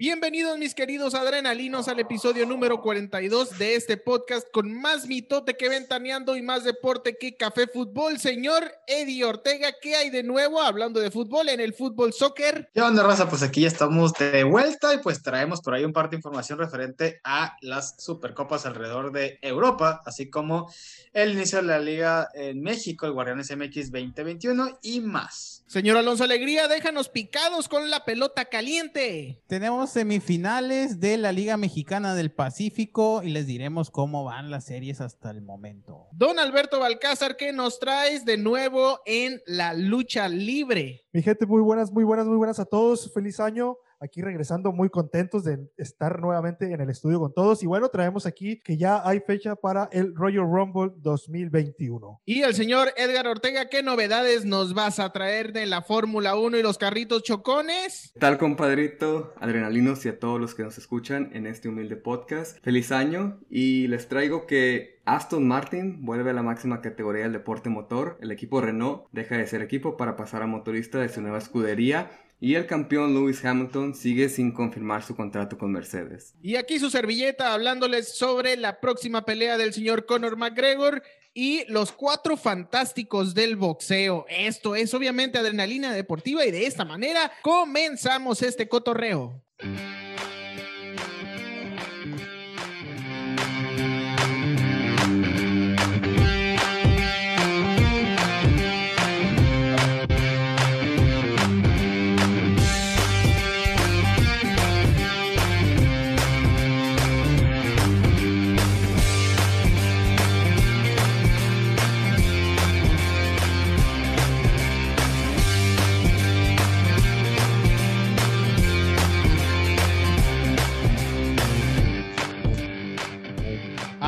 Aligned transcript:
Bienvenidos 0.00 0.56
mis 0.56 0.74
queridos 0.74 1.14
adrenalinos 1.14 1.86
al 1.86 2.00
episodio 2.00 2.46
número 2.46 2.80
42 2.80 3.58
de 3.58 3.74
este 3.74 3.98
podcast 3.98 4.48
con 4.50 4.72
más 4.72 5.06
mitote 5.06 5.58
que 5.58 5.68
ventaneando 5.68 6.36
y 6.36 6.42
más 6.42 6.64
deporte 6.64 7.18
que 7.18 7.36
café 7.36 7.66
fútbol. 7.66 8.18
Señor 8.18 8.64
Eddie 8.86 9.26
Ortega, 9.26 9.74
¿qué 9.78 9.96
hay 9.96 10.08
de 10.08 10.22
nuevo 10.22 10.62
hablando 10.62 11.00
de 11.00 11.10
fútbol 11.10 11.50
en 11.50 11.60
el 11.60 11.74
fútbol 11.74 12.14
soccer? 12.14 12.70
¿Qué 12.72 12.80
onda, 12.80 13.02
raza? 13.02 13.28
Pues 13.28 13.42
aquí 13.42 13.60
ya 13.60 13.68
estamos 13.68 14.14
de 14.14 14.42
vuelta 14.42 14.94
y 14.94 14.98
pues 15.00 15.22
traemos 15.22 15.60
por 15.60 15.74
ahí 15.74 15.84
un 15.84 15.92
par 15.92 16.08
de 16.08 16.16
información 16.16 16.58
referente 16.58 17.20
a 17.22 17.58
las 17.60 18.02
supercopas 18.02 18.64
alrededor 18.64 19.12
de 19.12 19.38
Europa, 19.42 20.00
así 20.06 20.30
como 20.30 20.72
el 21.12 21.32
inicio 21.32 21.58
de 21.58 21.64
la 21.64 21.78
liga 21.78 22.30
en 22.32 22.62
México, 22.62 23.04
el 23.04 23.12
Guardianes 23.12 23.54
MX 23.54 23.92
2021 23.92 24.78
y 24.80 25.00
más. 25.00 25.62
Señor 25.70 25.96
Alonso 25.98 26.24
Alegría, 26.24 26.66
déjanos 26.66 27.08
picados 27.10 27.68
con 27.68 27.90
la 27.90 28.04
pelota 28.04 28.46
caliente. 28.46 29.40
Tenemos 29.46 29.89
semifinales 29.90 31.00
de 31.00 31.18
la 31.18 31.32
Liga 31.32 31.56
Mexicana 31.56 32.14
del 32.14 32.32
Pacífico 32.32 33.22
y 33.22 33.30
les 33.30 33.46
diremos 33.46 33.90
cómo 33.90 34.24
van 34.24 34.50
las 34.50 34.64
series 34.64 35.00
hasta 35.00 35.30
el 35.30 35.42
momento. 35.42 36.06
Don 36.12 36.38
Alberto 36.38 36.78
Balcázar, 36.78 37.36
¿qué 37.36 37.52
nos 37.52 37.78
traes 37.78 38.24
de 38.24 38.36
nuevo 38.36 39.00
en 39.04 39.40
la 39.46 39.74
lucha 39.74 40.28
libre? 40.28 41.04
Mi 41.12 41.22
gente, 41.22 41.46
muy 41.46 41.60
buenas, 41.60 41.90
muy 41.92 42.04
buenas, 42.04 42.26
muy 42.26 42.36
buenas 42.36 42.60
a 42.60 42.64
todos. 42.64 43.12
Feliz 43.12 43.40
año 43.40 43.76
aquí 44.00 44.22
regresando 44.22 44.72
muy 44.72 44.88
contentos 44.88 45.44
de 45.44 45.58
estar 45.76 46.20
nuevamente 46.20 46.72
en 46.72 46.80
el 46.80 46.90
estudio 46.90 47.20
con 47.20 47.32
todos. 47.32 47.62
Y 47.62 47.66
bueno, 47.66 47.88
traemos 47.88 48.26
aquí 48.26 48.58
que 48.58 48.76
ya 48.76 49.06
hay 49.06 49.20
fecha 49.20 49.54
para 49.56 49.88
el 49.92 50.14
Royal 50.14 50.46
Rumble 50.50 50.92
2021. 50.96 52.22
Y 52.24 52.42
el 52.42 52.54
señor 52.54 52.92
Edgar 52.96 53.26
Ortega, 53.26 53.68
¿qué 53.68 53.82
novedades 53.82 54.44
nos 54.44 54.74
vas 54.74 54.98
a 54.98 55.12
traer 55.12 55.52
de 55.52 55.66
la 55.66 55.82
Fórmula 55.82 56.36
1 56.36 56.58
y 56.58 56.62
los 56.62 56.78
carritos 56.78 57.22
chocones? 57.22 58.12
tal, 58.18 58.38
compadrito? 58.38 59.34
Adrenalinos 59.38 60.04
y 60.06 60.08
a 60.08 60.18
todos 60.18 60.40
los 60.40 60.54
que 60.54 60.62
nos 60.62 60.78
escuchan 60.78 61.30
en 61.34 61.46
este 61.46 61.68
humilde 61.68 61.96
podcast. 61.96 62.58
Feliz 62.62 62.92
año 62.92 63.40
y 63.50 63.86
les 63.88 64.08
traigo 64.08 64.46
que 64.46 65.00
Aston 65.04 65.46
Martin 65.46 66.04
vuelve 66.04 66.30
a 66.30 66.34
la 66.34 66.42
máxima 66.42 66.80
categoría 66.80 67.24
del 67.24 67.32
deporte 67.32 67.68
motor. 67.68 68.16
El 68.20 68.30
equipo 68.30 68.60
Renault 68.60 69.06
deja 69.12 69.36
de 69.36 69.46
ser 69.46 69.62
equipo 69.62 69.96
para 69.96 70.16
pasar 70.16 70.42
a 70.42 70.46
motorista 70.46 70.98
de 70.98 71.08
su 71.08 71.20
nueva 71.20 71.38
escudería 71.38 72.10
y 72.40 72.54
el 72.54 72.66
campeón 72.66 73.12
Lewis 73.12 73.44
Hamilton 73.44 73.94
sigue 73.94 74.30
sin 74.30 74.50
confirmar 74.50 75.02
su 75.04 75.14
contrato 75.14 75.58
con 75.58 75.70
Mercedes. 75.70 76.34
Y 76.42 76.56
aquí 76.56 76.78
su 76.78 76.90
servilleta 76.90 77.52
hablándoles 77.52 78.16
sobre 78.16 78.56
la 78.56 78.80
próxima 78.80 79.24
pelea 79.26 79.58
del 79.58 79.74
señor 79.74 80.06
Conor 80.06 80.38
McGregor 80.38 81.02
y 81.34 81.64
los 81.68 81.92
cuatro 81.92 82.36
fantásticos 82.38 83.34
del 83.34 83.56
boxeo. 83.56 84.24
Esto 84.28 84.74
es 84.74 84.92
obviamente 84.94 85.38
adrenalina 85.38 85.92
deportiva 85.92 86.44
y 86.46 86.50
de 86.50 86.66
esta 86.66 86.84
manera 86.84 87.30
comenzamos 87.42 88.42
este 88.42 88.68
cotorreo. 88.68 89.42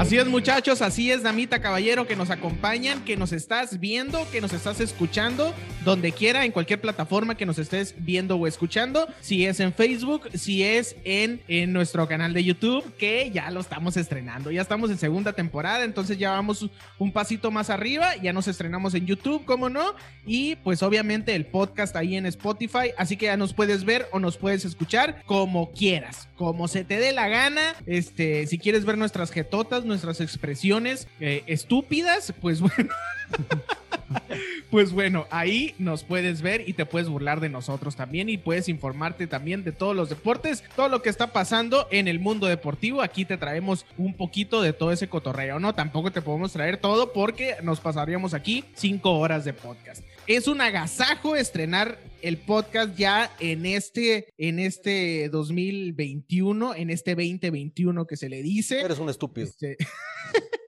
Así 0.03 0.19
es, 0.19 0.27
muchachos, 0.27 0.83
así 0.83 1.13
es, 1.13 1.23
damita 1.23 1.63
caballero, 1.63 2.09
que 2.09 2.17
nos 2.17 2.31
acompañan, 2.31 3.05
que 3.05 3.17
nos 3.17 3.31
estás 3.31 3.79
viendo, 3.79 4.29
que 4.33 4.41
nos 4.41 4.53
estás 4.53 4.81
escuchando, 4.81 5.55
donde 5.85 6.11
quiera, 6.11 6.45
en 6.45 6.51
cualquier 6.51 6.81
plataforma 6.81 7.37
que 7.37 7.47
nos 7.47 7.57
estés 7.61 7.95
viendo 7.99 8.35
o 8.35 8.49
escuchando, 8.49 9.07
si 9.21 9.47
es 9.47 9.61
en 9.61 9.73
Facebook, 9.73 10.29
si 10.35 10.65
es 10.65 10.97
en, 11.05 11.41
en 11.47 11.73
nuestro 11.73 12.09
canal 12.09 12.35
de 12.35 12.43
YouTube, 12.43 12.85
que 12.97 13.31
ya 13.31 13.49
lo 13.53 13.61
estamos 13.61 13.97
estrenando, 13.97 14.51
ya 14.51 14.61
estamos 14.61 14.91
en 14.91 14.99
segunda 14.99 15.35
temporada, 15.35 15.85
entonces 15.85 16.19
ya 16.19 16.33
vamos 16.33 16.69
un 16.99 17.13
pasito 17.13 17.53
más 17.53 17.71
arriba, 17.71 18.17
ya 18.17 18.33
nos 18.33 18.49
estrenamos 18.49 18.95
en 18.95 19.07
YouTube, 19.07 19.45
¿cómo 19.45 19.69
no? 19.69 19.95
Y 20.27 20.57
pues 20.57 20.83
obviamente 20.83 21.37
el 21.37 21.47
podcast 21.47 21.95
ahí 21.95 22.17
en 22.17 22.27
Spotify, 22.27 22.91
así 22.99 23.17
que 23.17 23.27
ya 23.27 23.37
nos 23.37 23.55
puedes 23.55 23.85
ver 23.85 24.09
o 24.11 24.19
nos 24.19 24.37
puedes 24.37 24.65
escuchar 24.65 25.23
como 25.27 25.71
quieras, 25.71 26.29
como 26.35 26.67
se 26.67 26.83
te 26.83 26.99
dé 26.99 27.13
la 27.13 27.29
gana, 27.29 27.77
este, 27.87 28.49
si 28.49 28.59
quieres 28.59 28.85
ver 28.85 28.99
nuestras 28.99 29.31
jetotas, 29.31 29.85
nuestras 29.93 30.21
expresiones 30.21 31.07
eh, 31.21 31.45
estúpidas, 31.47 32.33
pues 32.41 32.61
bueno. 32.61 32.91
pues 34.71 34.93
bueno, 34.93 35.27
ahí 35.31 35.75
nos 35.79 36.03
puedes 36.03 36.43
ver 36.43 36.67
y 36.67 36.73
te 36.73 36.87
puedes 36.87 37.09
burlar 37.09 37.41
de 37.41 37.49
nosotros 37.49 37.95
también 37.95 38.29
y 38.29 38.39
puedes 38.39 38.69
informarte 38.69 39.27
también 39.27 39.65
de 39.65 39.73
todos 39.73 39.95
los 39.95 40.09
deportes, 40.09 40.65
todo 40.75 40.89
lo 40.89 41.03
que 41.03 41.11
está 41.11 41.29
pasando 41.33 41.87
en 41.91 42.09
el 42.09 42.21
mundo 42.21 42.47
deportivo. 42.47 43.03
Aquí 43.03 43.25
te 43.25 43.37
traemos 43.37 43.85
un 43.99 44.15
poquito 44.15 44.63
de 44.63 44.73
todo 44.73 44.91
ese 44.93 45.09
cotorreo, 45.09 45.61
¿no? 45.61 45.75
Tampoco 45.75 46.11
te 46.11 46.23
podemos 46.23 46.53
traer 46.53 46.79
todo 46.79 47.13
porque 47.13 47.57
nos 47.63 47.81
pasaríamos 47.81 48.35
aquí 48.35 48.65
cinco 48.75 49.19
horas 49.19 49.45
de 49.45 49.53
podcast. 49.53 50.03
Es 50.27 50.49
un 50.49 50.61
agasajo 50.61 51.37
estrenar 51.37 51.99
el 52.23 52.39
podcast 52.39 52.97
ya 52.97 53.31
en 53.41 53.67
este, 53.67 54.33
en 54.39 54.59
este 54.59 55.29
2021, 55.29 56.75
en 56.75 56.91
este 56.91 57.15
2021 57.15 58.07
que 58.07 58.17
se 58.17 58.29
le 58.29 58.43
dice. 58.43 58.81
Eres 58.81 58.99
un 58.99 59.11
estúpido. 59.11 59.47
Este... 59.47 59.77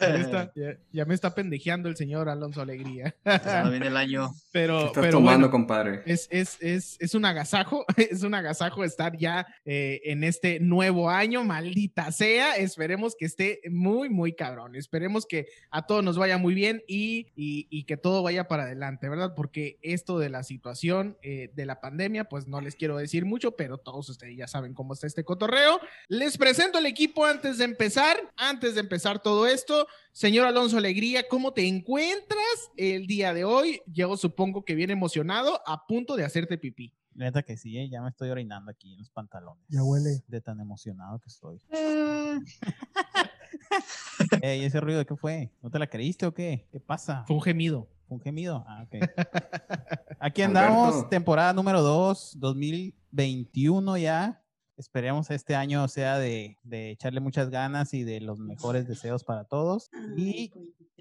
ya, 0.00 0.08
me 0.08 0.20
está, 0.20 0.52
ya, 0.54 0.78
ya, 0.92 1.04
me 1.04 1.14
está, 1.14 1.34
pendejeando 1.34 1.88
el 1.88 1.96
señor 1.96 2.28
Alonso 2.28 2.60
Alegría. 2.60 3.14
no 3.24 3.70
viene 3.70 3.86
el 3.88 3.96
año. 3.96 4.32
Pero, 4.52 4.86
estás 4.86 5.02
pero 5.02 5.18
tomando, 5.18 5.48
bueno, 5.48 5.50
compadre. 5.50 6.02
Es, 6.06 6.28
es, 6.30 6.56
es, 6.60 6.96
es, 7.00 7.14
un 7.14 7.24
agasajo, 7.24 7.84
es 7.96 8.22
un 8.22 8.34
agasajo 8.34 8.84
estar 8.84 9.16
ya 9.16 9.46
eh, 9.64 10.00
en 10.04 10.24
este 10.24 10.60
nuevo 10.60 11.10
año, 11.10 11.44
maldita 11.44 12.12
sea. 12.12 12.56
Esperemos 12.56 13.14
que 13.16 13.26
esté 13.26 13.60
muy, 13.70 14.08
muy 14.08 14.32
cabrón. 14.32 14.76
Esperemos 14.76 15.26
que 15.26 15.46
a 15.70 15.86
todos 15.86 16.04
nos 16.04 16.18
vaya 16.18 16.38
muy 16.38 16.54
bien 16.54 16.82
y, 16.86 17.28
y, 17.36 17.66
y 17.70 17.84
que 17.84 17.96
todo 17.96 18.22
vaya 18.22 18.48
para 18.48 18.64
adelante, 18.64 19.08
¿verdad? 19.08 19.34
Porque 19.34 19.78
esto 19.82 20.18
de 20.18 20.30
la 20.30 20.42
situación 20.46 21.18
eh, 21.20 21.50
de 21.54 21.66
la 21.66 21.80
pandemia, 21.80 22.24
pues 22.24 22.46
no 22.46 22.62
les 22.62 22.74
quiero 22.74 22.96
decir 22.96 23.26
mucho, 23.26 23.56
pero 23.56 23.76
todos 23.76 24.08
ustedes 24.08 24.34
ya 24.34 24.46
saben 24.46 24.72
cómo 24.72 24.94
está 24.94 25.06
este 25.06 25.24
cotorreo. 25.24 25.78
Les 26.08 26.38
presento 26.38 26.78
el 26.78 26.86
equipo 26.86 27.26
antes 27.26 27.58
de 27.58 27.64
empezar, 27.64 28.16
antes 28.36 28.74
de 28.74 28.80
empezar 28.80 29.22
todo 29.22 29.46
esto. 29.46 29.86
Señor 30.12 30.46
Alonso 30.46 30.78
Alegría, 30.78 31.28
¿cómo 31.28 31.52
te 31.52 31.68
encuentras 31.68 32.70
el 32.78 33.06
día 33.06 33.34
de 33.34 33.44
hoy? 33.44 33.82
Yo 33.86 34.16
supongo 34.16 34.64
que 34.64 34.74
viene 34.74 34.94
emocionado, 34.94 35.60
a 35.66 35.86
punto 35.86 36.16
de 36.16 36.24
hacerte 36.24 36.56
pipí. 36.56 36.94
Neta 37.14 37.42
que 37.42 37.56
sí, 37.56 37.78
¿eh? 37.78 37.88
ya 37.88 38.02
me 38.02 38.10
estoy 38.10 38.30
orinando 38.30 38.70
aquí 38.70 38.92
en 38.92 38.98
los 38.98 39.10
pantalones. 39.10 39.64
Ya 39.68 39.82
huele. 39.82 40.22
De 40.28 40.40
tan 40.40 40.60
emocionado 40.60 41.18
que 41.18 41.28
estoy. 41.28 41.60
Ey, 44.42 44.64
¿Ese 44.64 44.80
ruido 44.80 44.98
de 44.98 45.06
qué 45.06 45.16
fue? 45.16 45.50
¿No 45.62 45.70
te 45.70 45.78
la 45.78 45.86
creíste 45.86 46.26
o 46.26 46.34
qué? 46.34 46.66
¿Qué 46.70 46.78
pasa? 46.78 47.24
Fue 47.26 47.36
un 47.36 47.42
gemido. 47.42 47.88
¿Fue 48.06 48.16
un 48.16 48.20
gemido? 48.20 48.64
Ah, 48.68 48.84
ok. 48.84 48.94
Aquí 50.20 50.42
andamos, 50.42 50.88
Alberto. 50.88 51.08
temporada 51.08 51.52
número 51.52 51.82
2, 51.82 52.38
2021 52.38 53.96
ya. 53.96 54.42
Esperemos 54.76 55.30
este 55.30 55.54
año 55.54 55.88
sea 55.88 56.18
de, 56.18 56.58
de, 56.62 56.90
echarle 56.90 57.20
muchas 57.20 57.48
ganas 57.50 57.94
y 57.94 58.04
de 58.04 58.20
los 58.20 58.38
mejores 58.38 58.86
deseos 58.86 59.24
para 59.24 59.44
todos. 59.44 59.90
Y 60.16 60.52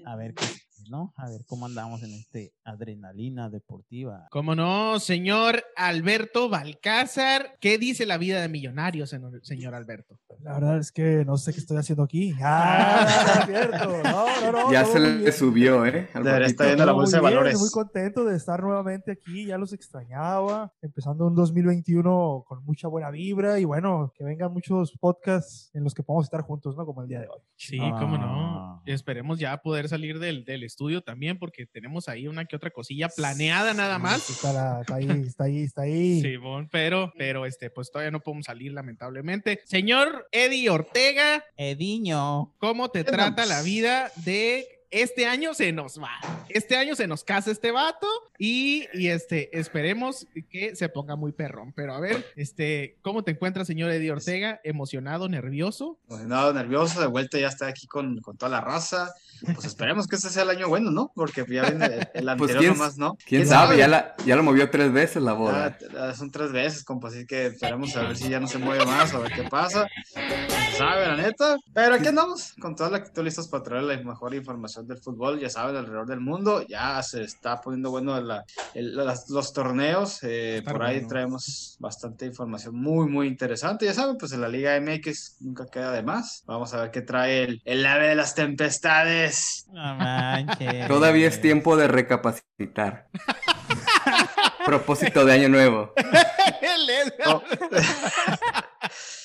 a 0.05 0.15
ver 0.15 0.33
qué, 0.33 0.45
¿no? 0.89 1.13
A 1.17 1.29
ver 1.29 1.45
cómo 1.45 1.65
andamos 1.65 2.03
en 2.03 2.13
este 2.13 2.53
adrenalina 2.63 3.49
deportiva. 3.49 4.27
¿Cómo 4.31 4.55
no, 4.55 4.99
señor 4.99 5.63
Alberto 5.75 6.49
Balcázar? 6.49 7.57
¿Qué 7.59 7.77
dice 7.77 8.05
la 8.05 8.17
vida 8.17 8.41
de 8.41 8.49
millonario, 8.49 9.05
señor, 9.07 9.75
Alberto? 9.75 10.19
La 10.39 10.53
verdad 10.53 10.77
es 10.79 10.91
que 10.91 11.23
no 11.25 11.37
sé 11.37 11.53
qué 11.53 11.59
estoy 11.59 11.77
haciendo 11.77 12.03
aquí. 12.03 12.33
Ah, 12.47 13.39
es 13.39 13.45
cierto. 13.47 14.03
No, 14.03 14.41
no, 14.41 14.51
no, 14.51 14.71
ya 14.71 14.85
se 14.85 14.99
le 14.99 15.17
bien. 15.17 15.33
subió, 15.33 15.85
¿eh? 15.85 16.09
Al 16.13 16.23
Debería 16.23 16.31
papito. 16.33 16.45
estar 16.47 16.67
viendo 16.67 16.85
la 16.85 16.91
bolsa 16.91 17.17
de 17.17 17.21
bien, 17.21 17.33
valores. 17.33 17.59
Muy 17.59 17.69
contento 17.71 18.23
de 18.25 18.35
estar 18.37 18.61
nuevamente 18.61 19.11
aquí, 19.11 19.45
ya 19.45 19.57
los 19.57 19.73
extrañaba, 19.73 20.71
empezando 20.81 21.25
un 21.27 21.35
2021 21.35 22.43
con 22.47 22.63
mucha 22.63 22.87
buena 22.87 23.09
vibra 23.11 23.59
y 23.59 23.65
bueno, 23.65 24.11
que 24.15 24.23
vengan 24.23 24.51
muchos 24.53 24.91
podcasts 24.99 25.69
en 25.73 25.83
los 25.83 25.93
que 25.93 26.03
podamos 26.03 26.25
estar 26.25 26.41
juntos, 26.41 26.75
¿no? 26.77 26.85
Como 26.85 27.01
el 27.01 27.07
día 27.07 27.21
de 27.21 27.27
hoy. 27.27 27.39
Sí, 27.55 27.77
cómo 27.77 28.17
no. 28.17 28.25
Ah. 28.27 28.81
Esperemos 28.85 29.39
ya 29.39 29.57
poder 29.57 29.87
salir 29.89 30.19
del, 30.19 30.45
del 30.45 30.63
estudio 30.75 31.01
también, 31.01 31.39
porque 31.39 31.65
tenemos 31.65 32.09
ahí 32.09 32.27
una 32.27 32.43
que 32.43 32.55
otra 32.57 32.69
cosilla 32.69 33.07
planeada 33.07 33.73
nada 33.73 33.97
más. 33.97 34.29
Está, 34.29 34.51
la- 34.51 34.81
está 34.81 34.95
ahí, 34.95 35.07
está 35.25 35.43
ahí, 35.45 35.63
está 35.63 35.81
ahí. 35.83 36.21
Simón, 36.21 36.67
pero, 36.69 37.13
pero 37.17 37.45
este, 37.45 37.69
pues 37.69 37.89
todavía 37.89 38.11
no 38.11 38.19
podemos 38.19 38.45
salir, 38.45 38.73
lamentablemente. 38.73 39.61
Señor 39.63 40.27
Eddie 40.33 40.69
Ortega, 40.69 41.45
Ediño. 41.55 42.53
¿cómo 42.57 42.89
te 42.89 43.05
¿Qué 43.05 43.11
trata 43.11 43.45
la 43.45 43.61
vida 43.61 44.11
de 44.25 44.67
este 44.91 45.25
año 45.25 45.53
se 45.53 45.71
nos 45.71 45.99
va. 46.01 46.11
Este 46.49 46.77
año 46.77 46.95
se 46.95 47.07
nos 47.07 47.23
casa 47.23 47.51
este 47.51 47.71
vato 47.71 48.07
y, 48.37 48.85
y, 48.93 49.07
este, 49.07 49.57
esperemos 49.57 50.27
que 50.49 50.75
se 50.75 50.89
ponga 50.89 51.15
muy 51.15 51.31
perrón. 51.31 51.73
Pero 51.75 51.93
a 51.93 51.99
ver, 51.99 52.25
este, 52.35 52.97
¿cómo 53.01 53.23
te 53.23 53.31
encuentras, 53.31 53.67
señor 53.67 53.91
Eddie 53.91 54.11
Ortega? 54.11 54.59
¿Emocionado, 54.63 55.27
nervioso? 55.29 55.97
Emocionado, 56.07 56.53
nervioso, 56.53 57.01
de 57.01 57.07
vuelta 57.07 57.39
ya 57.39 57.47
está 57.47 57.67
aquí 57.67 57.87
con, 57.87 58.19
con 58.21 58.37
toda 58.37 58.49
la 58.49 58.61
raza. 58.61 59.13
Pues 59.53 59.65
esperemos 59.65 60.07
que 60.07 60.15
este 60.15 60.29
sea 60.29 60.43
el 60.43 60.49
año 60.49 60.67
bueno, 60.67 60.91
¿no? 60.91 61.11
Porque 61.13 61.45
ya 61.49 61.63
viene 61.63 61.85
el, 61.85 62.07
el 62.13 62.29
anterior 62.29 62.37
Pues 62.37 62.55
quién, 62.57 62.73
nomás, 62.73 62.97
¿no? 62.97 63.17
quién 63.25 63.47
sabe, 63.47 63.77
Ya, 63.77 63.87
la, 63.87 64.15
ya 64.25 64.35
lo 64.35 64.43
movió 64.43 64.69
tres 64.69 64.91
veces 64.91 65.21
la 65.21 65.33
boda. 65.33 65.77
Ah, 65.97 66.13
son 66.13 66.31
tres 66.31 66.51
veces, 66.51 66.83
compa, 66.83 67.09
así 67.09 67.25
que 67.25 67.47
esperemos 67.47 67.95
a 67.95 68.03
ver 68.03 68.17
si 68.17 68.29
ya 68.29 68.39
no 68.39 68.47
se 68.47 68.57
mueve 68.57 68.85
más, 68.85 69.13
a 69.13 69.19
ver 69.19 69.31
qué 69.33 69.43
pasa. 69.43 69.87
No 70.15 70.77
sabe, 70.77 71.07
la 71.07 71.15
neta. 71.17 71.57
Pero 71.73 71.95
aquí 71.95 72.07
andamos, 72.07 72.53
con 72.59 72.75
toda 72.75 72.89
la 72.89 72.97
actitud 72.97 73.23
listos 73.23 73.47
para 73.47 73.63
traer 73.63 73.83
la 73.83 73.97
mejor 73.97 74.33
información 74.33 74.74
del 74.83 74.97
fútbol, 74.97 75.39
ya 75.39 75.49
saben, 75.49 75.75
alrededor 75.75 76.07
del 76.07 76.19
mundo. 76.19 76.65
Ya 76.67 77.01
se 77.03 77.23
está 77.23 77.61
poniendo 77.61 77.91
bueno 77.91 78.19
la, 78.21 78.45
el, 78.73 78.95
las, 78.95 79.29
los 79.29 79.53
torneos. 79.53 80.19
Eh, 80.23 80.61
por 80.65 80.83
ahí 80.83 80.95
bueno. 80.95 81.07
traemos 81.09 81.77
bastante 81.79 82.25
información 82.25 82.75
muy, 82.75 83.07
muy 83.07 83.27
interesante. 83.27 83.85
Ya 83.85 83.93
saben, 83.93 84.17
pues 84.17 84.31
en 84.31 84.41
la 84.41 84.49
Liga 84.49 84.79
MX 84.79 85.37
nunca 85.41 85.65
queda 85.65 85.91
de 85.91 86.03
más. 86.03 86.43
Vamos 86.45 86.73
a 86.73 86.81
ver 86.81 86.91
qué 86.91 87.01
trae 87.01 87.43
el, 87.43 87.61
el 87.65 87.85
ave 87.85 88.09
de 88.09 88.15
las 88.15 88.35
tempestades. 88.35 89.65
No 89.71 89.95
manches. 89.95 90.87
Todavía 90.87 91.27
es 91.27 91.41
tiempo 91.41 91.77
de 91.77 91.87
recapacitar. 91.87 93.07
Propósito 94.65 95.25
de 95.25 95.33
año 95.33 95.49
nuevo. 95.49 95.93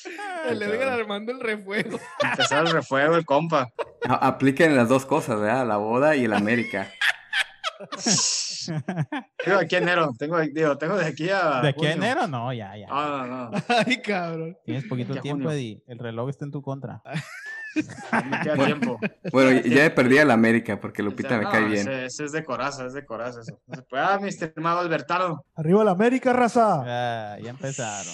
el 0.49 0.63
Edgar, 0.63 0.89
armando 0.89 1.33
el 1.33 1.41
refuego. 1.41 1.99
empezar 2.23 2.67
el 2.67 2.73
refuego, 2.73 3.17
el 3.17 3.25
compa. 3.25 3.71
A- 4.09 4.27
apliquen 4.29 4.77
las 4.77 4.89
dos 4.89 5.07
cosas, 5.07 5.41
¿verdad? 5.41 5.67
La 5.67 5.77
boda 5.77 6.17
y 6.17 6.25
el 6.25 6.33
América. 6.33 6.89
Tengo 9.43 9.59
aquí 9.59 9.77
enero, 9.77 10.13
tengo, 10.19 10.39
digo, 10.41 10.77
tengo 10.77 10.97
de 10.99 11.07
aquí 11.07 11.31
a. 11.31 11.61
¿De 11.63 11.69
aquí 11.71 11.87
a 11.87 11.93
junio. 11.93 12.05
enero? 12.07 12.27
No, 12.27 12.53
ya, 12.53 12.77
ya. 12.77 12.87
Ah, 12.91 13.25
no, 13.27 13.51
no. 13.51 13.63
Ay, 13.87 14.03
cabrón. 14.03 14.57
Tienes 14.65 14.85
poquito 14.85 15.15
tiempo, 15.21 15.45
junio. 15.45 15.51
Eddie. 15.51 15.83
El 15.87 15.99
reloj 15.99 16.29
está 16.29 16.45
en 16.45 16.51
tu 16.51 16.61
contra. 16.61 17.01
Me 17.75 18.41
queda 18.43 18.65
tiempo. 18.67 18.99
Bueno, 19.33 19.61
ya 19.67 19.87
he 19.87 19.91
perdido 19.91 20.23
el 20.23 20.31
América 20.31 20.79
porque 20.81 21.03
Lupita 21.03 21.39
me 21.39 21.45
No, 21.45 21.51
cae 21.51 21.65
bien. 21.65 21.89
Ese, 21.89 22.05
ese 22.05 22.25
es 22.27 22.33
de 22.33 22.45
coraza, 22.45 22.85
es 22.87 22.93
de 22.93 23.05
coraza. 23.07 23.41
Eso. 23.41 23.59
No 23.67 23.77
se 23.77 23.83
puede. 23.83 24.03
Ah, 24.03 24.19
mi 24.21 24.29
estimado 24.29 24.81
Albertano. 24.81 25.45
Arriba 25.55 25.83
la 25.85 25.93
América, 25.93 26.33
raza. 26.33 26.83
Ah, 26.85 27.39
ya 27.41 27.51
empezaron. 27.51 28.13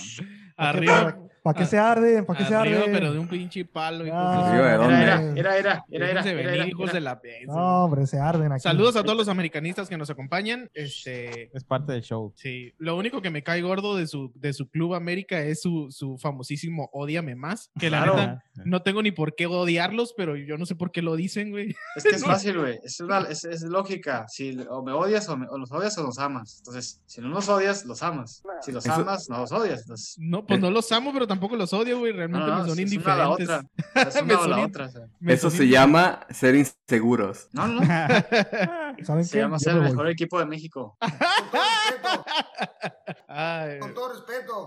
Arriba. 0.56 1.16
¿Para 1.46 1.58
qué 1.60 1.66
se 1.66 1.78
arden? 1.78 2.24
¿Para 2.26 2.38
qué 2.40 2.44
se 2.44 2.54
arden? 2.54 2.82
pero 2.92 3.12
de 3.12 3.18
un 3.18 3.28
pinche 3.28 3.64
palo. 3.64 4.04
Ah, 4.12 4.48
Arriba, 4.50 4.64
¿de 4.66 4.74
Era, 4.74 4.76
dónde? 4.78 4.94
era, 4.96 5.14
era, 5.14 5.32
era, 5.36 5.56
era, 5.58 5.84
era, 5.90 6.06
Déjense 6.06 6.28
era, 6.30 6.36
venir, 6.38 6.54
era, 6.54 6.66
hijos 6.66 6.84
era. 6.90 6.92
de 6.94 7.00
la 7.00 7.20
No, 7.46 7.84
hombre, 7.84 8.06
se 8.06 8.18
arden 8.18 8.52
aquí. 8.52 8.62
Saludos 8.62 8.96
a 8.96 9.02
todos 9.04 9.16
los 9.16 9.28
americanistas 9.28 9.88
que 9.88 9.96
nos 9.96 10.10
acompañan. 10.10 10.68
Este, 10.74 11.50
Es 11.56 11.62
parte 11.64 11.92
del 11.92 12.02
show. 12.02 12.32
sí, 12.36 12.72
lo 12.78 12.96
único 12.96 13.22
que 13.22 13.30
me 13.30 13.42
cae 13.42 13.62
gordo 13.62 13.96
de 13.96 14.06
su, 14.06 14.32
de 14.34 14.52
su 14.52 14.68
club 14.68 14.94
América 14.94 15.38
es 15.40 15.60
su, 15.62 15.86
su 15.90 16.18
famosísimo 16.18 16.90
Ódiame 16.92 17.34
más. 17.36 17.70
Que 17.78 17.90
la 17.90 18.02
Claro. 18.02 18.16
neta, 18.16 18.44
no 18.64 18.82
tengo 18.82 19.02
ni 19.02 19.12
por 19.12 19.34
qué 19.36 19.46
odiarlos, 19.46 20.14
pero 20.16 20.34
yo 20.36 20.58
no 20.58 20.66
sé 20.66 20.74
por 20.74 20.90
qué 20.90 21.02
lo 21.02 21.14
dicen, 21.14 21.50
güey. 21.50 21.74
Es 21.94 22.02
que 22.02 22.16
es 22.16 22.24
fácil, 22.24 22.58
güey. 22.58 22.78
Es, 22.82 22.98
una, 23.00 23.20
es, 23.20 23.44
es 23.44 23.62
lógica. 23.62 24.26
Si 24.28 24.58
o 24.68 24.82
me 24.82 24.90
odias 24.92 25.28
o, 25.28 25.36
me, 25.36 25.46
o 25.48 25.58
los 25.58 25.70
odias 25.70 25.96
o 25.98 26.02
los 26.02 26.18
amas. 26.18 26.56
Entonces, 26.58 27.00
si 27.06 27.20
no 27.20 27.28
los 27.28 27.48
odias, 27.48 27.84
los 27.84 28.02
amas. 28.02 28.42
Si 28.62 28.72
los 28.72 28.84
Eso- 28.84 28.94
amas, 28.94 29.28
no 29.28 29.38
los 29.38 29.52
odias. 29.52 29.82
Entonces, 29.82 30.16
No, 30.18 30.44
pues 30.44 30.58
no 30.60 30.70
los 30.70 30.90
amo, 30.90 31.12
pero 31.12 31.26
tampoco 31.26 31.35
los 31.56 31.72
odio, 31.72 31.98
güey. 31.98 32.12
Realmente 32.12 32.46
no, 32.46 32.62
me 32.62 32.68
son 32.68 32.78
es- 32.78 32.92
es 32.92 32.96
una 32.98 33.12
a 33.12 33.16
la 33.16 33.24
indiferentes. 33.24 33.48
otra. 33.48 34.08
Es 34.08 34.14
Me 34.24 34.34
una 34.34 34.40
o 34.44 34.46
la 34.48 34.56
son 34.56 34.64
otra. 34.64 34.84
o 34.86 34.88
sea. 34.90 35.02
Me 35.20 35.32
Eso 35.32 35.50
se 35.50 35.68
llama 35.68 36.20
ser 36.30 36.54
inseguros. 36.54 37.48
No, 37.52 37.66
no, 37.68 37.80
no. 37.80 37.86
¿Saben 39.04 39.24
Se 39.24 39.32
qué? 39.32 39.38
llama 39.38 39.58
ser 39.58 39.76
el 39.76 39.82
mejor 39.82 40.08
equipo 40.08 40.38
de 40.38 40.46
México. 40.46 40.96
Ay, 43.28 43.78
Con 43.80 43.92
todo 43.94 44.12
respeto. 44.14 44.66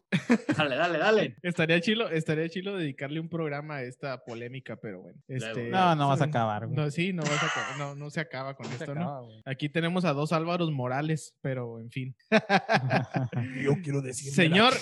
Dale, 0.56 0.76
dale, 0.76 0.98
dale. 1.00 1.36
estaría 1.42 1.80
chilo, 1.82 2.10
estaría 2.10 2.48
chilo 2.50 2.76
dedicarle 2.78 3.20
un 3.20 3.30
programa 3.30 3.76
a 3.78 3.84
esta 3.84 4.24
polémica, 4.24 4.76
pero 4.76 5.02
bueno. 5.02 5.20
Este, 5.28 5.70
No, 5.70 5.96
no 5.96 6.08
vas 6.10 6.22
a 6.22 6.26
acabar, 6.26 6.66
güey. 6.68 6.76
No, 6.78 6.92
sí, 6.92 7.14
no, 7.14 7.24
vas 7.24 7.42
a 7.44 7.46
acabar- 7.48 7.78
no, 7.78 7.96
no 7.96 8.10
se 8.10 8.20
acaba 8.20 8.56
con 8.56 8.66
esto, 8.68 8.94
¿no? 8.94 9.24
güey. 9.26 9.42
Aquí 9.46 9.70
tenemos 9.70 10.06
a 10.06 10.14
dos 10.14 10.32
Álvaros 10.34 10.72
Morales, 10.72 11.34
pero 11.42 11.80
en 11.80 11.90
fin. 11.90 12.16
Yo 13.64 13.74
quiero 13.84 14.02
decir. 14.02 14.32
Señor- 14.34 14.74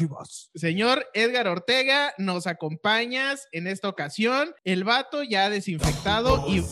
Señor 0.56 1.06
Edgar 1.14 1.48
Ortega, 1.48 2.14
nos 2.18 2.48
acompañas 2.48 3.48
en 3.52 3.68
esta 3.68 3.88
ocasión. 3.90 4.54
El 4.64 4.84
vato 4.84 5.24
ya 5.24 5.50
desinfectado 5.50 6.46
y. 6.48 6.64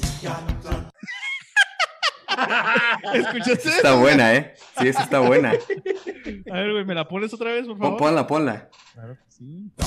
¿Escuchaste? 3.14 3.70
Está 3.70 3.96
buena, 3.96 4.34
¿eh? 4.36 4.54
Sí, 4.80 4.88
esa 4.88 5.04
está 5.04 5.20
buena. 5.20 5.52
A 6.52 6.54
ver, 6.54 6.72
güey, 6.72 6.86
¿me 6.86 6.96
la 6.96 7.08
pones 7.08 7.34
otra 7.34 7.52
vez, 7.52 7.66
por 7.68 7.78
favor? 7.78 7.98
Ponla, 7.98 8.28
ponla. 8.28 8.70
Claro 8.94 9.16
que 9.16 9.32
sí. 9.32 9.72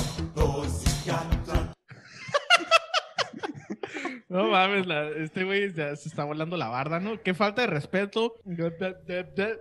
No 4.29 4.49
mames, 4.51 4.87
la- 4.87 5.09
este 5.09 5.43
güey 5.45 5.73
ya 5.73 5.97
se 5.97 6.09
está 6.11 6.25
volando 6.25 6.57
la 6.59 6.69
barda, 6.69 7.01
¿no? 7.01 7.21
Qué 7.23 7.33
falta 7.33 7.63
de 7.63 7.69
respeto. 7.69 8.35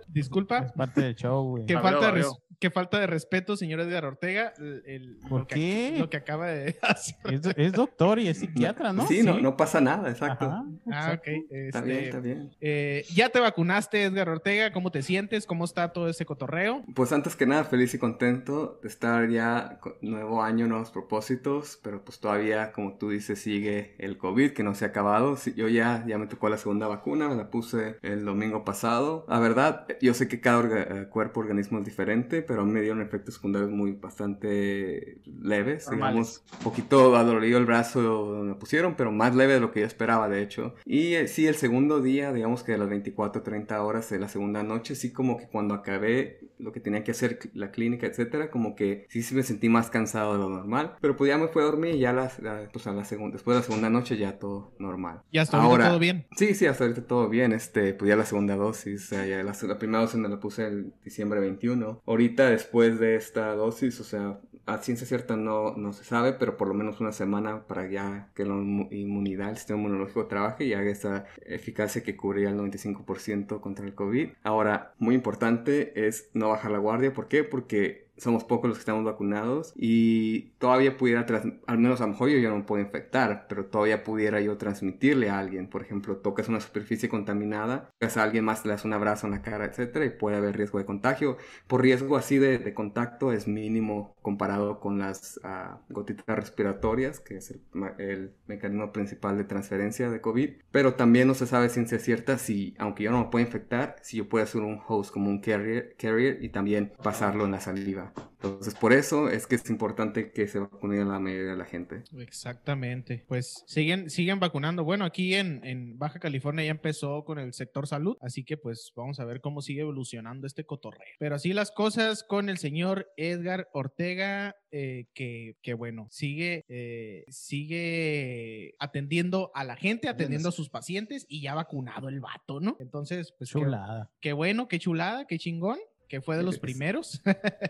Disculpa. 0.08 0.58
Es 0.58 0.72
parte 0.72 1.00
del 1.00 1.14
show, 1.14 1.42
güey. 1.50 1.64
Qué 1.64 1.74
Abrió, 1.74 1.90
falta, 1.90 2.06
de 2.06 2.12
res-. 2.12 2.32
Qué 2.58 2.70
falta 2.70 2.98
de 2.98 3.06
respeto, 3.06 3.56
señor 3.56 3.80
Edgar 3.80 4.04
Ortega. 4.04 4.52
el- 4.58 4.82
el- 4.86 5.16
¿Por 5.28 5.40
lo 5.40 5.46
que- 5.46 5.54
qué? 5.54 5.94
Lo 5.98 6.10
que 6.10 6.16
acaba 6.16 6.48
de 6.48 6.76
hacer. 6.82 7.16
Es, 7.32 7.42
es 7.56 7.72
doctor 7.72 8.18
y 8.18 8.28
es 8.28 8.38
psiquiatra, 8.38 8.92
¿no? 8.92 9.06
Sí, 9.06 9.22
no, 9.22 9.38
no 9.40 9.56
pasa 9.56 9.80
nada, 9.80 10.10
exacto. 10.10 10.46
Ajá, 10.46 10.64
Ah, 10.90 11.12
exacto. 11.14 11.30
ok. 11.30 11.46
Está 11.50 11.78
este, 11.78 11.90
bien, 11.90 12.04
está 12.04 12.20
bien. 12.20 12.50
eh, 12.60 13.04
ya 13.14 13.28
te 13.28 13.40
vacunaste, 13.40 14.02
Edgar 14.04 14.28
Ortega. 14.28 14.72
¿Cómo 14.72 14.90
te 14.90 15.02
sientes? 15.02 15.46
¿Cómo 15.46 15.64
está 15.64 15.92
todo 15.92 16.08
ese 16.08 16.24
cotorreo? 16.26 16.82
Pues 16.94 17.12
antes 17.12 17.36
que 17.36 17.46
nada, 17.46 17.64
feliz 17.64 17.94
y 17.94 17.98
contento 17.98 18.78
de 18.82 18.88
estar 18.88 19.28
ya 19.28 19.78
con 19.80 19.94
nuevo 20.02 20.42
año, 20.42 20.66
nuevos 20.66 20.90
propósitos, 20.90 21.78
pero 21.82 22.04
pues 22.04 22.18
todavía, 22.20 22.72
como 22.72 22.96
tú 22.98 23.10
dices, 23.10 23.40
sigue 23.40 23.94
el 23.98 24.18
COVID 24.18 24.52
que 24.52 24.62
no 24.62 24.74
se 24.74 24.84
ha 24.84 24.88
acabado. 24.88 25.36
Sí, 25.36 25.54
yo 25.56 25.68
ya, 25.68 26.04
ya 26.06 26.18
me 26.18 26.26
tocó 26.26 26.48
la 26.48 26.58
segunda 26.58 26.86
vacuna, 26.88 27.28
me 27.28 27.36
la 27.36 27.50
puse 27.50 27.96
el 28.02 28.24
domingo 28.24 28.64
pasado. 28.64 29.24
La 29.28 29.38
verdad, 29.38 29.86
yo 30.00 30.14
sé 30.14 30.28
que 30.28 30.40
cada 30.40 30.60
orga- 30.62 31.02
eh, 31.02 31.08
cuerpo, 31.08 31.40
organismo 31.40 31.78
es 31.78 31.84
diferente, 31.84 32.42
pero 32.48 32.62
a 32.62 32.64
mí 32.64 32.72
me 32.72 32.80
dieron 32.80 33.00
efectos 33.02 33.34
secundarios 33.34 33.70
muy 33.70 33.92
bastante 33.92 35.20
leves, 35.26 35.86
Normales. 35.88 35.90
digamos. 35.90 36.44
Un 36.58 36.64
poquito 36.64 37.14
adolorido 37.14 37.58
el 37.58 37.66
brazo 37.66 38.00
donde 38.00 38.48
me 38.48 38.54
pusieron, 38.54 38.96
pero 38.96 39.12
más 39.12 39.36
leve 39.36 39.54
de 39.54 39.60
lo 39.60 39.70
que 39.70 39.80
yo 39.80 39.86
esperaba, 39.86 40.28
de 40.28 40.42
hecho. 40.42 40.74
Y 40.84 41.14
eh, 41.14 41.28
sí, 41.28 41.46
el 41.46 41.54
segundo 41.54 42.00
día, 42.00 42.32
digamos 42.32 42.64
que 42.64 42.72
de 42.72 42.78
las 42.78 42.88
24 42.88 43.42
30 43.42 43.80
horas 43.82 44.10
de 44.10 44.18
la 44.18 44.28
segunda 44.28 44.62
noche, 44.62 44.94
sí 44.96 45.12
como 45.12 45.36
que 45.36 45.46
cuando 45.46 45.74
acabé 45.74 46.47
lo 46.58 46.72
que 46.72 46.80
tenía 46.80 47.04
que 47.04 47.12
hacer, 47.12 47.38
la 47.54 47.70
clínica, 47.70 48.06
etcétera, 48.06 48.50
como 48.50 48.74
que 48.74 49.06
sí, 49.08 49.22
sí 49.22 49.34
me 49.34 49.42
sentí 49.42 49.68
más 49.68 49.90
cansado 49.90 50.32
de 50.34 50.38
lo 50.38 50.48
normal. 50.48 50.94
Pero 51.00 51.16
pues 51.16 51.28
ya 51.28 51.38
me 51.38 51.48
fui 51.48 51.62
a 51.62 51.66
dormir 51.66 51.94
y 51.94 52.00
ya 52.00 52.12
las, 52.12 52.38
la- 52.40 52.68
pues 52.72 52.86
a 52.86 52.92
la 52.92 53.04
segunda, 53.04 53.34
después 53.34 53.54
de 53.56 53.60
la 53.60 53.66
segunda 53.66 53.90
noche 53.90 54.16
ya 54.16 54.38
todo 54.38 54.72
normal. 54.78 55.22
Ya 55.32 55.42
está 55.42 55.56
ahorita 55.58 55.70
Ahora- 55.72 55.88
todo 55.88 55.98
bien. 55.98 56.26
Sí, 56.36 56.54
sí, 56.54 56.66
hasta 56.66 56.84
ahorita 56.84 57.06
todo 57.06 57.28
bien. 57.28 57.52
Este, 57.52 57.94
pues 57.94 58.08
ya 58.08 58.16
la 58.16 58.24
segunda 58.24 58.56
dosis, 58.56 59.04
o 59.04 59.08
sea, 59.08 59.26
ya 59.26 59.42
la, 59.42 59.52
la 59.62 59.78
primera 59.78 60.00
dosis 60.00 60.18
me 60.18 60.28
la 60.28 60.40
puse 60.40 60.66
el 60.66 60.92
diciembre 61.04 61.40
21. 61.40 62.02
Ahorita, 62.06 62.50
después 62.50 62.98
de 62.98 63.16
esta 63.16 63.54
dosis, 63.54 64.00
o 64.00 64.04
sea, 64.04 64.40
a 64.68 64.78
ciencia 64.78 65.06
cierta 65.06 65.36
no, 65.36 65.74
no 65.76 65.92
se 65.92 66.04
sabe, 66.04 66.32
pero 66.34 66.56
por 66.56 66.68
lo 66.68 66.74
menos 66.74 67.00
una 67.00 67.12
semana 67.12 67.66
para 67.66 67.88
ya 67.88 68.30
que 68.34 68.44
la 68.44 68.54
inmu- 68.54 68.88
inmunidad, 68.92 69.50
el 69.50 69.56
sistema 69.56 69.80
inmunológico 69.80 70.26
trabaje 70.26 70.64
y 70.64 70.74
haga 70.74 70.90
esa 70.90 71.24
eficacia 71.46 72.02
que 72.02 72.16
cubría 72.16 72.50
el 72.50 72.56
95% 72.56 73.60
contra 73.60 73.84
el 73.86 73.94
COVID. 73.94 74.30
Ahora, 74.42 74.94
muy 74.98 75.14
importante 75.14 76.06
es 76.06 76.30
no 76.34 76.48
bajar 76.50 76.70
la 76.70 76.78
guardia. 76.78 77.12
¿Por 77.12 77.28
qué? 77.28 77.44
Porque 77.44 78.07
somos 78.18 78.44
pocos 78.44 78.68
los 78.68 78.78
que 78.78 78.82
estamos 78.82 79.04
vacunados 79.04 79.72
y 79.76 80.50
todavía 80.58 80.96
pudiera, 80.96 81.26
al 81.66 81.78
menos 81.78 82.00
a 82.00 82.06
lo 82.06 82.12
mejor 82.12 82.28
yo 82.30 82.38
ya 82.38 82.50
no 82.50 82.66
puedo 82.66 82.82
infectar, 82.82 83.46
pero 83.48 83.66
todavía 83.66 84.04
pudiera 84.04 84.40
yo 84.40 84.56
transmitirle 84.56 85.30
a 85.30 85.38
alguien. 85.38 85.68
Por 85.68 85.82
ejemplo, 85.82 86.16
tocas 86.16 86.48
una 86.48 86.60
superficie 86.60 87.08
contaminada, 87.08 87.90
tocas 87.98 88.16
a 88.16 88.22
alguien 88.22 88.44
más, 88.44 88.64
le 88.64 88.72
das 88.72 88.84
un 88.84 88.92
abrazo 88.92 89.26
en 89.26 89.32
la 89.32 89.42
cara, 89.42 89.64
etcétera, 89.64 90.04
y 90.04 90.10
puede 90.10 90.36
haber 90.36 90.56
riesgo 90.56 90.78
de 90.78 90.84
contagio. 90.84 91.36
Por 91.66 91.82
riesgo 91.82 92.16
así 92.16 92.38
de, 92.38 92.58
de 92.58 92.74
contacto 92.74 93.32
es 93.32 93.48
mínimo 93.48 94.14
comparado 94.22 94.80
con 94.80 94.98
las 94.98 95.40
ah, 95.44 95.80
gotitas 95.88 96.36
respiratorias, 96.36 97.20
que 97.20 97.36
es 97.36 97.50
el, 97.50 97.62
el 97.98 98.34
mecanismo 98.46 98.92
principal 98.92 99.38
de 99.38 99.44
transferencia 99.44 100.10
de 100.10 100.20
COVID. 100.20 100.50
Pero 100.70 100.94
también 100.94 101.28
no 101.28 101.34
se 101.34 101.46
sabe 101.46 101.68
ciencia 101.68 101.98
cierta 101.98 102.38
si, 102.38 102.74
aunque 102.78 103.04
yo 103.04 103.10
no 103.10 103.24
me 103.24 103.30
pueda 103.30 103.46
infectar, 103.46 103.96
si 104.02 104.18
yo 104.18 104.28
puedo 104.28 104.44
ser 104.46 104.62
un 104.62 104.80
host 104.86 105.12
como 105.12 105.30
un 105.30 105.40
carrier, 105.40 105.96
carrier 105.98 106.42
y 106.42 106.50
también 106.50 106.92
pasarlo 107.02 107.44
en 107.44 107.52
la 107.52 107.60
saliva. 107.60 108.07
Entonces, 108.40 108.74
por 108.74 108.92
eso 108.92 109.28
es 109.28 109.46
que 109.46 109.56
es 109.56 109.68
importante 109.68 110.30
que 110.30 110.46
se 110.46 110.58
vacune 110.60 111.00
a 111.00 111.04
la 111.04 111.18
mayoría 111.18 111.50
de 111.52 111.56
la 111.56 111.64
gente. 111.64 112.04
Exactamente. 112.18 113.24
Pues 113.26 113.64
siguen, 113.66 114.10
siguen 114.10 114.38
vacunando. 114.40 114.84
Bueno, 114.84 115.04
aquí 115.04 115.34
en, 115.34 115.64
en 115.64 115.98
Baja 115.98 116.20
California 116.20 116.64
ya 116.64 116.70
empezó 116.70 117.24
con 117.24 117.38
el 117.38 117.52
sector 117.52 117.86
salud, 117.88 118.16
así 118.20 118.44
que 118.44 118.56
pues 118.56 118.92
vamos 118.94 119.18
a 119.20 119.24
ver 119.24 119.40
cómo 119.40 119.60
sigue 119.60 119.80
evolucionando 119.80 120.46
este 120.46 120.64
cotorreo. 120.64 121.02
Pero 121.18 121.34
así 121.34 121.52
las 121.52 121.70
cosas 121.72 122.22
con 122.22 122.48
el 122.48 122.58
señor 122.58 123.10
Edgar 123.16 123.68
Ortega, 123.72 124.54
eh, 124.70 125.06
que, 125.14 125.56
que 125.62 125.74
bueno, 125.74 126.06
sigue, 126.10 126.64
eh, 126.68 127.24
sigue 127.28 128.74
atendiendo 128.78 129.50
a 129.54 129.64
la 129.64 129.76
gente, 129.76 130.08
atendiendo 130.08 130.48
a 130.50 130.52
sus 130.52 130.68
pacientes 130.70 131.26
y 131.28 131.40
ya 131.42 131.54
vacunado 131.54 132.08
el 132.08 132.20
vato, 132.20 132.60
¿no? 132.60 132.76
Entonces, 132.80 133.32
pues 133.36 133.50
qué- 133.52 133.58
Chulada. 133.60 134.10
qué 134.20 134.32
bueno, 134.32 134.68
qué 134.68 134.78
chulada, 134.78 135.26
qué 135.26 135.38
chingón. 135.38 135.78
Que 136.08 136.20
fue 136.20 136.36
de 136.36 136.42
los 136.42 136.54
Es- 136.56 136.60
primeros. 136.60 137.22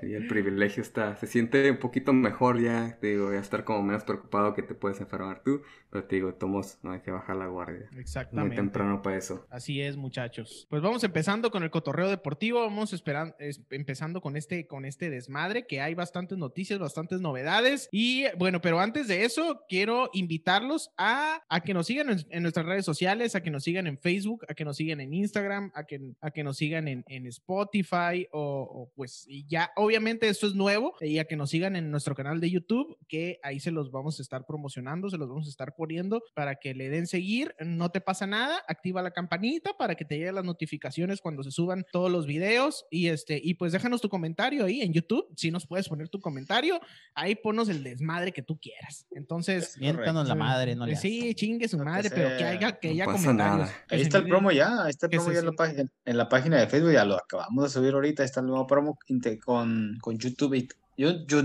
Y 0.03 0.15
el 0.15 0.27
privilegio 0.29 0.83
está, 0.83 1.17
se 1.17 1.27
siente 1.27 1.71
un 1.71 1.79
poquito 1.79 2.13
mejor 2.13 2.61
ya, 2.61 2.97
te 3.01 3.09
digo, 3.09 3.33
ya 3.33 3.41
estar 3.41 3.65
como 3.65 3.83
menos 3.83 4.05
preocupado 4.05 4.55
que 4.55 4.63
te 4.63 4.75
puedes 4.75 5.01
enfermar 5.01 5.43
tú, 5.43 5.63
pero 5.91 6.05
te 6.05 6.17
digo, 6.17 6.35
tomos, 6.35 6.79
no 6.83 6.93
hay 6.93 7.01
que 7.01 7.11
bajar 7.11 7.37
la 7.37 7.47
guardia. 7.47 7.89
Muy 7.93 8.01
Exactamente. 8.01 8.57
temprano 8.57 9.03
para 9.03 9.17
eso. 9.17 9.47
Así 9.51 9.81
es, 9.81 9.97
muchachos. 9.97 10.67
Pues 10.71 10.83
vamos 10.83 11.03
empezando 11.05 11.51
con 11.51 11.63
el 11.63 11.71
cotorreo 11.71 12.09
deportivo. 12.09 12.61
Vamos 12.61 12.93
esperan- 12.93 13.35
es- 13.39 13.61
empezando 13.71 14.21
con 14.21 14.37
este, 14.37 14.67
con 14.67 14.85
este 14.85 15.11
desmadre, 15.11 15.67
que 15.67 15.81
hay 15.81 15.95
bastantes 15.95 16.39
noticias, 16.39 16.79
bastantes 16.79 17.21
novedades. 17.21 17.89
Y 17.91 18.25
bueno, 18.39 18.61
pero 18.61 18.81
antes 18.81 19.09
de 19.09 19.25
eso, 19.25 19.65
quiero 19.69 20.11
invitarlos 20.13 20.91
a, 20.97 21.43
a 21.49 21.61
que 21.61 21.75
nos 21.75 21.87
sigan 21.87 22.11
en, 22.11 22.19
en 22.31 22.43
nuestras 22.43 22.67
redes 22.67 22.85
sociales, 22.85 23.35
a 23.35 23.43
que 23.43 23.51
nos 23.51 23.65
sigan 23.65 23.87
en 23.87 23.99
Facebook, 23.99 24.45
a 24.49 24.55
que 24.55 24.65
nos 24.65 24.77
sigan 24.77 25.01
en 25.01 25.13
Instagram, 25.15 25.73
a 25.75 25.85
que, 25.85 26.13
a 26.21 26.31
que 26.31 26.45
nos 26.45 26.57
sigan 26.57 26.87
en, 26.89 27.05
en 27.09 27.27
Spotify 27.27 28.28
o, 28.33 28.63
o, 28.63 28.93
pues 28.95 29.27
ya, 29.49 29.71
obviamente 29.77 30.29
esto 30.29 30.47
es 30.47 30.55
nuevo, 30.55 30.95
y 31.01 31.19
a 31.19 31.25
que 31.25 31.37
nos 31.37 31.51
sigan 31.51 31.77
en 31.77 31.91
nuestro 31.91 32.15
canal 32.15 32.41
de 32.41 32.51
YouTube, 32.51 32.97
que 33.09 33.39
ahí 33.43 33.61
se 33.61 33.71
los 33.71 33.91
vamos 33.91 34.19
a 34.19 34.23
estar 34.23 34.45
promocionando, 34.47 35.11
se 35.11 35.19
los 35.19 35.29
vamos 35.29 35.47
a 35.47 35.51
estar 35.51 35.75
poniendo 35.75 36.23
para 36.35 36.57
que 36.57 36.75
le 36.75 36.89
den 36.89 37.07
seguir, 37.07 37.55
no 37.61 37.91
te 37.91 38.01
pasa 38.01 38.27
nada, 38.27 38.63
activa 38.69 39.03
la 39.03 39.11
campanita 39.13 39.73
para 39.79 39.95
que 39.95 40.05
te 40.05 40.17
lleguen 40.19 40.35
las 40.37 40.45
notificaciones 40.45 41.21
cuando 41.21 41.43
se 41.43 41.51
suban 41.51 41.85
todos 41.93 42.11
los 42.11 42.27
videos 42.27 42.87
y 42.91 43.09
este 43.09 43.41
y 43.43 43.55
pues 43.55 43.73
déjanos 43.73 44.01
tu 44.01 44.09
comentario 44.09 44.65
ahí 44.65 44.81
en 44.83 44.93
YouTube, 44.93 45.27
si 45.37 45.51
nos 45.51 45.67
puedes 45.67 45.89
poner 45.89 46.09
tu 46.09 46.21
comentario, 46.21 46.81
ahí 47.15 47.35
ponos 47.35 47.69
el 47.69 47.83
desmadre 47.83 48.33
que 48.33 48.43
tú 48.43 48.59
quieras. 48.61 49.07
Entonces, 49.11 49.71
Es 49.75 49.79
Miéntanos 49.79 50.27
la 50.29 50.35
Sí. 50.35 50.39
madre, 50.39 50.77
no 50.77 50.87
le 50.87 50.97
sí, 50.97 51.35
chingue 51.35 51.69
su 51.69 51.79
que 51.79 51.85
madre, 51.85 52.11
pero 52.11 52.37
que 52.37 52.45
haya 52.45 52.79
que 52.79 52.89
No 52.89 52.95
haya 52.95 53.05
pasa 53.07 53.19
comentarios. 53.29 53.59
nada. 53.69 53.85
Que 53.89 53.95
Ahí 53.97 54.01
está 54.03 54.19
el 54.19 54.29
promo 54.29 54.51
ya, 54.53 54.85
ahí 54.85 54.91
está 54.91 55.07
el 55.07 55.11
promo 55.11 55.33
ya 55.33 55.39
en 55.41 55.45
la, 55.47 55.51
sienta. 55.53 55.65
página, 55.65 55.91
en 56.05 56.17
la 56.17 56.29
página 56.29 56.57
de 56.61 56.67
Facebook, 56.69 56.93
ya 56.93 57.05
lo 57.05 57.17
acabamos 57.17 57.65
de 57.65 57.71
subir 57.71 57.95
ahorita, 57.95 58.18
ahí 58.23 58.27
está 58.27 58.41
el 58.41 58.47
nuevo 58.47 58.67
promo 58.67 58.99
con, 59.45 59.97
con 60.01 60.19
YouTube, 60.19 60.55
y- 60.55 60.69
yo- 60.97 61.25
yo- 61.27 61.41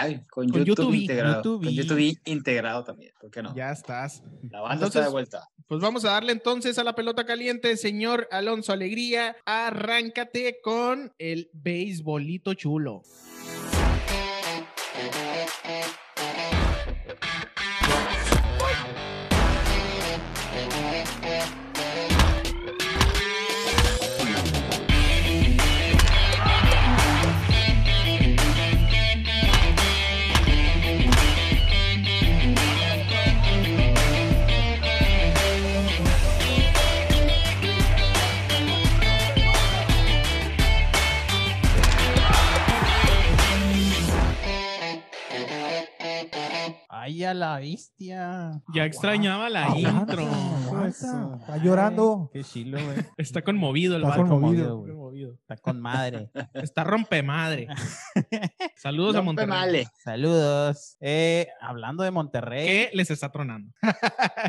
ay, 0.00 0.22
con, 0.30 0.48
Con 0.48 0.64
YouTube, 0.64 0.66
YouTube, 0.86 0.94
integrado, 0.94 1.36
YouTube. 1.36 1.64
con 1.64 1.72
YouTube 1.72 2.18
integrado 2.24 2.84
también, 2.84 3.12
¿por 3.20 3.30
qué 3.30 3.42
no? 3.42 3.54
Ya 3.54 3.70
estás. 3.70 4.22
La 4.50 4.60
banda 4.60 4.86
está 4.86 5.02
de 5.04 5.10
vuelta. 5.10 5.48
Pues 5.68 5.80
vamos 5.80 6.04
a 6.04 6.10
darle 6.10 6.32
entonces 6.32 6.78
a 6.78 6.84
la 6.84 6.94
pelota 6.94 7.24
caliente, 7.26 7.76
señor 7.76 8.28
Alonso 8.30 8.72
Alegría. 8.72 9.36
Arráncate 9.44 10.58
con 10.62 11.12
el 11.18 11.50
beisbolito 11.52 12.54
chulo. 12.54 13.02
Ay, 47.16 47.24
a 47.24 47.32
la 47.32 47.58
bestia. 47.58 48.60
Ya 48.74 48.84
extrañaba 48.84 49.48
la 49.48 49.64
Aguanta, 49.64 49.88
intro. 50.12 50.26
aguanta. 50.26 51.36
Está 51.40 51.56
llorando. 51.56 52.28
Qué 52.30 52.44
chilo, 52.44 52.78
güey. 52.84 52.98
Está 53.16 53.40
conmovido 53.40 53.96
el 53.96 54.02
Está 54.02 54.18
vato. 54.18 54.28
conmovido. 54.28 54.78
güey. 54.80 54.90
Conmovido. 54.92 55.32
Está 55.32 55.56
con 55.56 55.80
madre. 55.80 56.30
Está 56.52 56.84
rompe 56.84 57.22
madre. 57.22 57.68
Saludos 58.76 59.16
a 59.16 59.22
Monterrey. 59.22 59.48
male. 59.48 59.86
Saludos. 60.04 60.96
Eh, 61.00 61.48
hablando 61.62 62.02
de 62.02 62.10
Monterrey, 62.10 62.66
¿Qué 62.66 62.90
les 62.92 63.10
está 63.10 63.32
tronando? 63.32 63.72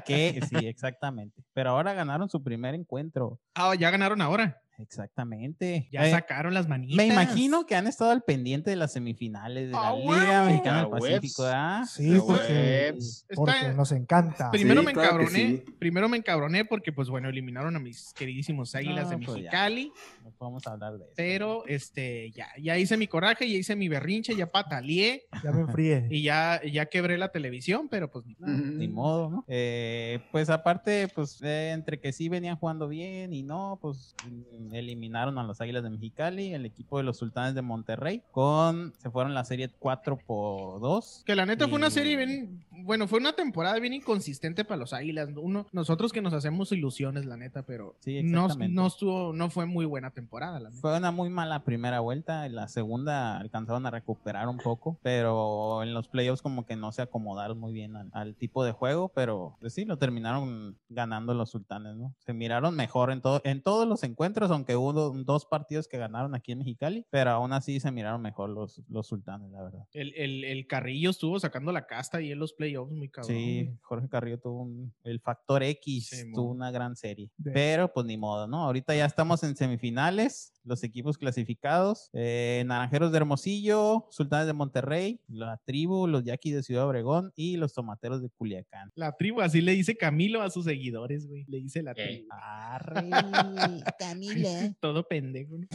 que 0.06 0.42
sí, 0.50 0.68
exactamente. 0.68 1.42
Pero 1.54 1.70
ahora 1.70 1.94
ganaron 1.94 2.30
su 2.30 2.44
primer 2.44 2.76
encuentro. 2.76 3.40
Ah, 3.56 3.76
ya 3.76 3.90
ganaron 3.92 4.22
ahora. 4.22 4.60
Exactamente. 4.80 5.88
Ya 5.92 6.08
Eh, 6.08 6.12
sacaron 6.12 6.54
las 6.54 6.68
manitas. 6.68 6.96
me 6.98 7.08
imagino 7.08 7.66
que 7.66 7.76
han 7.76 7.88
estado 7.88 8.12
al 8.12 8.22
pendiente 8.24 8.70
de 8.70 8.76
las 8.76 8.94
semifinales 8.94 9.68
de 9.68 9.72
la 9.74 9.90
Ah, 9.90 9.96
Liga. 9.96 10.46
Mexicana 10.46 10.80
del 10.82 10.90
Pacífico. 10.90 11.44
¿ah? 11.46 11.84
Sí, 11.88 12.18
porque, 12.26 13.74
nos 13.76 13.92
encanta. 13.92 14.52
Primero 14.52 14.82
Sí, 14.82 14.86
me 14.88 14.94
claro 14.94 15.22
encabroné. 15.22 15.64
sí. 15.66 15.72
Primero 15.80 16.10
me 16.10 16.18
encabroné 16.18 16.66
porque, 16.66 16.92
pues 16.92 17.10
bueno, 17.10 17.30
eliminaron 17.30 17.76
a 17.76 17.80
mis 17.80 18.14
queridísimos 18.14 18.74
águilas 18.76 19.10
de 19.10 19.18
pues. 19.18 19.38
Mexicali. 19.38 19.92
No 20.24 20.32
podemos 20.32 20.66
hablar 20.68 20.94
de 20.98 21.06
eso. 21.06 21.14
Pero 21.16 21.66
este, 21.68 22.32
ya, 22.32 22.48
ya 22.62 22.78
hice 22.78 22.98
mi 22.98 23.08
coraje, 23.08 23.50
ya 23.50 23.58
hice 23.58 23.76
mi 23.76 23.88
berrinche, 23.90 24.36
ya 24.36 24.48
pataleé 24.48 25.24
Ya 25.44 25.52
me 25.52 25.62
enfríe. 25.62 26.08
y 26.12 26.22
ya, 26.24 26.62
ya 26.64 26.86
quebré 26.88 27.18
la 27.18 27.30
televisión, 27.32 27.88
pero 27.90 28.10
pues 28.12 28.26
ni 28.26 28.36
modo. 28.36 28.54
Ni 28.78 28.88
modo, 28.88 29.30
¿no? 29.30 29.46
Eh, 29.48 30.20
pues 30.32 30.50
aparte, 30.50 31.08
pues 31.14 31.40
eh, 31.42 31.72
entre 31.72 32.00
que 32.00 32.12
sí 32.14 32.30
venían 32.30 32.58
jugando 32.58 32.88
bien 32.88 33.34
y 33.34 33.44
no, 33.44 33.80
pues 33.82 34.16
mm, 34.30 34.67
eliminaron 34.74 35.38
a 35.38 35.44
los 35.44 35.62
Águilas 35.62 35.84
de 35.84 35.90
Mexicali, 35.90 36.54
el 36.54 36.66
equipo 36.66 36.98
de 36.98 37.04
los 37.04 37.18
Sultanes 37.18 37.56
de 37.56 37.62
Monterrey, 37.62 38.22
con 38.32 38.94
se 38.98 39.10
fueron 39.10 39.34
la 39.34 39.44
serie 39.44 39.70
4 39.80 40.18
por 40.18 40.80
2. 40.82 41.24
Que 41.26 41.36
la 41.36 41.46
neta 41.46 41.68
fue 41.68 41.78
una 41.78 41.90
serie 41.90 42.16
bien, 42.16 42.64
bueno, 42.72 43.08
fue 43.08 43.20
una 43.20 43.34
temporada 43.34 43.80
bien 43.80 43.94
inconsistente 43.94 44.66
para 44.66 44.80
los 44.80 44.94
Águilas. 44.94 45.30
Uno, 45.36 45.68
nosotros 45.72 46.12
que 46.12 46.22
nos 46.22 46.34
hacemos 46.34 46.72
ilusiones, 46.72 47.26
la 47.26 47.38
neta, 47.38 47.64
pero 47.64 47.96
Sí, 48.00 48.22
no, 48.24 48.48
no 48.48 48.88
estuvo, 48.88 49.34
no 49.34 49.50
fue 49.50 49.66
muy 49.66 49.86
buena 49.86 50.12
temporada, 50.12 50.60
la 50.60 50.70
neta. 50.70 50.82
Fue 50.82 50.98
una 50.98 51.12
muy 51.12 51.30
mala 51.30 51.64
primera 51.64 52.00
vuelta, 52.00 52.46
en 52.46 52.56
la 52.56 52.68
segunda 52.68 53.38
alcanzaron 53.38 53.86
a 53.86 53.92
recuperar 53.92 54.48
un 54.48 54.58
poco, 54.58 54.98
pero 55.02 55.84
en 55.84 55.94
los 55.94 56.08
playoffs 56.08 56.42
como 56.42 56.66
que 56.66 56.76
no 56.76 56.92
se 56.92 57.02
acomodaron 57.02 57.60
muy 57.60 57.74
bien 57.74 57.96
al, 57.96 58.10
al 58.14 58.36
tipo 58.36 58.64
de 58.64 58.72
juego, 58.72 59.10
pero 59.10 59.56
pues 59.60 59.74
sí, 59.74 59.86
lo 59.86 59.98
terminaron 59.98 60.78
ganando 60.90 61.34
los 61.34 61.50
sultanes, 61.50 61.96
¿no? 61.96 62.14
Se 62.20 62.34
miraron 62.34 62.76
mejor 62.76 63.12
en, 63.12 63.22
todo, 63.22 63.42
en 63.44 63.62
todos 63.62 63.88
los 63.88 64.04
encuentros, 64.04 64.52
aunque 64.58 64.76
hubo 64.76 64.92
dos 65.24 65.46
partidos 65.46 65.88
que 65.88 65.98
ganaron 65.98 66.36
aquí 66.36 66.52
en 66.52 66.58
Mexicali, 66.60 67.06
pero 67.10 67.32
aún 67.32 67.54
así 67.54 67.80
se 67.80 67.92
miraron 67.92 68.22
mejor 68.22 68.50
los, 68.50 68.82
los 68.90 69.08
sultanes, 69.08 69.50
la 69.52 69.64
verdad. 69.64 69.86
El, 69.94 70.14
el, 70.16 70.44
el 70.44 70.68
Carrillo 70.68 71.10
estuvo 71.12 71.40
sacando 71.40 71.72
la 71.72 71.88
casta 71.88 72.22
y 72.22 72.32
en 72.32 72.40
los 72.40 72.54
playoffs, 72.54 72.92
muy 72.92 73.10
cabrón. 73.10 73.36
Sí. 73.36 73.72
Jorge 73.82 74.10
Carrillo 74.10 74.40
tuvo 74.40 74.64
un- 74.64 74.94
el 75.04 75.20
factor 75.22 75.64
X, 75.64 76.10
Sí, 76.10 76.32
tuvo 76.34 76.52
una 76.52 76.72
gran 76.72 76.96
serie. 76.96 77.30
De- 77.38 77.52
Pero 77.52 77.94
pues 77.94 78.06
ni 78.06 78.18
modo, 78.18 78.48
¿no? 78.48 78.64
Ahorita 78.66 78.94
ya 78.96 79.06
estamos 79.06 79.44
en 79.44 79.56
semifinales, 79.56 80.54
los 80.68 80.84
equipos 80.84 81.18
clasificados, 81.18 82.10
eh, 82.14 82.64
Naranjeros 82.68 83.12
de 83.12 83.18
Hermosillo, 83.18 84.06
Sultanes 84.12 84.48
de 84.48 84.54
Monterrey, 84.54 85.22
la 85.28 85.60
tribu, 85.66 86.08
los 86.08 86.24
Yaquis 86.24 86.54
de 86.56 86.64
Ciudad 86.64 86.86
Obregón 86.86 87.32
y 87.36 87.58
los 87.58 87.74
Tomateros 87.74 88.22
de 88.22 88.30
Culiacán. 88.30 88.92
La 88.96 89.16
tribu, 89.16 89.42
así 89.42 89.62
le 89.62 89.72
dice 89.72 89.96
Camilo 89.96 90.42
a 90.42 90.50
sus 90.50 90.66
seguidores, 90.66 91.28
güey. 91.28 91.46
Le 91.48 91.62
dice 91.62 91.82
la 91.82 91.94
tribu. 91.94 92.28
Arre, 92.30 93.10
Camila. 94.00 94.76
Todo 94.80 95.08
pendejo, 95.08 95.58
¿no? 95.58 95.68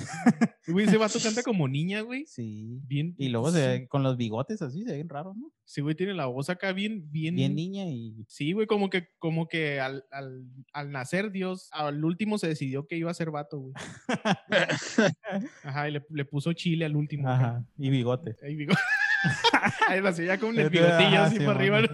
Güey, 0.68 0.86
ese 0.86 0.98
vato 0.98 1.18
canta 1.20 1.42
como 1.42 1.66
niña, 1.66 2.02
güey. 2.02 2.24
Sí. 2.26 2.80
Bien. 2.86 3.14
Y 3.18 3.28
luego 3.28 3.50
se 3.50 3.66
ve 3.66 3.88
con 3.88 4.02
los 4.02 4.16
bigotes 4.16 4.62
así, 4.62 4.84
se 4.84 4.92
ven 4.92 5.08
raros, 5.08 5.36
¿no? 5.36 5.50
Sí, 5.64 5.80
güey, 5.80 5.94
tiene 5.94 6.12
la 6.12 6.26
voz 6.26 6.50
acá 6.50 6.72
bien, 6.72 7.10
bien. 7.10 7.36
Bien 7.36 7.54
niña 7.54 7.84
y 7.86 8.24
Sí, 8.28 8.52
güey, 8.52 8.66
como 8.66 8.90
que, 8.90 9.08
como 9.18 9.46
que 9.48 9.80
al, 9.80 10.04
al, 10.10 10.44
al 10.72 10.90
nacer 10.90 11.30
Dios, 11.30 11.68
al 11.72 12.04
último 12.04 12.36
se 12.36 12.48
decidió 12.48 12.86
que 12.86 12.96
iba 12.96 13.10
a 13.10 13.14
ser 13.14 13.30
vato, 13.30 13.58
güey. 13.60 13.74
Ajá, 15.64 15.88
y 15.88 15.92
le, 15.92 16.04
le 16.10 16.24
puso 16.24 16.52
chile 16.52 16.84
al 16.84 16.96
último. 16.96 17.28
acá. 17.28 17.44
Ajá, 17.46 17.64
y 17.78 17.90
bigote. 17.90 18.36
Ahí, 18.42 18.56
bigo- 18.56 18.76
Ahí 19.88 20.00
lo 20.00 20.08
hacía 20.08 20.26
ya 20.26 20.38
con 20.38 20.58
el 20.58 20.68
bigotillo 20.68 21.22
así 21.22 21.38
sí, 21.38 21.44
para 21.44 21.58
arriba. 21.58 21.80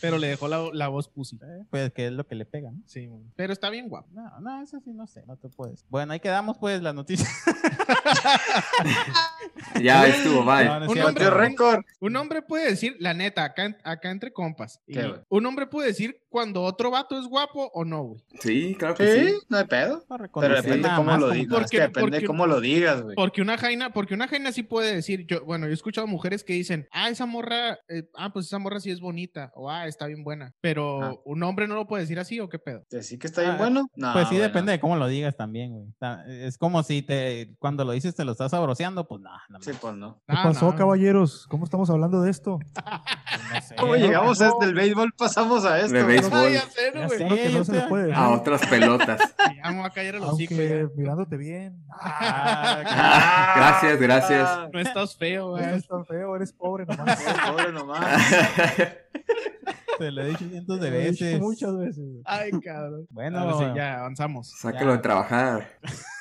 Pero 0.00 0.18
le 0.18 0.28
dejó 0.28 0.48
la, 0.48 0.68
la 0.72 0.88
voz 0.88 1.08
pussy. 1.08 1.36
Eh, 1.42 1.64
Pues 1.70 1.92
que 1.92 2.06
es 2.06 2.12
lo 2.12 2.26
que 2.26 2.34
le 2.34 2.44
pega, 2.44 2.70
¿no? 2.70 2.80
Sí. 2.86 3.08
Pero 3.36 3.52
está 3.52 3.70
bien 3.70 3.88
guapo. 3.88 4.08
No, 4.12 4.40
no, 4.40 4.62
eso 4.62 4.80
sí, 4.80 4.92
no 4.92 5.06
sé, 5.06 5.24
no 5.26 5.36
te 5.36 5.48
puedes. 5.48 5.84
Bueno, 5.88 6.12
ahí 6.12 6.20
quedamos 6.20 6.58
pues 6.58 6.82
las 6.82 6.94
noticias. 6.94 7.28
Ya 9.82 10.06
estuvo, 10.06 10.44
bye. 10.44 10.64
No, 10.64 10.80
no 10.80 10.90
Un 10.90 10.98
hombre- 11.00 11.30
récord. 11.30 11.84
Un 12.00 12.16
hombre 12.16 12.40
puede 12.42 12.70
decir, 12.70 12.96
la 12.98 13.14
neta, 13.14 13.44
acá, 13.44 13.76
acá 13.84 14.10
entre 14.10 14.32
compas. 14.32 14.80
un 15.28 15.46
hombre 15.46 15.66
puede 15.66 15.88
decir 15.88 16.22
cuando 16.28 16.62
otro 16.62 16.90
vato 16.90 17.18
es 17.18 17.26
guapo 17.26 17.70
o 17.74 17.84
no, 17.84 18.02
güey. 18.04 18.22
Sí, 18.40 18.74
claro 18.78 18.94
que 18.94 19.06
Sí, 19.20 19.28
sí. 19.28 19.34
no 19.48 19.58
hay 19.58 19.64
pedo. 19.64 20.04
No 20.08 20.16
Pero 20.40 20.54
depende 20.56 20.88
cómo 20.88 21.04
más 21.04 21.20
lo 21.20 21.30
digas. 21.30 21.46
Es 21.46 21.58
porque- 21.62 21.76
que 21.76 21.82
depende 21.82 22.10
porque- 22.18 22.26
cómo 22.26 22.46
lo 22.46 22.60
digas, 22.60 23.02
güey. 23.02 23.16
Porque 23.16 23.42
una 23.42 23.58
jaina, 23.58 23.90
porque 23.92 24.14
una 24.14 24.28
jaina 24.28 24.52
sí 24.52 24.62
puede 24.62 24.94
decir, 24.94 25.26
yo, 25.26 25.44
bueno, 25.44 25.66
yo 25.66 25.70
he 25.72 25.74
escuchado 25.74 26.06
mujeres 26.06 26.44
que 26.44 26.52
dicen, 26.54 26.88
ah, 26.92 27.08
esa 27.10 27.26
morra, 27.26 27.78
eh, 27.88 28.08
ah, 28.14 28.32
pues 28.32 28.46
esa 28.46 28.58
morra 28.58 28.80
sí 28.80 28.90
es 28.90 29.00
bonita, 29.00 29.52
o 29.56 29.70
ah, 29.70 29.86
está 29.86 30.06
bien 30.06 30.22
buena. 30.24 30.52
Pero 30.60 31.02
Ah. 31.02 31.14
un 31.24 31.42
hombre 31.42 31.66
no 31.66 31.74
lo 31.74 31.86
puede 31.86 32.02
decir 32.02 32.18
así, 32.18 32.38
o 32.40 32.48
qué 32.48 32.58
pedo. 32.58 32.84
¿Decir 32.90 33.18
que 33.18 33.26
está 33.26 33.40
bien 33.42 33.54
Ah, 33.54 33.58
bueno? 33.58 33.88
No, 33.96 34.12
Pues 34.12 34.28
sí, 34.28 34.34
bueno. 34.36 34.48
depende 34.48 34.72
de 34.72 34.80
cómo 34.80 34.96
lo 34.96 35.06
digas 35.08 35.36
también, 35.36 35.72
güey. 35.72 35.86
Es 36.28 36.58
como 36.58 36.82
si 36.82 37.02
te, 37.02 37.54
cuando 37.58 37.84
lo 37.84 37.92
dices 37.92 38.14
te 38.14 38.24
lo 38.24 38.32
estás 38.32 38.50
sabroseando, 38.52 39.06
pues 39.08 39.20
no, 39.22 39.30
no, 39.48 39.60
Sí, 39.60 39.72
pues 39.80 39.94
no. 39.96 40.22
¿Qué 40.26 40.34
Ah, 40.36 40.42
pasó, 40.44 40.66
no. 40.66 40.76
caballeros? 40.76 41.46
¿Cómo 41.48 41.64
estamos 41.64 41.88
hablando 41.90 42.20
de 42.22 42.30
esto? 42.30 42.58
no 43.54 43.60
sé. 43.60 43.76
¿Cómo 43.76 43.94
Eh, 43.96 44.00
llegamos 44.00 44.40
no. 44.40 44.46
desde 44.58 44.64
el 44.66 44.74
béisbol? 44.74 45.12
Pasamos 45.16 45.64
a 45.64 45.78
esto. 45.80 45.92
De 45.92 46.02
béisbol. 46.02 46.52
No. 48.10 48.14
A 48.14 48.30
otras 48.30 48.66
pelotas. 48.66 49.20
A 49.62 49.90
caer. 49.90 50.16
Aunque 50.16 50.46
ya. 50.46 50.88
mirándote 50.96 51.36
bien. 51.36 51.84
Ah, 51.98 53.52
Gracias, 53.56 54.00
gracias. 54.00 54.48
No 54.72 54.80
estás 54.80 55.16
feo, 55.16 55.46
No 55.46 55.50
güey. 55.52 55.64
eres 55.64 55.86
tan 55.86 56.04
feo, 56.06 56.36
eres 56.36 56.52
pobre 56.52 56.86
nomás. 56.86 57.22
Pobre 57.46 57.72
nomás. 57.72 58.20
te 59.98 60.10
lo 60.10 60.22
he 60.22 60.28
dicho 60.28 60.48
cientos 60.48 60.80
de 60.80 60.90
Lo 60.90 60.96
he 60.96 61.10
dicho 61.10 61.24
veces. 61.24 61.40
Muchas 61.40 61.76
veces. 61.76 62.04
Ay, 62.24 62.50
cabrón. 62.60 63.06
Bueno, 63.10 63.58
sí, 63.58 63.64
ya 63.74 64.00
avanzamos. 64.00 64.52
Sácalo 64.58 64.92
de 64.92 64.98
trabajar. 64.98 65.68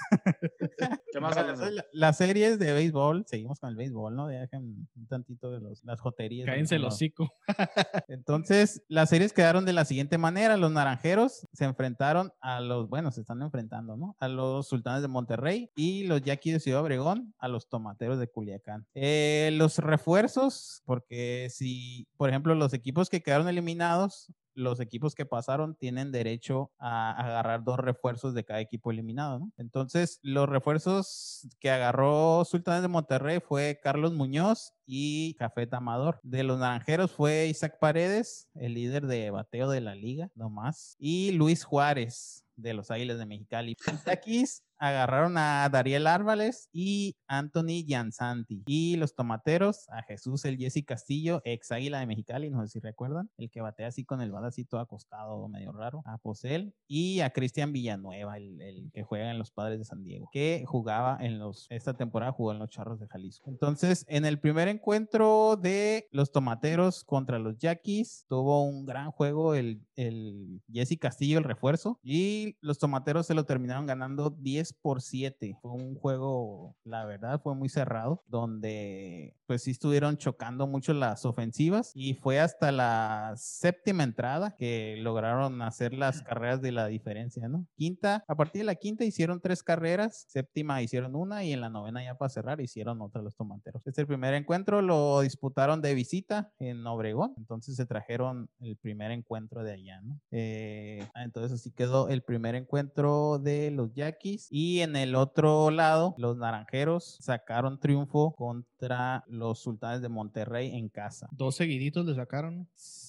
¿Qué 1.12 1.20
más 1.20 1.34
Bueno, 1.36 1.52
hablamos? 1.52 1.72
la- 1.74 1.86
Las 1.94 2.18
series 2.18 2.60
de 2.60 2.74
béisbol, 2.74 3.26
seguimos 3.28 3.60
con 3.60 3.70
el 3.70 3.76
béisbol, 3.76 4.16
¿no? 4.16 4.28
Dejen 4.28 4.88
un 4.96 5.08
tantito 5.08 5.52
de 5.52 5.60
los, 5.62 5.84
las 5.84 6.00
joterías. 6.02 6.46
Cállense 6.46 6.76
el 6.76 6.86
hocico. 6.86 7.32
Entonces, 8.08 8.84
las 8.88 9.10
series 9.10 9.34
quedaron 9.34 9.66
de 9.66 9.74
la 9.74 9.86
siguiente 9.86 10.18
manera. 10.18 10.58
Los 10.58 10.72
naranjeros 10.72 11.48
se 11.54 11.66
enfrentaron 11.66 12.32
a 12.42 12.60
los, 12.60 12.90
bueno, 12.90 13.12
se 13.12 13.22
están 13.22 13.42
enfrentando, 13.42 13.98
¿no? 13.98 14.16
A 14.20 14.28
los 14.28 14.68
sultanes 14.68 15.02
de 15.02 15.08
Monterrey 15.08 15.72
y 15.76 16.04
los 16.06 16.22
yaquis 16.22 16.54
de 16.54 16.60
Ciudad 16.60 16.82
Obregón 16.82 17.34
a 17.38 17.48
los 17.48 17.68
tomateros 17.68 18.20
de 18.20 18.28
Culiacán. 18.28 18.86
Eh, 18.94 19.52
los 19.54 19.78
refuerzos, 19.80 20.82
porque 20.86 21.48
si, 21.52 22.08
por 22.18 22.30
ejemplo, 22.30 22.56
los 22.56 22.74
equipos 22.74 23.10
que 23.10 23.22
quedaron 23.22 23.48
eliminados, 23.48 24.32
los 24.56 24.80
equipos 24.80 25.14
que 25.14 25.26
pasaron 25.26 25.76
tienen 25.76 26.12
derecho 26.12 26.72
a 26.80 27.12
agarrar 27.12 27.64
dos 27.64 27.78
refuerzos 27.78 28.34
de 28.34 28.44
cada 28.44 28.62
equipo 28.62 28.92
eliminado, 28.92 29.40
¿no? 29.40 29.52
Entonces, 29.58 30.20
los 30.24 30.50
refuerzos 30.50 31.48
que 31.60 31.70
agarró 31.70 32.44
Sultanes 32.46 32.82
de 32.82 32.88
Monterrey 32.88 33.40
fue 33.40 33.80
Carlos 33.84 34.14
Muñoz 34.14 34.74
y 34.86 35.36
Café 35.36 35.68
Amador. 35.72 36.20
De 36.24 36.44
los 36.44 36.60
naranjeros 36.60 37.12
fue 37.12 37.48
Isaac 37.48 37.78
Paredes, 37.80 38.48
el 38.56 38.74
líder 38.74 39.08
de 39.08 39.30
bateo 39.32 39.70
de 39.70 39.82
la 39.82 39.96
liga, 39.96 40.32
nomás, 40.36 40.96
y 40.98 41.32
Luis 41.32 41.64
Juárez 41.64 42.46
de 42.56 42.74
los 42.74 42.92
Águilas 42.92 43.18
de 43.18 43.26
Mexicali. 43.26 43.76
Yaquis 44.06 44.64
agarraron 44.77 45.38
a 45.38 45.67
Dariel 45.70 46.08
Árvales 46.08 46.70
y 46.72 47.15
Anthony 47.27 47.84
Gianzanti. 47.86 48.63
Y 48.65 48.96
los 48.98 49.15
tomateros 49.15 49.88
a 49.89 50.03
Jesús 50.03 50.46
el 50.46 50.58
Jesse 50.58 50.84
Castillo, 50.86 51.41
ex 51.46 51.72
Águila 51.72 52.00
de 52.00 52.05
Mexicali, 52.05 52.50
no 52.50 52.62
sé 52.62 52.67
si 52.74 52.79
recuerdan, 52.79 53.29
el 53.38 53.50
que 53.50 53.62
batea 53.62 53.88
así 53.88 54.05
con 54.05 54.22
el 54.22 54.32
todo 54.70 54.82
acostado, 54.82 55.48
medio 55.48 55.72
raro, 55.72 56.01
a 56.05 56.17
Posel. 56.17 56.74
Y 56.88 57.22
a 57.22 57.32
Cristian 57.32 57.72
Villanueva, 57.72 58.38
el, 58.38 58.62
el 58.62 58.91
que 58.94 59.03
juega 59.03 59.32
en 59.32 59.39
los 59.39 59.51
Padres 59.51 59.79
de 59.79 59.86
San 59.86 60.03
Diego, 60.03 60.29
que 60.32 60.63
jugaba 60.67 61.17
en 61.20 61.39
los, 61.39 61.67
esta 61.70 61.96
temporada 61.96 62.32
jugó 62.32 62.51
en 62.51 62.60
los 62.60 62.70
Charros 62.70 63.00
de 63.00 63.08
Jalisco. 63.08 63.50
Entonces, 63.50 64.05
en 64.08 64.25
el 64.25 64.39
primer 64.39 64.67
encuentro 64.67 65.55
de 65.55 66.08
los 66.12 66.32
tomateros 66.32 67.03
contra 67.03 67.39
los 67.39 67.58
Yaquis, 67.58 68.25
tuvo 68.27 68.63
un 68.63 68.86
gran 68.86 69.12
juego 69.12 69.55
el, 69.55 69.82
el 69.96 70.62
Jesse 70.72 70.98
Castillo, 71.00 71.38
el 71.38 71.44
refuerzo, 71.44 72.00
y 72.03 72.58
los 72.62 72.77
tomateros 72.77 73.25
se 73.25 73.34
lo 73.34 73.46
terminaron 73.46 73.86
ganando 73.86 74.29
10 74.29 74.65
por 74.74 75.02
7. 75.02 75.58
Fue 75.62 75.72
un 75.72 75.96
juego, 75.96 76.76
la 76.84 77.06
verdad, 77.06 77.42
fue 77.42 77.56
muy 77.56 77.70
cerrado, 77.70 78.24
donde 78.28 79.36
pues 79.46 79.64
sí 79.64 79.72
estuvieron 79.72 80.18
chocando 80.18 80.68
mucho 80.68 80.94
las 80.94 81.26
ofensivas 81.26 81.92
y 81.94 82.16
fue 82.16 82.40
hasta 82.40 82.72
la 82.72 83.34
séptima 83.38 84.04
entrada 84.04 84.56
que 84.56 84.98
lograron 85.00 85.62
hacer 85.62 85.94
las 85.94 86.22
carreras 86.22 86.62
de 86.62 86.72
la 86.72 86.88
diferencia, 86.88 87.48
¿no? 87.48 87.68
Quinta, 87.76 88.24
a 88.28 88.36
partir 88.36 88.62
de 88.62 88.66
la 88.66 88.76
quinta 88.76 89.06
hicieron 89.06 89.42
tres 89.42 89.64
carreras, 89.64 90.26
séptima 90.30 90.82
hicieron 90.82 91.16
una 91.16 91.44
y 91.44 91.54
en 91.54 91.62
la 91.62 91.70
novena 91.70 92.04
ya 92.04 92.18
para 92.18 92.30
cerrar 92.30 92.62
hicieron 92.62 93.02
otra 93.02 93.22
los 93.22 93.36
tomateros. 93.36 93.86
Este 93.86 94.06
primer 94.06 94.34
encuentro 94.34 94.82
lo 94.82 95.22
disputaron 95.22 95.82
de 95.82 95.94
visita 95.94 96.52
en 96.60 96.86
Obregón, 96.86 97.34
entonces 97.38 97.76
se 97.76 97.86
trajeron 97.86 98.50
el 98.60 98.78
primer 98.78 99.12
encuentro 99.12 99.64
de 99.64 99.74
allá, 99.74 100.02
¿no? 100.02 100.20
Eh, 100.32 101.08
entonces 101.16 101.60
así 101.60 101.72
quedó 101.72 102.10
el 102.10 102.22
primer 102.22 102.56
encuentro 102.56 103.40
de 103.40 103.72
los 103.72 103.94
Yaquis 103.94 104.48
y 104.58 104.80
en 104.80 104.96
el 104.96 105.16
otro 105.16 105.70
lado 105.70 106.16
los 106.18 106.38
Naranjeros 106.38 107.18
sacaron 107.20 107.78
triunfo 107.78 108.34
contra 108.38 109.26
los 109.28 109.60
Sultanes 109.60 110.02
de 110.02 110.08
Monterrey 110.08 110.78
en 110.78 110.88
casa. 110.88 111.28
Dos 111.34 111.58
seguiditos 111.58 112.06
le 112.06 112.16
sacaron. 112.16 112.66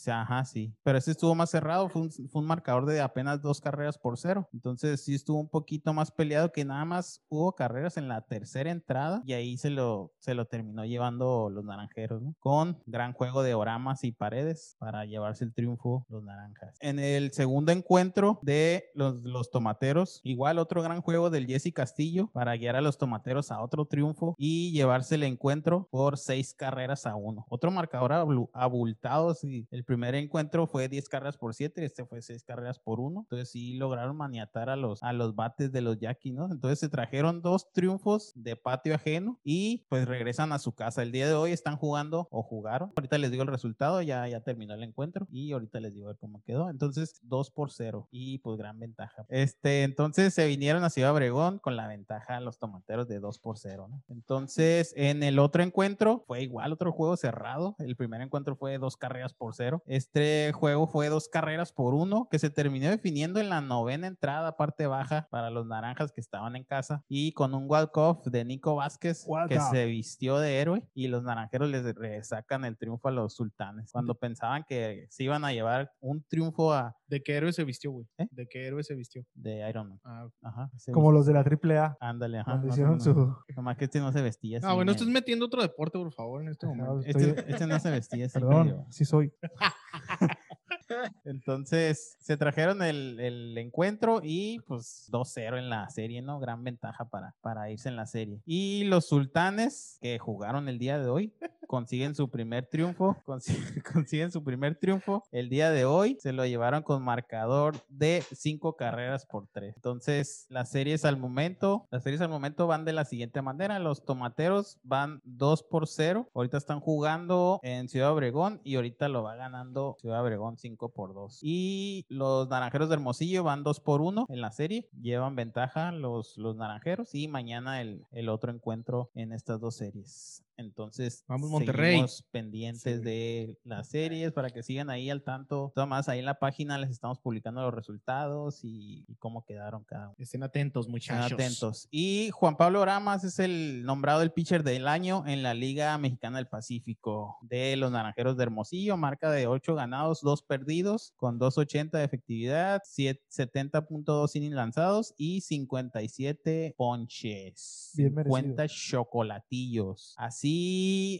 Ajá, 0.08 0.44
sí. 0.44 0.74
Pero 0.82 0.98
ese 0.98 1.12
estuvo 1.12 1.34
más 1.34 1.50
cerrado, 1.50 1.88
fue 1.88 2.02
un, 2.02 2.10
fue 2.10 2.42
un 2.42 2.46
marcador 2.46 2.86
de 2.86 3.00
apenas 3.00 3.42
dos 3.42 3.60
carreras 3.60 3.98
por 3.98 4.18
cero. 4.18 4.48
Entonces 4.52 5.04
sí 5.04 5.14
estuvo 5.14 5.40
un 5.40 5.48
poquito 5.48 5.92
más 5.92 6.10
peleado 6.10 6.52
que 6.52 6.64
nada 6.64 6.84
más 6.84 7.22
hubo 7.28 7.54
carreras 7.54 7.96
en 7.96 8.08
la 8.08 8.22
tercera 8.22 8.70
entrada 8.70 9.22
y 9.24 9.32
ahí 9.32 9.56
se 9.56 9.70
lo, 9.70 10.12
se 10.18 10.34
lo 10.34 10.46
terminó 10.46 10.84
llevando 10.84 11.50
los 11.50 11.64
naranjeros, 11.64 12.22
¿no? 12.22 12.34
Con 12.38 12.82
gran 12.86 13.12
juego 13.12 13.42
de 13.42 13.54
oramas 13.54 14.04
y 14.04 14.12
paredes 14.12 14.76
para 14.78 15.04
llevarse 15.04 15.44
el 15.44 15.54
triunfo 15.54 16.04
los 16.08 16.22
naranjas. 16.22 16.76
En 16.80 16.98
el 16.98 17.32
segundo 17.32 17.72
encuentro 17.72 18.38
de 18.42 18.84
los, 18.94 19.16
los 19.22 19.50
tomateros, 19.50 20.20
igual 20.22 20.58
otro 20.58 20.82
gran 20.82 21.00
juego 21.00 21.30
del 21.30 21.46
Jesse 21.46 21.72
Castillo 21.72 22.30
para 22.32 22.56
guiar 22.56 22.76
a 22.76 22.80
los 22.80 22.98
tomateros 22.98 23.50
a 23.50 23.60
otro 23.62 23.86
triunfo 23.86 24.34
y 24.38 24.72
llevarse 24.72 25.16
el 25.16 25.22
encuentro 25.22 25.88
por 25.90 26.18
seis 26.18 26.54
carreras 26.54 27.06
a 27.06 27.16
uno. 27.16 27.44
Otro 27.48 27.70
marcador 27.70 28.12
abultado, 28.52 29.34
sí. 29.34 29.66
El 29.70 29.84
primer 29.84 29.95
encuentro 30.04 30.66
fue 30.66 30.88
10 30.88 31.08
carreras 31.08 31.36
por 31.36 31.54
7, 31.54 31.84
este 31.84 32.04
fue 32.04 32.22
6 32.22 32.44
carreras 32.44 32.78
por 32.78 33.00
1. 33.00 33.20
Entonces 33.20 33.50
sí 33.50 33.74
lograron 33.74 34.16
maniatar 34.16 34.70
a 34.70 34.76
los, 34.76 35.02
a 35.02 35.12
los 35.12 35.34
bates 35.34 35.72
de 35.72 35.80
los 35.80 35.98
Yaquis, 35.98 36.34
¿no? 36.34 36.50
Entonces 36.50 36.78
se 36.78 36.88
trajeron 36.88 37.42
dos 37.42 37.72
triunfos 37.72 38.32
de 38.34 38.56
patio 38.56 38.94
ajeno 38.94 39.40
y 39.44 39.86
pues 39.88 40.06
regresan 40.06 40.52
a 40.52 40.58
su 40.58 40.72
casa. 40.74 41.02
El 41.02 41.12
día 41.12 41.26
de 41.26 41.34
hoy 41.34 41.52
están 41.52 41.76
jugando 41.76 42.28
o 42.30 42.42
jugaron. 42.42 42.92
Ahorita 42.96 43.18
les 43.18 43.30
digo 43.30 43.42
el 43.42 43.48
resultado, 43.48 44.02
ya, 44.02 44.26
ya 44.28 44.40
terminó 44.40 44.74
el 44.74 44.82
encuentro 44.82 45.26
y 45.30 45.52
ahorita 45.52 45.80
les 45.80 45.94
digo 45.94 46.10
a 46.10 46.14
cómo 46.14 46.42
quedó. 46.42 46.70
Entonces 46.70 47.20
2 47.22 47.50
por 47.50 47.70
0 47.70 48.08
y 48.10 48.38
pues 48.38 48.58
gran 48.58 48.78
ventaja. 48.78 49.26
Este, 49.28 49.82
entonces 49.82 50.34
se 50.34 50.46
vinieron 50.46 50.84
a 50.84 50.90
Ciudad 50.90 51.12
Obregón 51.12 51.58
con 51.58 51.76
la 51.76 51.88
ventaja 51.88 52.40
los 52.40 52.58
tomateros 52.58 53.08
de 53.08 53.20
2 53.20 53.38
por 53.38 53.58
0, 53.58 53.88
¿no? 53.88 54.02
Entonces 54.08 54.92
en 54.96 55.22
el 55.22 55.38
otro 55.38 55.62
encuentro 55.62 56.24
fue 56.26 56.42
igual, 56.42 56.72
otro 56.72 56.92
juego 56.92 57.16
cerrado. 57.16 57.76
El 57.78 57.96
primer 57.96 58.20
encuentro 58.20 58.56
fue 58.56 58.78
dos 58.78 58.96
carreras 58.96 59.32
por 59.34 59.54
cero. 59.54 59.82
Este 59.86 60.52
juego 60.52 60.86
fue 60.86 61.08
dos 61.08 61.28
carreras 61.28 61.72
por 61.72 61.94
uno, 61.94 62.28
que 62.30 62.38
se 62.38 62.50
terminó 62.50 62.88
definiendo 62.90 63.40
en 63.40 63.48
la 63.48 63.60
novena 63.60 64.06
entrada, 64.06 64.56
parte 64.56 64.86
baja, 64.86 65.28
para 65.30 65.50
los 65.50 65.66
naranjas 65.66 66.12
que 66.12 66.20
estaban 66.20 66.56
en 66.56 66.64
casa. 66.64 67.04
Y 67.08 67.32
con 67.32 67.54
un 67.54 67.66
walk-off 67.70 68.26
de 68.26 68.44
Nico 68.44 68.74
Vázquez, 68.76 69.26
que 69.48 69.60
se 69.60 69.86
vistió 69.86 70.38
de 70.38 70.60
héroe. 70.60 70.82
Y 70.94 71.08
los 71.08 71.22
naranjeros 71.22 71.70
les 71.70 72.28
sacan 72.28 72.64
el 72.64 72.76
triunfo 72.76 73.08
a 73.08 73.12
los 73.12 73.34
sultanes. 73.34 73.90
Cuando 73.92 74.14
pensaban 74.14 74.64
que 74.68 75.06
se 75.10 75.24
iban 75.24 75.44
a 75.44 75.52
llevar 75.52 75.92
un 76.00 76.22
triunfo 76.22 76.72
a, 76.72 76.96
¿De 77.08 77.22
qué 77.22 77.36
héroe 77.36 77.52
se 77.52 77.62
vistió, 77.62 77.92
güey? 77.92 78.06
¿Eh? 78.18 78.26
¿De 78.32 78.48
qué 78.48 78.66
héroe 78.66 78.82
se 78.82 78.94
vistió? 78.96 79.24
de 79.34 79.68
Iron 79.70 79.88
Man. 79.90 80.00
Ah, 80.04 80.26
Ajá. 80.42 80.70
Como 80.92 81.10
vistió- 81.10 81.12
los 81.12 81.26
de 81.26 81.32
la 81.34 81.42
AAA. 81.44 81.96
Ándale, 82.00 82.38
ajá. 82.38 82.44
Cuando 82.50 82.66
más 82.66 82.72
o 82.72 82.74
hicieron 82.74 82.98
menos. 82.98 83.04
su. 83.46 83.54
Nomás 83.54 83.76
que 83.76 83.84
este 83.84 84.00
no 84.00 84.12
se 84.12 84.22
vestía 84.22 84.58
así. 84.58 84.66
ah, 84.68 84.72
bueno, 84.74 84.90
estás 84.90 85.06
metiendo 85.06 85.46
otro 85.46 85.62
deporte, 85.62 85.98
por 85.98 86.12
favor, 86.12 86.42
en 86.42 86.48
este 86.48 86.66
momento. 86.66 87.00
estoy- 87.06 87.22
Este, 87.30 87.44
este 87.52 87.66
no 87.68 87.78
se 87.78 87.90
vestía 87.90 88.26
así. 88.26 88.32
Perdón, 88.40 88.66
medio- 88.66 88.86
sí 88.90 89.04
soy. 89.04 89.32
Entonces 91.24 92.16
se 92.20 92.36
trajeron 92.36 92.82
el, 92.82 93.18
el 93.20 93.58
encuentro 93.58 94.20
y 94.22 94.60
pues 94.60 95.08
2-0 95.10 95.58
en 95.58 95.68
la 95.68 95.88
serie, 95.90 96.22
¿no? 96.22 96.38
Gran 96.38 96.62
ventaja 96.62 97.04
para, 97.06 97.34
para 97.40 97.70
irse 97.70 97.88
en 97.88 97.96
la 97.96 98.06
serie. 98.06 98.40
Y 98.46 98.84
los 98.84 99.06
sultanes 99.06 99.98
que 100.00 100.18
jugaron 100.18 100.68
el 100.68 100.78
día 100.78 100.98
de 100.98 101.08
hoy 101.08 101.34
consiguen 101.66 102.14
su 102.14 102.28
primer 102.30 102.66
triunfo, 102.66 103.16
consi- 103.26 103.82
consiguen 103.82 104.30
su 104.32 104.42
primer 104.42 104.76
triunfo 104.78 105.24
el 105.32 105.48
día 105.48 105.70
de 105.70 105.84
hoy, 105.84 106.16
se 106.20 106.32
lo 106.32 106.44
llevaron 106.46 106.82
con 106.82 107.02
marcador 107.02 107.74
de 107.88 108.22
cinco 108.32 108.76
carreras 108.76 109.26
por 109.26 109.46
tres. 109.48 109.74
Entonces, 109.76 110.46
las 110.48 110.70
series 110.70 111.04
al 111.04 111.16
momento, 111.16 111.86
las 111.90 112.02
series 112.02 112.20
al 112.20 112.28
momento 112.28 112.66
van 112.66 112.84
de 112.84 112.92
la 112.92 113.04
siguiente 113.04 113.42
manera, 113.42 113.78
los 113.78 114.04
tomateros 114.04 114.78
van 114.82 115.20
2 115.24 115.62
por 115.64 115.86
0, 115.86 116.28
ahorita 116.34 116.56
están 116.56 116.80
jugando 116.80 117.60
en 117.62 117.88
Ciudad 117.88 118.12
Obregón 118.12 118.60
y 118.64 118.76
ahorita 118.76 119.08
lo 119.08 119.22
va 119.22 119.36
ganando 119.36 119.96
Ciudad 120.00 120.22
Obregón 120.22 120.56
5 120.56 120.90
por 120.90 121.14
2. 121.14 121.38
Y 121.42 122.04
los 122.08 122.48
naranjeros 122.48 122.88
de 122.88 122.94
Hermosillo 122.94 123.42
van 123.44 123.62
2 123.62 123.80
por 123.80 124.00
1 124.00 124.26
en 124.28 124.40
la 124.40 124.50
serie, 124.52 124.88
llevan 125.00 125.36
ventaja 125.36 125.92
los, 125.92 126.36
los 126.38 126.56
naranjeros 126.56 127.14
y 127.14 127.28
mañana 127.28 127.80
el, 127.80 128.04
el 128.12 128.28
otro 128.28 128.52
encuentro 128.52 129.10
en 129.14 129.32
estas 129.32 129.60
dos 129.60 129.76
series. 129.76 130.42
Entonces, 130.58 131.24
Vamos, 131.28 131.50
Monterrey. 131.50 131.92
seguimos 131.92 132.22
pendientes 132.30 133.02
de 133.02 133.58
las 133.64 133.88
series 133.88 134.32
para 134.32 134.50
que 134.50 134.62
sigan 134.62 134.88
ahí 134.90 135.10
al 135.10 135.22
tanto. 135.22 135.72
Todo 135.74 135.86
más 135.86 136.08
ahí 136.08 136.18
en 136.20 136.24
la 136.24 136.38
página 136.38 136.78
les 136.78 136.90
estamos 136.90 137.18
publicando 137.18 137.60
los 137.62 137.74
resultados 137.74 138.64
y, 138.64 139.04
y 139.06 139.16
cómo 139.16 139.44
quedaron 139.44 139.84
cada 139.84 140.06
uno. 140.08 140.16
Estén 140.18 140.42
atentos, 140.42 140.86
Estén 140.86 140.92
muchachos. 140.92 141.32
atentos. 141.32 141.88
Y 141.90 142.30
Juan 142.32 142.56
Pablo 142.56 142.84
Ramas 142.84 143.24
es 143.24 143.38
el 143.38 143.84
nombrado 143.84 144.22
el 144.22 144.32
pitcher 144.32 144.62
del 144.62 144.88
año 144.88 145.24
en 145.26 145.42
la 145.42 145.52
Liga 145.54 145.96
Mexicana 145.98 146.38
del 146.38 146.48
Pacífico 146.48 147.36
de 147.42 147.76
los 147.76 147.90
Naranjeros 147.92 148.36
de 148.36 148.42
Hermosillo, 148.44 148.96
marca 148.96 149.30
de 149.30 149.46
8 149.46 149.74
ganados, 149.74 150.20
2 150.22 150.42
perdidos, 150.42 151.12
con 151.16 151.38
2.80 151.38 151.90
de 151.98 152.04
efectividad, 152.04 152.82
siete- 152.84 153.22
70.2 153.30 154.34
innings 154.36 154.54
lanzados 154.54 155.14
y 155.18 155.42
57 155.42 156.74
ponches. 156.76 157.90
Bien 157.94 158.14
merecido. 158.14 158.36
50 158.36 158.68
chocolatillos. 158.68 160.14
Así 160.16 160.45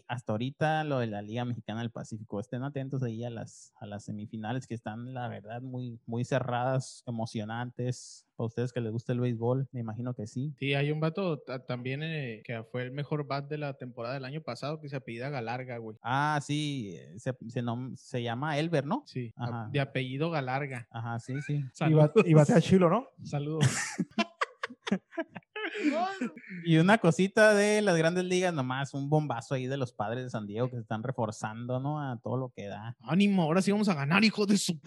hasta 0.07 0.31
ahorita 0.33 0.83
lo 0.83 0.99
de 0.99 1.07
la 1.07 1.21
Liga 1.21 1.45
Mexicana 1.45 1.81
del 1.81 1.91
Pacífico. 1.91 2.39
Estén 2.39 2.63
atentos 2.63 3.03
ahí 3.03 3.23
a 3.23 3.29
las, 3.29 3.73
a 3.79 3.85
las 3.85 4.05
semifinales 4.05 4.67
que 4.67 4.73
están, 4.73 5.13
la 5.13 5.27
verdad, 5.27 5.61
muy, 5.61 5.99
muy 6.05 6.23
cerradas, 6.25 7.03
emocionantes. 7.05 8.25
A 8.39 8.43
ustedes 8.43 8.71
que 8.71 8.81
les 8.81 8.91
gusta 8.91 9.13
el 9.13 9.19
béisbol, 9.19 9.67
me 9.71 9.79
imagino 9.79 10.13
que 10.13 10.27
sí. 10.27 10.53
Sí, 10.59 10.75
hay 10.75 10.91
un 10.91 10.99
vato 10.99 11.39
ta- 11.39 11.65
también 11.65 12.03
eh, 12.03 12.41
que 12.45 12.63
fue 12.63 12.83
el 12.83 12.91
mejor 12.91 13.25
bat 13.25 13.47
de 13.49 13.57
la 13.57 13.73
temporada 13.73 14.13
del 14.13 14.25
año 14.25 14.41
pasado 14.41 14.79
que 14.79 14.89
se 14.89 14.95
apellida 14.95 15.29
Galarga, 15.29 15.77
güey. 15.79 15.97
Ah, 16.03 16.39
sí, 16.43 16.91
eh, 16.93 17.15
se, 17.17 17.35
se, 17.47 17.63
nom- 17.63 17.95
se 17.95 18.21
llama 18.21 18.57
Elber, 18.59 18.85
¿no? 18.85 19.03
Sí, 19.07 19.33
a- 19.35 19.43
Ajá. 19.45 19.69
de 19.71 19.79
apellido 19.79 20.29
Galarga. 20.29 20.87
Ajá, 20.91 21.19
sí, 21.19 21.41
sí. 21.41 21.63
Y, 21.81 21.93
bat- 21.93 22.23
y 22.27 22.33
batea 22.35 22.61
chilo, 22.61 22.89
¿no? 22.89 23.07
Saludos. 23.23 23.65
Y 26.65 26.77
una 26.77 26.97
cosita 26.97 27.53
de 27.53 27.81
las 27.81 27.97
grandes 27.97 28.25
ligas, 28.25 28.53
nomás 28.53 28.93
un 28.93 29.09
bombazo 29.09 29.55
ahí 29.55 29.67
de 29.67 29.77
los 29.77 29.93
padres 29.93 30.23
de 30.25 30.29
San 30.29 30.47
Diego 30.47 30.69
que 30.69 30.75
se 30.75 30.81
están 30.81 31.03
reforzando, 31.03 31.79
¿no? 31.79 32.01
A 32.01 32.19
todo 32.19 32.37
lo 32.37 32.49
que 32.49 32.67
da. 32.67 32.95
Ánimo, 33.01 33.43
ahora 33.43 33.61
sí 33.61 33.71
vamos 33.71 33.89
a 33.89 33.93
ganar, 33.93 34.23
hijo 34.23 34.45
de 34.45 34.57
su. 34.57 34.79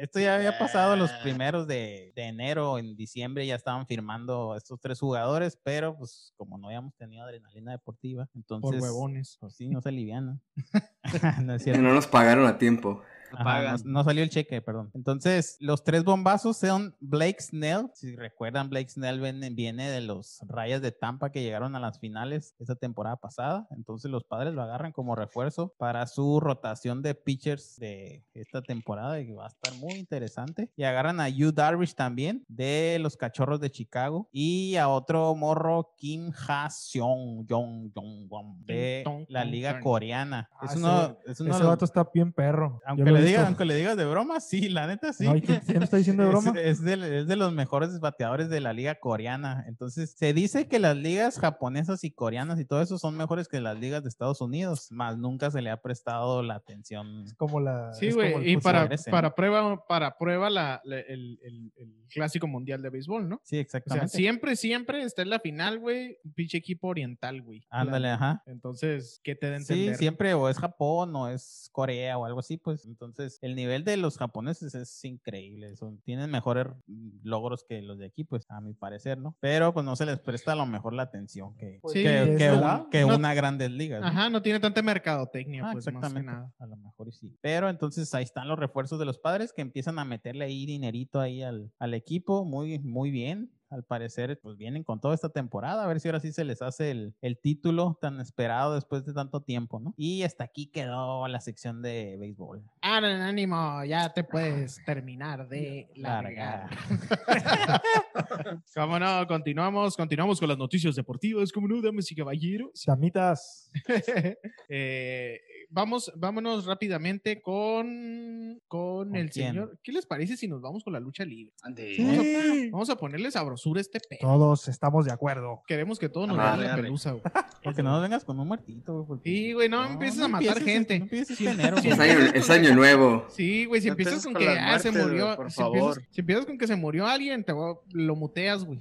Esto 0.00 0.20
ya 0.20 0.36
había 0.36 0.58
pasado 0.58 0.96
los 0.96 1.10
primeros 1.22 1.66
de, 1.66 2.12
de 2.14 2.22
enero, 2.22 2.78
en 2.78 2.96
diciembre 2.96 3.46
ya 3.46 3.54
estaban 3.54 3.86
firmando 3.86 4.56
estos 4.56 4.80
tres 4.80 4.98
jugadores, 4.98 5.58
pero 5.62 5.96
pues 5.96 6.32
como 6.36 6.58
no 6.58 6.68
habíamos 6.68 6.94
tenido 6.96 7.24
adrenalina 7.24 7.72
deportiva, 7.72 8.28
entonces... 8.34 8.70
Por 8.70 8.80
huevones. 8.80 9.36
Pues 9.40 9.54
sí, 9.54 9.68
no 9.68 9.80
se 9.80 9.90
alivianan. 9.90 10.40
no 11.42 11.56
no 11.56 11.94
nos 11.94 12.06
pagaron 12.06 12.46
a 12.46 12.58
tiempo. 12.58 13.02
Ajá, 13.32 13.76
no, 13.76 13.78
no 13.84 14.04
salió 14.04 14.22
el 14.22 14.30
cheque, 14.30 14.60
perdón. 14.62 14.90
Entonces, 14.94 15.56
los 15.60 15.84
tres 15.84 16.04
bombazos 16.04 16.56
son 16.58 16.94
Blake 17.00 17.40
Snell. 17.40 17.88
Si 17.94 18.14
recuerdan, 18.16 18.68
Blake 18.70 18.88
Snell 18.90 19.20
viene, 19.20 19.50
viene 19.50 19.90
de 19.90 20.00
los 20.00 20.40
Rayas 20.46 20.82
de 20.82 20.92
Tampa 20.92 21.30
que 21.30 21.42
llegaron 21.42 21.74
a 21.76 21.80
las 21.80 21.98
finales 22.00 22.54
esta 22.58 22.74
temporada 22.76 23.16
pasada. 23.16 23.66
Entonces, 23.70 24.10
los 24.10 24.24
padres 24.24 24.54
lo 24.54 24.62
agarran 24.62 24.92
como 24.92 25.14
refuerzo 25.16 25.74
para 25.78 26.06
su 26.06 26.40
rotación 26.40 27.02
de 27.02 27.14
pitchers 27.14 27.76
de 27.78 28.24
esta 28.34 28.62
temporada 28.62 29.20
y 29.20 29.26
que 29.26 29.34
va 29.34 29.44
a 29.44 29.48
estar 29.48 29.74
muy 29.74 29.98
interesante. 29.98 30.70
Y 30.76 30.84
agarran 30.84 31.20
a 31.20 31.28
Yu 31.28 31.52
Darvish 31.52 31.94
también 31.94 32.44
de 32.48 32.98
los 33.00 33.16
Cachorros 33.16 33.60
de 33.60 33.70
Chicago 33.70 34.28
y 34.32 34.76
a 34.76 34.88
otro 34.88 35.34
morro 35.34 35.94
Kim 35.96 36.32
Ha 36.48 36.68
Seong 36.70 37.46
Jong 37.48 37.90
Jong 37.94 38.64
de 38.64 39.02
la 39.28 39.44
liga 39.44 39.80
coreana. 39.80 40.48
Ah, 40.52 40.64
Es 40.66 40.70
ese- 40.72 40.78
uno, 40.80 41.16
es 41.26 41.40
uno 41.40 41.50
de 41.50 41.56
Ese 41.56 41.64
vato 41.66 41.84
está 41.84 42.08
bien 42.12 42.32
perro. 42.32 42.80
Yo 42.82 42.88
aunque 42.88 43.04
le, 43.20 43.26
digas, 43.28 43.46
aunque 43.46 43.64
le 43.64 43.74
digas 43.76 43.96
de 43.96 44.04
broma, 44.04 44.40
sí, 44.40 44.68
la 44.68 44.86
neta 44.86 45.12
sí. 45.12 45.24
No, 45.24 45.36
¿y 45.36 45.42
quién- 45.42 45.60
quién 45.60 45.82
está 45.82 45.96
diciendo 45.96 46.22
de 46.22 46.28
broma? 46.28 46.52
Es, 46.60 46.78
es 46.78 46.82
de, 46.82 47.18
es 47.20 47.26
de 47.26 47.36
los 47.36 47.52
mejores 47.52 47.98
bateadores 48.00 48.48
de 48.48 48.60
la 48.60 48.72
liga 48.72 48.94
coreana. 48.96 49.64
Entonces, 49.68 50.14
se 50.16 50.32
dice 50.32 50.68
que 50.68 50.78
las 50.78 50.96
ligas 50.96 51.38
japonesas 51.38 52.04
y 52.04 52.10
coreanas 52.10 52.58
y 52.60 52.64
todo 52.64 52.82
eso 52.82 52.98
son 52.98 53.16
mejores 53.16 53.48
que 53.48 53.60
las 53.60 53.78
ligas 53.78 54.02
de 54.02 54.08
Estados 54.08 54.40
Unidos, 54.40 54.90
más 54.90 55.16
nunca 55.18 55.50
se 55.50 55.62
le 55.62 55.70
ha 55.70 55.80
prestado 55.80 56.42
la 56.42 56.54
atención. 56.56 57.24
Es 57.24 57.34
como 57.34 57.60
la. 57.60 57.92
Sí, 57.92 58.10
güey. 58.12 58.50
Y 58.50 58.56
para, 58.56 58.88
para 59.10 59.34
prueba, 59.34 59.86
para 59.86 60.16
prueba 60.18 60.50
la, 60.50 60.80
la- 60.84 61.00
el, 61.00 61.38
el- 61.42 61.72
el 61.76 61.94
clásico 62.10 62.46
mundial 62.46 62.82
de 62.82 62.90
béisbol, 62.90 63.28
¿no? 63.28 63.36
Sí, 63.44 63.46
O 63.46 63.58
sea, 63.58 63.60
exactamente. 63.60 64.08
siempre, 64.16 64.56
siempre 64.56 65.02
está 65.02 65.22
en 65.22 65.30
la 65.30 65.38
final, 65.38 65.78
güey, 65.78 66.16
un 66.24 66.32
pinche 66.32 66.58
equipo 66.58 66.88
oriental, 66.88 67.40
güey. 67.42 67.64
Ándale, 67.70 68.08
ajá. 68.10 68.42
Entonces, 68.46 69.20
¿qué 69.22 69.34
te 69.34 69.48
da 69.48 69.56
a 69.56 69.60
Sí, 69.60 69.72
entender? 69.74 69.96
siempre 69.96 70.34
o 70.34 70.48
es 70.48 70.58
Japón 70.58 71.14
o 71.14 71.28
es 71.28 71.68
Corea 71.72 72.18
o 72.18 72.24
algo 72.24 72.40
así, 72.40 72.56
pues 72.56 72.84
entonces 72.84 73.09
el 73.42 73.54
nivel 73.56 73.84
de 73.84 73.96
los 73.96 74.16
japoneses 74.18 74.74
es 74.74 75.04
increíble, 75.04 75.76
son, 75.76 75.98
tienen 76.02 76.30
mejores 76.30 76.66
mm, 76.86 77.08
logros 77.24 77.64
que 77.68 77.82
los 77.82 77.98
de 77.98 78.06
aquí, 78.06 78.24
pues 78.24 78.44
a 78.50 78.60
mi 78.60 78.74
parecer, 78.74 79.18
¿no? 79.18 79.36
Pero 79.40 79.72
pues 79.74 79.84
no 79.84 79.96
se 79.96 80.06
les 80.06 80.18
presta 80.18 80.52
a 80.52 80.56
lo 80.56 80.66
mejor 80.66 80.92
la 80.94 81.02
atención 81.02 81.54
que, 81.56 81.78
Pues, 81.82 81.94
Sí, 81.94 82.02
que, 82.02 82.36
que 82.38 82.50
un- 82.52 82.90
que 82.90 83.00
No- 83.02 83.16
una 83.16 83.34
grandes 83.34 83.70
ligas. 83.70 84.00
¿no? 84.00 84.06
Ajá, 84.06 84.30
no 84.30 84.42
tiene 84.42 84.60
tanta 84.60 84.82
mercadotecnia, 84.82 85.62
Ah, 85.68 85.72
pues 85.72 85.84
más 85.86 85.92
que 85.92 85.98
exactamente. 85.98 86.32
nada. 86.32 86.52
A 86.58 86.66
lo 86.66 86.76
mejor 86.76 87.12
sí. 87.12 87.36
Pero 87.40 87.68
entonces 87.68 88.12
ahí 88.14 88.24
están 88.24 88.48
los 88.48 88.58
refuerzos 88.58 88.98
de 88.98 89.04
los 89.04 89.18
padres 89.18 89.52
que 89.52 89.62
empiezan 89.62 89.98
a 89.98 90.04
meterle 90.04 90.44
ahí 90.44 90.66
dinerito 90.66 91.20
ahí 91.20 91.42
al, 91.42 91.72
al 91.78 91.94
equipo. 91.94 92.44
Muy, 92.44 92.78
muy 92.80 93.10
bien. 93.10 93.50
Al 93.70 93.84
parecer, 93.84 94.38
pues 94.42 94.56
vienen 94.56 94.82
con 94.82 95.00
toda 95.00 95.14
esta 95.14 95.28
temporada. 95.28 95.84
A 95.84 95.86
ver 95.86 96.00
si 96.00 96.08
ahora 96.08 96.20
sí 96.20 96.32
se 96.32 96.44
les 96.44 96.60
hace 96.60 96.90
el, 96.90 97.14
el 97.20 97.38
título 97.38 97.96
tan 98.00 98.20
esperado 98.20 98.74
después 98.74 99.04
de 99.06 99.14
tanto 99.14 99.42
tiempo, 99.42 99.78
¿no? 99.78 99.94
Y 99.96 100.24
hasta 100.24 100.44
aquí 100.44 100.66
quedó 100.66 101.26
la 101.28 101.40
sección 101.40 101.80
de 101.80 102.16
béisbol. 102.18 102.64
Ah, 102.82 102.96
ánimo, 102.98 103.84
ya 103.84 104.12
te 104.12 104.24
puedes 104.24 104.84
terminar 104.84 105.48
de 105.48 105.88
Largar. 105.94 106.70
largar. 106.70 107.82
¿Cómo 108.74 108.98
no? 108.98 109.26
Continuamos, 109.26 109.96
continuamos 109.96 110.40
con 110.40 110.48
las 110.48 110.58
noticias 110.58 110.96
deportivas, 110.96 111.52
¿cómo 111.52 111.68
no, 111.68 111.80
damas 111.80 112.10
y 112.10 112.14
caballeros? 112.14 112.72
Chamitas. 112.74 113.70
Eh, 114.72 115.40
vamos, 115.70 116.12
vámonos 116.16 116.66
rápidamente 116.66 117.40
con, 117.40 118.60
con 118.68 119.08
¿Con 119.08 119.16
el 119.16 119.30
quién? 119.30 119.48
señor. 119.52 119.78
¿Qué 119.82 119.92
les 119.92 120.04
parece 120.06 120.36
si 120.36 120.46
nos 120.48 120.60
vamos 120.60 120.84
con 120.84 120.92
la 120.92 121.00
lucha 121.00 121.24
libre? 121.24 121.54
Ande. 121.62 121.94
Sí. 121.96 122.68
Vamos 122.70 122.90
a 122.90 122.96
ponerle 122.96 123.30
sabrosura 123.30 123.78
a 123.78 123.82
este 123.82 124.00
pedo. 124.00 124.20
Todos 124.20 124.68
estamos 124.68 125.06
de 125.06 125.12
acuerdo. 125.12 125.62
Queremos 125.66 125.98
que 125.98 126.08
todos 126.08 126.28
nos 126.28 126.38
Ah, 126.38 126.56
den 126.56 126.66
la 126.68 126.76
pelusa, 126.76 127.12
güey. 127.12 127.22
Porque 127.64 127.82
no 127.82 127.90
nos 127.92 128.02
vengas 128.02 128.24
con 128.24 128.38
un 128.40 128.48
muertito, 128.48 128.94
güey. 128.94 129.06
porque- 129.06 129.30
Sí, 129.30 129.52
güey, 129.52 129.68
no, 129.68 129.84
empieces 129.84 130.20
a 130.22 130.28
matar 130.28 130.58
empieces 130.58 130.64
gente. 130.64 130.98
No 130.98 131.04
empieces 131.04 131.38
Sí, 131.38 131.46
enero, 131.46 131.76
sí. 131.78 131.88
Es 131.88 131.98
año, 131.98 132.18
es 132.34 132.50
año 132.50 132.74
nuevo. 132.74 133.26
Sí, 133.30 133.64
güey, 133.66 133.80
si 133.80 133.88
No 133.88 133.92
empiezas 133.92 134.24
con 134.24 134.32
con 134.34 134.42
que 134.42 134.48
ah, 134.48 134.78
se 134.78 134.90
murió, 134.90 135.36
por 135.36 135.50
si, 135.50 135.62
empiezas, 135.62 135.98
si 136.10 136.20
empiezas 136.20 136.46
con 136.46 136.56
que 136.58 136.66
se 136.66 136.76
murió 136.76 137.06
alguien, 137.06 137.44
te 137.44 137.52
voy 137.52 137.74
a- 137.74 137.78
lo 137.92 138.16
muteas, 138.16 138.64
güey. 138.64 138.78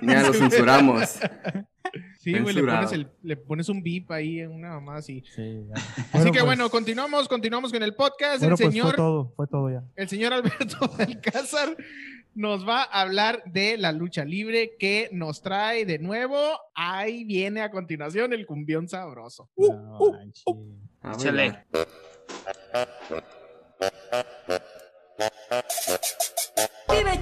Ya 0.00 0.22
lo 0.22 0.32
censuramos. 0.32 1.18
Sí, 2.22 2.38
güey, 2.38 2.54
le 2.54 2.62
pones, 2.62 2.92
el- 2.92 3.10
le 3.22 3.36
pones 3.36 3.68
un 3.68 3.82
beep 3.82 4.10
ahí 4.12 4.38
en 4.40 4.52
una 4.52 4.70
mamá 4.70 4.96
así. 4.98 5.24
Sí, 5.34 5.64
ya. 5.68 5.74
Así 5.74 6.02
Bueno, 6.12 6.24
que 6.26 6.30
pues- 6.30 6.44
bueno, 6.44 6.70
continuamos, 6.70 7.28
continuamos 7.28 7.72
con 7.72 7.82
el 7.82 7.94
podcast. 7.94 8.38
Bueno, 8.38 8.54
el 8.54 8.60
pues 8.62 8.70
señor 8.72 8.86
fue 8.88 8.96
todo, 8.96 9.32
fue 9.34 9.46
todo 9.48 9.70
ya. 9.70 9.82
el 9.96 10.08
señor 10.08 10.32
Alberto 10.32 10.78
Alcázar 10.98 11.76
nos 12.34 12.66
va 12.66 12.82
a 12.84 13.00
hablar 13.02 13.42
de 13.46 13.76
la 13.76 13.90
lucha 13.92 14.24
libre 14.24 14.76
que 14.78 15.08
nos 15.12 15.42
trae 15.42 15.84
de 15.84 15.98
nuevo. 15.98 16.38
Ahí 16.74 17.24
viene 17.24 17.60
a 17.60 17.70
continuación 17.72 18.32
el 18.32 18.46
cumbión 18.46 18.88
sabroso. 18.88 19.50
No 19.56 20.12
manches. 20.12 20.44
A 21.02 21.12
Échale. 21.14 21.36
bailar. 21.38 21.66
¡Vive 26.90 27.20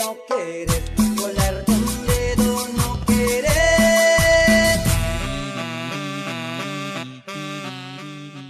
no 0.00 0.16
un 1.66 2.06
dedo 2.06 2.68
no 2.76 3.00
quieres. 3.06 3.52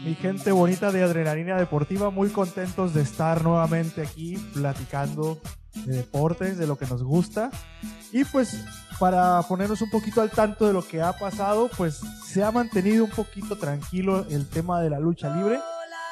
Mi 0.05 0.15
gente 0.15 0.53
bonita 0.53 0.93
de 0.93 1.03
Adrenalina 1.03 1.57
Deportiva, 1.57 2.11
muy 2.11 2.29
contentos 2.29 2.95
de 2.95 3.03
estar 3.03 3.43
nuevamente 3.43 4.03
aquí 4.03 4.37
platicando 4.55 5.41
de 5.87 5.97
deportes, 5.97 6.57
de 6.59 6.67
lo 6.67 6.77
que 6.77 6.87
nos 6.87 7.03
gusta. 7.03 7.51
Y 8.13 8.25
pues 8.25 8.65
para 8.99 9.43
ponernos 9.43 9.83
un 9.83 9.91
poquito 9.91 10.21
al 10.21 10.31
tanto 10.31 10.67
de 10.67 10.73
lo 10.73 10.87
que 10.87 11.03
ha 11.03 11.13
pasado, 11.13 11.69
pues 11.77 12.01
se 12.27 12.45
ha 12.45 12.51
mantenido 12.53 13.05
un 13.05 13.11
poquito 13.11 13.57
tranquilo 13.57 14.25
el 14.31 14.49
tema 14.49 14.81
de 14.81 14.91
la 14.91 15.01
lucha 15.01 15.35
libre, 15.35 15.59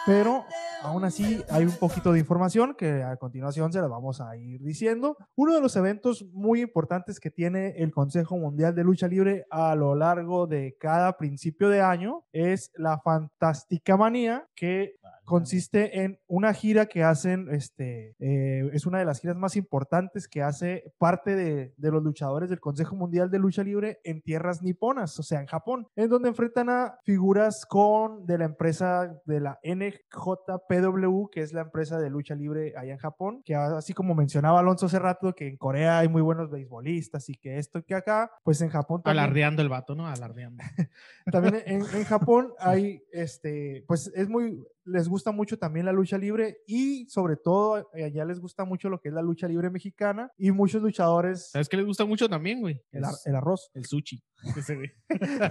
pero 0.08 0.46
aún 0.82 1.04
así 1.04 1.44
hay 1.50 1.66
un 1.66 1.76
poquito 1.76 2.12
de 2.12 2.18
información 2.18 2.74
que 2.74 3.02
a 3.02 3.18
continuación 3.18 3.70
se 3.74 3.82
la 3.82 3.88
vamos 3.88 4.22
a 4.22 4.34
ir 4.38 4.62
diciendo. 4.62 5.18
Uno 5.36 5.54
de 5.54 5.60
los 5.60 5.76
eventos 5.76 6.24
muy 6.32 6.62
importantes 6.62 7.20
que 7.20 7.30
tiene 7.30 7.74
el 7.76 7.92
Consejo 7.92 8.38
Mundial 8.38 8.74
de 8.74 8.84
Lucha 8.84 9.06
Libre 9.06 9.44
a 9.50 9.74
lo 9.74 9.94
largo 9.94 10.46
de 10.46 10.76
cada 10.80 11.18
principio 11.18 11.68
de 11.68 11.82
año 11.82 12.24
es 12.32 12.70
la 12.76 12.98
Fantástica 13.00 13.98
Manía, 13.98 14.48
que 14.54 14.94
consiste 15.28 16.02
en 16.02 16.18
una 16.26 16.54
gira 16.54 16.86
que 16.86 17.04
hacen, 17.04 17.48
este, 17.50 18.16
eh, 18.18 18.68
es 18.72 18.86
una 18.86 18.98
de 18.98 19.04
las 19.04 19.20
giras 19.20 19.36
más 19.36 19.56
importantes 19.56 20.26
que 20.26 20.42
hace 20.42 20.94
parte 20.96 21.36
de, 21.36 21.74
de, 21.76 21.90
los 21.90 22.02
luchadores 22.02 22.48
del 22.48 22.60
Consejo 22.60 22.96
Mundial 22.96 23.30
de 23.30 23.38
Lucha 23.38 23.62
Libre 23.62 24.00
en 24.04 24.22
tierras 24.22 24.62
niponas, 24.62 25.18
o 25.18 25.22
sea, 25.22 25.40
en 25.40 25.46
Japón, 25.46 25.86
en 25.96 26.08
donde 26.08 26.30
enfrentan 26.30 26.70
a 26.70 26.98
figuras 27.04 27.66
con 27.66 28.24
de 28.24 28.38
la 28.38 28.46
empresa 28.46 29.20
de 29.26 29.40
la 29.40 29.60
NJPW, 29.62 31.28
que 31.30 31.42
es 31.42 31.52
la 31.52 31.60
empresa 31.60 31.98
de 31.98 32.08
lucha 32.08 32.34
libre 32.34 32.72
allá 32.76 32.92
en 32.92 32.98
Japón, 32.98 33.42
que 33.44 33.54
así 33.54 33.92
como 33.92 34.14
mencionaba 34.14 34.60
Alonso 34.60 34.86
hace 34.86 34.98
rato, 34.98 35.34
que 35.34 35.46
en 35.46 35.58
Corea 35.58 35.98
hay 35.98 36.08
muy 36.08 36.22
buenos 36.22 36.50
beisbolistas 36.50 37.28
y 37.28 37.34
que 37.34 37.58
esto 37.58 37.80
y 37.80 37.82
que 37.82 37.94
acá, 37.94 38.30
pues 38.44 38.62
en 38.62 38.70
Japón 38.70 39.02
también... 39.02 39.22
Alardeando 39.22 39.60
el 39.60 39.68
vato, 39.68 39.94
¿no? 39.94 40.06
Alardeando. 40.06 40.64
también 41.30 41.62
en, 41.66 41.82
en 41.82 42.04
Japón 42.04 42.54
hay, 42.58 43.02
este, 43.12 43.84
pues 43.86 44.10
es 44.14 44.26
muy, 44.30 44.64
les 44.90 45.08
gusta 45.08 45.32
mucho 45.32 45.58
también 45.58 45.86
la 45.86 45.92
lucha 45.92 46.18
libre 46.18 46.58
y 46.66 47.06
sobre 47.08 47.36
todo 47.36 47.88
eh, 47.94 48.04
allá 48.04 48.24
les 48.24 48.40
gusta 48.40 48.64
mucho 48.64 48.88
lo 48.88 49.00
que 49.00 49.08
es 49.08 49.14
la 49.14 49.22
lucha 49.22 49.46
libre 49.48 49.70
mexicana 49.70 50.30
y 50.36 50.50
muchos 50.50 50.82
luchadores. 50.82 51.50
¿Sabes 51.50 51.68
qué 51.68 51.76
les 51.76 51.86
gusta 51.86 52.04
mucho 52.04 52.28
también, 52.28 52.60
güey? 52.60 52.82
El, 52.92 53.04
ar 53.04 53.14
el 53.24 53.36
arroz. 53.36 53.70
El 53.74 53.84
sushi. 53.84 54.22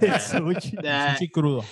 el 0.00 0.20
sushi. 0.20 0.76
el 0.82 1.10
sushi 1.16 1.30
crudo. 1.30 1.62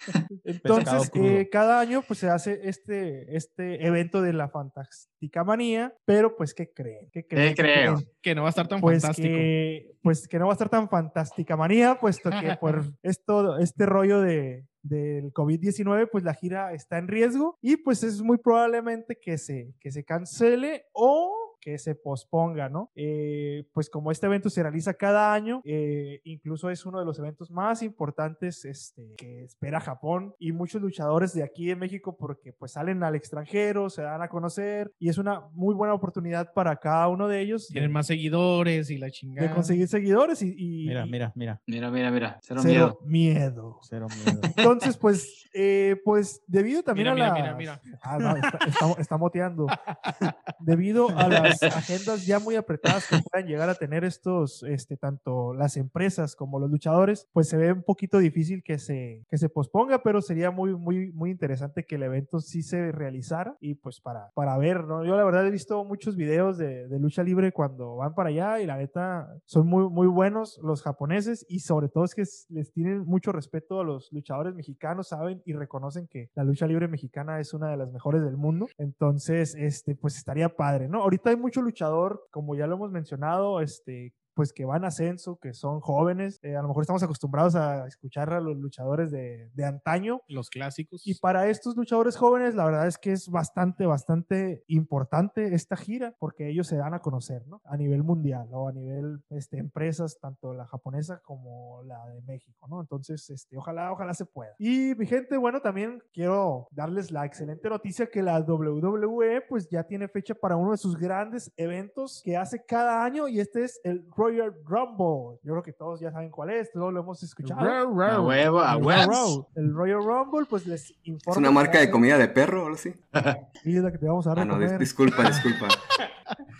Entonces, 0.44 1.10
crudo. 1.10 1.26
eh, 1.26 1.48
cada 1.50 1.80
año 1.80 2.02
pues 2.06 2.18
se 2.20 2.28
hace 2.28 2.60
este, 2.64 3.36
este 3.36 3.84
evento 3.86 4.22
de 4.22 4.32
la 4.32 4.48
Fantástica 4.48 5.44
Manía, 5.44 5.94
pero 6.04 6.36
pues 6.36 6.54
¿qué 6.54 6.72
creen? 6.72 7.08
¿Qué 7.12 7.26
creen? 7.26 7.54
¿Qué 7.54 7.62
creo? 7.62 7.98
Que 8.22 8.34
no 8.34 8.42
va 8.42 8.48
a 8.48 8.50
estar 8.50 8.68
tan 8.68 8.80
Pues 8.80 9.02
fantástico. 9.02 9.28
que, 9.28 9.96
pues 10.02 10.28
que 10.28 10.38
no 10.38 10.46
va 10.46 10.52
a 10.52 10.54
estar 10.54 10.68
tan 10.68 10.88
fantástica 10.88 11.56
manía, 11.56 11.98
puesto 12.00 12.30
que 12.30 12.56
por 12.60 12.84
esto, 13.02 13.58
este 13.58 13.86
rollo 13.86 14.20
de, 14.20 14.66
del 14.88 15.32
COVID-19, 15.32 16.08
pues 16.10 16.24
la 16.24 16.34
gira 16.34 16.72
está 16.72 16.98
en 16.98 17.08
riesgo 17.08 17.58
y 17.60 17.76
pues 17.76 18.02
es 18.02 18.22
muy 18.22 18.38
probablemente 18.38 19.18
que 19.20 19.38
se, 19.38 19.74
que 19.80 19.90
se 19.90 20.04
cancele 20.04 20.86
o 20.92 21.55
que 21.66 21.78
se 21.78 21.96
posponga, 21.96 22.68
¿no? 22.68 22.92
Eh, 22.94 23.64
pues 23.72 23.90
como 23.90 24.12
este 24.12 24.26
evento 24.26 24.48
se 24.50 24.62
realiza 24.62 24.94
cada 24.94 25.34
año, 25.34 25.62
eh, 25.64 26.20
incluso 26.22 26.70
es 26.70 26.86
uno 26.86 27.00
de 27.00 27.04
los 27.04 27.18
eventos 27.18 27.50
más 27.50 27.82
importantes 27.82 28.64
este, 28.64 29.16
que 29.16 29.42
espera 29.42 29.80
Japón 29.80 30.32
y 30.38 30.52
muchos 30.52 30.80
luchadores 30.80 31.34
de 31.34 31.42
aquí 31.42 31.68
en 31.72 31.80
México 31.80 32.16
porque 32.16 32.52
pues 32.52 32.70
salen 32.70 33.02
al 33.02 33.16
extranjero, 33.16 33.90
se 33.90 34.02
dan 34.02 34.22
a 34.22 34.28
conocer 34.28 34.92
y 35.00 35.08
es 35.08 35.18
una 35.18 35.40
muy 35.54 35.74
buena 35.74 35.92
oportunidad 35.92 36.52
para 36.52 36.76
cada 36.76 37.08
uno 37.08 37.26
de 37.26 37.40
ellos 37.40 37.66
Tienen 37.66 37.90
más 37.90 38.06
seguidores 38.06 38.88
y 38.90 38.98
la 38.98 39.06
de 39.06 39.12
chingada. 39.12 39.52
conseguir 39.52 39.88
seguidores 39.88 40.42
y, 40.42 40.54
y- 40.56 40.86
Mira, 40.86 41.04
mira, 41.06 41.32
mira. 41.34 41.60
Mira, 41.66 41.90
mira, 41.90 42.10
mira. 42.12 42.38
Cero, 42.42 42.60
cero 42.62 42.98
miedo. 43.04 43.40
miedo. 43.40 43.78
Cero 43.82 44.06
miedo. 44.24 44.40
Entonces, 44.56 44.96
pues, 44.96 45.48
eh, 45.52 45.96
pues 46.04 46.44
debido 46.46 46.84
también 46.84 47.12
Mira, 47.12 47.30
a 47.30 47.34
mira, 47.34 47.50
la... 47.50 47.56
mira, 47.56 47.80
Ah, 48.02 48.18
no, 48.18 48.36
está, 48.36 48.58
está- 48.68 49.00
está 49.00 49.16
moteando. 49.18 49.66
Debido 50.60 51.08
a 51.16 51.28
las 51.28 51.55
agendas 51.62 52.26
ya 52.26 52.38
muy 52.38 52.56
apretadas 52.56 53.06
que 53.06 53.18
puedan 53.30 53.48
llegar 53.48 53.68
a 53.68 53.74
tener 53.74 54.04
estos, 54.04 54.62
este, 54.62 54.96
tanto 54.96 55.54
las 55.54 55.76
empresas 55.76 56.36
como 56.36 56.58
los 56.58 56.70
luchadores, 56.70 57.28
pues 57.32 57.48
se 57.48 57.56
ve 57.56 57.72
un 57.72 57.82
poquito 57.82 58.18
difícil 58.18 58.62
que 58.62 58.78
se, 58.78 59.24
que 59.28 59.38
se 59.38 59.48
posponga, 59.48 60.02
pero 60.02 60.20
sería 60.20 60.50
muy, 60.50 60.74
muy, 60.74 61.12
muy 61.12 61.30
interesante 61.30 61.84
que 61.84 61.96
el 61.96 62.02
evento 62.02 62.40
sí 62.40 62.62
se 62.62 62.92
realizara 62.92 63.56
y 63.60 63.74
pues 63.74 64.00
para, 64.00 64.30
para 64.34 64.56
ver, 64.58 64.84
¿no? 64.84 65.04
Yo 65.04 65.16
la 65.16 65.24
verdad 65.24 65.46
he 65.46 65.50
visto 65.50 65.84
muchos 65.84 66.16
videos 66.16 66.58
de, 66.58 66.88
de 66.88 66.98
lucha 66.98 67.22
libre 67.22 67.52
cuando 67.52 67.96
van 67.96 68.14
para 68.14 68.28
allá 68.28 68.60
y 68.60 68.66
la 68.66 68.76
neta 68.76 69.28
son 69.44 69.66
muy, 69.66 69.88
muy 69.88 70.06
buenos 70.06 70.58
los 70.62 70.82
japoneses 70.82 71.44
y 71.48 71.60
sobre 71.60 71.88
todo 71.88 72.04
es 72.04 72.14
que 72.14 72.24
les 72.48 72.72
tienen 72.72 73.04
mucho 73.04 73.32
respeto 73.32 73.80
a 73.80 73.84
los 73.84 74.12
luchadores 74.12 74.54
mexicanos, 74.54 75.08
saben 75.08 75.42
y 75.44 75.52
reconocen 75.52 76.06
que 76.06 76.30
la 76.34 76.44
lucha 76.44 76.66
libre 76.66 76.88
mexicana 76.88 77.40
es 77.40 77.54
una 77.54 77.70
de 77.70 77.76
las 77.76 77.92
mejores 77.92 78.22
del 78.22 78.36
mundo. 78.36 78.66
Entonces, 78.78 79.54
este, 79.54 79.94
pues 79.94 80.16
estaría 80.16 80.48
padre, 80.48 80.88
¿no? 80.88 81.02
Ahorita 81.02 81.30
hay 81.30 81.35
mucho 81.36 81.62
luchador, 81.62 82.26
como 82.30 82.54
ya 82.54 82.66
lo 82.66 82.76
hemos 82.76 82.90
mencionado, 82.90 83.60
este, 83.60 84.12
pues 84.36 84.52
que 84.52 84.66
van 84.66 84.84
a 84.84 84.88
ascenso, 84.88 85.38
que 85.38 85.54
son 85.54 85.80
jóvenes. 85.80 86.38
Eh, 86.42 86.56
a 86.56 86.62
lo 86.62 86.68
mejor 86.68 86.82
estamos 86.82 87.02
acostumbrados 87.02 87.56
a 87.56 87.86
escuchar 87.86 88.32
a 88.34 88.40
los 88.40 88.56
luchadores 88.58 89.10
de, 89.10 89.50
de 89.54 89.64
antaño, 89.64 90.20
Los 90.28 90.50
clásicos. 90.50 91.06
y 91.06 91.14
para 91.14 91.48
estos 91.48 91.74
luchadores 91.74 92.16
jóvenes, 92.16 92.54
la 92.54 92.66
verdad 92.66 92.86
es 92.86 92.98
que 92.98 93.12
es 93.12 93.30
bastante, 93.30 93.86
bastante 93.86 94.62
importante 94.68 95.54
esta 95.54 95.76
gira 95.76 96.14
porque 96.18 96.48
ellos 96.50 96.66
se 96.66 96.76
dan 96.76 96.92
a 96.92 97.00
conocer, 97.00 97.46
¿no? 97.48 97.62
A 97.64 97.78
nivel 97.78 98.02
mundial 98.02 98.48
o 98.52 98.68
a 98.68 98.72
nivel 98.72 99.22
este, 99.30 99.58
empresas, 99.58 100.18
tanto 100.20 100.52
la 100.52 100.66
japonesa 100.66 101.20
como 101.24 101.82
la 101.84 102.06
de 102.08 102.20
México, 102.20 102.68
¿no? 102.68 102.82
Entonces, 102.82 103.30
este, 103.30 103.56
ojalá, 103.56 103.90
ojalá 103.90 104.12
se 104.12 104.26
pueda. 104.26 104.54
Y 104.58 104.94
mi 104.96 105.06
gente, 105.06 105.38
bueno, 105.38 105.62
también 105.62 106.02
quiero 106.12 106.68
darles 106.72 107.10
la 107.10 107.24
excelente 107.24 107.70
noticia 107.70 108.10
que 108.10 108.22
la 108.22 108.38
WWE 108.40 109.40
pues 109.48 109.66
ya 109.70 109.84
tiene 109.84 110.08
fecha 110.08 110.34
para 110.34 110.56
uno 110.56 110.72
de 110.72 110.76
sus 110.76 110.98
grandes 110.98 111.50
eventos 111.56 112.20
que 112.22 112.36
hace 112.36 112.62
cada 112.66 113.02
año 113.02 113.28
y 113.28 113.40
este 113.40 113.64
es 113.64 113.80
el 113.82 114.06
Royal 114.14 114.25
Rumble. 114.64 115.38
Yo 115.42 115.52
creo 115.52 115.62
que 115.62 115.72
todos 115.72 116.00
ya 116.00 116.10
saben 116.10 116.30
cuál 116.30 116.50
es, 116.50 116.70
todos 116.72 116.92
lo 116.92 117.00
hemos 117.00 117.22
escuchado. 117.22 117.60
A 117.60 117.84
huevo, 118.20 118.60
a 118.60 118.74
El 118.76 118.82
huevo. 118.84 119.12
Royal- 119.12 119.46
El 119.54 119.74
Royal 119.74 120.02
Rumble, 120.04 120.46
pues 120.48 120.66
les 120.66 120.92
informo. 121.04 121.32
¿Es 121.32 121.36
una 121.38 121.50
marca 121.50 121.78
de 121.80 121.90
comida 121.90 122.18
de 122.18 122.28
perro 122.28 122.62
o 122.62 122.66
algo 122.66 122.74
así? 122.76 122.92
Sí, 123.62 123.76
es 123.76 123.82
la 123.82 123.90
que 123.92 123.98
te 123.98 124.06
vamos 124.06 124.26
a 124.26 124.30
dar 124.30 124.40
Ah, 124.40 124.44
no, 124.44 124.58
dis- 124.58 124.78
disculpa, 124.78 125.22
disculpa. 125.24 125.68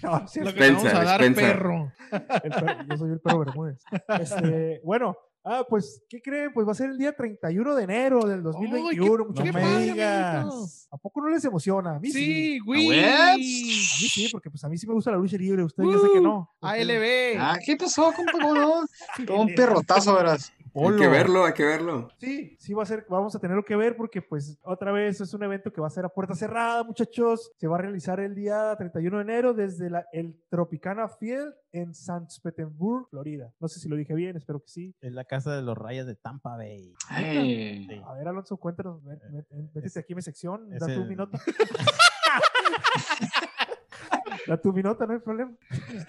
No, 0.02 0.28
sí, 0.28 0.40
Lo 0.40 0.52
que 0.54 0.60
le 0.60 0.70
vamos 0.72 0.84
a 0.94 1.02
dar, 1.04 1.20
perro- 1.20 1.92
yo 2.88 2.96
soy 2.96 3.10
el 3.12 3.20
perro 3.20 3.38
Bermúdez. 3.40 3.78
Este, 4.20 4.80
bueno, 4.84 5.16
ah, 5.48 5.64
pues, 5.68 6.02
¿qué 6.08 6.20
creen? 6.20 6.52
Pues 6.52 6.66
va 6.66 6.72
a 6.72 6.74
ser 6.74 6.90
el 6.90 6.98
día 6.98 7.14
31 7.14 7.74
de 7.76 7.84
enero 7.84 8.20
del 8.26 8.42
2021, 8.42 9.16
qué- 9.16 9.28
muchachos. 9.28 9.44
qué 9.54 9.62
No 9.62 9.68
me 9.70 9.82
digas. 9.82 10.88
¿A 10.90 10.96
poco 10.98 11.20
no 11.22 11.28
les 11.30 11.44
emociona? 11.44 11.96
A 11.96 11.98
mí 12.00 12.10
sí. 12.10 12.18
Sí, 12.24 12.58
güey. 12.58 13.04
A 13.04 13.36
mí 13.36 13.44
sí, 13.44 14.28
porque 14.32 14.50
pues 14.50 14.62
a 14.64 14.68
mí 14.68 14.76
sí 14.76 14.86
me 14.86 14.94
gusta 14.94 15.10
la 15.10 15.16
lucha 15.18 15.36
libre. 15.36 15.62
Ustedes 15.64 15.88
ya 15.92 15.98
sé 16.00 16.06
que 16.12 16.20
no. 16.20 16.50
Ustedes- 16.60 16.88
ALB. 16.88 17.38
Ah, 17.40 17.58
¿qué 17.64 17.76
pasó, 17.76 18.12
compa? 18.12 18.32
¿Cómo 18.32 18.54
no? 18.54 18.86
Todo 19.26 19.40
un 19.40 19.54
perrotazo, 19.54 20.14
verás. 20.14 20.52
Hay 20.78 20.96
que 20.96 21.08
verlo, 21.08 21.44
hay 21.44 21.52
que 21.54 21.64
verlo. 21.64 22.08
Sí, 22.18 22.56
sí 22.58 22.74
va 22.74 22.82
a 22.82 22.86
ser, 22.86 23.06
vamos 23.08 23.34
a 23.34 23.38
tenerlo 23.38 23.64
que 23.64 23.76
ver 23.76 23.96
porque 23.96 24.20
pues 24.22 24.58
otra 24.62 24.92
vez 24.92 25.20
es 25.20 25.32
un 25.32 25.42
evento 25.42 25.72
que 25.72 25.80
va 25.80 25.86
a 25.86 25.90
ser 25.90 26.04
a 26.04 26.08
puerta 26.08 26.34
cerrada, 26.34 26.84
muchachos. 26.84 27.50
Se 27.56 27.66
va 27.66 27.76
a 27.76 27.80
realizar 27.80 28.20
el 28.20 28.34
día 28.34 28.74
31 28.76 29.16
de 29.16 29.22
enero 29.22 29.54
desde 29.54 29.90
la, 29.90 30.06
el 30.12 30.38
Tropicana 30.50 31.08
Field 31.08 31.54
en 31.72 31.94
San 31.94 32.26
Petersburg, 32.42 33.08
Florida. 33.10 33.52
No 33.60 33.68
sé 33.68 33.80
si 33.80 33.88
lo 33.88 33.96
dije 33.96 34.14
bien, 34.14 34.36
espero 34.36 34.60
que 34.60 34.68
sí. 34.68 34.94
Es 35.00 35.12
la 35.12 35.24
casa 35.24 35.54
de 35.56 35.62
los 35.62 35.76
rayas 35.76 36.06
de 36.06 36.16
Tampa 36.16 36.56
Bay. 36.56 36.94
Ay. 37.08 37.86
Sí. 37.88 38.02
A 38.06 38.14
ver, 38.14 38.28
Alonso, 38.28 38.56
cuéntanos, 38.56 39.02
métete 39.02 40.00
aquí 40.00 40.12
en 40.12 40.16
mi 40.16 40.22
sección, 40.22 40.70
da 40.70 40.86
tu 40.86 40.92
el- 40.92 41.08
mi 41.08 41.16
nota. 44.46 44.52
da 44.56 44.60
tu 44.62 44.72
mi 44.72 44.82
nota, 44.82 45.06
no 45.06 45.12
hay 45.14 45.20
problema. 45.20 45.52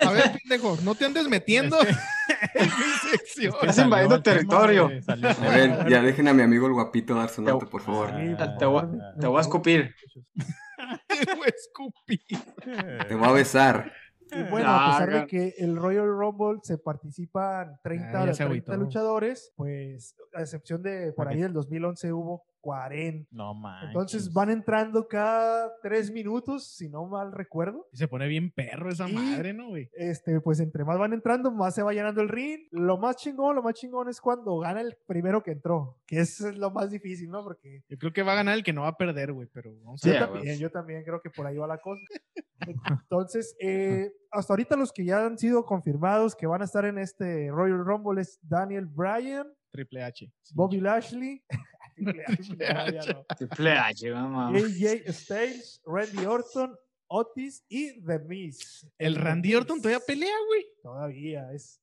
A 0.06 0.12
ver, 0.12 0.24
pendejo, 0.42 0.78
no 0.84 0.96
te 0.96 1.06
andes 1.06 1.28
metiendo 1.28 1.78
en 2.54 2.66
mi 2.66 3.10
sección. 3.18 3.52
Que 3.54 3.58
Estás 3.68 3.76
salió 3.76 3.86
invadiendo 3.88 4.22
territorio. 4.24 4.90
A 5.08 5.50
ver, 5.50 5.90
ya 5.90 6.02
dejen 6.02 6.28
a 6.28 6.34
mi 6.34 6.44
amigo 6.44 6.68
el 6.68 6.74
guapito 6.74 7.16
dar 7.16 7.30
su 7.30 7.42
nota, 7.42 7.66
por 7.66 7.82
favor. 7.82 8.10
Ah, 8.40 8.56
Te 8.58 8.66
voy, 8.66 8.84
por 8.84 9.20
te 9.20 9.28
voy 9.28 9.38
a 9.38 9.42
escupir. 9.42 9.96
Te 11.08 11.36
voy 11.36 11.48
a 11.48 11.50
escupir. 11.50 12.22
Te 13.08 13.16
voy 13.16 13.28
a 13.28 13.32
besar. 13.32 13.92
Y 14.30 14.44
bueno, 14.44 14.70
a 14.70 14.92
pesar 15.00 15.22
de 15.22 15.26
que 15.28 15.54
el 15.58 15.76
Royal 15.78 16.06
Rumble 16.06 16.60
se 16.62 16.78
participan 16.78 17.80
30 17.82 18.08
Ah, 18.10 18.12
ya 18.12 18.26
de 18.26 18.34
se 18.34 18.46
30 18.46 18.72
agüitó. 18.74 18.78
luchadores, 18.78 19.54
pues 19.56 20.16
a 20.36 20.42
excepción 20.42 20.84
de 20.84 21.14
por 21.14 21.28
ahí 21.30 21.42
del 21.42 21.54
2011 21.54 22.12
hubo 22.14 22.44
40. 22.68 23.30
No 23.32 23.54
manches. 23.54 23.88
Entonces 23.88 24.34
van 24.34 24.50
entrando 24.50 25.08
cada 25.08 25.72
tres 25.82 26.12
minutos, 26.12 26.68
si 26.76 26.90
no 26.90 27.06
mal 27.06 27.32
recuerdo. 27.32 27.88
Y 27.94 27.98
se 27.98 28.10
pone 28.10 28.28
bien 28.28 28.52
perro 28.52 28.90
esa 28.90 29.10
Y- 29.10 29.14
madre, 29.14 29.54
¿no, 29.54 29.70
güey? 29.70 29.90
Este, 29.94 30.42
pues 30.42 30.60
entre 30.60 30.84
más 30.84 30.98
van 31.00 31.14
entrando, 31.14 31.50
más 31.50 31.74
se 31.76 31.82
va 31.84 31.94
llenando 31.94 32.22
el 32.22 32.28
ring. 32.28 32.68
Lo 32.72 32.98
más 32.98 33.16
chingón, 33.16 33.56
lo 33.56 33.64
más 33.64 33.76
chingón 33.76 34.10
es 34.10 34.20
cuando 34.20 34.58
gana 34.60 34.82
el 34.82 34.98
primero 35.08 35.42
que 35.42 35.52
entró, 35.52 35.98
que 36.06 36.20
eso 36.20 36.50
es 36.50 36.58
lo 36.58 36.72
más 36.72 36.92
difícil, 36.92 37.30
¿no? 37.30 37.42
Porque 37.44 37.84
Yo 37.88 37.98
creo 37.98 38.12
que 38.12 38.24
va 38.24 38.34
a 38.34 38.36
ganar 38.36 38.56
el 38.56 38.64
que 38.64 38.74
no 38.74 38.82
va 38.82 38.90
a 38.90 38.98
perder, 38.98 39.32
güey, 39.32 39.48
pero 39.54 39.74
vamos 39.84 40.04
a 40.04 40.08
Sí, 40.08 40.10
yo, 40.10 40.18
a 40.18 40.20
ver. 40.20 40.28
también, 40.28 40.46
huevos. 40.48 40.60
yo 40.60 40.72
también 40.72 41.04
creo 41.06 41.22
que 41.22 41.30
por 41.30 41.48
ahí 41.48 41.56
va 41.58 41.68
la 41.68 41.78
cosa. 41.78 42.02
Entonces, 43.06 43.56
eh, 43.62 44.12
hasta 44.32 44.54
ahorita 44.54 44.76
los 44.76 44.92
que 44.92 45.06
ya 45.06 45.26
han 45.26 45.38
sido 45.38 45.64
confirmados 45.66 46.36
que 46.36 46.48
van 46.48 46.62
a 46.62 46.66
estar 46.66 46.86
en 46.86 46.98
este 46.98 47.50
Royal 47.50 47.86
Rumble 47.86 48.22
es 48.22 48.40
Daniel 48.42 48.86
Bryan, 48.88 49.48
Triple 49.72 50.04
H. 50.04 50.32
Sí. 50.42 50.54
Bobby 50.56 50.80
Lashley, 50.80 51.44
Triple 51.98 52.24
H. 52.26 53.16
Triple 53.38 53.72
H, 53.72 54.12
mamá. 54.12 54.52
AJ 54.52 55.12
Styles, 55.14 55.82
Randy 55.86 56.26
Orton, 56.26 56.76
Otis 57.08 57.64
y 57.68 58.00
The 58.02 58.20
Miz. 58.20 58.88
El 58.98 59.16
Randy 59.16 59.56
Orton 59.56 59.82
todavía 59.82 60.04
pelea, 60.06 60.36
güey. 60.48 60.66
Todavía, 60.82 61.52
es, 61.54 61.82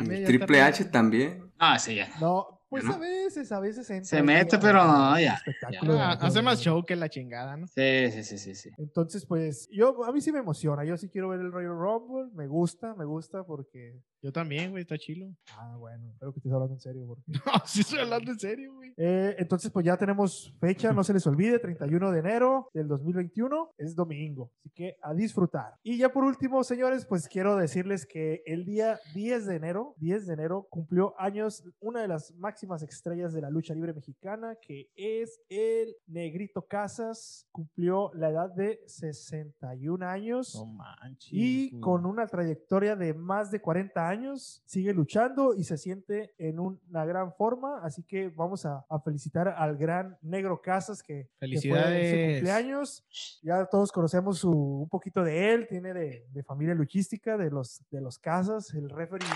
ya 0.00 0.26
Triple 0.26 0.60
H 0.60 0.84
también. 0.86 1.52
Ah, 1.58 1.78
sí, 1.78 1.96
ya. 1.96 2.10
No, 2.20 2.63
pues 2.68 2.84
¿No? 2.84 2.94
a 2.94 2.98
veces, 2.98 3.52
a 3.52 3.60
veces 3.60 3.88
entra 3.90 4.04
Se 4.04 4.22
mete, 4.22 4.58
pero 4.58 4.84
no, 4.84 5.18
ya, 5.20 5.34
espectáculo 5.34 5.94
Ah, 5.98 6.12
hace 6.12 6.42
más 6.42 6.60
show 6.60 6.84
que 6.84 6.96
la 6.96 7.08
chingada, 7.08 7.56
¿no? 7.56 7.66
Sí, 7.68 8.10
sí, 8.10 8.24
sí, 8.24 8.38
sí, 8.38 8.54
sí. 8.54 8.70
Entonces, 8.78 9.24
pues, 9.26 9.68
yo, 9.70 10.04
a 10.04 10.12
mí 10.12 10.20
sí 10.20 10.32
me 10.32 10.40
emociona. 10.40 10.84
Yo 10.84 10.96
sí 10.96 11.08
quiero 11.08 11.28
ver 11.28 11.40
el 11.40 11.52
Royal 11.52 11.76
Rumble. 11.76 12.30
Me 12.34 12.46
gusta, 12.46 12.94
me 12.94 13.04
gusta 13.04 13.44
porque. 13.44 14.00
Yo 14.22 14.32
también, 14.32 14.70
güey, 14.70 14.82
está 14.82 14.96
chilo. 14.96 15.26
Ah, 15.58 15.76
bueno, 15.78 16.10
espero 16.10 16.32
que 16.32 16.38
estés 16.38 16.52
hablando 16.52 16.74
en 16.74 16.80
serio. 16.80 17.06
Porque... 17.06 17.22
No, 17.46 17.52
sí 17.66 17.80
estoy 17.80 17.98
hablando 18.00 18.32
en 18.32 18.38
serio, 18.38 18.74
güey. 18.74 18.92
Eh, 18.96 19.36
entonces, 19.38 19.70
pues 19.70 19.84
ya 19.84 19.96
tenemos 19.96 20.54
fecha, 20.60 20.92
no 20.92 21.04
se 21.04 21.12
les 21.12 21.26
olvide, 21.26 21.58
31 21.58 22.10
de 22.10 22.18
enero 22.18 22.70
del 22.72 22.88
2021, 22.88 23.74
es 23.76 23.94
domingo, 23.94 24.50
así 24.58 24.70
que 24.70 24.96
a 25.02 25.12
disfrutar. 25.12 25.74
Y 25.82 25.98
ya 25.98 26.12
por 26.12 26.24
último, 26.24 26.64
señores, 26.64 27.04
pues 27.04 27.28
quiero 27.28 27.56
decirles 27.56 28.06
que 28.06 28.42
el 28.46 28.64
día 28.64 28.98
10 29.14 29.46
de 29.46 29.56
enero, 29.56 29.94
10 29.98 30.26
de 30.26 30.34
enero, 30.34 30.66
cumplió 30.70 31.14
años 31.20 31.62
una 31.80 32.00
de 32.00 32.08
las 32.08 32.32
máximas 32.36 32.63
estrellas 32.82 33.32
de 33.32 33.40
la 33.40 33.50
lucha 33.50 33.74
libre 33.74 33.92
mexicana, 33.92 34.56
que 34.60 34.90
es 34.96 35.40
el 35.48 35.96
Negrito 36.06 36.62
Casas, 36.66 37.46
cumplió 37.52 38.10
la 38.14 38.30
edad 38.30 38.50
de 38.50 38.80
61 38.86 40.06
años. 40.06 40.54
No 40.54 40.66
manches. 40.66 41.28
Y 41.32 41.78
con 41.80 42.06
una 42.06 42.26
trayectoria 42.26 42.96
de 42.96 43.14
más 43.14 43.50
de 43.50 43.60
40 43.60 44.08
años, 44.08 44.62
sigue 44.66 44.92
luchando 44.92 45.54
y 45.54 45.64
se 45.64 45.76
siente 45.78 46.34
en 46.38 46.58
una 46.60 47.04
gran 47.04 47.32
forma. 47.34 47.80
Así 47.82 48.02
que 48.02 48.28
vamos 48.28 48.64
a, 48.66 48.84
a 48.88 49.00
felicitar 49.00 49.48
al 49.48 49.76
gran 49.76 50.16
Negro 50.22 50.60
Casas 50.60 51.02
que, 51.02 51.24
que 51.24 51.28
fue 51.30 51.48
Felicidades. 51.48 52.10
su 52.10 52.32
cumpleaños. 52.34 53.04
Ya 53.42 53.66
todos 53.66 53.92
conocemos 53.92 54.38
su- 54.38 54.50
un 54.82 54.88
poquito 54.88 55.22
de 55.22 55.52
él, 55.54 55.66
tiene 55.68 55.92
de, 55.94 56.26
de 56.32 56.42
familia 56.42 56.74
luchística, 56.74 57.36
de 57.36 57.50
los, 57.50 57.82
de 57.90 58.00
los 58.00 58.18
Casas, 58.18 58.72
el 58.74 58.88
referee. 58.90 59.26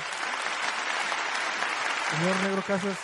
Señor 2.10 2.36
Negro 2.42 2.62
Casas, 2.66 2.98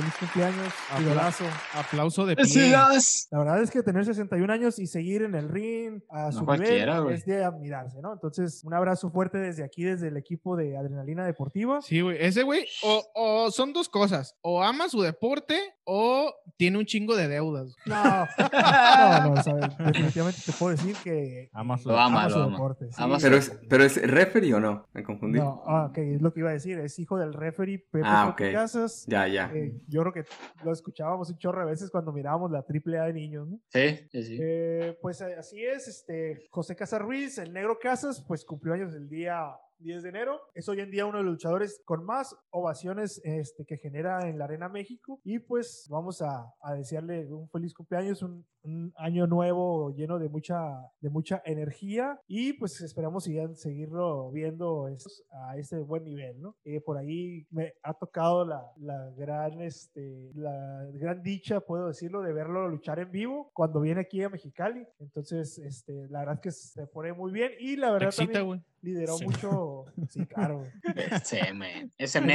feliz 0.00 0.14
cumpleaños, 0.18 0.72
Apla- 0.90 1.02
idolazo. 1.02 1.44
Aplauso 1.74 2.26
de 2.26 2.36
pie. 2.36 2.70
La 2.70 3.38
verdad 3.38 3.62
es 3.62 3.70
que 3.70 3.82
tener 3.82 4.04
61 4.04 4.52
años 4.52 4.78
y 4.78 4.86
seguir 4.86 5.22
en 5.22 5.34
el 5.34 5.48
ring 5.48 6.00
a 6.10 6.26
No 6.26 6.32
su 6.32 6.46
nivel 6.46 6.88
es 7.12 7.24
de 7.26 7.44
admirarse, 7.44 8.00
¿no? 8.00 8.12
Entonces, 8.12 8.62
un 8.64 8.74
abrazo 8.74 9.10
fuerte 9.10 9.38
desde 9.38 9.64
aquí, 9.64 9.84
desde 9.84 10.08
el 10.08 10.16
equipo 10.16 10.56
de 10.56 10.76
Adrenalina 10.76 11.24
Deportiva. 11.24 11.80
Sí, 11.82 12.00
güey. 12.00 12.16
Ese 12.20 12.42
güey, 12.42 12.66
o, 12.82 13.04
o 13.14 13.50
son 13.50 13.72
dos 13.72 13.88
cosas. 13.88 14.36
O 14.42 14.62
ama 14.62 14.88
su 14.88 15.02
deporte 15.02 15.58
o 15.92 16.32
tiene 16.56 16.78
un 16.78 16.84
chingo 16.86 17.16
de 17.16 17.26
deudas. 17.26 17.74
No, 17.86 18.04
no, 19.24 19.34
no, 19.34 19.42
¿sabes? 19.42 19.76
definitivamente 19.78 20.40
te 20.46 20.52
puedo 20.52 20.70
decir 20.76 20.94
que 21.02 21.50
Ama 21.52 21.78
su- 21.78 21.88
Lo 21.88 21.98
ama, 21.98 22.20
ama 22.22 22.30
su 22.30 22.38
lo 22.38 22.44
ama. 22.44 22.52
deporte. 22.52 22.86
sí. 22.92 23.02
Ama 23.02 23.18
Pero 23.20 23.36
es, 23.36 23.58
pero 23.68 23.82
es 23.84 24.00
referee 24.08 24.54
o 24.54 24.60
no? 24.60 24.86
Me 24.92 25.02
confundí. 25.02 25.38
No, 25.38 25.62
ah, 25.66 25.86
ok, 25.90 25.98
es 25.98 26.22
lo 26.22 26.32
que 26.32 26.40
iba 26.40 26.50
a 26.50 26.52
decir, 26.52 26.78
es 26.78 26.98
hijo 26.98 27.18
del 27.18 27.32
referee 27.34 27.78
Pepe 27.78 28.04
Ah, 28.06 28.34
Pepe 28.36 28.50
ok. 28.50 28.54
Casas. 28.54 29.04
Ya, 29.08 29.26
ya. 29.26 29.50
Eh, 29.54 29.72
yo 29.88 30.02
creo 30.02 30.12
que 30.12 30.24
lo 30.64 30.72
escuchábamos 30.72 31.28
un 31.30 31.38
chorro 31.38 31.60
de 31.64 31.70
veces 31.70 31.90
cuando 31.90 32.12
mirábamos 32.12 32.50
la 32.52 32.62
triple 32.62 32.98
A 33.00 33.04
de 33.04 33.12
niños, 33.14 33.48
¿no? 33.48 33.58
Sí, 33.68 33.98
sí, 34.12 34.22
sí. 34.22 34.38
Eh, 34.40 34.96
pues 35.02 35.20
eh, 35.22 35.34
así 35.38 35.64
es, 35.64 35.88
este, 35.88 36.46
José 36.50 36.76
Casas 36.76 37.02
Ruiz, 37.02 37.38
el 37.38 37.52
negro 37.52 37.78
Casas, 37.80 38.24
pues 38.28 38.44
cumplió 38.44 38.74
años 38.74 38.94
el 38.94 39.08
día 39.08 39.50
10 39.80 40.02
de 40.02 40.08
enero. 40.08 40.40
Es 40.54 40.68
hoy 40.68 40.80
en 40.80 40.90
día 40.90 41.06
uno 41.06 41.18
de 41.18 41.24
los 41.24 41.32
luchadores 41.32 41.80
con 41.84 42.04
más 42.04 42.36
ovaciones 42.50 43.20
este, 43.24 43.64
que 43.64 43.78
genera 43.78 44.28
en 44.28 44.38
la 44.38 44.44
Arena 44.44 44.68
México. 44.68 45.20
Y 45.24 45.38
pues 45.38 45.86
vamos 45.90 46.22
a, 46.22 46.54
a 46.60 46.74
desearle 46.74 47.32
un 47.32 47.48
feliz 47.48 47.74
cumpleaños, 47.74 48.22
un, 48.22 48.44
un 48.62 48.92
año 48.96 49.26
nuevo 49.26 49.90
lleno 49.94 50.18
de 50.18 50.28
mucha, 50.28 50.58
de 51.00 51.10
mucha 51.10 51.42
energía. 51.44 52.20
Y 52.26 52.52
pues 52.54 52.80
esperamos 52.80 53.24
sigan, 53.24 53.56
seguirlo 53.56 54.30
viendo 54.30 54.88
a 55.32 55.56
ese 55.56 55.78
buen 55.82 56.04
nivel, 56.04 56.40
¿no? 56.40 56.56
Eh, 56.64 56.80
por 56.80 56.98
ahí 56.98 57.46
me 57.50 57.74
ha 57.82 57.94
tocado 57.94 58.44
la, 58.44 58.62
la 58.76 59.10
gran, 59.16 59.60
este, 59.60 60.30
la 60.34 60.84
gran 60.92 61.22
dicha, 61.22 61.60
puedo 61.60 61.88
decirlo, 61.88 62.22
de 62.22 62.32
verlo 62.32 62.68
luchar 62.68 62.98
en 62.98 63.10
vivo 63.10 63.50
cuando 63.52 63.80
viene 63.80 64.02
aquí 64.02 64.22
a 64.22 64.28
Mexicali. 64.28 64.86
Entonces, 64.98 65.58
este, 65.58 66.08
la 66.08 66.20
verdad 66.20 66.34
es 66.36 66.40
que 66.40 66.50
se 66.50 66.86
pone 66.86 67.12
muy 67.12 67.32
bien 67.32 67.52
y 67.58 67.76
la 67.76 67.90
verdad 67.92 68.08
excita, 68.08 68.40
también. 68.40 68.64
Lideró 68.82 69.16
Sí. 69.16 69.24
mucho. 69.24 69.84
Sí, 70.08 70.26
claro. 70.26 70.66
Ese 71.18 71.38
En 71.48 71.58
men. 71.58 71.90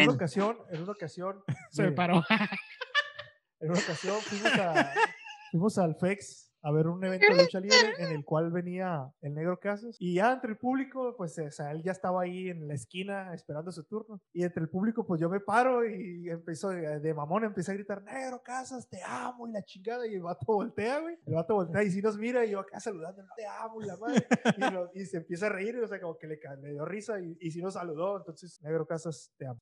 una 0.08 0.14
ocasión, 0.14 0.58
en 0.72 0.84
una 0.84 0.92
ocasión, 0.92 1.44
Se 1.72 1.84
me 1.84 1.90
me- 1.90 1.96
paró. 1.96 2.24
en 3.60 3.70
una 3.72 3.80
ocasión 3.80 4.20
fuimos, 4.22 4.54
a, 4.60 4.92
fuimos 5.52 5.78
al 5.78 5.96
FEX 5.96 6.45
a 6.68 6.72
ver 6.72 6.88
un 6.88 7.04
evento 7.04 7.28
de 7.34 7.42
lucha 7.44 7.60
libre 7.60 7.78
en 8.00 8.12
el 8.12 8.26
cual 8.26 8.52
venía 8.52 9.12
el 9.22 9.36
negro 9.36 9.60
Casas 9.60 9.96
y 10.00 10.16
ya 10.16 10.34
entre 10.34 10.52
el 10.52 10.58
público, 10.58 11.14
pues 11.16 11.38
o 11.38 11.52
sea, 11.52 11.72
él 11.72 11.84
ya 11.84 11.92
estaba 11.92 12.24
ahí 12.24 12.50
en 12.50 12.68
la 12.68 12.74
esquina 12.74 13.34
esperando 13.36 13.72
su 13.72 13.84
turno. 13.84 14.20
Y 14.34 14.44
entre 14.44 14.64
el 14.64 14.70
público 14.70 15.06
pues 15.06 15.22
yo 15.22 15.30
me 15.30 15.40
paro 15.40 15.86
y 15.88 16.28
empezó 16.30 16.70
de, 16.70 17.14
mamón, 17.14 17.44
empecé 17.44 17.72
a 17.72 17.76
gritar, 17.76 18.02
negro 18.02 18.42
Casas, 18.44 18.90
te 18.90 19.00
amo 19.04 19.48
y 19.48 19.52
la 19.52 19.62
chingada 19.64 20.08
y 20.08 20.16
el 20.16 20.24
vato 20.24 20.46
voltea, 20.48 21.00
güey, 21.00 21.18
el 21.26 21.36
vato 21.36 21.54
voltea 21.56 21.84
y 21.84 21.92
si 21.92 22.02
nos 22.02 22.18
mira 22.18 22.44
y 22.46 22.52
yo 22.52 22.60
acá 22.60 22.80
saludando, 22.80 23.24
te 23.38 23.46
amo 23.46 23.82
y 23.82 23.86
la 23.86 23.98
madre. 23.98 24.26
Y, 24.58 24.62
nos- 24.62 24.90
y 24.96 25.06
se 25.06 25.18
empieza 25.18 25.46
a 25.46 25.50
reír, 25.50 25.78
o 25.80 25.88
sea, 25.88 26.02
como 26.02 26.18
que 26.18 26.28
le, 26.28 26.40
le 26.62 26.72
dio 26.72 26.84
risa 26.86 27.20
y, 27.20 27.38
y 27.40 27.52
si 27.52 27.62
nos 27.62 27.76
saludó, 27.76 28.18
entonces 28.18 28.60
negro 28.64 28.88
Casas, 28.88 29.32
te 29.38 29.46
amo. 29.46 29.62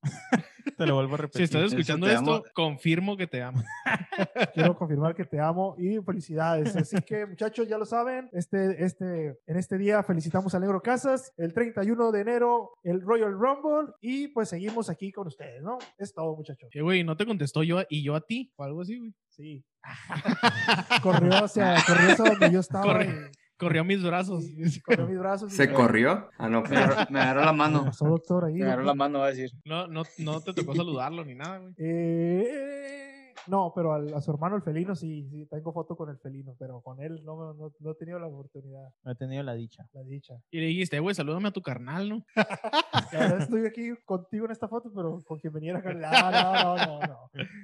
Te 0.77 0.85
lo 0.85 0.95
vuelvo 0.95 1.15
a 1.15 1.17
Si 1.17 1.21
repetir. 1.23 1.41
estás 1.43 1.61
Eso 1.63 1.75
escuchando 1.75 2.07
esto, 2.07 2.33
amo. 2.35 2.43
confirmo 2.53 3.17
que 3.17 3.27
te 3.27 3.41
amo. 3.41 3.61
quiero 4.53 4.75
confirmar 4.77 5.13
que 5.15 5.25
te 5.25 5.39
amo 5.39 5.75
y 5.77 5.97
felicidades. 6.01 6.75
Así 6.75 6.97
que 7.01 7.25
muchachos, 7.25 7.67
ya 7.67 7.77
lo 7.77 7.85
saben, 7.85 8.29
este, 8.33 8.83
este, 8.83 9.37
en 9.45 9.57
este 9.57 9.77
día 9.77 10.01
felicitamos 10.03 10.53
al 10.55 10.61
Negro 10.61 10.81
Casas, 10.81 11.33
el 11.37 11.53
31 11.53 12.11
de 12.11 12.21
enero 12.21 12.71
el 12.83 13.01
Royal 13.01 13.33
Rumble 13.33 13.93
y 14.01 14.29
pues 14.29 14.49
seguimos 14.49 14.89
aquí 14.89 15.11
con 15.11 15.27
ustedes, 15.27 15.61
¿no? 15.61 15.77
Es 15.97 16.13
todo 16.13 16.35
muchachos. 16.35 16.69
Que, 16.71 16.81
güey, 16.81 17.03
no 17.03 17.17
te 17.17 17.25
contestó 17.25 17.63
yo 17.63 17.79
a- 17.79 17.85
y 17.89 18.03
yo 18.03 18.15
a 18.15 18.21
ti 18.21 18.51
o 18.55 18.63
algo 18.63 18.81
así, 18.81 18.97
güey. 18.99 19.13
Sí. 19.29 19.63
corrió 21.01 21.43
hacia, 21.43 21.75
corrió 21.85 22.11
hacia 22.11 22.25
donde 22.25 22.51
yo 22.51 22.59
estaba 22.59 22.85
Corre- 22.85 23.31
y, 23.31 23.42
Corrió 23.63 23.81
a 23.81 23.85
mis 23.85 24.03
brazos. 24.03 24.43
y 24.45 24.79
corrió 24.81 25.07
mis 25.07 25.19
brazos. 25.19 25.51
¿Se 25.53 25.67
me- 25.67 25.73
corrió? 25.73 26.29
Ah, 26.37 26.49
no. 26.49 26.61
Me 26.63 26.77
agarró, 26.77 26.95
me 27.11 27.19
agarró 27.19 27.41
la 27.45 27.51
¿Qué 27.51 27.57
mano. 27.57 27.85
pasó, 27.85 28.05
doctor? 28.07 28.45
Ahí, 28.45 28.53
Me 28.55 28.63
agarró 28.65 28.83
la 28.83 28.93
mano, 28.93 29.19
va 29.19 29.25
a 29.25 29.29
decir. 29.29 29.51
No, 29.65 29.87
no, 29.87 30.03
no 30.19 30.41
te 30.41 30.53
tocó 30.53 30.75
saludarlo 30.75 31.23
ni 31.25 31.35
nada, 31.35 31.59
güey. 31.59 31.73
Eh, 31.77 33.12
no, 33.47 33.71
pero 33.75 33.93
al- 33.93 34.13
a 34.13 34.21
su 34.21 34.31
hermano 34.31 34.55
el 34.55 34.61
felino 34.61 34.95
sí, 34.95 35.27
sí, 35.29 35.45
tengo 35.47 35.71
foto 35.73 35.95
con 35.95 36.09
el 36.09 36.17
felino, 36.17 36.55
pero 36.59 36.81
con 36.81 37.01
él 37.01 37.23
no, 37.23 37.53
no, 37.53 37.71
no 37.79 37.91
he 37.91 37.95
tenido 37.95 38.19
la 38.19 38.27
oportunidad, 38.27 38.89
No 39.03 39.11
he 39.11 39.15
tenido 39.15 39.43
la 39.43 39.53
dicha. 39.53 39.87
la 39.93 40.03
dicha. 40.03 40.35
Y 40.51 40.59
le 40.59 40.67
dijiste, 40.67 40.99
güey, 40.99 41.15
salúdame 41.15 41.49
a 41.49 41.51
tu 41.51 41.61
carnal, 41.61 42.09
¿no? 42.09 42.25
La 43.11 43.19
verdad 43.19 43.41
estoy 43.41 43.65
aquí 43.65 43.89
contigo 44.05 44.45
en 44.45 44.51
esta 44.51 44.67
foto, 44.67 44.91
pero 44.93 45.19
con 45.25 45.39
quien 45.39 45.53
veniera 45.53 45.79
acá. 45.79 45.93
No, 45.93 46.31
no, 46.31 46.75
no, 46.75 46.99
no, 46.99 46.99
no. 47.07 47.19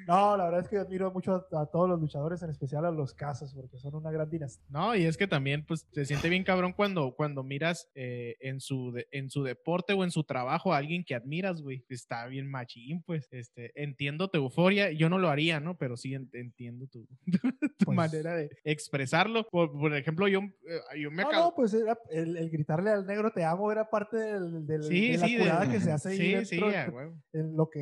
No, 0.07 0.37
la 0.37 0.45
verdad 0.45 0.61
es 0.61 0.67
que 0.67 0.77
admiro 0.77 1.11
mucho 1.11 1.45
a, 1.51 1.61
a 1.61 1.65
todos 1.67 1.87
los 1.89 1.99
luchadores, 1.99 2.41
en 2.43 2.49
especial 2.49 2.85
a 2.85 2.91
los 2.91 3.13
Casas, 3.13 3.53
porque 3.53 3.77
son 3.77 3.95
una 3.95 4.11
gran 4.11 4.29
dinastía. 4.29 4.63
No, 4.69 4.95
y 4.95 5.05
es 5.05 5.17
que 5.17 5.27
también, 5.27 5.65
pues, 5.65 5.87
se 5.91 6.05
siente 6.05 6.29
bien 6.29 6.43
cabrón 6.43 6.73
cuando, 6.73 7.13
cuando 7.15 7.43
miras 7.43 7.89
eh, 7.95 8.35
en, 8.39 8.59
su 8.59 8.91
de- 8.91 9.07
en 9.11 9.29
su 9.29 9.43
deporte 9.43 9.93
o 9.93 10.03
en 10.03 10.11
su 10.11 10.23
trabajo 10.23 10.73
a 10.73 10.77
alguien 10.77 11.03
que 11.03 11.15
admiras, 11.15 11.61
güey. 11.61 11.83
Está 11.89 12.25
bien 12.27 12.49
machín, 12.49 13.01
pues. 13.03 13.27
Este, 13.31 13.71
entiendo 13.81 14.27
tu 14.29 14.37
euforia. 14.37 14.91
Yo 14.91 15.09
no 15.09 15.17
lo 15.17 15.29
haría, 15.29 15.59
¿no? 15.59 15.68
Pero 15.77 15.97
sí 15.97 16.13
en- 16.13 16.29
entiendo 16.33 16.87
tu, 16.87 17.07
tu 17.77 17.85
Pues- 17.85 17.95
manera 17.95 18.35
de 18.35 18.49
expresarlo. 18.63 19.47
Por, 19.49 19.71
por 19.71 19.93
ejemplo, 19.95 20.27
yo, 20.27 20.39
eh, 20.39 20.99
yo 21.01 21.11
me 21.11 21.23
No, 21.23 21.29
acabo... 21.29 21.45
no, 21.45 21.55
pues 21.55 21.73
era 21.73 21.97
el, 22.09 22.37
el 22.37 22.49
gritarle 22.49 22.89
al 22.91 23.05
negro 23.05 23.31
te 23.31 23.43
amo 23.43 23.71
era 23.71 23.89
parte 23.89 24.17
del, 24.17 24.65
del- 24.65 24.83
Sí, 24.83 25.11
de 25.11 25.17
la 25.17 25.25
sí, 25.27 25.35
de- 25.35 25.41
curada 25.43 25.71
que 25.71 25.79
se 25.79 25.91
hace 25.91 26.15
Sí, 26.15 26.31
dentro, 26.33 26.69
sí, 26.69 26.75
a 26.75 26.89
huevo. 26.89 27.15
en 27.33 27.55
lo 27.55 27.69
que 27.69 27.79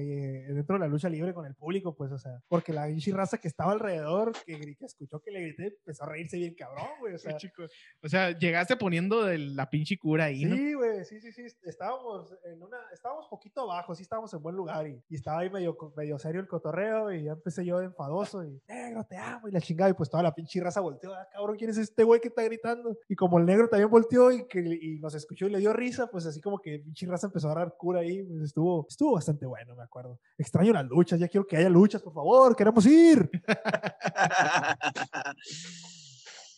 eh, 0.48 0.54
dentro 0.54 0.76
de 0.76 0.80
la 0.80 0.88
lucha 0.88 1.10
libre 1.10 1.34
con 1.34 1.46
el 1.46 1.56
público, 1.56 1.96
pues, 1.96 2.12
o 2.12 2.18
sea, 2.18 2.42
porque 2.48 2.74
la 2.74 2.88
pinche 2.88 3.12
raza 3.12 3.38
que 3.38 3.48
estaba 3.48 3.72
alrededor, 3.72 4.34
que, 4.46 4.60
que 4.76 4.86
escuchó 4.86 5.20
que 5.22 5.32
le 5.32 5.42
grité, 5.42 5.68
empezó 5.68 6.04
a 6.04 6.10
reírse 6.10 6.38
bien 6.38 6.56
cabrón, 6.56 6.88
güey, 7.00 7.14
o 7.14 7.18
sea, 7.18 7.38
Chico, 7.38 7.64
O 8.04 8.10
sea, 8.10 8.32
llegaste 8.38 8.76
poniendo 8.78 9.24
de 9.26 9.38
la 9.38 9.70
pinche 9.70 9.98
cura 9.98 10.26
ahí, 10.26 10.46
¿no? 10.46 10.56
Sí, 10.56 10.74
güey, 10.74 11.06
sí, 11.06 11.20
sí, 11.22 11.32
sí. 11.32 11.44
Estábamos 11.64 12.34
en 12.46 12.62
una, 12.62 12.78
estábamos 12.94 13.28
poquito 13.28 13.62
abajo, 13.62 13.96
sí 13.96 14.04
estábamos 14.04 14.34
en 14.34 14.42
buen 14.42 14.56
lugar 14.56 14.88
y, 14.88 15.02
y 15.10 15.16
estaba 15.16 15.40
ahí 15.40 15.50
medio, 15.50 15.78
medio 15.96 16.18
serio 16.20 16.42
el 16.42 16.48
cotorreo 16.48 17.12
y 17.14 17.24
ya 17.24 17.34
empecé 17.34 17.66
yo 17.66 17.77
enfadoso 17.82 18.44
y 18.44 18.62
negro, 18.68 19.06
te 19.06 19.18
amo 19.18 19.48
y 19.48 19.52
la 19.52 19.62
chingada 19.62 19.90
y 19.90 19.94
pues 19.94 20.10
toda 20.10 20.24
la 20.24 20.34
pinche 20.34 20.62
raza 20.62 20.82
volteó, 20.82 21.14
ah, 21.14 21.28
cabrón, 21.32 21.58
¿quién 21.58 21.70
es 21.70 21.78
este 21.78 22.04
güey 22.04 22.20
que 22.20 22.30
está 22.30 22.44
gritando? 22.44 22.98
Y 23.08 23.16
como 23.16 23.40
el 23.40 23.46
negro 23.46 23.70
también 23.70 23.90
volteó 23.90 24.32
y, 24.32 24.48
que, 24.48 24.60
y 24.60 25.00
nos 25.00 25.14
escuchó 25.16 25.48
y 25.48 25.52
le 25.52 25.60
dio 25.60 25.74
risa, 25.74 26.08
pues 26.08 26.26
así 26.26 26.42
como 26.42 26.60
que 26.60 26.80
pinche 26.80 27.06
raza 27.06 27.28
empezó 27.28 27.50
a 27.50 27.56
dar 27.56 27.76
cura 27.78 28.02
ahí, 28.02 28.24
pues 28.24 28.44
estuvo, 28.44 28.86
estuvo 28.90 29.14
bastante 29.14 29.46
bueno, 29.46 29.76
me 29.76 29.84
acuerdo. 29.84 30.20
Extraño 30.38 30.74
las 30.74 30.86
luchas, 30.86 31.20
ya 31.20 31.28
quiero 31.28 31.46
que 31.46 31.58
haya 31.58 31.70
luchas, 31.70 32.02
por 32.02 32.14
favor, 32.14 32.56
queremos 32.56 32.86
ir. 32.86 33.30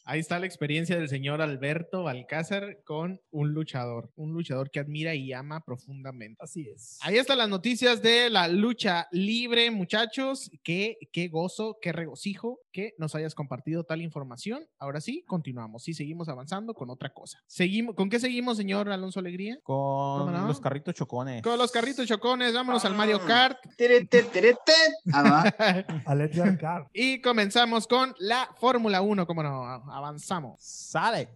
Ahí 0.10 0.22
está 0.22 0.40
la 0.40 0.48
experiencia 0.48 0.98
del 0.98 1.08
señor 1.08 1.40
Alberto 1.40 2.02
Balcázar 2.02 2.80
con 2.84 3.22
un 3.30 3.54
luchador, 3.54 4.10
un 4.16 4.34
luchador 4.34 4.72
que 4.72 4.80
admira 4.80 5.14
y 5.14 5.34
ama 5.34 5.64
profundamente. 5.64 6.40
Así 6.40 6.68
es. 6.68 6.98
Ahí 7.02 7.18
están 7.18 7.38
las 7.38 7.48
noticias 7.48 8.02
de 8.02 8.32
la 8.32 8.48
lucha 8.48 9.08
libre, 9.12 9.70
muchachos. 9.70 10.50
Qué, 10.64 10.98
qué 11.14 11.28
gozo, 11.28 11.78
qué 11.80 11.92
regocijo 11.92 12.60
que 12.72 12.94
nos 12.98 13.16
hayas 13.16 13.36
compartido 13.36 13.84
tal 13.84 14.02
información. 14.02 14.68
Ahora 14.78 15.02
sí, 15.02 15.24
continuamos 15.28 15.88
y 15.88 15.94
seguimos 15.94 16.30
avanzando 16.30 16.74
con 16.74 16.90
otra 16.90 17.14
cosa. 17.14 17.42
Seguimos, 17.48 17.96
¿Con 17.96 18.10
qué 18.10 18.20
seguimos, 18.20 18.58
señor 18.58 18.90
Alonso 18.90 19.20
Alegría? 19.20 19.60
Con 19.64 20.32
no? 20.32 20.48
los 20.48 20.60
carritos 20.60 20.96
chocones. 20.96 21.42
Con 21.42 21.58
los 21.58 21.72
carritos 21.72 22.08
chocones, 22.08 22.54
vámonos 22.54 22.86
al 22.86 22.96
Mario 22.96 23.26
Kart. 23.26 23.58
Ah, 25.14 25.24
va. 25.24 25.44
A 26.06 26.16
Let 26.16 26.32
Your 26.32 26.58
Car. 26.58 26.88
y 26.94 27.22
comenzamos 27.22 27.88
con 27.88 28.16
la 28.20 28.50
Fórmula 28.60 29.02
1, 29.02 29.26
como 29.26 29.44
no, 29.44 29.64
avanzamos. 29.66 30.60
Sale. 30.60 31.30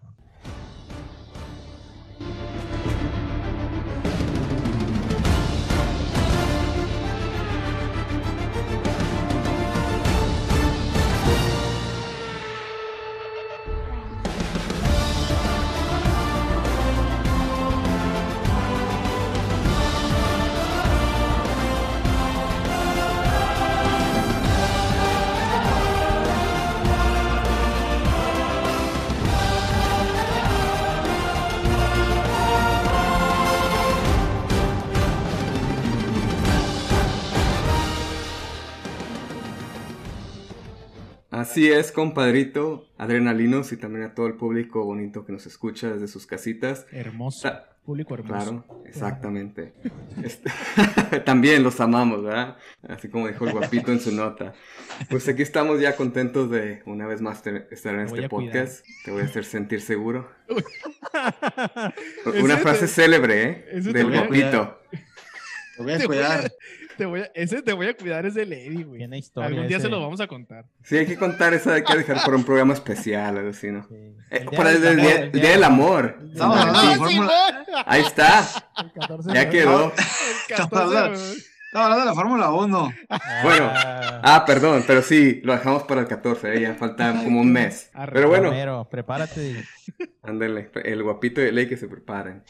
Así 41.43 41.69
es, 41.69 41.91
compadrito, 41.91 42.87
adrenalinos 42.97 43.71
y 43.73 43.77
también 43.77 44.05
a 44.05 44.13
todo 44.15 44.27
el 44.27 44.35
público 44.35 44.85
bonito 44.85 45.25
que 45.25 45.33
nos 45.33 45.45
escucha 45.45 45.89
desde 45.91 46.07
sus 46.07 46.25
casitas. 46.25 46.85
Hermoso. 46.91 47.49
Ta- 47.49 47.69
Público 47.85 48.13
hermoso. 48.13 48.63
Claro, 48.65 48.83
exactamente. 48.85 49.73
Este- 50.23 50.49
También 51.25 51.63
los 51.63 51.81
amamos, 51.81 52.23
¿verdad? 52.23 52.55
Así 52.87 53.09
como 53.09 53.27
dijo 53.27 53.45
el 53.45 53.51
guapito 53.51 53.91
en 53.91 53.99
su 53.99 54.13
nota. 54.13 54.53
Pues 55.09 55.27
aquí 55.27 55.41
estamos 55.41 55.81
ya 55.81 55.97
contentos 55.97 56.49
de 56.49 56.81
una 56.85 57.05
vez 57.07 57.19
más 57.19 57.45
estar 57.45 57.93
en 57.95 57.99
este 57.99 58.23
a 58.25 58.29
cuidar. 58.29 58.29
podcast. 58.29 58.85
Te 59.03 59.11
voy 59.11 59.23
a 59.23 59.25
hacer 59.25 59.43
sentir 59.43 59.81
seguro. 59.81 60.31
Una 62.41 62.55
te- 62.55 62.61
frase 62.61 62.87
célebre, 62.87 63.43
¿eh? 63.43 63.81
Del 63.81 64.11
guapito. 64.11 64.79
Te 65.75 65.83
voy 65.83 65.91
a 65.91 65.97
Te 65.97 66.05
voy 66.07 66.17
a- 66.19 66.27
cuidar. 66.27 66.51
Te 66.97 67.05
voy 67.05 67.21
a- 67.21 67.31
ese 67.33 67.61
te 67.61 67.73
voy 67.73 67.87
a 67.87 67.95
cuidar 67.97 68.25
es 68.25 68.33
de 68.35 68.45
Lady, 68.45 68.83
güey. 68.83 68.99
Tiene 68.99 69.17
historia. 69.17 69.47
Algún 69.49 69.67
día 69.67 69.77
ese. 69.77 69.85
se 69.87 69.91
lo 69.91 69.99
vamos 70.01 70.19
a 70.21 70.27
contar. 70.27 70.65
Sí, 70.83 70.97
hay 70.97 71.05
que 71.05 71.17
contar 71.17 71.53
esa, 71.53 71.73
hay 71.73 71.83
que 71.83 71.95
dejar 71.97 72.23
por 72.23 72.35
un 72.35 72.43
programa 72.43 72.73
especial, 72.73 73.37
algo 73.37 73.49
así, 73.49 73.67
¿no? 73.71 73.83
Sí. 73.87 73.95
Eh, 74.31 74.45
para 74.55 74.71
el, 74.71 74.81
día, 74.81 75.15
el 75.21 75.31
día 75.31 75.49
del 75.51 75.63
amor. 75.63 76.17
Estamos 76.31 76.57
hablando 76.59 76.79
de 76.81 76.85
Sí, 76.87 76.91
la 76.91 76.97
Fórmula- 77.05 77.65
Ahí 77.85 78.01
está, 78.01 78.43
El 78.83 78.91
14 78.93 79.29
de 79.29 79.35
ya 79.35 79.49
quedó. 79.49 79.91
Estamos 80.49 80.73
hablando- 80.73 81.19
de 81.99 82.05
la 82.05 82.13
Fórmula 82.13 82.51
1. 82.51 82.93
Bueno. 83.43 83.71
Ah, 83.73 84.21
Ah, 84.25 84.45
perdón, 84.45 84.83
pero 84.85 85.01
sí, 85.01 85.41
lo 85.43 85.53
dejamos 85.53 85.83
para 85.83 86.01
el 86.01 86.07
14, 86.07 86.53
¿eh? 86.55 86.61
ya 86.61 86.75
falta 86.75 87.11
como 87.23 87.41
un 87.41 87.51
mes. 87.51 87.89
Arre, 87.93 88.13
Pero 88.13 88.29
bueno, 88.29 88.49
Romero, 88.49 88.87
prepárate. 88.89 89.63
ándale, 90.21 90.69
el 90.85 91.01
guapito 91.03 91.41
de 91.41 91.51
ley 91.51 91.67
que 91.67 91.75
se 91.75 91.87
preparen. 91.87 92.43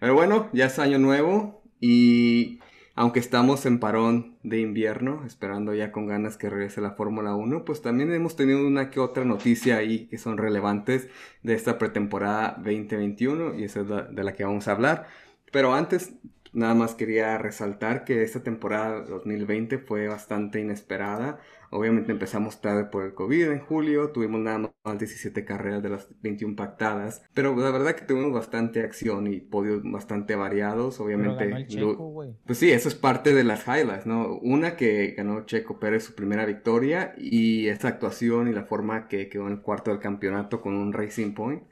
Pero 0.00 0.14
bueno, 0.14 0.48
ya 0.52 0.66
es 0.66 0.78
año 0.78 0.98
nuevo 0.98 1.62
y 1.80 2.60
aunque 2.94 3.20
estamos 3.20 3.66
en 3.66 3.78
parón 3.78 4.36
de 4.42 4.60
invierno, 4.60 5.22
esperando 5.26 5.74
ya 5.74 5.92
con 5.92 6.06
ganas 6.06 6.36
que 6.38 6.48
regrese 6.48 6.80
la 6.80 6.92
Fórmula 6.92 7.34
1, 7.34 7.64
pues 7.64 7.82
también 7.82 8.12
hemos 8.12 8.36
tenido 8.36 8.66
una 8.66 8.90
que 8.90 9.00
otra 9.00 9.24
noticia 9.24 9.76
ahí 9.76 10.06
que 10.06 10.16
son 10.18 10.38
relevantes 10.38 11.08
de 11.42 11.54
esta 11.54 11.78
pretemporada 11.78 12.54
2021 12.56 13.54
y 13.58 13.64
esa 13.64 13.80
es 13.82 13.88
la- 13.88 14.02
de 14.04 14.24
la 14.24 14.34
que 14.34 14.44
vamos 14.44 14.66
a 14.68 14.72
hablar. 14.72 15.06
Pero 15.52 15.74
antes, 15.74 16.14
nada 16.52 16.74
más 16.74 16.94
quería 16.94 17.36
resaltar 17.38 18.04
que 18.04 18.22
esta 18.22 18.42
temporada 18.42 19.02
2020 19.02 19.78
fue 19.78 20.08
bastante 20.08 20.60
inesperada. 20.60 21.38
Obviamente 21.70 22.12
empezamos 22.12 22.60
tarde 22.60 22.84
por 22.84 23.04
el 23.04 23.14
COVID 23.14 23.50
en 23.50 23.60
julio, 23.60 24.10
tuvimos 24.10 24.40
nada 24.40 24.72
más 24.84 24.98
17 24.98 25.44
carreras 25.44 25.82
de 25.82 25.90
las 25.90 26.08
21 26.22 26.56
pactadas, 26.56 27.22
pero 27.34 27.54
la 27.56 27.70
verdad 27.70 27.94
que 27.94 28.04
tuvimos 28.04 28.32
bastante 28.32 28.80
acción 28.80 29.26
y 29.26 29.40
podios 29.40 29.82
bastante 29.84 30.36
variados, 30.36 31.00
obviamente. 31.00 31.46
ganó 31.46 31.56
el 31.56 31.66
Checo, 31.66 32.24
pues 32.44 32.58
sí, 32.58 32.70
eso 32.70 32.88
es 32.88 32.94
parte 32.94 33.34
de 33.34 33.44
las 33.44 33.66
highlights, 33.66 34.06
¿no? 34.06 34.38
Una 34.38 34.76
que 34.76 35.14
ganó 35.16 35.44
Checo 35.46 35.78
Pérez 35.78 36.04
su 36.04 36.14
primera 36.14 36.46
victoria 36.46 37.14
y 37.18 37.68
esta 37.68 37.88
actuación 37.88 38.48
y 38.48 38.52
la 38.52 38.64
forma 38.64 39.08
que 39.08 39.28
quedó 39.28 39.46
en 39.46 39.54
el 39.54 39.60
cuarto 39.60 39.90
del 39.90 40.00
campeonato 40.00 40.60
con 40.60 40.74
un 40.74 40.92
Racing 40.92 41.34
Point 41.34 41.62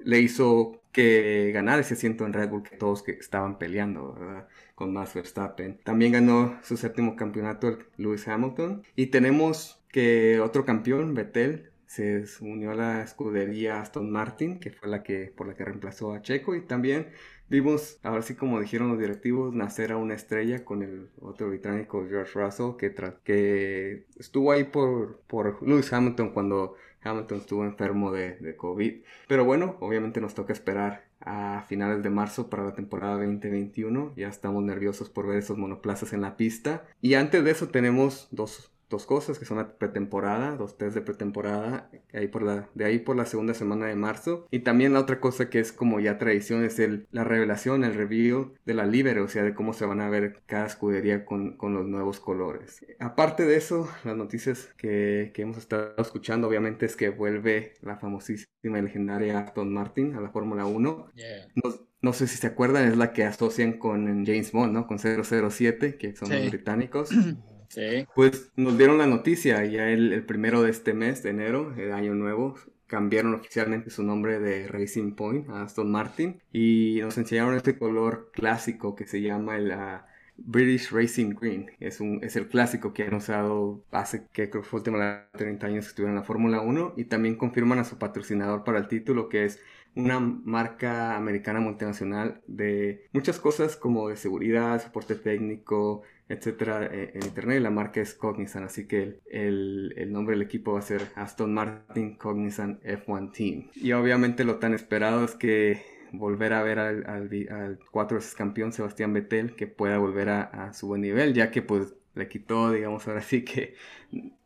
le 0.00 0.20
hizo 0.20 0.82
que 0.92 1.50
ganar 1.52 1.78
ese 1.78 1.94
asiento 1.94 2.24
en 2.24 2.32
Red 2.32 2.50
Bull 2.50 2.62
que 2.62 2.76
todos 2.76 3.02
que 3.02 3.12
estaban 3.12 3.58
peleando, 3.58 4.14
¿verdad? 4.14 4.48
Con 4.78 4.92
Max 4.92 5.14
Verstappen. 5.14 5.80
También 5.82 6.12
ganó 6.12 6.56
su 6.62 6.76
séptimo 6.76 7.16
campeonato 7.16 7.78
Lewis 7.96 8.28
Hamilton. 8.28 8.84
Y 8.94 9.06
tenemos 9.06 9.82
que 9.88 10.38
otro 10.38 10.64
campeón, 10.64 11.14
Vettel, 11.14 11.72
se 11.86 12.24
unió 12.40 12.70
a 12.70 12.76
la 12.76 13.02
escudería 13.02 13.80
Aston 13.80 14.08
Martin, 14.08 14.60
que 14.60 14.70
fue 14.70 14.88
la 14.88 15.02
que 15.02 15.32
por 15.36 15.48
la 15.48 15.54
que 15.54 15.64
reemplazó 15.64 16.12
a 16.12 16.22
Checo 16.22 16.54
y 16.54 16.60
también 16.60 17.08
Vimos, 17.50 17.98
ahora 18.02 18.20
sí 18.20 18.34
como 18.34 18.60
dijeron 18.60 18.90
los 18.90 18.98
directivos, 18.98 19.54
nacer 19.54 19.92
a 19.92 19.96
una 19.96 20.14
estrella 20.14 20.66
con 20.66 20.82
el 20.82 21.08
otro 21.18 21.48
británico 21.48 22.06
George 22.06 22.38
Russell 22.38 22.76
que, 22.76 24.04
estuvo 24.18 24.52
ahí 24.52 24.64
por, 24.64 25.22
por 25.26 25.66
Lewis 25.66 25.90
Hamilton 25.90 26.30
cuando 26.32 26.74
Hamilton 27.02 27.38
estuvo 27.38 27.64
enfermo 27.64 28.12
de 28.12 28.54
COVID. 28.56 29.02
Pero 29.28 29.46
bueno, 29.46 29.78
obviamente 29.80 30.20
nos 30.20 30.34
toca 30.34 30.52
esperar 30.52 31.07
a 31.20 31.64
finales 31.68 32.02
de 32.02 32.10
marzo 32.10 32.48
para 32.48 32.64
la 32.64 32.74
temporada 32.74 33.16
2021. 33.16 34.14
Ya 34.16 34.28
estamos 34.28 34.62
nerviosos 34.62 35.10
por 35.10 35.26
ver 35.26 35.38
esos 35.38 35.58
monoplazas 35.58 36.12
en 36.12 36.20
la 36.20 36.36
pista. 36.36 36.84
Y 37.00 37.14
antes 37.14 37.44
de 37.44 37.50
eso 37.50 37.68
tenemos 37.68 38.28
dos, 38.30 38.72
dos 38.90 39.06
cosas 39.06 39.38
que 39.38 39.44
son 39.44 39.58
la 39.58 39.76
pretemporada, 39.76 40.56
dos 40.56 40.78
test 40.78 40.94
de 40.94 41.00
pretemporada, 41.02 41.90
ahí 42.12 42.28
por 42.28 42.42
la, 42.42 42.68
de 42.74 42.84
ahí 42.84 42.98
por 42.98 43.16
la 43.16 43.26
segunda 43.26 43.54
semana 43.54 43.86
de 43.86 43.94
marzo. 43.96 44.46
Y 44.50 44.60
también 44.60 44.92
la 44.92 45.00
otra 45.00 45.20
cosa 45.20 45.50
que 45.50 45.60
es 45.60 45.72
como 45.72 46.00
ya 46.00 46.18
tradición 46.18 46.64
es 46.64 46.78
el, 46.78 47.06
la 47.10 47.24
revelación, 47.24 47.84
el 47.84 47.94
review 47.94 48.54
de 48.64 48.74
la 48.74 48.86
Libre, 48.86 49.20
o 49.20 49.28
sea, 49.28 49.42
de 49.42 49.54
cómo 49.54 49.72
se 49.72 49.84
van 49.86 50.00
a 50.00 50.08
ver 50.08 50.42
cada 50.46 50.66
escudería 50.66 51.24
con, 51.24 51.56
con 51.56 51.74
los 51.74 51.86
nuevos 51.86 52.20
colores. 52.20 52.84
Aparte 52.98 53.44
de 53.44 53.56
eso, 53.56 53.88
las 54.04 54.16
noticias 54.16 54.70
que, 54.76 55.32
que 55.34 55.42
hemos 55.42 55.58
estado 55.58 55.94
escuchando, 55.98 56.48
obviamente, 56.48 56.86
es 56.86 56.96
que 56.96 57.10
vuelve 57.10 57.74
la 57.82 57.96
famosísima 57.98 58.78
y 58.78 58.82
legendaria 58.82 59.38
Aston 59.38 59.72
Martin 59.72 60.14
a 60.14 60.20
la 60.20 60.30
Fórmula 60.30 60.64
1. 60.66 61.08
No, 61.54 61.74
no 62.00 62.12
sé 62.12 62.26
si 62.26 62.36
se 62.38 62.46
acuerdan, 62.46 62.86
es 62.88 62.96
la 62.96 63.12
que 63.12 63.24
asocian 63.24 63.74
con 63.74 64.24
James 64.24 64.52
Bond, 64.52 64.72
¿no? 64.72 64.86
Con 64.86 64.98
007, 64.98 65.96
que 65.96 66.14
son 66.16 66.28
Sí. 66.28 66.34
los 66.34 66.50
británicos. 66.50 67.10
Pues 68.14 68.50
nos 68.56 68.78
dieron 68.78 68.98
la 68.98 69.06
noticia 69.06 69.64
ya 69.64 69.88
el, 69.90 70.24
primero 70.24 70.62
de 70.62 70.70
este 70.70 70.94
mes, 70.94 71.22
de 71.22 71.30
enero, 71.30 71.74
el 71.76 71.92
año 71.92 72.14
nuevo. 72.14 72.56
Cambiaron 72.86 73.34
oficialmente 73.34 73.90
su 73.90 74.02
nombre 74.02 74.40
de 74.40 74.66
Racing 74.66 75.12
Point 75.12 75.50
a 75.50 75.62
Aston 75.62 75.90
Martin 75.90 76.40
y 76.52 77.00
nos 77.02 77.18
enseñaron 77.18 77.54
este 77.54 77.76
color 77.76 78.30
clásico 78.32 78.96
que 78.96 79.06
se 79.06 79.20
llama 79.20 79.56
el 79.56 79.72
British 80.38 80.90
Racing 80.90 81.34
Green. 81.38 81.70
Es, 81.80 82.00
un, 82.00 82.20
es 82.22 82.36
el 82.36 82.48
clásico 82.48 82.94
que 82.94 83.02
han 83.02 83.14
usado 83.14 83.84
hace 83.90 84.26
que 84.32 84.48
creo 84.48 84.62
que 84.62 84.68
fue 84.68 84.78
última 84.78 84.98
de 84.98 85.38
30 85.38 85.66
años 85.66 85.84
que 85.84 85.88
estuvieron 85.90 86.16
en 86.16 86.20
la 86.20 86.26
Fórmula 86.26 86.62
1 86.62 86.94
y 86.96 87.04
también 87.04 87.36
confirman 87.36 87.78
a 87.78 87.84
su 87.84 87.98
patrocinador 87.98 88.64
para 88.64 88.78
el 88.78 88.88
título 88.88 89.28
que 89.28 89.44
es 89.44 89.60
una 89.94 90.20
marca 90.20 91.16
americana 91.16 91.60
multinacional 91.60 92.40
de 92.46 93.08
muchas 93.12 93.40
cosas 93.40 93.76
como 93.76 94.08
de 94.08 94.16
seguridad, 94.16 94.80
soporte 94.80 95.16
técnico, 95.16 96.02
etcétera, 96.28 96.86
eh, 96.92 97.12
en 97.14 97.24
internet. 97.24 97.62
La 97.62 97.70
marca 97.70 98.00
es 98.00 98.14
Cognizant, 98.14 98.66
así 98.66 98.86
que 98.86 99.02
el, 99.02 99.20
el- 99.30 99.94
el 99.96 100.12
nombre 100.12 100.34
del 100.36 100.42
equipo 100.46 100.72
va 100.74 100.80
a 100.80 100.82
ser 100.82 101.02
Aston 101.14 101.52
Martin 101.54 102.16
Cognizant 102.16 102.80
F1 102.84 103.30
Team. 103.32 103.70
Y 103.74 103.92
obviamente 103.92 104.44
lo 104.44 104.58
tan 104.58 104.74
esperado 104.74 105.24
es 105.24 105.34
que 105.34 105.82
volver 106.12 106.52
a 106.54 106.62
ver 106.62 106.78
al, 106.78 107.06
al, 107.06 107.30
al 107.50 107.78
cuatro 107.90 108.16
veces 108.16 108.34
campeón 108.34 108.72
Sebastián 108.72 109.12
Vettel 109.12 109.54
que 109.56 109.66
pueda 109.66 109.98
volver 109.98 110.28
a, 110.30 110.42
a 110.42 110.72
su 110.72 110.86
buen 110.88 111.02
nivel, 111.02 111.34
ya 111.34 111.50
que 111.50 111.62
pues 111.62 111.94
le 112.14 112.28
quitó, 112.28 112.72
digamos 112.72 113.06
ahora 113.06 113.22
sí 113.22 113.44
que, 113.44 113.74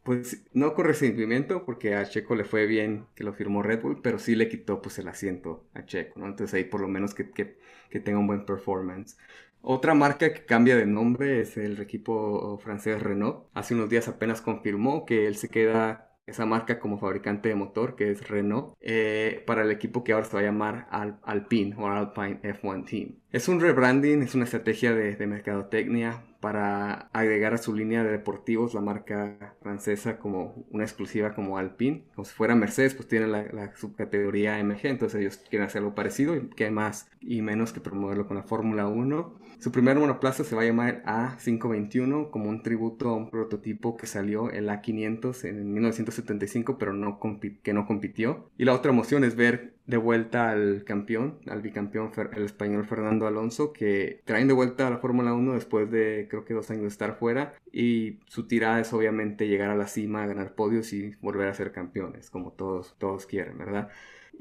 pues 0.02 0.44
no 0.52 0.74
con 0.74 0.86
resentimiento, 0.86 1.64
porque 1.64 1.94
a 1.94 2.04
Checo 2.04 2.34
le 2.34 2.44
fue 2.44 2.66
bien 2.66 3.06
que 3.14 3.24
lo 3.24 3.32
firmó 3.32 3.62
Red 3.62 3.82
Bull, 3.82 4.00
pero 4.02 4.18
sí 4.18 4.34
le 4.34 4.48
quitó 4.48 4.82
pues 4.82 4.98
el 4.98 5.08
asiento 5.08 5.64
a 5.74 5.84
Checo, 5.84 6.18
¿no? 6.20 6.26
Entonces 6.26 6.54
ahí 6.54 6.64
por 6.64 6.80
lo 6.80 6.88
menos 6.88 7.14
que, 7.14 7.30
que, 7.30 7.56
que 7.90 8.00
tenga 8.00 8.18
un 8.18 8.26
buen 8.26 8.44
performance. 8.44 9.16
Otra 9.64 9.94
marca 9.94 10.32
que 10.34 10.44
cambia 10.44 10.76
de 10.76 10.86
nombre 10.86 11.40
es 11.40 11.56
el 11.56 11.80
equipo 11.80 12.58
francés 12.58 13.00
Renault. 13.02 13.46
Hace 13.54 13.74
unos 13.74 13.88
días 13.90 14.08
apenas 14.08 14.40
confirmó 14.42 15.04
que 15.06 15.26
él 15.26 15.36
se 15.36 15.48
queda 15.48 16.08
esa 16.26 16.46
marca 16.46 16.78
como 16.78 16.98
fabricante 16.98 17.48
de 17.48 17.54
motor, 17.56 17.96
que 17.96 18.10
es 18.10 18.28
Renault, 18.28 18.74
eh, 18.80 19.42
para 19.46 19.62
el 19.62 19.70
equipo 19.70 20.04
que 20.04 20.12
ahora 20.12 20.26
se 20.26 20.34
va 20.34 20.40
a 20.40 20.44
llamar 20.44 20.86
Al- 20.90 21.18
Alpine 21.24 21.74
o 21.76 21.88
Alpine 21.88 22.40
F1 22.42 22.84
Team. 22.84 23.16
Es 23.30 23.48
un 23.48 23.60
rebranding, 23.60 24.22
es 24.22 24.34
una 24.34 24.44
estrategia 24.44 24.92
de, 24.94 25.16
de 25.16 25.26
mercadotecnia 25.26 26.24
para 26.40 27.08
agregar 27.12 27.54
a 27.54 27.58
su 27.58 27.74
línea 27.74 28.02
de 28.04 28.10
deportivos 28.10 28.74
la 28.74 28.80
marca 28.80 29.56
francesa 29.62 30.18
como 30.18 30.64
una 30.70 30.84
exclusiva 30.84 31.34
como 31.34 31.56
Alpine. 31.58 32.04
Como 32.14 32.24
si 32.24 32.34
fuera 32.34 32.54
Mercedes, 32.54 32.94
pues 32.94 33.08
tiene 33.08 33.26
la, 33.28 33.44
la 33.52 33.74
subcategoría 33.76 34.56
AMG, 34.56 34.86
entonces 34.86 35.20
ellos 35.20 35.36
quieren 35.48 35.66
hacer 35.66 35.80
algo 35.80 35.94
parecido 35.94 36.36
y 36.36 36.48
que 36.50 36.70
más 36.70 37.08
y 37.20 37.42
menos 37.42 37.72
que 37.72 37.80
promoverlo 37.80 38.26
con 38.26 38.36
la 38.36 38.42
Fórmula 38.44 38.86
1. 38.86 39.38
Su 39.62 39.70
primer 39.70 39.96
monoplaza 39.96 40.42
se 40.42 40.56
va 40.56 40.62
a 40.62 40.64
llamar 40.64 41.04
A521 41.04 42.30
como 42.30 42.48
un 42.48 42.64
tributo 42.64 43.10
a 43.10 43.16
un 43.16 43.30
prototipo 43.30 43.96
que 43.96 44.08
salió 44.08 44.50
el 44.50 44.68
A500 44.68 45.44
en 45.44 45.72
1975 45.72 46.78
pero 46.78 46.92
no 46.92 47.20
que 47.62 47.72
no 47.72 47.86
compitió. 47.86 48.50
Y 48.58 48.64
la 48.64 48.74
otra 48.74 48.90
emoción 48.90 49.22
es 49.22 49.36
ver 49.36 49.74
de 49.86 49.98
vuelta 49.98 50.50
al 50.50 50.82
campeón, 50.82 51.38
al 51.46 51.62
bicampeón, 51.62 52.10
el 52.32 52.42
español 52.42 52.84
Fernando 52.86 53.28
Alonso, 53.28 53.72
que 53.72 54.20
traen 54.24 54.48
de 54.48 54.54
vuelta 54.54 54.88
a 54.88 54.90
la 54.90 54.98
Fórmula 54.98 55.32
1 55.32 55.54
después 55.54 55.88
de 55.92 56.26
creo 56.28 56.44
que 56.44 56.54
dos 56.54 56.68
años 56.72 56.82
de 56.82 56.88
estar 56.88 57.14
fuera. 57.14 57.54
Y 57.70 58.18
su 58.26 58.48
tirada 58.48 58.80
es 58.80 58.92
obviamente 58.92 59.46
llegar 59.46 59.70
a 59.70 59.76
la 59.76 59.86
cima, 59.86 60.26
ganar 60.26 60.56
podios 60.56 60.92
y 60.92 61.14
volver 61.20 61.46
a 61.46 61.54
ser 61.54 61.70
campeones, 61.70 62.30
como 62.30 62.50
todos, 62.50 62.96
todos 62.98 63.26
quieren, 63.26 63.58
¿verdad? 63.58 63.90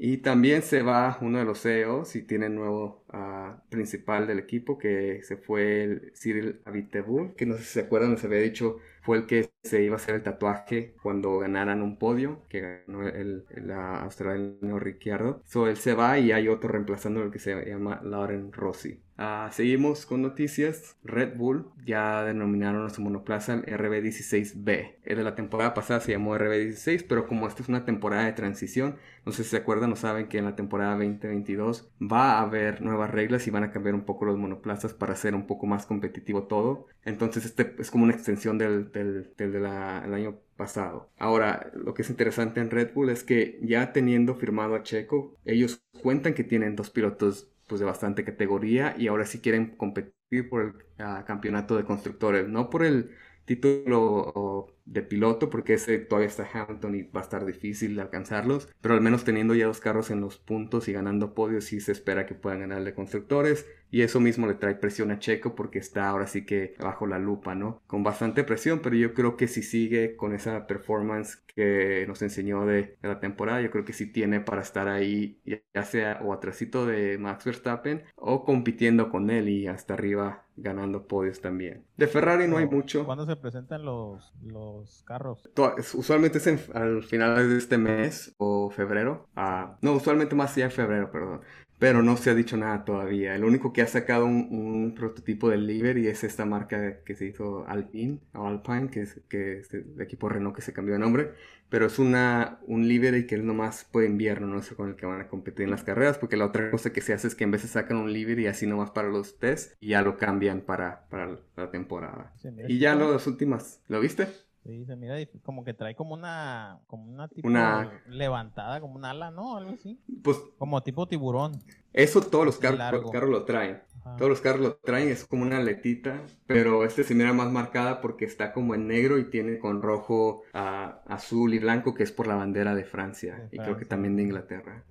Y 0.04 0.16
también 0.16 0.62
se 0.62 0.82
va 0.82 1.16
uno 1.20 1.38
de 1.38 1.44
los 1.44 1.62
CEOs 1.62 2.16
y 2.16 2.22
tiene 2.22 2.48
nuevo 2.48 3.04
ah, 3.10 3.62
principal 3.68 4.26
del 4.26 4.40
equipo 4.40 4.76
que 4.76 5.22
se 5.22 5.36
fue 5.36 5.84
el 5.84 6.12
Cyril 6.16 6.60
Abiteboul, 6.64 7.36
que 7.36 7.46
no 7.46 7.54
sé 7.54 7.62
si 7.62 7.68
se 7.74 7.80
acuerdan, 7.82 8.10
les 8.10 8.24
había 8.24 8.40
dicho, 8.40 8.78
fue 9.02 9.18
el 9.18 9.26
que 9.26 9.50
se 9.62 9.84
iba 9.84 9.94
a 9.94 9.98
hacer 9.98 10.16
el 10.16 10.24
tatuaje 10.24 10.96
cuando 11.04 11.38
ganaran 11.38 11.82
un 11.82 12.00
podio, 12.00 12.42
que 12.48 12.82
ganó 12.84 13.06
el, 13.06 13.44
el 13.50 13.70
australiano 13.70 14.80
Ricciardo. 14.80 15.40
So 15.44 15.68
él 15.68 15.76
se 15.76 15.94
va 15.94 16.18
y 16.18 16.32
hay 16.32 16.48
otro 16.48 16.70
reemplazando 16.70 17.22
el 17.22 17.30
que 17.30 17.38
se 17.38 17.64
llama 17.64 18.00
Lauren 18.02 18.52
Rossi. 18.52 19.00
Ah, 19.24 19.48
seguimos 19.52 20.04
con 20.04 20.20
noticias. 20.20 20.96
Red 21.04 21.36
Bull 21.36 21.70
ya 21.86 22.24
denominaron 22.24 22.84
a 22.84 22.90
su 22.90 23.00
monoplaza 23.02 23.54
el 23.54 23.62
RB16B. 23.62 24.96
El 25.04 25.16
de 25.16 25.22
la 25.22 25.36
temporada 25.36 25.74
pasada 25.74 26.00
se 26.00 26.10
llamó 26.10 26.34
RB16, 26.34 27.06
pero 27.08 27.28
como 27.28 27.46
esta 27.46 27.62
es 27.62 27.68
una 27.68 27.84
temporada 27.84 28.24
de 28.24 28.32
transición, 28.32 28.96
no 29.24 29.30
sé 29.30 29.44
si 29.44 29.50
se 29.50 29.58
acuerdan 29.58 29.92
o 29.92 29.96
saben 29.96 30.26
que 30.26 30.38
en 30.38 30.44
la 30.44 30.56
temporada 30.56 30.96
2022 30.96 31.92
va 32.00 32.32
a 32.32 32.40
haber 32.40 32.82
nuevas 32.82 33.12
reglas 33.12 33.46
y 33.46 33.52
van 33.52 33.62
a 33.62 33.70
cambiar 33.70 33.94
un 33.94 34.04
poco 34.04 34.24
los 34.24 34.36
monoplazas 34.38 34.92
para 34.92 35.12
hacer 35.12 35.36
un 35.36 35.46
poco 35.46 35.66
más 35.66 35.86
competitivo 35.86 36.48
todo. 36.48 36.88
Entonces 37.04 37.44
este 37.44 37.76
es 37.78 37.92
como 37.92 38.02
una 38.02 38.14
extensión 38.14 38.58
del, 38.58 38.90
del, 38.90 39.66
año 39.66 40.40
pasado. 40.56 41.12
Ahora, 41.16 41.70
lo 41.74 41.94
que 41.94 42.02
es 42.02 42.10
interesante 42.10 42.60
en 42.60 42.70
Red 42.72 42.92
Bull 42.92 43.10
es 43.10 43.22
que 43.22 43.60
ya 43.62 43.92
teniendo 43.92 44.34
firmado 44.34 44.74
a 44.74 44.82
Checo, 44.82 45.36
ellos 45.44 45.84
cuentan 46.02 46.34
que 46.34 46.42
tienen 46.42 46.74
dos 46.74 46.90
pilotos 46.90 47.51
pues 47.72 47.80
de 47.80 47.86
bastante 47.86 48.22
categoría 48.22 48.94
y 48.98 49.06
ahora 49.06 49.24
sí 49.24 49.40
quieren 49.40 49.74
competir 49.78 50.50
por 50.50 50.60
el 50.60 50.72
ah, 50.98 51.24
campeonato 51.26 51.74
de 51.74 51.84
constructores, 51.84 52.46
no 52.46 52.68
por 52.68 52.84
el 52.84 53.12
título 53.46 54.76
de 54.84 55.00
piloto 55.02 55.48
porque 55.48 55.72
ese 55.72 55.96
todavía 55.98 56.28
está 56.28 56.46
Hamilton 56.52 56.94
y 56.94 57.02
va 57.04 57.20
a 57.20 57.22
estar 57.22 57.46
difícil 57.46 57.98
alcanzarlos, 57.98 58.68
pero 58.82 58.92
al 58.92 59.00
menos 59.00 59.24
teniendo 59.24 59.54
ya 59.54 59.64
dos 59.68 59.80
carros 59.80 60.10
en 60.10 60.20
los 60.20 60.36
puntos 60.36 60.86
y 60.88 60.92
ganando 60.92 61.32
podios 61.32 61.64
sí 61.64 61.80
se 61.80 61.92
espera 61.92 62.26
que 62.26 62.34
puedan 62.34 62.60
ganar 62.60 62.84
de 62.84 62.92
constructores 62.92 63.66
y 63.92 64.02
eso 64.02 64.18
mismo 64.20 64.48
le 64.48 64.54
trae 64.54 64.74
presión 64.74 65.12
a 65.12 65.20
Checo 65.20 65.54
porque 65.54 65.78
está 65.78 66.08
ahora 66.08 66.26
sí 66.26 66.44
que 66.44 66.74
bajo 66.80 67.06
la 67.06 67.20
lupa, 67.20 67.54
¿no? 67.54 67.80
Con 67.86 68.02
bastante 68.02 68.42
presión, 68.44 68.80
pero 68.82 68.96
yo 68.96 69.14
creo 69.14 69.36
que 69.36 69.46
si 69.48 69.62
sigue 69.62 70.16
con 70.16 70.34
esa 70.34 70.66
performance 70.66 71.36
que 71.54 72.04
nos 72.08 72.22
enseñó 72.22 72.66
de, 72.66 72.96
de 73.00 73.08
la 73.08 73.20
temporada, 73.20 73.60
yo 73.62 73.70
creo 73.70 73.84
que 73.84 73.92
sí 73.92 74.10
tiene 74.10 74.40
para 74.40 74.62
estar 74.62 74.88
ahí, 74.88 75.40
ya 75.44 75.84
sea 75.84 76.20
o 76.24 76.32
atrasito 76.32 76.86
de 76.86 77.18
Max 77.18 77.44
Verstappen 77.44 78.02
o 78.16 78.44
compitiendo 78.44 79.10
con 79.10 79.30
él 79.30 79.48
y 79.48 79.66
hasta 79.68 79.94
arriba 79.94 80.44
ganando 80.56 81.06
podios 81.06 81.40
también. 81.40 81.84
De 81.96 82.06
Ferrari 82.06 82.48
no 82.48 82.58
hay 82.58 82.66
mucho. 82.66 83.04
¿Cuándo 83.04 83.26
se 83.26 83.36
presentan 83.36 83.84
los, 83.84 84.32
los 84.42 85.02
carros? 85.04 85.48
Usualmente 85.94 86.38
es 86.38 86.46
en- 86.46 86.60
al 86.74 87.02
final 87.02 87.48
de 87.48 87.58
este 87.58 87.78
mes 87.78 88.34
o 88.38 88.70
febrero. 88.70 89.28
Ah, 89.36 89.78
no, 89.82 89.94
usualmente 89.94 90.34
más 90.34 90.56
allá 90.56 90.66
en 90.66 90.70
febrero, 90.72 91.10
perdón. 91.10 91.40
Pero 91.82 92.00
no 92.00 92.16
se 92.16 92.30
ha 92.30 92.34
dicho 92.36 92.56
nada 92.56 92.84
todavía. 92.84 93.34
El 93.34 93.42
único 93.42 93.72
que 93.72 93.82
ha 93.82 93.88
sacado 93.88 94.24
un, 94.24 94.46
un 94.52 94.94
prototipo 94.94 95.50
del 95.50 95.66
Liberty 95.66 96.06
es 96.06 96.22
esta 96.22 96.44
marca 96.44 97.02
que 97.02 97.16
se 97.16 97.26
hizo 97.26 97.66
Alpine 97.66 98.20
o 98.34 98.46
Alpine, 98.46 98.88
que 98.88 99.00
es, 99.02 99.20
que 99.28 99.58
es 99.58 99.74
el 99.74 100.00
equipo 100.00 100.28
Renault 100.28 100.54
que 100.54 100.62
se 100.62 100.72
cambió 100.72 100.94
de 100.94 101.00
nombre. 101.00 101.32
Pero 101.68 101.86
es 101.86 101.98
una, 101.98 102.60
un 102.68 102.86
Liberty 102.86 103.26
que 103.26 103.34
es 103.34 103.42
nomás 103.42 103.82
por 103.82 104.04
invierno, 104.04 104.46
no 104.46 104.62
sé 104.62 104.76
con 104.76 104.90
el 104.90 104.94
que 104.94 105.06
van 105.06 105.22
a 105.22 105.26
competir 105.26 105.64
en 105.64 105.72
las 105.72 105.82
carreras. 105.82 106.18
Porque 106.18 106.36
la 106.36 106.46
otra 106.46 106.70
cosa 106.70 106.92
que 106.92 107.00
se 107.00 107.14
hace 107.14 107.26
es 107.26 107.34
que 107.34 107.42
en 107.42 107.50
vez 107.50 107.62
de 107.62 107.68
sacan 107.68 107.96
un 107.96 108.12
Liberty 108.12 108.46
así 108.46 108.64
nomás 108.68 108.92
para 108.92 109.08
los 109.08 109.40
test 109.40 109.74
y 109.80 109.88
ya 109.88 110.02
lo 110.02 110.18
cambian 110.18 110.60
para, 110.60 111.08
para 111.08 111.36
la 111.56 111.70
temporada. 111.72 112.32
Mira 112.44 112.68
Y 112.68 112.78
ya 112.78 112.94
las 112.94 113.26
últimas, 113.26 113.82
¿lo 113.88 113.98
viste? 113.98 114.28
Sí, 114.64 114.84
se 114.86 114.94
mira 114.94 115.16
como 115.42 115.64
que 115.64 115.74
trae 115.74 115.96
como 115.96 116.14
una, 116.14 116.78
como 116.86 117.10
una 117.10 117.26
tipo 117.28 117.48
Una- 117.48 118.00
levantada, 118.08 118.80
como 118.80 118.94
un 118.94 119.04
ala, 119.04 119.30
¿no? 119.32 119.56
Algo 119.56 119.70
así. 119.72 119.98
Pues 120.22 120.38
Como 120.56 120.80
tipo 120.82 121.06
tiburón. 121.08 121.52
Eso 121.92 122.20
todos 122.22 122.46
los 122.46 122.58
carros, 122.58 123.10
carros 123.10 123.28
lo 123.30 123.44
traen. 123.44 123.82
Ajá. 124.00 124.16
Todos 124.16 124.30
los 124.30 124.40
carros 124.40 124.60
lo 124.62 124.74
traen, 124.76 125.08
es 125.08 125.26
como 125.26 125.42
una 125.42 125.58
aletita, 125.58 126.22
pero 126.46 126.84
este 126.84 127.04
se 127.04 127.14
mira 127.14 127.32
más 127.34 127.50
marcada 127.52 128.00
porque 128.00 128.24
está 128.24 128.52
como 128.52 128.74
en 128.74 128.86
negro 128.88 129.18
y 129.18 129.24
tiene 129.30 129.58
con 129.58 129.82
rojo, 129.82 130.42
ah, 130.54 131.02
azul 131.06 131.52
y 131.54 131.58
blanco, 131.58 131.92
que 131.94 132.02
es 132.04 132.10
por 132.10 132.26
la 132.26 132.34
bandera 132.34 132.74
de 132.74 132.84
Francia 132.84 133.36
De 133.50 133.56
y 133.56 133.58
creo 133.58 133.76
que 133.76 133.84
también 133.84 134.16
de 134.16 134.22
Inglaterra. 134.22 134.84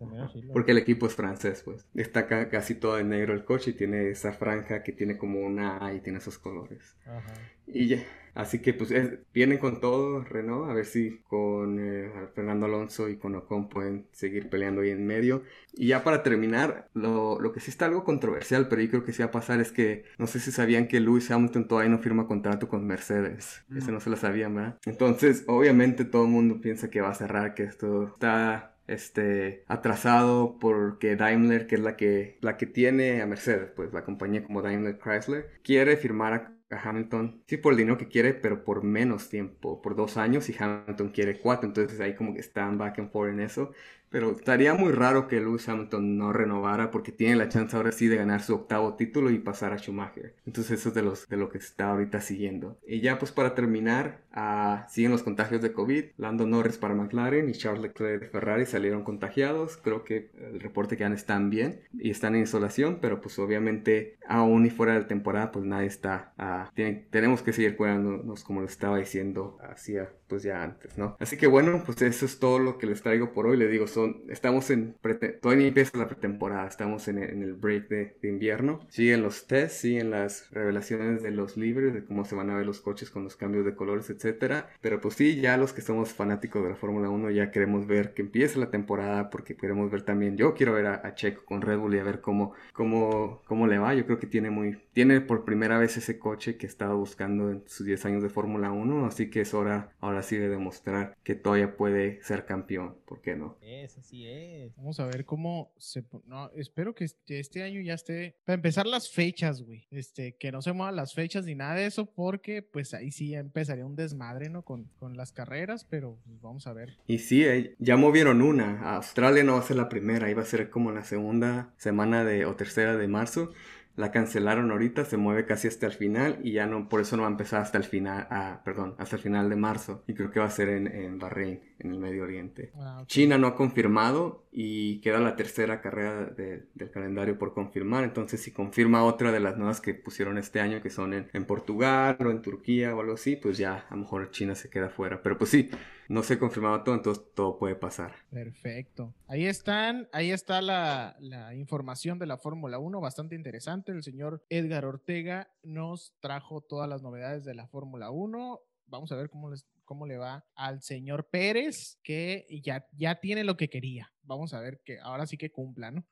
Porque 0.54 0.72
el 0.72 0.78
equipo 0.78 1.08
es 1.08 1.16
francés, 1.16 1.64
pues. 1.66 1.88
Está 1.96 2.28
ca- 2.28 2.50
casi 2.50 2.76
todo 2.76 3.00
en 3.00 3.10
negro 3.10 3.34
el 3.34 3.46
coche 3.46 3.72
y 3.72 3.74
tiene 3.74 4.10
esa 4.10 4.32
franja 4.34 4.84
que 4.84 4.92
tiene 4.92 5.18
como 5.18 5.40
una 5.40 5.84
A 5.84 5.94
y 5.94 6.02
tiene 6.02 6.20
esos 6.20 6.38
colores. 6.38 6.96
Ajá. 7.06 7.34
Y 7.68 7.88
ya. 7.88 8.04
Así 8.34 8.60
que 8.62 8.74
pues 8.74 8.92
es- 8.92 9.20
vienen 9.34 9.58
con 9.58 9.82
todo 9.82 10.24
Renault, 10.24 10.70
a 10.70 10.74
ver 10.74 10.86
si 10.86 11.20
con 11.24 11.80
eh, 11.80 12.10
Fernando 12.34 12.66
Alonso 12.66 13.10
y 13.10 13.18
con 13.18 13.36
Ocon 13.36 13.68
pueden 13.68 14.08
seguir 14.14 14.50
peleando 14.50 14.82
ahí 14.82 14.90
en 14.92 15.06
medio. 15.06 15.44
Y 15.74 15.88
ya 15.88 16.04
para 16.04 16.24
terminar, 16.24 16.88
lo, 16.94 17.42
lo 17.42 17.52
que 17.52 17.60
sí 17.60 17.70
está 17.72 17.86
algo 17.88 18.06
controversial, 18.06 18.70
pero 18.70 18.82
yo 18.82 18.90
creo 18.90 19.04
que 19.04 19.12
sí 19.12 19.22
va 19.22 19.28
a 19.28 19.32
pasar 19.32 19.60
es 19.60 19.74
que 19.74 20.06
no 20.18 20.28
sé 20.28 20.40
si 20.40 20.52
sabían 20.52 20.88
que 20.88 21.02
Lewis 21.02 21.30
Hamilton 21.30 21.68
todavía 21.68 21.92
no 21.92 22.00
firma 22.00 22.26
contrato 22.28 22.70
con 22.70 22.88
Mercedes. 22.88 23.66
Eso 23.76 23.92
no 23.92 24.00
se 24.00 24.10
lo 24.10 24.16
sabían, 24.16 24.56
¿verdad? 24.56 24.80
Entonces, 24.86 25.44
obviamente 25.48 26.06
todo 26.06 26.24
el 26.24 26.32
mundo 26.32 26.62
piensa 26.62 26.90
que 26.90 27.02
va 27.02 27.10
a 27.10 27.16
cerrar, 27.16 27.54
que 27.54 27.64
esto 27.64 28.06
está 28.08 28.78
este 28.88 29.64
atrasado 29.68 30.58
porque 30.60 31.16
Daimler, 31.18 31.68
que 31.68 31.76
es 31.76 31.82
la 31.82 31.96
que 31.98 32.38
la 32.42 32.56
que 32.58 32.66
tiene 32.66 33.22
a 33.22 33.26
Mercedes, 33.28 33.72
pues 33.76 33.92
la 33.94 34.04
compañía 34.06 34.44
como 34.44 34.62
Daimler 34.62 34.98
Chrysler, 35.00 35.50
quiere 35.64 35.98
firmar 35.98 36.34
a, 36.34 36.54
a 36.72 36.90
Hamilton, 36.90 37.44
sí 37.48 37.58
por 37.58 37.74
el 37.74 37.78
dinero 37.78 37.98
que 37.98 38.08
quiere, 38.08 38.34
pero 38.34 38.64
por 38.64 38.84
menos 38.84 39.30
tiempo, 39.30 39.82
por 39.82 39.96
dos 39.96 40.18
años 40.18 40.50
y 40.50 40.56
Hamilton 40.58 41.10
quiere 41.10 41.40
cuatro, 41.40 41.68
entonces 41.68 42.00
ahí 42.00 42.16
como 42.16 42.34
que 42.34 42.40
están 42.40 42.78
back 42.78 43.00
and 43.00 43.12
forth 43.12 43.32
en 43.34 43.40
eso. 43.42 43.72
Pero 44.12 44.32
estaría 44.32 44.74
muy 44.74 44.92
raro 44.92 45.28
que 45.28 45.40
Lewis 45.40 45.68
Hamilton 45.70 46.18
no 46.18 46.34
renovara 46.34 46.92
porque 46.92 47.12
tiene 47.14 47.38
la 47.38 47.48
chance 47.50 47.76
ahora 47.78 47.92
sí 47.94 48.08
de 48.08 48.18
ganar 48.18 48.42
su 48.44 48.54
octavo 48.54 48.96
título 48.96 49.32
y 49.32 49.40
pasar 49.40 49.72
a 49.72 49.78
Schumacher. 49.78 50.36
Entonces 50.46 50.80
eso 50.80 50.90
es 50.90 50.96
de, 50.96 51.02
los, 51.02 51.28
de 51.30 51.38
lo 51.38 51.50
que 51.50 51.60
se 51.60 51.68
está 51.68 51.90
ahorita 51.92 52.20
siguiendo. 52.20 52.78
Y 52.86 53.00
ya 53.00 53.18
pues 53.20 53.32
para 53.32 53.56
terminar, 53.56 54.20
ah, 54.34 54.86
siguen 54.90 55.12
los 55.12 55.24
contagios 55.24 55.62
de 55.62 55.72
COVID. 55.72 56.04
Lando 56.18 56.46
Norris 56.46 56.78
para 56.78 56.94
McLaren 56.94 57.50
y 57.50 57.54
Charles 57.54 57.82
Leclerc 57.84 58.22
de 58.22 58.28
Ferrari 58.28 58.66
salieron 58.66 59.04
contagiados. 59.04 59.78
Creo 59.78 60.04
que 60.04 60.30
el 60.52 60.60
reporte 60.60 60.98
que 60.98 61.04
dan 61.04 61.14
están 61.14 61.50
bien 61.50 61.80
y 61.94 62.10
están 62.12 62.36
en 62.36 62.44
isolación, 62.44 63.00
pero 63.02 63.22
pues 63.22 63.40
obviamente 63.40 64.18
aún 64.28 64.66
y 64.66 64.70
fuera 64.70 64.94
de 64.94 65.00
la 65.02 65.08
temporada 65.08 65.52
pues 65.54 65.64
nadie 65.66 65.88
está... 65.88 66.34
ah, 66.38 66.70
tiene- 66.76 67.06
tenemos 67.12 67.42
que 67.44 67.54
seguir 67.54 67.78
cuidándonos 67.78 68.44
como 68.44 68.60
lo 68.60 68.68
estaba 68.68 68.98
diciendo 68.98 69.58
hacía 69.64 70.10
pues 70.28 70.44
ya 70.44 70.64
antes, 70.64 70.98
¿no? 70.98 71.18
Así 71.20 71.36
que 71.36 71.46
bueno, 71.48 71.84
pues 71.86 72.02
eso 72.02 72.26
es 72.26 72.40
todo 72.40 72.58
lo 72.58 72.78
que 72.78 72.88
les 72.88 73.02
traigo 73.02 73.34
por 73.34 73.48
hoy. 73.48 73.58
Les 73.58 73.70
digo, 73.70 73.86
son, 74.02 74.24
estamos 74.30 74.70
en, 74.70 74.96
todavía 75.42 75.68
empieza 75.68 75.98
la 75.98 76.08
pretemporada, 76.08 76.68
estamos 76.68 77.08
en 77.08 77.22
en 77.32 77.44
el 77.44 77.54
break 77.54 77.88
de, 77.88 78.16
de 78.22 78.30
invierno. 78.30 78.80
Siguen 78.90 79.22
los 79.22 79.48
tests, 79.48 79.80
siguen 79.80 80.12
las 80.12 80.50
revelaciones 80.52 81.24
de 81.24 81.32
los 81.32 81.58
libres, 81.58 81.94
de 81.94 82.04
cómo 82.04 82.26
se 82.26 82.36
van 82.36 82.50
a 82.50 82.56
ver 82.56 82.66
los 82.66 82.82
coches 82.82 83.10
con 83.10 83.24
los 83.24 83.36
cambios 83.36 83.66
de 83.66 83.76
colores, 83.76 84.10
etcétera. 84.10 84.70
Pero 84.82 85.02
pues 85.02 85.16
sí, 85.16 85.40
ya 85.40 85.58
los 85.58 85.74
que 85.74 85.82
somos 85.82 86.14
fanáticos 86.14 86.64
de 86.64 86.70
la 86.70 86.76
Fórmula 86.76 87.10
1 87.10 87.32
ya 87.32 87.52
queremos 87.52 87.88
ver 87.88 88.14
que 88.14 88.22
empiece 88.22 88.60
la 88.60 88.72
temporada 88.72 89.30
porque 89.30 89.56
queremos 89.56 89.92
ver 89.92 90.04
también, 90.04 90.38
yo 90.38 90.54
quiero 90.54 90.74
ver 90.74 90.88
a, 90.88 91.02
a 91.06 91.16
Checo 91.16 91.44
con 91.46 91.62
Red 91.62 91.78
Bull 91.78 91.96
y 91.96 92.00
a 92.00 92.04
ver 92.04 92.22
cómo, 92.22 92.54
cómo, 92.74 93.42
cómo 93.46 93.68
le 93.68 93.78
va. 93.78 93.94
Yo 93.94 94.06
creo 94.06 94.20
que 94.20 94.28
tiene 94.28 94.50
muy, 94.50 94.78
tiene 94.94 95.22
por 95.22 95.46
primera 95.46 95.78
vez 95.78 95.98
ese 95.98 96.20
coche 96.20 96.58
que 96.58 96.66
estaba 96.66 96.94
buscando 96.94 97.52
en 97.52 97.64
sus 97.68 97.86
10 97.86 98.06
años 98.06 98.24
de 98.24 98.30
Fórmula 98.30 98.72
1, 98.72 99.06
así 99.06 99.30
que 99.30 99.42
es 99.42 99.54
hora 99.54 99.92
ahora 100.00 100.22
sí 100.24 100.38
de 100.38 100.50
demostrar 100.50 101.16
que 101.24 101.36
todavía 101.36 101.76
puede 101.76 102.22
ser 102.24 102.46
campeón, 102.46 102.96
¿por 103.06 103.22
qué 103.22 103.36
no? 103.36 103.58
Sí, 103.60 103.88
es, 103.92 103.98
así 103.98 104.28
es. 104.28 104.76
Vamos 104.76 105.00
a 105.00 105.06
ver 105.06 105.26
cómo 105.26 105.74
se... 105.78 106.04
No, 106.26 106.50
espero 106.56 106.96
que 106.96 107.04
este, 107.04 107.40
este 107.40 107.64
año 107.64 107.82
ya 107.82 107.94
esté... 107.94 108.36
Para 108.46 108.56
empezar 108.56 108.86
las 108.88 109.10
fechas, 109.10 109.62
güey. 109.62 109.88
Este, 109.92 110.36
que 110.38 110.52
no 110.52 110.62
se 110.62 110.74
muevan 110.74 110.96
las 110.96 111.14
fechas 111.14 111.46
ni 111.46 111.56
nada 111.56 111.76
de 111.76 111.86
eso, 111.86 112.06
porque 112.06 112.62
pues 112.62 112.94
ahí 112.94 113.12
sí 113.12 113.30
ya 113.30 113.40
empezaría 113.40 113.86
un 113.86 113.96
desmadre, 113.96 114.50
¿no? 114.50 114.64
Con, 114.64 114.86
con 114.98 115.18
las 115.18 115.32
carreras, 115.32 115.86
pero 115.86 116.20
pues, 116.26 116.42
vamos 116.42 116.68
a 116.68 116.74
ver. 116.74 116.98
Y 117.08 117.20
sí, 117.20 117.44
eh, 117.44 117.76
ya 117.80 117.98
movieron 117.98 118.42
una. 118.42 118.96
Australia 118.96 119.44
no 119.44 119.54
va 119.54 119.60
a 119.60 119.64
ser 119.64 119.78
la 119.78 119.90
primera, 119.90 120.30
iba 120.30 120.42
a 120.42 120.46
ser 120.46 120.70
como 120.70 120.92
la 120.92 121.04
segunda 121.04 121.74
semana 121.78 122.24
de 122.24 122.46
o 122.46 122.56
tercera 122.56 122.98
de 122.98 123.08
marzo. 123.08 123.52
La 123.98 124.12
cancelaron 124.12 124.72
ahorita, 124.72 125.04
se 125.06 125.18
mueve 125.18 125.46
casi 125.46 125.68
hasta 125.68 125.86
el 125.86 125.92
final 125.92 126.40
y 126.44 126.54
ya 126.54 126.66
no, 126.66 126.88
por 126.88 127.02
eso 127.02 127.18
no 127.18 127.24
va 127.24 127.28
a 127.28 127.32
empezar 127.32 127.62
hasta 127.62 127.78
el 127.78 127.84
final, 127.84 128.26
ah, 128.32 128.62
perdón, 128.64 128.96
hasta 128.98 129.18
el 129.18 129.22
final 129.22 129.50
de 129.50 129.56
marzo. 129.58 130.04
Y 130.08 130.14
creo 130.14 130.32
que 130.32 130.40
va 130.40 130.46
a 130.46 130.50
ser 130.50 130.70
en, 130.70 130.88
en 130.88 131.20
Bahrein, 131.20 131.60
en 131.80 131.92
el 131.92 132.00
Medio 132.00 132.24
Oriente. 132.24 132.72
Ah. 132.78 133.04
China 133.06 133.38
no 133.38 133.48
ha 133.48 133.56
confirmado 133.56 134.46
y 134.52 135.02
queda 135.02 135.20
la 135.20 135.36
tercera 135.36 135.82
carrera 135.82 136.26
de- 136.26 136.68
del 136.74 136.90
calendario 136.90 137.38
por 137.38 137.54
confirmar. 137.54 138.04
Entonces, 138.06 138.42
si 138.42 138.52
confirma 138.52 139.04
otra 139.04 139.32
de 139.32 139.40
las 139.42 139.58
nuevas 139.58 139.82
que 139.82 139.94
pusieron 139.94 140.38
este 140.38 140.62
año, 140.62 140.82
que 140.82 140.90
son 140.90 141.14
en, 141.14 141.28
en 141.34 141.46
Portugal 141.46 142.16
o 142.20 142.32
en 142.32 142.42
Turquía 142.42 142.96
o 142.96 143.02
algo 143.02 143.14
así, 143.14 143.36
pues 143.36 143.58
ya 143.58 143.86
a 143.90 143.96
lo 143.96 144.02
mejor 144.04 144.32
China 144.32 144.56
se 144.56 144.70
queda 144.70 144.90
fuera. 144.90 145.22
Pero 145.22 145.38
pues 145.38 145.50
sí, 145.52 145.70
no 146.12 146.24
se 146.24 146.34
ha 146.34 146.40
confirmado 146.40 146.84
todo, 146.84 146.96
entonces 146.96 147.24
todo 147.34 147.58
puede 147.58 147.76
pasar. 147.76 148.14
Perfecto. 148.30 149.14
Ahí 149.28 149.46
están, 149.46 150.10
ahí 150.12 150.32
está 150.32 150.62
la, 150.62 151.16
la 151.20 151.56
información 151.56 152.20
de 152.20 152.26
la 152.26 152.38
Fórmula 152.38 152.80
1, 152.80 153.00
bastante 153.00 153.36
interesante. 153.36 153.94
El 153.94 154.04
señor 154.04 154.44
Edgar 154.50 154.84
Ortega 154.84 155.50
nos 155.64 156.14
trajo 156.20 156.60
todas 156.60 156.90
las 156.90 157.02
novedades 157.02 157.46
de 157.46 157.54
la 157.54 157.66
Fórmula 157.66 158.12
1. 158.12 158.60
Vamos 158.88 159.10
a 159.14 159.16
ver 159.16 159.30
cómo, 159.30 159.50
les, 159.50 159.66
cómo 159.92 160.08
le 160.08 160.16
va 160.18 160.46
al 160.56 160.82
señor 160.82 161.28
Pérez, 161.30 162.00
que 162.02 162.46
ya, 162.64 162.88
ya 162.94 163.16
tiene 163.20 163.44
lo 163.44 163.58
que 163.58 163.70
quería. 163.70 164.10
Vamos 164.24 164.54
a 164.54 164.62
ver 164.62 164.80
que 164.86 164.98
ahora 165.02 165.26
sí 165.28 165.36
que 165.36 165.52
cumpla, 165.52 165.92
¿no? 165.92 166.06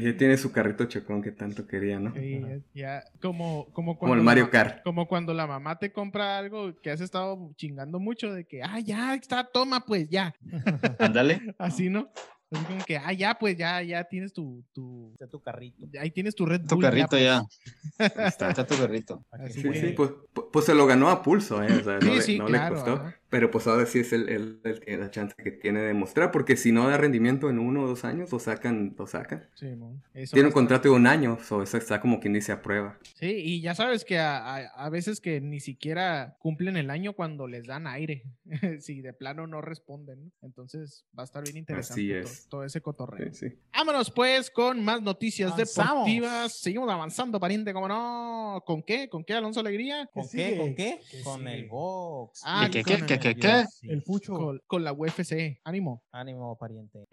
Ya 0.00 0.16
tiene 0.16 0.38
su 0.38 0.50
carrito 0.52 0.86
chocón 0.86 1.20
que 1.20 1.30
tanto 1.30 1.66
quería, 1.66 2.00
¿no? 2.00 2.14
Sí, 2.14 2.40
ya, 2.72 3.04
como, 3.20 3.66
como, 3.74 3.98
Como 3.98 3.98
cuando 3.98 4.14
el 4.14 4.18
la 4.20 4.24
Mario 4.24 4.44
ma- 4.44 4.50
Kart. 4.50 4.82
Como 4.82 5.06
cuando 5.06 5.34
la 5.34 5.46
mamá 5.46 5.78
te 5.78 5.92
compra 5.92 6.38
algo 6.38 6.74
que 6.80 6.90
has 6.92 7.02
estado 7.02 7.52
chingando 7.56 8.00
mucho 8.00 8.32
de 8.32 8.46
que, 8.46 8.62
ah, 8.62 8.80
ya 8.80 9.14
está, 9.14 9.44
toma, 9.44 9.84
pues 9.84 10.08
ya. 10.08 10.34
Ándale. 10.98 11.42
Así, 11.58 11.90
¿no? 11.90 12.10
Así 12.54 12.64
como 12.64 12.84
que, 12.84 12.96
ah, 12.96 13.12
ya, 13.12 13.34
pues 13.34 13.56
ya, 13.56 13.82
ya 13.82 14.04
tienes 14.04 14.32
tu, 14.32 14.64
tu, 14.72 15.10
Está 15.12 15.26
tu 15.28 15.40
carrito. 15.40 15.86
ahí 16.00 16.10
tienes 16.10 16.34
tu 16.34 16.46
Red 16.46 16.62
Tu 16.66 16.74
Bull. 16.76 16.84
carrito 16.84 17.18
ya. 17.18 17.42
pues. 17.42 17.60
Ahí 18.16 18.26
Está, 18.28 18.50
está 18.50 18.66
tu 18.66 18.76
carrito. 18.76 19.24
para 19.30 19.44
que 19.44 19.50
Así 19.50 19.62
Sí, 19.62 19.70
que- 19.70 19.80
sí, 19.80 19.86
pues, 19.96 20.10
pu- 20.34 20.48
pues 20.52 20.64
se 20.64 20.74
lo 20.74 20.86
ganó 20.86 21.08
a 21.10 21.22
pulso, 21.22 21.62
¿eh? 21.62 21.72
O 21.80 21.84
sea, 21.84 21.94
no, 21.94 22.00
Sí, 22.00 22.14
le, 22.14 22.22
sí, 22.22 22.38
no 22.38 22.46
claro, 22.46 22.74
le 22.76 22.80
costó. 22.82 22.92
ajá. 23.00 23.16
Pero 23.34 23.50
pues 23.50 23.66
ahora 23.66 23.84
sí 23.84 23.98
es 23.98 24.12
el, 24.12 24.28
el- 24.28 24.60
el- 24.86 25.00
la 25.00 25.10
chance 25.10 25.34
que 25.42 25.50
tiene 25.50 25.80
de 25.80 25.92
mostrar, 25.92 26.30
porque 26.30 26.56
si 26.56 26.70
no 26.70 26.88
da 26.88 26.96
rendimiento 26.96 27.50
en 27.50 27.58
uno 27.58 27.82
o 27.82 27.88
dos 27.88 28.04
años, 28.04 28.30
lo 28.30 28.38
sacan, 28.38 28.94
lo 28.96 29.08
sacan. 29.08 29.48
Sí, 29.54 29.66
Tiene 30.32 30.46
un 30.48 30.52
contrato 30.54 30.88
de 30.88 30.94
un 30.94 31.08
año, 31.08 31.36
o 31.50 31.62
eso 31.62 31.76
está 31.76 32.00
como 32.00 32.20
quien 32.20 32.34
dice 32.34 32.52
a 32.52 32.62
prueba. 32.62 32.96
Sí, 33.14 33.26
y 33.26 33.60
ya 33.60 33.74
sabes 33.74 34.04
que 34.04 34.18
a, 34.20 34.38
a- 34.54 34.66
a 34.86 34.88
veces 34.88 35.20
que 35.20 35.40
ni 35.40 35.58
siquiera 35.58 36.36
cumplen 36.38 36.76
el 36.76 36.90
año 36.90 37.14
cuando 37.14 37.48
les 37.48 37.66
dan 37.66 37.88
aire. 37.88 38.22
si 38.78 39.00
de 39.00 39.12
plano 39.12 39.48
no 39.48 39.60
responden. 39.60 40.32
Entonces 40.40 41.04
va 41.18 41.22
a 41.22 41.26
estar 41.26 41.42
bien 41.42 41.56
interesante 41.56 42.00
Así 42.00 42.08
to- 42.10 42.30
es. 42.30 42.48
todo 42.48 42.62
ese 42.64 42.80
cotorreo. 42.82 43.32
Sí, 43.32 43.48
sí. 43.50 43.56
Vámonos 43.72 44.12
pues 44.12 44.48
con 44.48 44.84
más 44.84 45.02
noticias 45.02 45.50
Avanzamos. 45.50 46.06
deportivas. 46.06 46.52
Seguimos 46.60 46.88
avanzando, 46.88 47.40
pariente, 47.40 47.72
como 47.72 47.88
no. 47.88 48.62
¿Con 48.64 48.82
qué? 48.84 49.08
¿Con 49.08 49.24
qué, 49.24 49.32
Alonso 49.34 49.58
Alegría? 49.58 50.08
¿Con 50.14 50.28
Que 50.28 50.36
qué? 50.52 50.56
¿Con 50.56 50.74
qué? 50.76 51.00
Con 51.24 51.48
el 51.48 51.66
box. 51.66 52.42
Ah, 52.44 52.68
¿Qué, 52.70 52.84
qué, 52.84 52.94
el- 52.94 53.06
qué, 53.28 53.34
qué, 53.34 53.40
qué? 53.40 53.64
Sí. 53.70 53.90
El 53.90 54.02
fucho. 54.02 54.34
Con, 54.34 54.60
con 54.66 54.84
la 54.84 54.92
UFC. 54.92 55.60
Ánimo. 55.64 56.02
Ánimo, 56.12 56.56
pariente. 56.58 57.04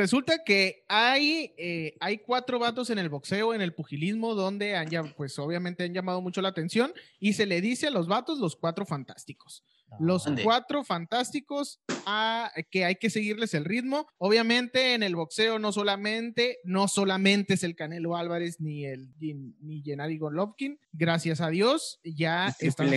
Resulta 0.00 0.42
que 0.44 0.84
hay, 0.88 1.54
eh, 1.58 1.94
hay 2.00 2.18
cuatro 2.18 2.58
vatos 2.58 2.88
en 2.90 2.98
el 2.98 3.08
boxeo, 3.10 3.52
en 3.54 3.60
el 3.60 3.74
pugilismo, 3.74 4.34
donde 4.34 4.74
han, 4.74 4.88
llam- 4.88 5.14
pues 5.14 5.38
obviamente 5.38 5.84
han 5.84 5.92
llamado 5.92 6.22
mucho 6.22 6.40
la 6.40 6.48
atención 6.48 6.92
y 7.18 7.34
se 7.34 7.44
le 7.44 7.60
dice 7.60 7.88
a 7.88 7.90
los 7.90 8.08
vatos 8.08 8.38
los 8.38 8.56
cuatro 8.56 8.86
fantásticos. 8.86 9.62
Los 9.98 10.26
Ande. 10.26 10.44
cuatro 10.44 10.84
fantásticos 10.84 11.80
a, 12.06 12.52
que 12.70 12.84
hay 12.84 12.94
que 12.94 13.10
seguirles 13.10 13.54
el 13.54 13.64
ritmo. 13.64 14.06
Obviamente 14.18 14.94
en 14.94 15.02
el 15.02 15.16
boxeo 15.16 15.58
no 15.58 15.72
solamente, 15.72 16.58
no 16.62 16.86
solamente 16.86 17.54
es 17.54 17.64
el 17.64 17.74
Canelo 17.74 18.16
Álvarez 18.16 18.60
ni 18.60 18.86
el 18.86 19.12
ni 19.18 19.82
Gennady 19.82 20.16
Golovkin. 20.16 20.78
Gracias 20.92 21.40
a 21.40 21.50
Dios 21.50 21.98
ya 22.04 22.54
están, 22.60 22.90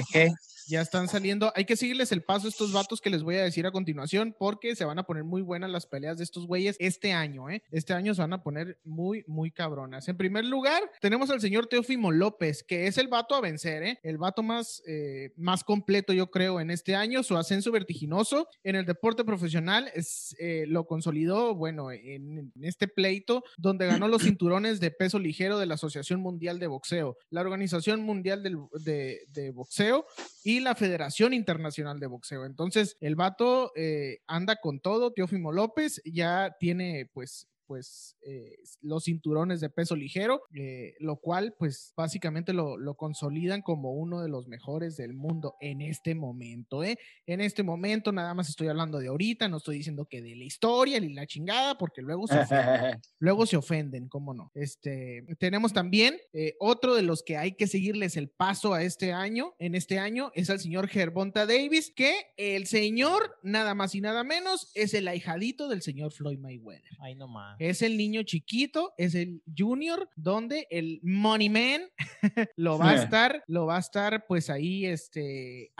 ya 0.67 0.81
están 0.81 1.07
saliendo. 1.07 1.51
Hay 1.55 1.65
que 1.65 1.75
seguirles 1.75 2.11
el 2.11 2.21
paso 2.23 2.47
a 2.47 2.49
estos 2.49 2.71
vatos 2.71 3.01
que 3.01 3.09
les 3.09 3.23
voy 3.23 3.35
a 3.35 3.43
decir 3.43 3.65
a 3.65 3.71
continuación 3.71 4.35
porque 4.37 4.75
se 4.75 4.85
van 4.85 4.99
a 4.99 5.03
poner 5.03 5.23
muy 5.23 5.41
buenas 5.41 5.69
las 5.69 5.85
peleas 5.85 6.17
de 6.17 6.23
estos 6.23 6.47
güeyes 6.47 6.75
este 6.79 7.13
año, 7.13 7.49
¿eh? 7.49 7.63
Este 7.71 7.93
año 7.93 8.13
se 8.13 8.21
van 8.21 8.33
a 8.33 8.43
poner 8.43 8.79
muy, 8.83 9.23
muy 9.27 9.51
cabronas. 9.51 10.07
En 10.07 10.17
primer 10.17 10.45
lugar, 10.45 10.81
tenemos 11.01 11.29
al 11.29 11.41
señor 11.41 11.67
Teófimo 11.67 12.11
López, 12.11 12.63
que 12.63 12.87
es 12.87 12.97
el 12.97 13.07
vato 13.07 13.35
a 13.35 13.41
vencer, 13.41 13.83
¿eh? 13.83 13.99
El 14.03 14.17
vato 14.17 14.43
más, 14.43 14.81
eh, 14.87 15.31
más 15.35 15.63
completo, 15.63 16.13
yo 16.13 16.29
creo, 16.31 16.59
en 16.59 16.71
este 16.71 16.95
año. 16.95 17.23
Su 17.23 17.37
ascenso 17.37 17.71
vertiginoso 17.71 18.47
en 18.63 18.75
el 18.75 18.85
deporte 18.85 19.23
profesional 19.23 19.89
es, 19.93 20.35
eh, 20.39 20.65
lo 20.67 20.85
consolidó, 20.85 21.55
bueno, 21.55 21.91
en, 21.91 22.51
en 22.55 22.63
este 22.63 22.87
pleito, 22.87 23.43
donde 23.57 23.87
ganó 23.87 24.07
los 24.07 24.23
cinturones 24.23 24.79
de 24.79 24.91
peso 24.91 25.19
ligero 25.19 25.59
de 25.59 25.65
la 25.65 25.75
Asociación 25.75 26.21
Mundial 26.21 26.59
de 26.59 26.67
Boxeo, 26.67 27.17
la 27.29 27.41
Organización 27.41 28.01
Mundial 28.01 28.43
del- 28.43 28.57
de, 28.83 29.21
de 29.29 29.51
Boxeo 29.51 30.05
y 30.43 30.52
la 30.59 30.75
Federación 30.75 31.33
Internacional 31.33 31.99
de 31.99 32.07
Boxeo. 32.07 32.45
Entonces, 32.45 32.97
el 32.99 33.15
vato 33.15 33.71
eh, 33.75 34.19
anda 34.27 34.57
con 34.57 34.79
todo, 34.79 35.13
Teófimo 35.13 35.51
López 35.51 36.01
ya 36.05 36.55
tiene 36.59 37.09
pues 37.13 37.47
pues 37.73 38.15
eh, 38.21 38.55
los 38.83 39.05
cinturones 39.05 39.59
de 39.61 39.71
peso 39.71 39.95
ligero, 39.95 40.43
eh, 40.53 40.93
lo 40.99 41.15
cual 41.15 41.55
pues 41.57 41.91
básicamente 41.97 42.53
lo, 42.53 42.77
lo 42.77 42.93
consolidan 42.93 43.63
como 43.63 43.93
uno 43.93 44.21
de 44.21 44.29
los 44.29 44.47
mejores 44.47 44.95
del 44.95 45.15
mundo 45.15 45.55
en 45.59 45.81
este 45.81 46.13
momento, 46.13 46.83
¿eh? 46.83 46.99
En 47.25 47.41
este 47.41 47.63
momento 47.63 48.11
nada 48.11 48.35
más 48.35 48.47
estoy 48.47 48.67
hablando 48.67 48.99
de 48.99 49.07
ahorita, 49.07 49.47
no 49.47 49.57
estoy 49.57 49.77
diciendo 49.77 50.05
que 50.05 50.21
de 50.21 50.35
la 50.35 50.43
historia 50.43 50.99
ni 50.99 51.15
la 51.15 51.25
chingada, 51.25 51.75
porque 51.79 52.03
luego 52.03 52.27
se 52.27 52.37
ofenden. 52.37 53.01
Luego 53.19 53.45
se 53.45 53.57
ofenden, 53.57 54.09
¿cómo 54.09 54.33
no? 54.33 54.51
Este, 54.53 55.23
tenemos 55.39 55.73
también 55.73 56.17
eh, 56.33 56.55
otro 56.59 56.93
de 56.93 57.01
los 57.01 57.23
que 57.23 57.37
hay 57.37 57.53
que 57.53 57.67
seguirles 57.67 58.17
el 58.17 58.29
paso 58.29 58.73
a 58.73 58.83
este 58.83 59.13
año, 59.13 59.55
en 59.59 59.75
este 59.75 59.97
año, 59.97 60.31
es 60.35 60.49
al 60.49 60.59
señor 60.59 60.89
Gervonta 60.89 61.45
Davis, 61.45 61.91
que 61.95 62.13
el 62.37 62.67
señor, 62.67 63.39
nada 63.41 63.73
más 63.75 63.95
y 63.95 64.01
nada 64.01 64.23
menos, 64.23 64.71
es 64.75 64.93
el 64.93 65.07
ahijadito 65.07 65.69
del 65.69 65.81
señor 65.81 66.11
Floyd 66.11 66.37
Mayweather. 66.37 66.97
Ahí 66.99 67.15
nomás. 67.15 67.55
Es 67.63 67.81
el 67.81 67.95
niño 67.97 68.23
chiquito, 68.23 68.93
es 68.97 69.15
el 69.15 69.41
junior, 69.57 70.09
donde 70.17 70.67
el 70.69 70.99
Money 71.01 71.49
Man 71.49 71.81
lo 72.57 72.77
va 72.77 72.89
a 72.89 72.95
estar, 72.95 73.41
lo 73.47 73.65
va 73.65 73.77
a 73.77 73.79
estar 73.79 74.25
pues 74.27 74.49
ahí, 74.49 74.85
este, 74.85 75.71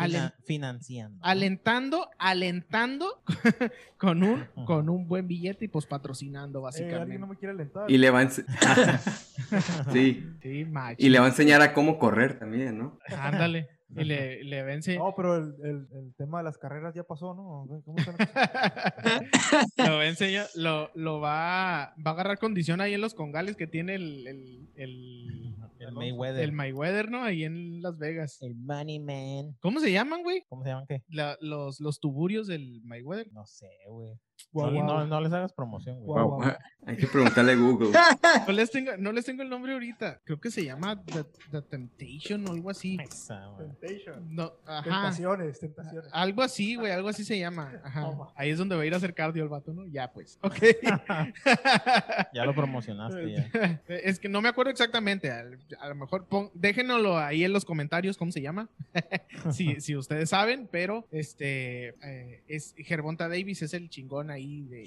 financiando. 0.46 1.20
alentando, 1.22 2.10
alentando 2.18 3.22
con 3.98 4.24
un, 4.24 4.46
con 4.66 4.88
un 4.88 5.08
buen 5.10 5.28
billete 5.28 5.66
y 5.66 5.68
pues 5.68 5.86
patrocinando 5.86 6.60
Eh, 6.60 6.62
básicamente. 6.62 7.02
alguien 7.02 7.20
no 7.22 7.28
me 7.28 7.36
quiere 7.36 7.54
alentar. 7.54 7.92
Y 7.92 7.98
le 7.98 8.10
va 8.10 8.22
a 8.22 8.30
sí, 9.92 10.26
Sí, 10.42 10.66
macho. 10.66 10.96
y 11.06 11.10
le 11.10 11.20
va 11.20 11.26
a 11.26 11.30
enseñar 11.30 11.62
a 11.62 11.74
cómo 11.74 12.00
correr 12.00 12.40
también, 12.40 12.78
¿no? 12.78 12.98
Ándale. 13.18 13.68
Y 13.96 14.04
le, 14.06 14.44
le 14.44 14.64
vence. 14.64 14.98
No, 14.98 15.14
pero 15.16 15.36
el, 15.38 15.54
el, 15.64 15.88
el 15.94 16.14
tema 16.18 16.40
de 16.40 16.46
las 16.46 16.58
carreras 16.58 16.94
ya 16.96 17.04
pasó, 17.04 17.34
¿no? 17.34 17.68
¿Cómo 17.86 17.98
lo 19.78 19.96
va 19.98 20.02
a 20.02 20.08
enseñar, 20.08 20.48
lo, 20.56 20.90
lo 20.96 21.20
va, 21.20 21.94
va 22.06 22.12
a 22.12 22.14
agarrar 22.14 22.38
condición 22.40 22.82
ahí 22.82 22.94
en 22.94 23.02
los 23.02 23.14
congales 23.14 23.56
que 23.56 23.68
tiene 23.68 23.96
el, 23.96 24.28
el, 24.28 24.70
el, 24.76 25.56
El 25.80 25.92
Mayweather. 25.94 26.44
el 26.44 26.52
Mayweather, 26.52 27.12
¿no? 27.12 27.24
Ahí 27.24 27.44
en 27.44 27.82
Las 27.82 27.98
Vegas. 27.98 28.42
El 28.42 28.56
Money 28.56 29.00
Man. 29.00 29.56
¿Cómo 29.62 29.80
se 29.80 29.92
llaman, 29.92 30.24
güey? 30.24 30.44
¿Cómo 30.50 30.64
se 30.64 30.70
llaman 30.70 30.86
qué? 30.88 31.02
La- 31.10 31.38
los, 31.42 31.80
los 31.80 32.00
tuburios 32.00 32.48
del 32.48 32.82
Mayweather. 32.84 33.32
No 33.34 33.46
sé, 33.46 33.70
güey. 33.90 34.14
Guau, 34.52 34.70
no, 34.72 34.84
no- 34.84 35.08
no 35.08 35.22
les 35.22 35.34
hagas 35.34 35.52
promoción, 35.54 36.00
güey. 36.02 36.24
Hay 36.86 36.98
que 36.98 37.08
preguntarle 37.08 37.54
a 37.54 37.56
Google. 37.56 37.90
No 38.48 38.52
les, 38.54 38.70
tengo, 38.72 38.92
no 38.98 39.12
les 39.14 39.24
tengo 39.26 39.42
el 39.42 39.50
nombre 39.50 39.72
ahorita. 39.74 40.20
Creo 40.26 40.40
que 40.40 40.52
se 40.52 40.66
llama 40.66 41.02
The, 41.06 41.24
The 41.52 41.62
Temptation 41.62 42.46
o 42.48 42.52
algo 42.52 42.70
así. 42.70 42.98
Esa. 43.02 43.56
Temptation. 43.58 44.36
No, 44.36 44.52
ajá. 44.66 44.84
Tentaciones, 44.84 45.60
tentaciones. 45.60 46.10
Algo 46.14 46.42
así, 46.42 46.76
güey, 46.76 46.92
algo 46.92 47.08
así 47.08 47.24
se 47.24 47.40
llama. 47.40 47.72
Ajá. 47.84 48.12
Ahí 48.36 48.50
es 48.50 48.58
donde 48.58 48.76
va 48.76 48.82
a 48.82 48.86
ir 48.86 48.94
a 48.94 48.98
hacer 48.98 49.14
cardio 49.14 49.44
el 49.44 49.50
vato, 49.50 49.72
¿no? 49.74 49.86
Ya, 49.88 50.12
pues. 50.12 50.38
Ok. 50.44 50.56
Ya 52.34 52.46
lo 52.46 52.54
promocionaste, 52.54 53.32
ya. 53.32 53.82
Es 53.88 54.20
que 54.20 54.30
no 54.30 54.42
me 54.42 54.50
acuerdo 54.50 54.72
exactamente. 54.72 55.32
A, 55.32 55.44
a 55.80 55.90
lo 55.90 55.96
mejor 55.96 56.26
pon- 56.28 56.52
déjenoslo 56.54 57.18
ahí 57.18 57.44
en 57.44 57.54
los 57.54 57.66
comentarios 57.66 58.18
cómo 58.18 58.32
se 58.32 58.42
llama. 58.42 58.70
si, 59.52 59.80
si 59.82 59.96
ustedes 59.96 60.30
saben, 60.30 60.68
pero 60.72 61.08
este 61.12 61.90
eh, 62.04 62.44
es 62.48 62.76
Gervonta 62.78 63.28
Davis 63.30 63.62
es 63.62 63.74
el 63.74 63.90
chingón 63.90 64.23
ahí 64.32 64.64
de 64.64 64.84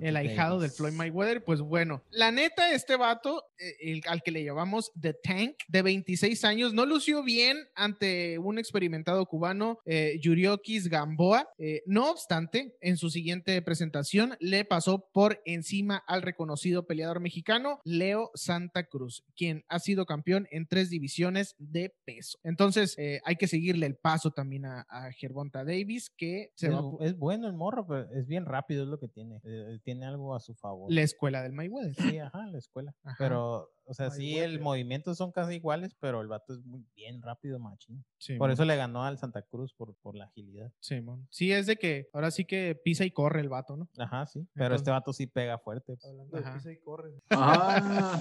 el 0.00 0.16
ahijado 0.16 0.58
del 0.58 0.68
Davis. 0.70 0.76
Floyd 0.76 0.92
Mayweather. 0.92 1.44
Pues 1.44 1.60
bueno, 1.60 2.02
la 2.10 2.30
neta, 2.30 2.72
este 2.72 2.96
vato, 2.96 3.44
eh, 3.58 3.74
el, 3.80 4.02
al 4.06 4.22
que 4.22 4.30
le 4.30 4.44
llamamos 4.44 4.92
The 5.00 5.14
Tank, 5.14 5.56
de 5.68 5.82
26 5.82 6.44
años, 6.44 6.72
no 6.74 6.86
lució 6.86 7.22
bien 7.22 7.58
ante 7.74 8.38
un 8.38 8.58
experimentado 8.58 9.26
cubano, 9.26 9.78
eh, 9.84 10.18
Yuriokis 10.20 10.88
Gamboa. 10.88 11.48
Eh, 11.58 11.82
no 11.86 12.10
obstante, 12.10 12.76
en 12.80 12.96
su 12.96 13.10
siguiente 13.10 13.60
presentación 13.62 14.36
le 14.40 14.64
pasó 14.64 15.08
por 15.12 15.40
encima 15.44 16.02
al 16.06 16.22
reconocido 16.22 16.86
peleador 16.86 17.20
mexicano 17.20 17.80
Leo 17.84 18.30
Santa 18.34 18.84
Cruz, 18.84 19.24
quien 19.36 19.64
ha 19.68 19.78
sido 19.78 20.06
campeón 20.06 20.48
en 20.50 20.66
tres 20.66 20.90
divisiones 20.90 21.54
de 21.58 21.94
peso. 22.04 22.38
Entonces, 22.42 22.94
eh, 22.98 23.20
hay 23.24 23.36
que 23.36 23.46
seguirle 23.46 23.86
el 23.86 23.96
paso 23.96 24.30
también 24.30 24.66
a, 24.66 24.82
a 24.88 25.12
Gervonta 25.12 25.64
Davis, 25.64 26.10
que 26.10 26.52
se 26.54 26.68
Es, 26.68 26.72
va 26.72 26.82
es 27.00 27.16
bueno 27.16 27.46
el 27.46 27.54
morro, 27.54 27.86
pero 27.86 28.10
es 28.12 28.26
bien 28.26 28.46
rápido, 28.46 28.77
es 28.82 28.88
lo 28.88 28.98
que 28.98 29.08
tiene. 29.08 29.40
Eh, 29.44 29.78
tiene 29.84 30.06
algo 30.06 30.34
a 30.34 30.40
su 30.40 30.54
favor. 30.54 30.90
la 30.92 31.02
escuela 31.02 31.42
del 31.42 31.52
Mayweather. 31.52 31.94
Sí, 31.94 32.18
ajá, 32.18 32.46
la 32.46 32.58
escuela. 32.58 32.94
Ajá. 33.04 33.16
Pero, 33.18 33.70
o 33.84 33.94
sea, 33.94 34.10
sí, 34.10 34.38
el 34.38 34.60
movimiento 34.60 35.14
son 35.14 35.32
casi 35.32 35.54
iguales, 35.54 35.94
pero 36.00 36.20
el 36.20 36.28
vato 36.28 36.52
es 36.54 36.64
muy 36.64 36.84
bien 36.94 37.22
rápido, 37.22 37.58
machín. 37.58 38.04
Sí, 38.18 38.36
Por 38.36 38.50
eso 38.50 38.64
le 38.64 38.76
ganó 38.76 39.04
al 39.04 39.18
Santa 39.18 39.42
Cruz, 39.42 39.72
por, 39.74 39.94
por 39.96 40.14
la 40.16 40.24
agilidad. 40.26 40.72
Sí, 40.80 41.00
mon. 41.00 41.26
Sí, 41.30 41.52
es 41.52 41.66
de 41.66 41.76
que 41.76 42.08
ahora 42.12 42.30
sí 42.30 42.44
que 42.44 42.74
pisa 42.84 43.04
y 43.04 43.10
corre 43.10 43.40
el 43.40 43.48
vato, 43.48 43.76
¿no? 43.76 43.88
Ajá, 43.98 44.26
sí. 44.26 44.46
Pero 44.54 44.74
este 44.74 44.90
vato 44.90 45.12
sí 45.12 45.26
pega 45.26 45.58
fuerte. 45.58 45.94
pues. 45.94 46.04
Hablando 46.04 46.36
Ajá. 46.36 46.50
de 46.50 46.56
pisa 46.56 46.72
y 46.72 46.78
corre. 46.80 47.12
Ah, 47.30 48.20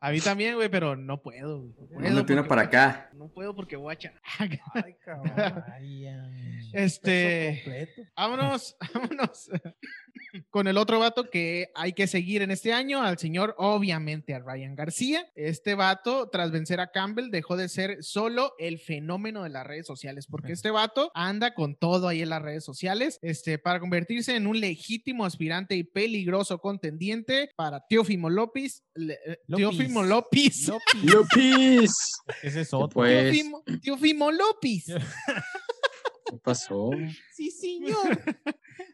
A 0.00 0.10
mí 0.10 0.20
también, 0.20 0.56
güey, 0.56 0.68
pero 0.68 0.96
no 0.96 1.22
puedo. 1.22 1.60
güey. 1.60 1.72
No 1.72 1.86
puedo 1.98 2.26
tiene 2.26 2.42
porque 2.42 2.48
para 2.48 2.62
voy 2.62 2.68
acá. 2.68 3.08
a- 3.12 3.14
No 3.14 3.28
puedo 3.28 3.54
porque 3.54 3.76
voy 3.76 3.90
a 3.90 3.94
echar. 3.94 4.14
Ay, 4.38 4.94
cabrón. 5.04 5.32
Ay, 5.72 6.06
ay. 6.06 6.70
Este. 6.72 7.60
Completo. 7.64 8.02
Vámonos, 8.16 8.76
Con 10.50 10.66
el 10.66 10.78
otro 10.78 10.98
vato 10.98 11.28
que 11.28 11.70
hay 11.74 11.92
que 11.92 12.06
seguir 12.06 12.40
en 12.42 12.50
este 12.50 12.72
año, 12.72 13.02
al 13.02 13.18
señor, 13.18 13.54
obviamente, 13.58 14.34
a 14.34 14.38
Ryan 14.38 14.74
García. 14.74 15.30
Este 15.34 15.74
vato, 15.74 16.28
tras 16.30 16.50
vencer 16.50 16.80
a 16.80 16.90
Campbell, 16.90 17.30
dejó 17.30 17.56
de 17.56 17.68
ser 17.68 18.02
solo 18.02 18.54
el 18.58 18.78
fenómeno 18.78 19.42
de 19.42 19.50
las 19.50 19.66
redes 19.66 19.86
sociales, 19.86 20.26
porque 20.26 20.52
este 20.52 20.70
vato 20.70 21.10
anda 21.14 21.54
con 21.54 21.76
todo 21.76 22.08
ahí 22.08 22.22
en 22.22 22.30
las 22.30 22.40
redes 22.42 22.64
sociales, 22.64 23.18
este, 23.22 23.58
para 23.58 23.78
convertirse 23.80 24.34
en 24.36 24.46
un 24.46 24.58
legítimo 24.60 25.24
aspirante 25.26 25.76
y 25.76 25.84
peligroso 25.84 26.58
contendiente 26.58 27.50
para 27.56 27.80
Teófimo 27.86 28.30
López. 28.30 28.84
le- 28.94 29.18
eh, 29.26 29.38
López. 29.46 29.68
Teófimo 29.68 30.02
López. 30.02 30.68
López. 31.02 31.92
Ese 32.42 32.60
es 32.62 32.72
otro. 32.72 32.88
Pues, 32.88 33.22
Teófimo, 33.32 33.62
Teófimo 33.82 34.32
López. 34.32 34.84
¿qué 36.30 36.38
pasó? 36.42 36.90
Sí, 37.34 37.50
señor. 37.50 38.22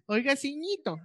Oiga, 0.07 0.37
ciñito. 0.37 0.99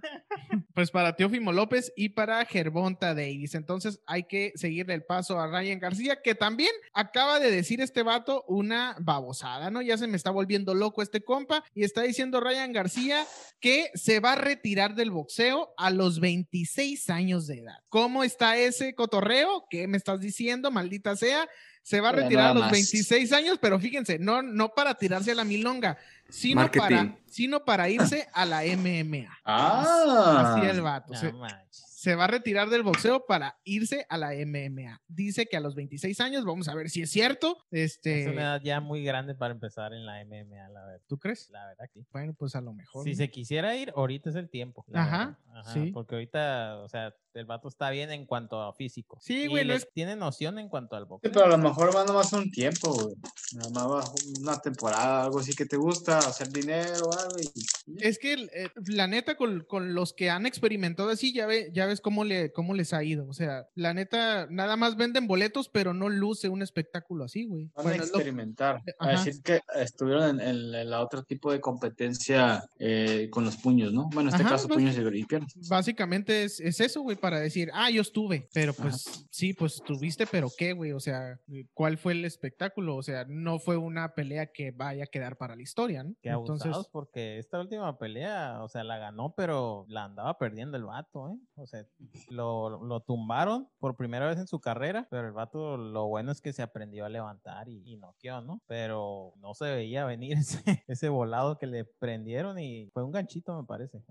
Pues 0.74 0.90
para 0.90 1.14
Teófimo 1.14 1.52
López 1.52 1.92
y 1.94 2.10
para 2.10 2.44
Gervonta 2.46 3.14
Davis. 3.14 3.54
Entonces 3.54 4.00
hay 4.06 4.24
que 4.24 4.52
seguirle 4.56 4.94
el 4.94 5.04
paso 5.04 5.38
a 5.38 5.46
Ryan 5.46 5.78
García, 5.78 6.20
que 6.22 6.34
también 6.34 6.72
acaba 6.92 7.38
de 7.38 7.50
decir 7.50 7.80
este 7.80 8.02
vato 8.02 8.44
una 8.48 8.96
babosada, 9.00 9.70
¿no? 9.70 9.82
Ya 9.82 9.98
se 9.98 10.06
me 10.06 10.16
está 10.16 10.30
volviendo 10.30 10.74
loco 10.74 11.02
este 11.02 11.22
compa 11.22 11.62
y 11.74 11.84
está 11.84 12.02
diciendo 12.02 12.40
Ryan 12.40 12.72
García 12.72 13.24
que 13.60 13.90
se 13.94 14.20
va 14.20 14.32
a 14.32 14.36
retirar 14.36 14.94
del 14.94 15.10
boxeo 15.10 15.74
a 15.76 15.90
los 15.90 16.20
26 16.20 17.10
años 17.10 17.46
de 17.46 17.60
edad. 17.60 17.78
¿Cómo 17.88 18.24
está 18.24 18.56
ese 18.56 18.94
cotorreo? 18.94 19.66
¿Qué 19.70 19.86
me 19.86 19.96
estás 19.96 20.20
diciendo, 20.20 20.70
maldita 20.70 21.16
sea? 21.16 21.48
Se 21.84 22.00
va 22.00 22.08
a 22.08 22.12
retirar 22.12 22.46
a 22.50 22.54
los 22.54 22.62
más. 22.62 22.72
26 22.72 23.32
años, 23.34 23.58
pero 23.60 23.78
fíjense, 23.78 24.18
no, 24.18 24.40
no 24.40 24.70
para 24.70 24.94
tirarse 24.94 25.32
a 25.32 25.34
la 25.34 25.44
milonga, 25.44 25.98
sino 26.30 26.62
Marketing. 26.62 26.80
para, 26.80 27.16
sino 27.26 27.64
para 27.64 27.90
irse 27.90 28.26
a 28.32 28.46
la 28.46 28.62
MMA. 28.62 29.28
Ah, 29.44 30.54
Así 30.56 30.66
el 30.66 30.80
vato. 30.80 31.12
No 31.12 31.20
se. 31.20 31.32
Se 32.04 32.14
va 32.16 32.24
a 32.24 32.26
retirar 32.26 32.68
del 32.68 32.82
boxeo 32.82 33.24
para 33.24 33.58
irse 33.64 34.04
a 34.10 34.18
la 34.18 34.32
MMA. 34.34 35.00
Dice 35.08 35.46
que 35.46 35.56
a 35.56 35.60
los 35.60 35.74
26 35.74 36.20
años, 36.20 36.44
vamos 36.44 36.68
a 36.68 36.74
ver 36.74 36.90
si 36.90 37.00
es 37.00 37.10
cierto. 37.10 37.56
Es 37.70 37.92
Este, 37.94 38.28
una 38.28 38.42
edad 38.42 38.60
ya 38.62 38.80
muy 38.80 39.02
grande 39.02 39.34
para 39.34 39.54
empezar 39.54 39.94
en 39.94 40.04
la 40.04 40.22
MMA, 40.22 40.68
la 40.68 40.84
verdad. 40.84 41.00
¿Tú 41.06 41.18
crees? 41.18 41.48
La 41.50 41.66
verdad 41.66 41.86
que 41.92 42.00
sí. 42.02 42.06
Bueno, 42.12 42.34
pues 42.38 42.54
a 42.56 42.60
lo 42.60 42.74
mejor. 42.74 43.04
Si 43.04 43.12
¿no? 43.12 43.16
se 43.16 43.30
quisiera 43.30 43.74
ir, 43.74 43.90
ahorita 43.96 44.28
es 44.28 44.36
el 44.36 44.50
tiempo. 44.50 44.84
Ajá. 44.92 45.38
Ajá, 45.54 45.72
sí. 45.72 45.90
Porque 45.92 46.16
ahorita, 46.16 46.80
o 46.82 46.88
sea, 46.90 47.14
el 47.32 47.46
vato 47.46 47.68
está 47.68 47.88
bien 47.90 48.10
en 48.12 48.26
cuanto 48.26 48.60
a 48.60 48.72
físico. 48.74 49.18
Sí, 49.22 49.46
güey, 49.46 49.68
es- 49.70 49.88
tiene 49.92 50.14
noción 50.14 50.58
en 50.58 50.68
cuanto 50.68 50.96
al 50.96 51.04
Sí, 51.04 51.08
boxeo. 51.08 51.32
pero 51.32 51.46
a 51.46 51.48
lo 51.48 51.58
mejor 51.58 51.96
va 51.96 52.04
nomás 52.04 52.32
un 52.34 52.50
tiempo, 52.50 52.92
güey. 52.92 53.14
Nada 53.54 53.70
más 53.70 53.86
va 53.88 54.04
una 54.40 54.58
temporada, 54.60 55.24
algo 55.24 55.38
así 55.40 55.52
que 55.54 55.64
te 55.64 55.76
gusta, 55.76 56.18
hacer 56.18 56.48
dinero 56.50 57.10
algo. 57.12 57.36
y- 57.40 57.96
Es 58.04 58.18
que 58.18 58.34
eh, 58.34 58.70
la 58.86 59.06
neta, 59.06 59.36
con, 59.36 59.64
con 59.64 59.94
los 59.94 60.12
que 60.12 60.28
han 60.30 60.44
experimentado 60.46 61.08
así, 61.10 61.32
ya, 61.32 61.46
ve, 61.46 61.70
ya 61.72 61.86
ves 61.86 61.93
cómo, 62.00 62.24
le, 62.24 62.52
cómo 62.52 62.74
les 62.74 62.92
ha 62.92 63.02
ido. 63.04 63.26
O 63.28 63.32
sea, 63.32 63.66
la 63.74 63.94
neta, 63.94 64.46
nada 64.50 64.76
más 64.76 64.96
venden 64.96 65.26
boletos, 65.26 65.68
pero 65.68 65.94
no 65.94 66.08
luce 66.08 66.48
un 66.48 66.62
espectáculo 66.62 67.24
así, 67.24 67.44
güey. 67.46 67.70
Van 67.74 67.84
Bueno, 67.84 68.02
a 68.02 68.06
lo- 68.06 68.14
experimentar. 68.14 68.82
A 68.98 69.08
Ajá. 69.10 69.24
decir 69.24 69.42
que 69.42 69.60
estuvieron 69.76 70.40
en, 70.40 70.48
en- 70.48 70.74
en 70.74 70.90
la 70.90 71.00
otro 71.02 71.22
tipo 71.22 71.52
de 71.52 71.60
competencia 71.60 72.64
eh, 72.78 73.28
con 73.30 73.44
los 73.44 73.56
puños, 73.56 73.92
¿no? 73.92 74.04
Bueno, 74.12 74.28
en 74.30 74.34
este 74.34 74.42
Ajá, 74.42 74.50
caso, 74.52 74.68
pues- 74.68 74.78
puños 74.78 74.96
y 74.96 75.18
y 75.18 75.24
piernas. 75.24 75.52
Básicamente 75.68 76.44
es, 76.44 76.60
es 76.60 76.80
eso, 76.80 77.02
güey, 77.02 77.16
para 77.16 77.38
decir, 77.38 77.70
ah, 77.72 77.90
yo 77.90 78.00
estuve, 78.02 78.48
pero 78.52 78.72
pues 78.74 79.26
sí, 79.30 79.52
pues 79.54 79.74
estuviste, 79.76 80.26
pero 80.26 80.48
qué, 80.56 80.72
güey, 80.72 80.92
o 80.92 81.00
sea, 81.00 81.38
¿cuál 81.72 81.98
fue 81.98 82.12
el 82.12 82.24
espectáculo? 82.24 82.96
O 82.96 83.02
sea, 83.02 83.24
no 83.28 83.58
fue 83.58 83.76
una 83.76 84.14
pelea 84.14 84.46
que 84.46 84.70
vaya 84.72 85.04
a 85.04 85.06
quedar 85.06 85.36
para 85.36 85.54
la 85.56 85.62
historia, 85.62 86.02
¿no? 86.02 86.14
Que 86.22 86.30
abusados 86.30 86.88
porque 86.88 87.38
esta 87.38 87.60
última 87.60 87.96
pelea, 87.98 88.62
o 88.62 88.68
sea, 88.68 88.82
la 88.84 88.98
ganó, 88.98 89.34
pero 89.36 89.84
la 89.88 90.04
andaba 90.04 90.36
perdiendo 90.38 90.76
el 90.76 90.84
vato, 90.84 91.28
¿eh? 91.30 91.36
O 91.56 91.66
sea, 91.66 91.83
lo, 92.28 92.82
lo 92.84 93.00
tumbaron 93.00 93.68
por 93.78 93.96
primera 93.96 94.26
vez 94.26 94.38
en 94.38 94.46
su 94.46 94.60
carrera, 94.60 95.06
pero 95.10 95.26
el 95.26 95.32
vato 95.32 95.76
lo 95.76 96.06
bueno 96.06 96.32
es 96.32 96.40
que 96.40 96.52
se 96.52 96.62
aprendió 96.62 97.04
a 97.04 97.08
levantar 97.08 97.68
y, 97.68 97.82
y 97.84 97.96
noqueó, 97.96 98.40
¿no? 98.40 98.62
Pero 98.66 99.32
no 99.36 99.54
se 99.54 99.70
veía 99.70 100.04
venir 100.04 100.38
ese, 100.38 100.84
ese 100.86 101.08
volado 101.08 101.58
que 101.58 101.66
le 101.66 101.84
prendieron 101.84 102.58
y 102.58 102.90
fue 102.92 103.02
un 103.02 103.12
ganchito, 103.12 103.56
me 103.60 103.66
parece, 103.66 104.02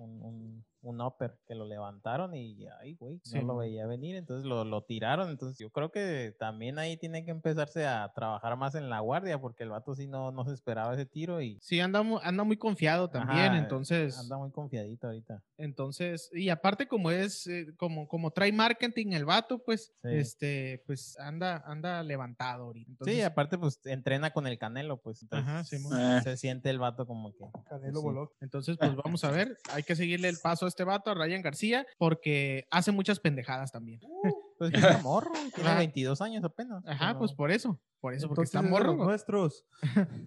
un 0.84 1.01
upper 1.01 1.39
que 1.47 1.55
lo 1.55 1.65
levantaron 1.65 2.36
y, 2.36 2.67
ay, 2.81 2.95
güey, 2.95 3.19
Sí, 3.23 3.38
no 3.38 3.41
lo 3.43 3.57
veía 3.57 3.88
venir, 3.88 4.15
entonces 4.15 4.45
lo, 4.45 4.63
lo 4.65 4.84
tiraron, 4.84 5.29
entonces 5.29 5.57
yo 5.57 5.71
creo 5.71 5.91
que 5.91 6.36
también 6.38 6.77
ahí 6.77 6.97
tiene 6.97 7.25
que 7.25 7.31
empezarse 7.31 7.86
a 7.88 8.11
trabajar 8.13 8.57
más 8.57 8.75
en 8.75 8.89
la 8.89 8.99
guardia 8.99 9.39
porque 9.41 9.63
el 9.63 9.69
vato 9.69 9.95
sí 9.95 10.07
no, 10.07 10.31
no 10.31 10.45
se 10.45 10.53
esperaba 10.53 10.93
ese 10.93 11.05
tiro 11.05 11.41
y 11.41 11.57
Sí, 11.61 11.79
anda, 11.79 12.03
anda 12.21 12.43
muy 12.43 12.57
confiado 12.57 13.09
también, 13.09 13.53
Ajá, 13.53 13.57
entonces, 13.57 14.17
Anda 14.19 14.38
muy 14.38 14.51
confiadito 14.51 15.07
ahorita. 15.07 15.41
entonces, 15.57 16.29
y 16.34 16.49
aparte 16.49 16.88
como 16.88 17.09
es, 17.11 17.47
eh, 17.47 17.67
como, 17.77 18.07
como 18.07 18.31
trae 18.31 18.51
marketing 18.51 19.13
el 19.13 19.25
vato, 19.25 19.59
pues, 19.63 19.93
Sí. 20.03 20.09
este, 20.11 20.84
pues 20.86 21.17
anda, 21.19 21.63
anda 21.65 22.03
levantado 22.03 22.65
ahorita. 22.65 22.91
Entonces, 22.91 23.15
sí, 23.15 23.21
aparte 23.21 23.57
pues 23.57 23.79
entrena 23.86 24.31
con 24.31 24.47
el 24.47 24.57
Canelo, 24.57 24.97
pues 25.01 25.21
entonces 25.21 25.47
Ajá, 25.47 25.63
sí. 25.63 25.77
Eh. 25.77 26.21
se 26.23 26.38
siente 26.38 26.69
el 26.69 26.79
vato 26.79 27.07
como 27.07 27.31
que 27.31 27.45
Canelo 27.69 27.99
Sí. 27.99 28.05
voló. 28.05 28.31
Entonces, 28.41 28.77
pues 28.77 28.91
vamos 29.05 29.23
a 29.23 29.31
ver, 29.31 29.57
hay 29.71 29.84
que 29.84 29.95
seguirle 29.95 30.27
el 30.29 30.38
paso 30.41 30.65
a 30.65 30.67
este 30.74 30.84
vato, 30.84 31.11
a 31.11 31.13
Ryan 31.13 31.41
García, 31.41 31.86
porque 31.97 32.65
hace 32.71 32.91
muchas 32.91 33.19
pendejadas 33.19 33.71
también. 33.71 33.99
Pues 34.58 34.72
que 34.72 34.78
está 34.78 34.97
morro, 35.04 35.32
tiene 35.56 35.70
Ajá. 35.70 35.80
22 35.80 36.22
años 36.22 36.43
apenas. 36.43 36.84
Ajá, 36.86 37.08
pero- 37.08 37.20
pues 37.20 37.34
por 37.34 37.51
eso, 37.51 37.80
por 37.99 38.14
eso, 38.14 38.28
porque 38.28 38.41
Entonces, 38.41 38.56
está 38.56 38.60
es 38.60 38.66
de 38.66 38.70
morro. 38.72 38.95
nuestros. 39.06 39.66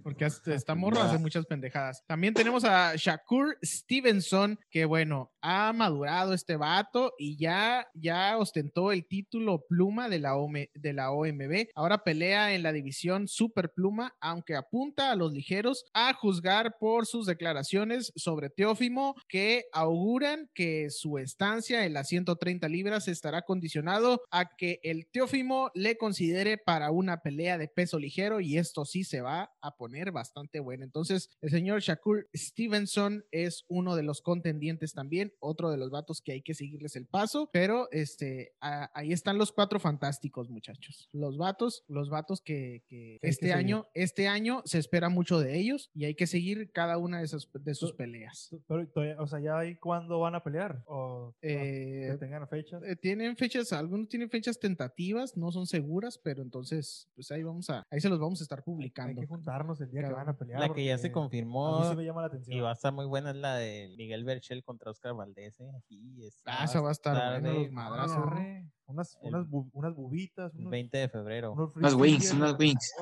Porque 0.03 0.24
hasta 0.24 0.55
está 0.55 0.74
morro, 0.74 1.01
hace 1.03 1.18
muchas 1.18 1.45
pendejadas. 1.47 2.03
También 2.07 2.33
tenemos 2.35 2.64
a 2.64 2.95
Shakur 2.97 3.59
Stevenson, 3.62 4.59
que 4.70 4.85
bueno, 4.85 5.33
ha 5.41 5.72
madurado 5.72 6.33
este 6.35 6.57
vato 6.57 7.12
y 7.18 7.37
ya, 7.39 7.87
ya 7.95 8.37
ostentó 8.39 8.93
el 8.93 9.07
título 9.07 9.64
pluma 9.68 10.09
de 10.09 10.18
la, 10.18 10.35
de 10.74 10.93
la 10.93 11.11
OMB. 11.12 11.66
Ahora 11.74 11.99
pelea 12.03 12.55
en 12.55 12.62
la 12.62 12.72
división 12.72 13.29
super 13.29 13.70
pluma, 13.72 14.14
aunque 14.20 14.55
apunta 14.57 15.11
a 15.12 15.16
los 15.16 15.33
ligeros 15.33 15.85
a 15.95 16.12
juzgar 16.14 16.77
por 16.81 17.07
sus 17.07 17.27
declaraciones 17.27 18.12
sobre 18.16 18.51
Teófimo, 18.51 19.14
que 19.29 19.64
auguran 19.72 20.49
que 20.55 20.89
su 20.91 21.18
estancia 21.18 21.85
en 21.85 21.93
las 21.95 22.09
130 22.09 22.68
libras 22.68 23.07
estará 23.09 23.43
condicionado 23.43 24.22
a 24.31 24.57
que 24.57 24.81
el 24.83 25.07
Teófimo 25.11 25.70
le 25.74 25.97
considere 25.97 26.59
para 26.59 26.91
una 26.91 27.22
pelea 27.22 27.59
de 27.59 27.68
peso 27.68 27.99
ligero 27.99 28.41
y 28.41 28.59
esto 28.59 28.85
sí 28.85 29.05
se 29.05 29.20
va 29.20 29.51
a 29.61 29.77
poner 29.77 30.12
bastante 30.12 30.61
bueno. 30.61 30.85
Entonces, 30.85 31.31
el 31.41 31.51
señor 31.51 31.81
Shakur 31.81 32.29
Stevenson 32.35 33.24
es 33.31 33.64
uno 33.68 33.97
de 33.97 34.03
los 34.03 34.22
contendientes 34.22 34.93
también, 34.93 35.33
otro 35.39 35.70
de 35.70 35.77
los 35.77 35.91
vatos 35.91 36.20
que 36.22 36.33
hay 36.33 36.43
que 36.43 36.55
seguirles 36.55 36.97
el 36.97 37.07
paso, 37.07 37.51
pero 37.53 37.89
este, 37.93 38.55
a- 38.61 38.91
ahí 38.99 39.12
están 39.12 39.39
los 39.39 39.53
cuatro 39.53 39.79
fantásticos, 39.81 40.49
muchachos. 40.51 41.09
Los 41.12 41.37
vatos, 41.39 41.85
los 41.89 42.09
vatos 42.11 42.41
que, 42.41 42.83
este 43.22 43.53
año, 43.53 43.87
este 43.95 44.29
año 44.29 44.62
se 44.64 44.79
espera 44.79 45.09
mucho 45.09 45.39
de 45.41 45.59
ellos 45.59 45.91
y 45.95 46.05
hay 46.05 46.14
que 46.14 46.27
seguir 46.27 46.70
cada 46.72 46.99
una 46.99 47.18
de, 47.18 47.24
esas, 47.24 47.49
de 47.53 47.74
sus 47.74 47.93
peleas. 47.93 48.51
Pero, 48.66 48.87
o 49.22 49.27
sea, 49.27 49.41
¿ya 49.41 49.59
ahí 49.59 49.77
cuándo 49.77 50.18
van 50.20 50.35
a 50.35 50.43
pelear? 50.43 50.83
¿O 50.87 51.35
Eh, 51.43 52.09
que 52.12 52.18
tengan 52.18 52.49
fechas? 52.49 52.83
eh, 52.85 52.97
tienen 52.97 53.37
fechas, 53.37 53.72
algunos 53.72 54.05
tienen 54.07 54.30
fechas 54.30 54.59
tentativas, 54.59 55.36
no 55.36 55.50
son 55.52 55.66
seguras, 55.66 56.18
pero 56.18 56.42
entonces, 56.42 57.09
pues 57.14 57.30
ahí 57.30 57.42
vamos 57.42 57.68
a, 57.70 57.86
ahí 57.90 58.00
se 58.00 58.09
los 58.09 58.18
vamos 58.18 58.40
a 58.40 58.44
estar 58.44 58.59
Hay 58.61 58.64
publicando. 58.64 59.20
que 59.20 59.26
juntarnos 59.26 59.80
el 59.80 59.90
día 59.90 60.02
que 60.09 60.12
van 60.12 60.28
a 60.28 60.36
pelear. 60.36 60.61
La 60.61 60.72
que 60.72 60.84
ya 60.84 60.96
se 60.98 61.09
porque 61.09 61.18
A 61.18 61.22
mí 61.22 61.28
confirmó 61.30 61.90
sí 61.90 61.96
me 61.96 62.04
llama 62.04 62.20
la 62.22 62.26
atención. 62.28 62.57
y 62.57 62.61
va 62.61 62.70
a 62.70 62.72
estar 62.74 62.92
muy 62.92 63.07
buena 63.07 63.30
es 63.30 63.36
la 63.36 63.57
de 63.57 63.94
Miguel 63.96 64.24
Berchel 64.24 64.62
contra 64.64 64.90
Oscar 64.90 65.14
Valdés. 65.14 65.59
¿eh? 65.61 65.70
Aquí 65.76 66.24
está, 66.26 66.62
Ah, 66.62 66.64
esa 66.64 66.80
va 66.80 66.88
a 66.88 66.92
estar 66.92 67.14
buena, 67.14 67.48
de 67.48 67.54
los 67.64 67.70
madrazos, 67.72 68.16
¿no? 68.18 68.24
Arre, 68.32 68.66
Unas, 68.89 69.18
El- 69.22 69.34
unas, 69.34 69.47
bu- 69.49 69.68
unas 69.72 69.95
bubitas. 69.95 70.55
Unos, 70.55 70.70
20 70.70 70.97
de 70.99 71.09
febrero. 71.09 71.53
unos 71.53 71.74
Unas 71.74 71.95
wings, 71.95 72.32
unas 72.32 72.57
wings. 72.59 72.93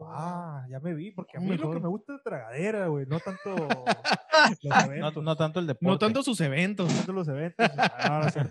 Ah, 0.00 0.64
ya 0.70 0.80
me 0.80 0.94
vi, 0.94 1.10
porque 1.10 1.36
a 1.36 1.40
mí 1.40 1.48
lo 1.48 1.56
mejor. 1.56 1.76
que 1.76 1.82
me 1.82 1.88
gusta 1.88 2.14
es 2.14 2.22
tragadera, 2.22 2.86
güey, 2.88 3.06
no 3.06 3.20
tanto 3.20 3.54
los 5.14 5.22
No, 5.24 5.36
tanto 5.36 5.60
el 5.60 5.66
deporte. 5.66 5.86
No 5.86 5.98
tanto 5.98 6.22
sus 6.22 6.40
eventos. 6.40 6.88
no 6.88 6.94
tanto 6.96 7.12
los 7.12 7.28
eventos. 7.28 7.66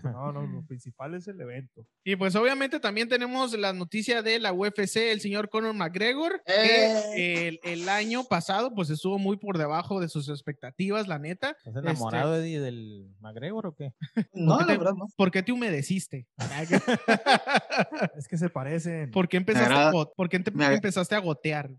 No, 0.03 0.31
no, 0.31 0.31
no, 0.33 0.47
lo 0.47 0.65
principal 0.65 1.13
es 1.15 1.27
el 1.27 1.39
evento. 1.41 1.85
Y 2.03 2.15
pues 2.15 2.35
obviamente 2.35 2.79
también 2.79 3.09
tenemos 3.09 3.57
la 3.57 3.73
noticia 3.73 4.21
de 4.21 4.39
la 4.39 4.53
UFC, 4.53 4.97
el 5.11 5.21
señor 5.21 5.49
Conor 5.49 5.73
McGregor, 5.73 6.41
Eh. 6.45 7.01
que 7.15 7.47
el, 7.47 7.59
el 7.63 7.89
año 7.89 8.23
pasado 8.25 8.73
pues 8.73 8.89
estuvo 8.89 9.17
muy 9.17 9.37
por 9.37 9.57
debajo 9.57 9.99
de 9.99 10.09
sus 10.09 10.29
expectativas, 10.29 11.07
la 11.07 11.19
neta. 11.19 11.55
¿Estás 11.65 11.83
enamorado 11.83 12.35
Eddie, 12.37 12.59
del 12.59 13.11
McGregor 13.19 13.67
o 13.67 13.75
qué? 13.75 13.93
No, 14.33 14.57
qué 14.59 14.65
la 14.65 14.71
te- 14.73 14.77
verdad 14.77 14.93
no. 14.95 15.07
¿Por 15.15 15.31
qué 15.31 15.43
te 15.43 15.51
humedeciste? 15.51 16.27
Es 18.17 18.27
que 18.27 18.37
se 18.37 18.49
parecen. 18.49 19.11
¿Por 19.11 19.27
qué 19.27 19.37
empezaste, 19.37 19.65
agrada- 19.73 19.89
a, 20.01 20.05
por 20.15 20.29
qué 20.29 20.37
empezaste 20.37 21.15
a 21.15 21.19
gotear? 21.19 21.69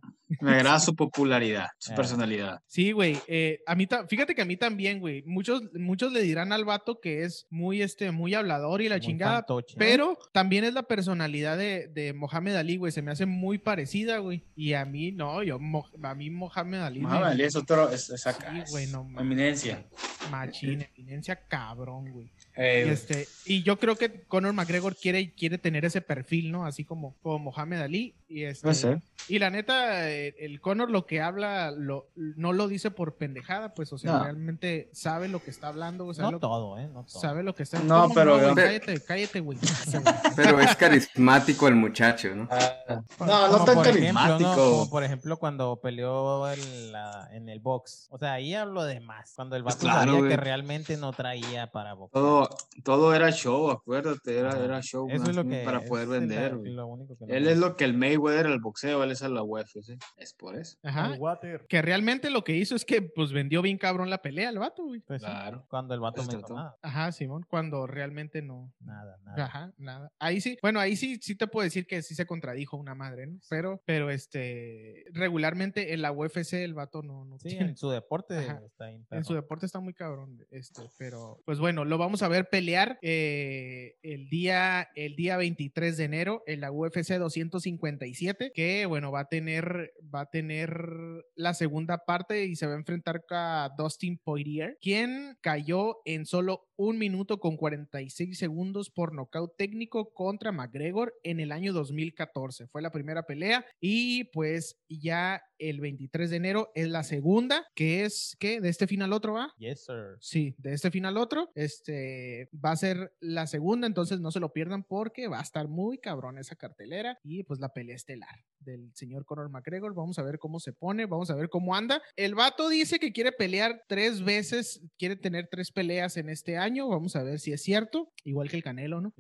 Me 0.41 0.53
agrada 0.53 0.81
su 0.81 0.95
popularidad, 0.97 1.69
su 1.79 1.93
Ah. 1.93 1.97
personalidad. 1.97 2.61
Sí, 2.67 2.93
güey. 2.93 3.17
eh, 3.29 3.61
a 3.67 3.75
mí, 3.75 3.87
fíjate 4.09 4.35
que 4.35 4.43
a 4.43 4.45
mí 4.45 4.57
también, 4.57 4.99
güey. 5.01 5.23
Muchos, 5.27 5.63
muchos 5.75 6.13
le 6.13 6.23
dirán 6.23 6.53
al 6.53 6.65
vato 6.65 7.01
que 7.01 7.23
es 7.25 7.47
muy, 7.51 7.83
este, 7.83 8.11
muy 8.11 8.35
hablador 8.35 8.81
y 8.83 8.89
la 8.89 8.97
Muy 8.97 9.01
chingada. 9.07 9.35
fantoche. 9.37 9.77
Pero 9.79 10.19
también 10.33 10.65
es 10.65 10.75
la 10.75 10.83
personalidad 10.85 11.57
de, 11.57 11.89
de 11.89 12.13
Mohamed 12.13 12.57
Ali, 12.57 12.77
güey. 12.77 12.91
Se 12.93 13.03
me 13.03 13.13
hace 13.13 13.27
muy 13.27 13.59
parecida, 13.59 14.19
güey. 14.19 14.45
Y 14.57 14.73
a 14.75 14.85
mí, 14.85 15.13
no, 15.13 15.43
yo, 15.43 15.59
Mo- 15.59 15.89
a 16.03 16.15
mí 16.15 16.31
Mohamed 16.31 16.81
Ali. 16.81 17.01
me- 17.01 17.07
Muhammad 17.09 17.31
Ali 17.33 17.45
es 17.45 17.55
otro, 17.57 17.91
es, 17.91 18.11
es 18.11 18.27
acá, 18.27 18.51
Sí, 18.53 18.61
es 18.61 18.71
güey, 18.71 18.87
no 18.89 19.05
mames. 19.05 19.21
eminencia. 19.21 19.85
Machín, 20.31 20.87
eminencia 20.97 21.37
cabrón, 21.47 22.11
güey. 22.11 22.33
Eh, 22.57 22.85
Y, 22.87 22.91
este, 22.91 23.29
y 23.47 23.63
yo 23.65 23.79
creo 23.79 23.97
que 23.97 24.23
Conor 24.29 24.53
McGregor 24.53 24.95
quiere, 24.97 25.33
quiere 25.33 25.59
tener 25.59 25.85
ese 25.85 26.01
perfil, 26.01 26.53
¿no? 26.53 26.67
Así 26.67 26.85
como, 26.85 27.15
como 27.23 27.39
Mohamed 27.51 27.81
Ali. 27.81 28.15
Y, 28.29 28.45
este, 28.45 28.63
puede 28.63 28.75
ser. 28.75 29.03
y 29.29 29.39
la 29.39 29.51
neta, 29.51 30.11
eh, 30.11 30.35
el 30.41 30.61
Conor 30.61 30.91
lo 30.91 31.07
que 31.07 31.21
habla 31.21 31.71
lo, 31.73 32.09
no 32.15 32.53
lo 32.53 32.67
dice 32.69 32.91
por 32.91 33.15
pendejada, 33.17 33.75
pues, 33.75 33.93
o 33.93 33.99
sea, 33.99 34.13
No. 34.13 34.25
realmente 34.25 34.89
sabe 34.93 35.29
lo 35.29 35.43
que 35.43 35.51
está 35.51 35.69
hablando, 35.69 36.05
güey, 36.05 36.17
sabe, 36.17 36.27
No 36.27 36.33
lo, 36.33 36.39
todo, 36.41 36.79
¿eh? 36.79 36.89
No 36.93 37.05
todo. 37.05 37.21
sabe 37.21 37.43
lo 37.43 37.55
que 37.55 37.63
está 37.65 37.79
No, 37.81 38.03
¿Cómo 38.03 38.15
pero- 38.15 38.39
pero- 38.39 38.55
cállate, 38.55 39.01
cállate, 39.05 39.41
güey. 39.41 39.59
Pero 40.37 40.61
es 40.61 40.75
carismático 40.77 41.69
el 41.69 41.75
muchacho, 41.77 42.35
¿no? 42.35 42.49
Ah, 42.51 43.03
no, 43.21 43.49
no 43.59 43.65
tan 43.65 43.75
por 43.77 43.87
ejemplo, 43.89 44.13
¿no? 44.13 44.29
carismático. 44.29 44.55
Como 44.55 44.91
por 44.91 45.05
ejemplo 45.05 45.37
cuando 45.39 45.77
peleó 45.81 46.51
en, 46.51 46.93
la- 46.93 47.29
en 47.33 47.49
el 47.49 47.61
box. 47.61 48.09
O 48.11 48.19
sea, 48.19 48.33
ahí 48.35 48.55
hablo 48.55 48.85
de 48.85 49.01
más. 49.01 49.33
Cuando 49.37 49.57
el 49.57 49.63
Pues 49.63 49.75
vato 49.77 49.85
claro, 49.87 50.01
sabía 50.01 50.19
güey. 50.19 50.31
que 50.31 50.37
realmente 50.37 50.97
no 50.97 51.13
traía 51.13 51.69
para 51.71 51.95
boxear. 51.95 52.44
Todo, 52.49 52.57
todo 52.85 53.15
era 53.15 53.31
show, 53.31 53.71
acuérdate, 53.71 54.39
era, 54.39 54.59
era 54.63 54.81
show 54.83 55.09
Eso 55.11 55.21
más 55.21 55.29
es 55.31 55.37
lo 55.37 55.45
bien 55.45 55.61
que 55.61 55.65
para 55.65 55.81
poder 55.85 56.09
vender. 56.09 56.53
la- 56.53 56.57
güey. 56.59 56.73
lo 56.73 56.87
único 56.87 57.17
que 57.17 57.27
no 57.27 57.35
Él 57.35 57.47
es 57.49 57.59
lo 57.59 57.77
que 57.77 57.85
el 57.85 57.95
Mayweather, 57.95 58.47
el 58.47 58.61
boxeo, 58.61 59.03
él 59.05 59.11
es 59.13 59.23
a 59.23 59.29
la 59.29 59.43
UFC. 59.43 59.97
Es 60.17 60.35
por 60.35 60.57
eso. 60.57 60.77
Ajá. 60.83 61.15
El 61.15 61.21
water. 61.21 61.67
Que 61.69 61.83
realmente 61.83 62.31
lo 62.31 62.45
que 62.45 62.57
hizo 62.57 62.75
es 62.77 62.85
que, 62.85 63.03
pues, 63.03 63.33
vendió 63.33 63.63
bien 63.63 63.79
cabrón 63.79 64.11
la 64.11 64.23
pelea 64.23 64.51
el 64.51 64.59
vato, 64.59 64.85
güey. 64.85 65.01
Pues 65.01 65.23
sí, 65.23 65.27
Claro. 65.27 65.65
cuando 65.69 65.95
el 65.95 66.01
vato 66.01 66.23
Eso 66.23 66.31
me 66.33 66.39
trató. 66.39 66.55
nada. 66.55 66.77
Ajá, 66.83 67.13
Simón, 67.13 67.45
cuando 67.49 67.87
realmente 67.87 68.43
no. 68.43 68.73
Nada, 68.81 69.17
nada. 69.25 69.45
Ajá, 69.45 69.73
nada. 69.79 70.13
Ahí 70.19 70.41
sí, 70.41 70.59
bueno, 70.63 70.81
ahí 70.81 70.97
sí, 70.97 71.19
sí 71.21 71.35
te 71.37 71.47
puedo 71.47 71.65
decir 71.65 71.87
que 71.87 72.03
sí 72.03 72.15
se 72.15 72.27
contradijo 72.27 72.77
una 72.77 72.95
madre, 72.95 73.27
¿no? 73.27 73.39
Pero, 73.49 73.81
pero 73.87 74.11
este, 74.11 75.05
regularmente 75.13 75.95
en 75.95 76.03
la 76.03 76.13
UFC 76.13 76.65
el 76.65 76.75
vato 76.75 77.03
no, 77.03 77.25
no 77.25 77.39
Sí, 77.39 77.49
tiene- 77.51 77.67
en 77.71 77.77
su 77.77 77.89
deporte 77.91 78.37
Ajá. 78.39 78.61
está. 78.65 78.91
En 78.91 79.25
su 79.25 79.35
deporte 79.35 79.67
está 79.67 79.81
muy 79.81 79.95
cabrón, 79.95 80.45
este, 80.51 80.83
pero 80.99 81.39
pues 81.45 81.59
bueno, 81.59 81.85
lo 81.85 81.99
vamos 81.99 82.23
a 82.23 82.29
ver 82.29 82.34
pelear 82.43 82.99
eh, 83.03 83.95
el 84.03 84.29
día 84.29 84.89
el 84.97 85.15
día 85.15 85.37
23 85.37 85.97
de 85.97 86.05
enero 86.05 86.43
en 86.47 86.61
la 86.61 86.73
UFC 86.73 87.15
257, 87.19 88.51
que 88.53 88.87
bueno, 88.87 89.13
va 89.13 89.21
a 89.21 89.29
tener 89.29 89.93
va 90.13 90.23
a 90.23 90.31
tener 90.31 91.25
la 91.37 91.55
segunda 91.55 91.99
parte 91.99 92.45
y 92.47 92.57
se 92.57 92.67
va 92.67 92.73
a 92.73 92.79
enfrentar 92.79 93.25
a 93.31 93.71
Dustin 93.79 94.19
Poirier, 94.19 94.77
quien 94.81 95.37
cayó 95.41 95.99
en 96.05 96.27
solo 96.27 96.67
un 96.77 96.99
minuto 96.99 97.39
con 97.39 97.57
46 97.57 98.39
segundos 98.39 98.91
por 98.91 99.15
nocaut 99.15 99.57
técnico 99.57 100.13
contra 100.13 100.53
McGregor 100.53 101.15
en 101.23 101.41
el 101.41 101.53
año 101.53 101.73
2014. 101.73 102.67
Fue 102.69 102.83
la 102.83 102.91
primera 102.91 103.25
pelea 103.25 103.65
y 103.81 104.25
pues 104.25 104.77
ya 104.89 105.43
el 105.59 105.81
23 105.81 106.31
de 106.31 106.37
enero 106.37 106.71
es 106.75 106.89
la 106.89 107.05
segunda, 107.05 107.67
que 107.75 108.05
es 108.05 108.37
que 108.39 108.61
de 108.61 108.69
este 108.69 108.87
final 108.87 109.13
otro 109.13 109.35
va. 109.35 109.53
Yes, 109.59 109.85
sir. 109.85 110.17
Sí, 110.21 110.55
de 110.59 110.73
este 110.73 110.91
final 110.91 111.17
otro, 111.17 111.51
este 111.55 112.49
va 112.53 112.73
a 112.73 112.77
ser 112.77 113.15
la 113.21 113.47
segunda, 113.47 113.87
entonces 113.87 114.21
no 114.21 114.31
se 114.31 114.41
lo 114.41 114.53
pierdan 114.53 114.85
porque 114.85 115.29
va 115.29 115.39
a 115.39 115.43
estar 115.43 115.69
muy 115.69 115.99
cabrón 115.99 116.39
esa 116.39 116.57
cartelera 116.57 117.19
y 117.23 117.45
pues 117.45 117.61
la 117.61 117.73
pelea 117.73 117.97
estelar 117.97 118.45
del 118.65 118.91
señor 118.95 119.25
Conor 119.25 119.51
McGregor. 119.51 119.95
Vamos 119.95 120.19
a 120.19 120.23
ver 120.23 120.39
cómo 120.39 120.59
se 120.59 120.73
pone, 120.73 121.07
vamos 121.07 121.31
a 121.31 121.35
ver 121.35 121.49
cómo 121.49 121.75
anda. 121.75 122.03
El 122.17 122.35
vato 122.35 122.69
dice 122.69 122.99
que 122.99 123.13
quiere 123.13 123.33
pelear 123.33 123.83
tres 123.87 124.25
veces, 124.25 124.81
quiere 124.99 125.17
tener 125.17 125.49
tres 125.51 125.71
peleas 125.71 126.17
en 126.17 126.29
este 126.29 126.57
año. 126.57 126.64
Vamos 126.71 127.17
a 127.17 127.23
ver 127.23 127.39
si 127.41 127.53
es 127.53 127.63
cierto, 127.63 128.13
igual 128.25 128.49
que 128.51 128.57
el 128.57 128.63
Canelo, 128.63 129.01
¿no? 129.01 129.13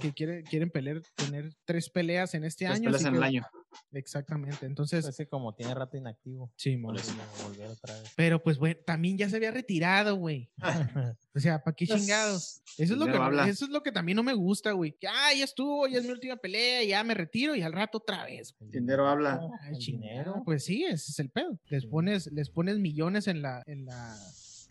Que 0.00 0.12
quiere, 0.12 0.42
quieren 0.44 0.70
pelear, 0.70 1.02
tener 1.14 1.52
tres 1.64 1.88
peleas 1.90 2.34
en 2.34 2.44
este 2.44 2.64
Tres 2.66 2.76
año. 2.78 2.84
peleas 2.86 3.04
en 3.04 3.14
el 3.14 3.22
año. 3.22 3.42
Exactamente, 3.92 4.66
entonces, 4.66 5.04
Pues 5.04 5.14
sí, 5.16 5.26
como 5.26 5.54
tiene 5.54 5.74
rato 5.74 5.96
inactivo. 5.96 6.52
sí, 6.56 6.76
volver 6.76 7.00
otra 7.70 7.94
vez. 8.00 8.12
Pero 8.16 8.42
pues, 8.42 8.58
güey, 8.58 8.76
también 8.84 9.16
ya 9.16 9.28
se 9.28 9.36
había 9.36 9.50
retirado, 9.50 10.16
güey. 10.16 10.50
O 11.32 11.38
sea, 11.38 11.62
¿para 11.62 11.76
qué 11.76 11.86
chingados? 11.86 12.60
Eso 12.76 12.94
es, 12.94 12.98
lo 12.98 13.06
que, 13.06 13.48
eso 13.48 13.64
es 13.64 13.70
lo 13.70 13.84
que 13.84 13.92
también 13.92 14.16
no 14.16 14.24
me 14.24 14.34
gusta, 14.34 14.72
güey. 14.72 14.96
Que, 14.98 15.06
ah, 15.06 15.32
ya 15.36 15.44
estuvo, 15.44 15.86
ya 15.86 15.98
es 15.98 16.04
mi 16.04 16.10
última 16.10 16.36
pelea, 16.36 16.82
ya 16.82 17.04
me 17.04 17.14
retiro 17.14 17.54
y 17.54 17.62
al 17.62 17.72
rato 17.72 17.98
otra 17.98 18.24
vez. 18.24 18.56
El 18.60 18.70
Dinero 18.72 19.06
habla. 19.08 19.40
Ay, 19.62 19.74
el 19.74 19.78
dinero. 19.78 20.42
Pues 20.44 20.64
sí, 20.64 20.82
ese 20.84 21.12
es 21.12 21.18
el 21.20 21.30
pedo. 21.30 21.56
Les 21.68 21.86
pones, 21.86 22.26
les 22.32 22.50
pones 22.50 22.78
millones 22.80 23.28
en 23.28 23.42
la, 23.42 23.62
en 23.68 23.86
la, 23.86 24.16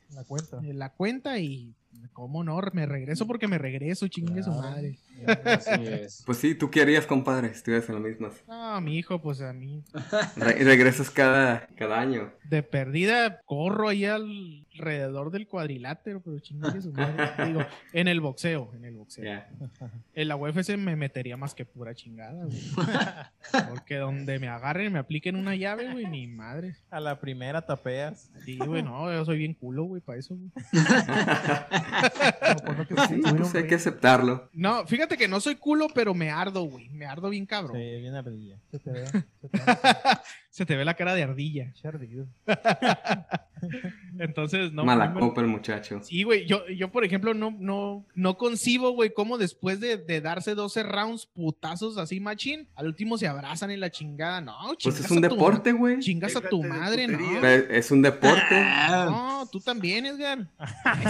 La 0.10 0.26
cuenta. 0.26 0.58
en 0.62 0.80
la 0.80 0.90
cuenta 0.94 1.40
y 1.40 1.74
cómo 2.14 2.44
no, 2.44 2.60
me 2.74 2.86
regreso 2.86 3.26
porque 3.28 3.48
me 3.48 3.58
regreso, 3.58 4.08
chingue 4.08 4.44
su 4.44 4.52
madre. 4.52 4.98
Así 5.46 5.86
es. 5.86 6.24
Pues 6.26 6.38
sí, 6.38 6.56
tú 6.56 6.70
querías, 6.72 7.06
compadre, 7.06 7.48
estuvieras 7.48 7.88
en 7.90 7.96
lo 7.96 8.02
mismo. 8.02 8.30
No, 8.48 8.80
mi 8.82 8.98
hijo, 8.98 9.22
pues 9.22 9.42
a 9.42 9.52
mí, 9.54 9.84
Re- 10.38 10.64
regresas 10.64 11.10
cada, 11.10 11.68
cada 11.76 12.00
año. 12.00 12.32
de 12.46 12.64
perdida, 12.64 13.42
corro 13.46 13.90
ahí 13.90 14.06
alrededor 14.06 15.32
del 15.32 15.48
cuadrilátero, 15.48 16.22
pero 16.22 16.40
chingue 16.40 16.82
su 16.82 16.94
madre. 16.94 17.46
Digo, 17.48 17.66
en 17.94 18.08
el 18.08 18.22
boxeo, 18.22 18.72
en 18.76 18.86
el 18.86 18.96
boxeo. 18.96 19.42
En 20.14 20.28
la 20.28 20.36
UFC 20.38 20.78
me 20.78 20.96
metería 20.96 21.36
más 21.38 21.54
que 21.54 21.66
pura 21.66 21.94
chingada, 21.96 22.46
güey. 22.46 22.58
Porque 23.70 23.98
donde 23.98 24.40
me 24.40 24.48
agarren 24.48 24.88
y 24.88 24.90
me 24.90 25.00
apliquen 25.00 25.36
una 25.36 25.56
llave, 25.56 25.92
güey, 25.92 26.06
ni 26.06 26.28
madre. 26.28 26.76
A 26.92 27.00
la 27.02 27.20
primera 27.20 27.62
tapeas. 27.66 28.30
Sí, 28.46 28.58
güey, 28.58 28.84
no, 28.84 29.12
yo 29.12 29.26
soy 29.26 29.38
bien 29.38 29.54
culo, 29.54 29.84
güey, 29.84 30.02
para 30.02 30.20
eso, 30.20 30.36
güey. 30.36 30.50
No 31.80 33.08
Sí, 33.08 33.22
pues 33.22 33.52
un 33.52 33.58
hay 33.58 33.68
que 33.68 33.76
aceptarlo. 33.76 34.50
No, 34.54 34.86
fíjate 34.88 35.18
que 35.18 35.28
no 35.28 35.40
soy 35.40 35.56
culo, 35.56 35.88
pero 35.94 36.14
me 36.14 36.30
ardo, 36.30 36.64
güey. 36.64 36.90
Me 36.90 37.06
ardo 37.06 37.30
bien 37.30 37.44
Sí, 37.44 37.48
cabrón. 37.48 37.78
bien 37.78 38.16
ardilla. 38.16 38.58
se 38.72 38.80
te 38.80 38.92
ve, 38.92 39.06
se 39.08 39.50
te 39.50 39.58
ve 39.66 39.78
Se 40.50 40.66
te 40.66 40.76
ve 40.76 40.86
la 40.86 40.94
cara 40.96 41.14
de 41.14 41.24
ardilla. 41.24 41.74
ardido. 41.88 42.28
Entonces, 44.18 44.72
no. 44.74 44.86
Mala 44.86 45.10
no 45.10 45.20
copa 45.20 45.42
el 45.42 45.48
muchacho. 45.48 46.02
Sí, 46.04 46.24
güey, 46.24 46.46
yo, 46.46 46.68
yo 46.68 46.92
por 46.92 47.06
ejemplo 47.06 47.34
no, 47.34 47.56
no, 47.58 48.06
no 48.16 48.38
concibo, 48.38 48.92
güey, 48.92 49.14
cómo 49.14 49.38
después 49.38 49.80
de, 49.80 49.98
de 49.98 50.22
darse 50.22 50.56
12 50.56 50.84
rounds 50.84 51.26
putazos 51.26 51.98
así 51.98 52.20
machín, 52.20 52.68
al 52.76 52.88
último 52.88 53.18
se 53.18 53.28
abrazan 53.28 53.72
en 53.72 53.80
la 53.80 53.90
chingada. 53.90 54.42
No, 54.42 54.56
Pues 54.82 55.00
es 55.00 55.10
un 55.12 55.22
deporte, 55.22 55.72
güey. 55.72 56.00
Chingas 56.00 56.36
a 56.36 56.42
tu 56.42 56.64
madre, 56.64 57.08
no. 57.08 57.46
Es 57.48 57.92
un 57.92 58.02
deporte. 58.02 58.40
Ah, 58.52 59.08
No, 59.10 59.50
tú 59.52 59.60
también, 59.60 60.06
Edgar. 60.06 60.48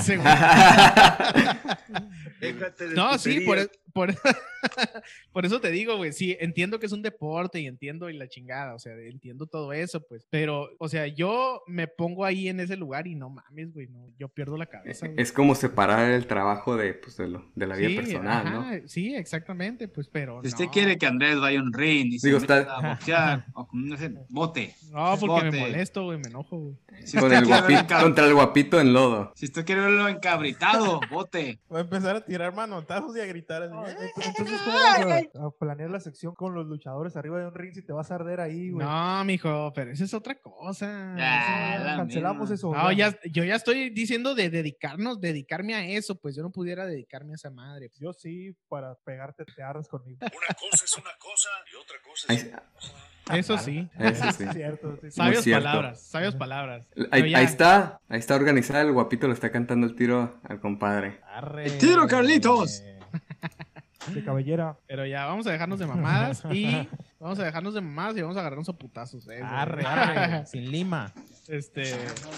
Déjate 2.40 2.90
de 2.90 2.96
No, 2.96 3.18
sí, 3.18 3.42
por, 3.42 3.58
por, 3.94 4.10
por 5.32 5.46
eso 5.46 5.60
te 5.62 5.72
digo, 5.72 5.98
güey, 5.98 6.12
sí, 6.14 6.36
entiendo 6.40 6.80
que 6.80 6.86
es 6.86 6.92
un 6.92 7.02
deporte 7.02 7.60
y 7.60 7.68
entiendo 7.68 8.10
y 8.10 8.18
la 8.18 8.28
chingada, 8.28 8.74
o 8.76 8.80
sea, 8.80 8.94
entiendo 8.98 9.46
todo 9.48 9.74
eso, 9.74 10.02
pues, 10.02 10.26
pero, 10.30 10.70
o 10.80 10.90
sea, 10.90 11.08
yo 11.08 11.62
me 11.68 11.88
pongo 11.88 12.26
ahí 12.26 12.48
en 12.50 12.60
ese 12.60 12.76
lugar 12.76 13.08
y 13.08 13.16
no 13.16 13.30
mames, 13.30 13.74
güey, 13.74 13.88
no, 13.88 14.08
yo 14.18 14.28
pierdo 14.30 14.58
la 14.58 14.66
cabeza. 14.66 15.08
güey. 15.08 15.20
Es 15.22 15.32
como 15.32 15.56
separar 15.56 16.10
el 16.12 16.28
trabajo 16.28 16.76
de, 16.78 16.94
pues, 16.94 17.18
de, 17.18 17.28
lo- 17.28 17.46
de 17.56 17.68
la 17.68 17.76
vida 17.76 17.90
Sí, 17.90 17.96
personal, 17.96 18.48
ajá, 18.48 18.52
¿no? 18.80 18.88
Sí, 18.88 19.16
exactamente, 19.16 19.88
pues, 19.88 20.08
pero. 20.10 20.42
Si 20.44 20.50
usted 20.50 20.66
no. 20.66 20.72
quiere 20.72 20.98
que 20.98 21.06
Andrés 21.06 21.40
vaya 21.40 21.60
a 21.60 21.64
un 21.64 21.74
ring 21.74 22.14
y 22.14 22.20
se 22.20 22.28
Digo, 22.28 22.40
está- 22.40 22.60
a 22.76 22.90
boxear 22.94 23.46
o 23.54 23.68
con 23.68 23.98
sé, 23.98 24.12
bote. 24.30 24.76
No, 24.92 25.16
porque 25.20 25.46
me 25.46 25.50
bote. 25.52 25.60
molesto, 25.72 26.04
güey, 26.06 26.18
me 26.20 26.28
enojo, 26.30 26.58
güey. 26.58 26.76
Si 27.06 27.18
Con 27.18 27.26
usted 27.26 27.38
el 27.40 27.44
quiere 27.46 27.62
verlo 27.62 27.68
guapito, 27.76 27.94
encab- 27.96 28.02
contra 28.04 28.26
el 28.26 28.34
guapito 28.34 28.82
en 28.82 28.94
lodo. 28.94 29.32
Si 29.36 29.46
usted 29.46 29.66
quiere 29.66 29.82
verlo 29.82 30.08
encabritado, 30.08 31.00
bote. 31.10 31.60
Va 31.74 31.80
a 31.80 31.82
empezar 31.82 32.16
a 32.16 32.26
tirar 32.26 32.54
manotazos 32.54 33.16
y 33.16 33.20
a 33.22 33.26
gritar 33.26 33.64
así. 33.64 33.74
No, 33.82 33.88
ent- 33.88 34.12
Entonces, 34.26 34.60
¿cómo 34.64 34.78
vamos 34.78 35.12
a, 35.36 35.46
a 35.48 35.52
planear 35.52 35.90
la 35.90 36.00
sección 36.00 36.36
con 36.36 36.54
los 36.54 36.66
luchadores 36.68 37.16
arriba 37.16 37.40
de 37.40 37.48
un 37.48 37.54
ring 37.56 37.74
si 37.74 37.82
te 37.82 37.94
vas 37.94 38.12
a 38.12 38.16
arder 38.16 38.40
ahí, 38.42 38.70
güey? 38.72 38.86
No, 38.86 39.24
mijo, 39.26 39.72
pero 39.74 39.92
eso 39.92 40.04
es 40.04 40.14
otra 40.14 40.36
cosa. 40.40 41.16
Ya, 41.18 41.76
Eso 41.76 41.84
la 41.86 41.96
Cancelamos 41.98 42.50
misma. 42.50 42.56
eso. 42.56 42.74
No, 42.74 42.92
ya, 42.92 43.18
yo 43.32 43.44
ya 43.44 43.56
estoy 43.56 43.90
diciendo 43.90 44.36
de 44.36 44.50
dedicarnos, 44.50 45.20
dedicarme 45.22 45.76
a 45.76 45.86
eso, 45.88 46.16
pues 46.16 46.36
yo 46.36 46.44
no 46.44 46.52
pudiera 46.52 46.86
dedicarme 46.86 47.34
a 47.34 47.36
esa 47.36 47.50
madre. 47.50 47.90
Yo 48.00 48.14
sí, 48.14 48.56
para 48.68 48.96
pegarte 49.06 49.46
te 49.46 49.64
ardes 49.64 49.88
conmigo. 49.88 50.20
Una 50.22 50.56
cosa 50.60 50.86
es 50.86 50.98
una 50.98 51.12
cosa 51.20 51.50
y 51.72 51.76
otra 51.76 51.98
cosa 52.04 52.34
es 52.34 52.46
otra 52.46 52.64
cosa. 52.74 52.94
Eso 53.32 53.58
sí. 53.60 53.88
eso 54.00 54.32
sí. 54.32 54.44
Es 54.44 54.54
cierto, 54.56 54.96
sí, 54.96 55.02
sí. 55.04 55.12
Sabios 55.12 55.44
cierto. 55.44 55.64
palabras, 55.66 56.02
sabios 56.02 56.36
palabras. 56.36 56.88
Ahí, 57.12 57.32
está, 57.36 58.00
ahí 58.10 58.18
está 58.20 58.36
organizada, 58.36 58.82
el 58.82 58.92
guapito 58.92 59.28
le 59.28 59.34
está 59.34 59.52
cantando 59.52 59.86
el 59.86 59.96
tiro 59.96 60.40
al 60.44 60.60
compadre. 60.60 61.20
Arre. 61.28 61.66
¡El 61.68 61.78
tiro, 61.78 62.08
Carlitos! 62.08 62.84
De 64.14 64.24
cabellera. 64.24 64.78
Pero 64.88 65.06
ya, 65.06 65.26
vamos 65.26 65.46
a 65.48 65.52
dejarnos 65.52 65.80
de 65.80 65.88
mamadas 65.88 66.44
y 66.52 66.88
vamos 67.20 67.40
a 67.40 67.44
dejarnos 67.44 67.74
de 67.74 67.82
mamadas 67.82 68.18
y 68.18 68.22
vamos 68.22 68.38
a 68.38 68.40
agarrarnos 68.42 68.70
a 68.70 68.74
putazos. 68.74 69.28
eh. 69.30 69.42
Arre, 69.44 69.84
arre. 69.88 70.46
Sin 70.46 70.72
lima. 70.72 71.14
Este, 71.48 71.96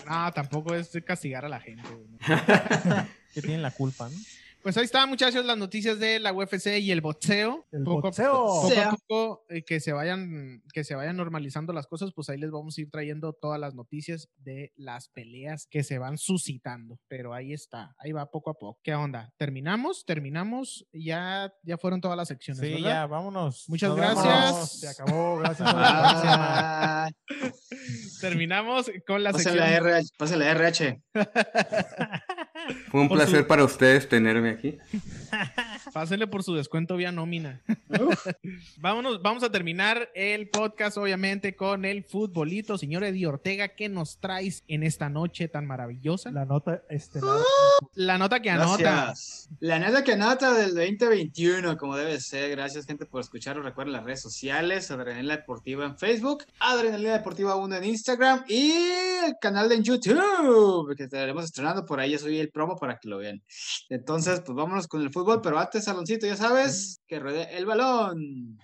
no, 0.07 0.31
tampoco 0.31 0.73
es 0.73 0.91
castigar 1.05 1.43
a 1.45 1.49
la 1.49 1.59
gente. 1.59 1.83
güey. 1.89 2.07
Que 3.33 3.41
tienen 3.41 3.61
la 3.61 3.71
culpa, 3.71 4.09
¿no? 4.09 4.15
Pues 4.63 4.77
ahí 4.77 4.83
está, 4.83 5.07
muchachos, 5.07 5.43
las 5.43 5.57
noticias 5.57 5.97
de 5.99 6.19
la 6.19 6.33
UFC 6.33 6.77
y 6.79 6.91
el 6.91 7.01
boxeo. 7.01 7.65
El 7.71 7.83
poco, 7.83 8.01
boxeo. 8.03 8.31
poco 8.31 8.79
a 8.79 8.91
poco 8.91 9.45
eh, 9.49 9.63
que 9.63 9.79
se 9.79 9.91
vayan 9.91 10.61
que 10.71 10.83
se 10.83 10.93
vayan 10.93 11.17
normalizando 11.17 11.73
las 11.73 11.87
cosas, 11.87 12.11
pues 12.13 12.29
ahí 12.29 12.37
les 12.37 12.51
vamos 12.51 12.77
a 12.77 12.81
ir 12.81 12.91
trayendo 12.91 13.33
todas 13.33 13.59
las 13.59 13.73
noticias 13.73 14.29
de 14.37 14.71
las 14.75 15.09
peleas 15.09 15.65
que 15.67 15.83
se 15.83 15.97
van 15.97 16.19
suscitando. 16.19 16.99
Pero 17.07 17.33
ahí 17.33 17.53
está, 17.53 17.95
ahí 17.97 18.11
va 18.11 18.29
poco 18.29 18.51
a 18.51 18.53
poco. 18.53 18.79
¿Qué 18.83 18.93
onda? 18.93 19.33
¿Terminamos? 19.37 20.05
¿Terminamos? 20.05 20.85
Ya, 20.93 21.51
ya 21.63 21.77
fueron 21.79 21.99
todas 21.99 22.17
las 22.17 22.27
secciones. 22.27 22.61
Sí, 22.61 22.73
¿verdad? 22.73 22.89
ya, 22.89 23.05
vámonos. 23.07 23.65
Muchas 23.67 23.89
Nos 23.89 23.97
gracias. 23.97 24.79
Se 24.79 24.87
acabó, 24.89 25.39
gracias. 25.39 25.69
Ah, 25.73 27.09
Terminamos 28.21 28.91
con 29.07 29.23
la 29.23 29.31
pase 29.31 29.45
sección. 29.45 29.65
la 29.65 29.75
RH. 29.75 30.09
Pase 30.17 30.37
la 30.37 30.51
RH. 30.51 31.01
Fue 32.89 33.01
un 33.01 33.07
Por 33.09 33.17
placer 33.17 33.41
su- 33.41 33.47
para 33.47 33.63
ustedes 33.63 34.07
tenerme 34.09 34.49
aquí. 34.51 34.77
Pásenle 35.93 36.27
por 36.27 36.43
su 36.43 36.53
descuento 36.55 36.95
vía 36.95 37.11
nómina. 37.11 37.61
Vámonos, 38.77 39.21
vamos 39.21 39.43
a 39.43 39.51
terminar 39.51 40.09
el 40.13 40.49
podcast, 40.49 40.97
obviamente, 40.97 41.55
con 41.55 41.85
el 41.85 42.03
futbolito. 42.03 42.77
Señor 42.77 43.03
Eddie 43.03 43.27
Ortega, 43.27 43.69
¿qué 43.69 43.89
nos 43.89 44.17
traes 44.19 44.63
en 44.67 44.83
esta 44.83 45.09
noche 45.09 45.47
tan 45.47 45.65
maravillosa? 45.65 46.31
La 46.31 46.45
nota 46.45 46.83
estelar. 46.89 47.39
La 47.95 48.17
nota 48.17 48.41
que 48.41 48.49
anota. 48.51 48.77
Gracias. 48.77 49.49
La 49.59 49.79
neta 49.79 50.03
que 50.03 50.13
anota 50.13 50.53
del 50.53 50.75
2021, 50.75 51.77
como 51.77 51.97
debe 51.97 52.19
ser. 52.19 52.49
Gracias, 52.51 52.85
gente, 52.85 53.05
por 53.05 53.21
escucharlo. 53.21 53.61
Recuerden 53.63 53.93
las 53.93 54.03
redes 54.03 54.21
sociales: 54.21 54.91
Adrenalina 54.91 55.37
Deportiva 55.37 55.85
en 55.85 55.97
Facebook, 55.97 56.45
Adrenalina 56.59 57.13
Deportiva 57.13 57.55
1 57.55 57.75
en 57.75 57.83
Instagram 57.85 58.43
y 58.47 58.71
el 59.25 59.35
canal 59.41 59.67
de 59.69 59.81
YouTube 59.81 60.95
que 60.95 61.03
estaremos 61.03 61.45
estrenando 61.45 61.85
por 61.85 61.99
ahí. 61.99 62.11
Ya 62.11 62.19
subí 62.19 62.39
el 62.39 62.49
promo 62.51 62.75
para 62.75 62.99
que 62.99 63.09
lo 63.09 63.17
vean. 63.17 63.43
Entonces, 63.89 64.41
pues 64.45 64.55
vámonos 64.55 64.87
con 64.87 65.01
el 65.01 65.11
fútbol, 65.11 65.41
pero 65.41 65.57
antes, 65.57 65.85
saloncito, 65.85 66.27
ya 66.27 66.35
sabes, 66.35 67.01
que 67.07 67.19
ruede 67.19 67.57
el 67.57 67.65
balón. 67.65 68.59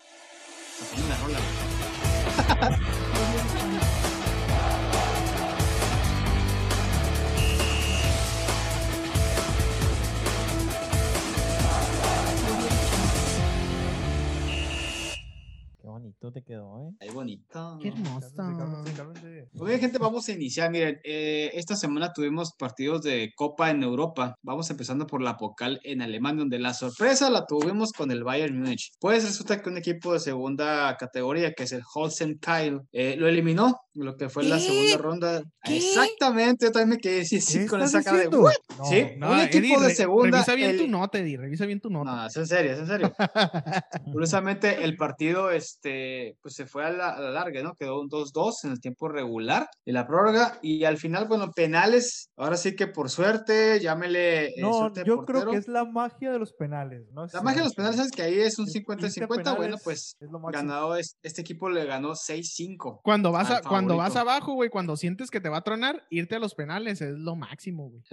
Rola. 1.23 2.79
Bonito 16.19 16.31
te 16.31 16.43
quedó, 16.43 16.79
¿eh? 16.79 16.95
Ahí 16.99 17.09
bonito. 17.09 17.79
Qué 17.81 17.89
hermoso. 17.89 18.33
Cálmense, 18.35 18.57
cálmense, 18.57 18.93
cálmense. 18.93 19.49
Muy 19.53 19.67
bien, 19.67 19.79
gente, 19.79 19.97
vamos 19.97 20.27
a 20.27 20.31
iniciar. 20.31 20.71
Miren, 20.71 20.99
eh, 21.03 21.51
esta 21.53 21.75
semana 21.75 22.11
tuvimos 22.13 22.53
partidos 22.57 23.03
de 23.03 23.31
Copa 23.35 23.69
en 23.69 23.83
Europa. 23.83 24.35
Vamos 24.41 24.69
empezando 24.69 25.05
por 25.05 25.21
la 25.21 25.37
Pocal 25.37 25.79
en 25.83 26.01
Alemania, 26.01 26.39
donde 26.39 26.59
la 26.59 26.73
sorpresa 26.73 27.29
la 27.29 27.45
tuvimos 27.45 27.91
con 27.91 28.11
el 28.11 28.23
Bayern 28.23 28.57
Múnich. 28.59 28.91
Pues 28.99 29.23
resulta 29.23 29.61
que 29.61 29.69
un 29.69 29.77
equipo 29.77 30.13
de 30.13 30.19
segunda 30.19 30.95
categoría, 30.97 31.53
que 31.53 31.63
es 31.63 31.71
el 31.71 31.83
Holstein 31.93 32.39
Kyle, 32.39 32.81
eh, 32.91 33.15
lo 33.17 33.27
eliminó, 33.27 33.79
lo 33.97 34.15
que 34.15 34.29
fue 34.29 34.43
la 34.43 34.59
segunda 34.59 34.97
ronda. 34.97 35.43
Exactamente, 35.63 36.65
yo 36.67 36.71
también 36.71 36.89
me 36.89 36.97
quedé 36.97 37.25
sí, 37.25 37.41
sí, 37.41 37.59
¿Qué 37.59 37.65
con 37.67 37.81
esa 37.81 38.03
cara 38.03 38.19
de? 38.19 38.27
"What?". 38.27 38.53
No. 38.77 38.85
Sí, 38.85 39.03
No, 39.17 39.31
un 39.31 39.39
equipo 39.39 39.65
Eddie, 39.65 39.79
de 39.81 39.87
re- 39.87 39.95
segunda. 39.95 40.37
Revisa 40.37 40.55
bien 40.55 40.69
el- 40.71 40.77
tu 40.77 40.87
nota, 40.87 41.17
Eddie. 41.19 41.37
Revisa 41.37 41.65
bien 41.65 41.79
tu 41.81 41.89
nota. 41.89 42.15
no, 42.15 42.25
es 42.27 42.35
en 42.37 42.47
serio, 42.47 42.71
es 42.73 42.79
en 42.79 42.87
serio. 42.87 43.13
Curiosamente, 44.11 44.83
el 44.83 44.95
partido 44.97 45.51
este, 45.51 46.37
pues 46.41 46.53
se 46.55 46.65
fue 46.65 46.85
a 46.85 46.91
la, 46.91 47.09
a 47.09 47.19
la 47.21 47.31
larga, 47.31 47.61
¿no? 47.63 47.73
Quedó 47.73 47.99
un 47.99 48.09
2-2 48.09 48.63
en 48.63 48.71
el 48.71 48.79
tiempo 48.79 49.07
regular 49.09 49.67
y 49.85 49.91
la 49.91 50.07
prórroga. 50.07 50.59
Y 50.61 50.83
al 50.83 50.97
final, 50.97 51.27
bueno, 51.27 51.51
penales. 51.51 52.29
Ahora 52.37 52.57
sí 52.57 52.75
que 52.75 52.87
por 52.87 53.09
suerte, 53.09 53.79
llámele. 53.79 54.47
eh, 54.47 54.53
No, 54.61 54.73
suerte 54.73 55.01
de 55.01 55.07
yo 55.07 55.25
creo 55.25 55.49
que 55.49 55.57
es 55.57 55.67
la 55.67 55.85
magia 55.85 56.31
de 56.31 56.39
los 56.39 56.53
penales. 56.53 57.07
¿no? 57.11 57.25
La 57.33 57.41
magia 57.41 57.59
de 57.61 57.65
los 57.65 57.73
penales, 57.75 57.97
¿sabes? 57.97 58.11
Que 58.11 58.21
ahí 58.23 58.39
es 58.39 58.59
un 58.59 58.65
El 58.67 58.73
50-50. 58.73 59.37
irte 59.37 59.49
a 59.49 59.53
Bueno, 59.53 59.77
pues 59.83 60.15
es 60.19 60.29
lo 60.31 60.39
ganado 60.39 60.95
es, 60.95 61.17
este 61.23 61.41
equipo 61.41 61.69
le 61.69 61.85
ganó 61.85 62.13
6-5. 62.15 62.99
Cuando 63.03 63.31
vas, 63.31 63.49
a, 63.51 63.57
al 63.57 63.61
cuando 63.87 63.97
vas 63.97 64.15
abajo, 64.15 64.53
güey, 64.53 64.69
cuando 64.69 64.95
sientes 64.97 65.31
que 65.31 65.39
te 65.41 65.49
va 65.49 65.57
a 65.57 65.61
tronar, 65.63 66.05
irte 66.09 66.35
a 66.35 66.39
los 66.39 66.55
penales 66.55 67.01
es 67.01 67.17
lo 67.17 67.35
máximo, 67.35 67.89
güey. 67.89 68.03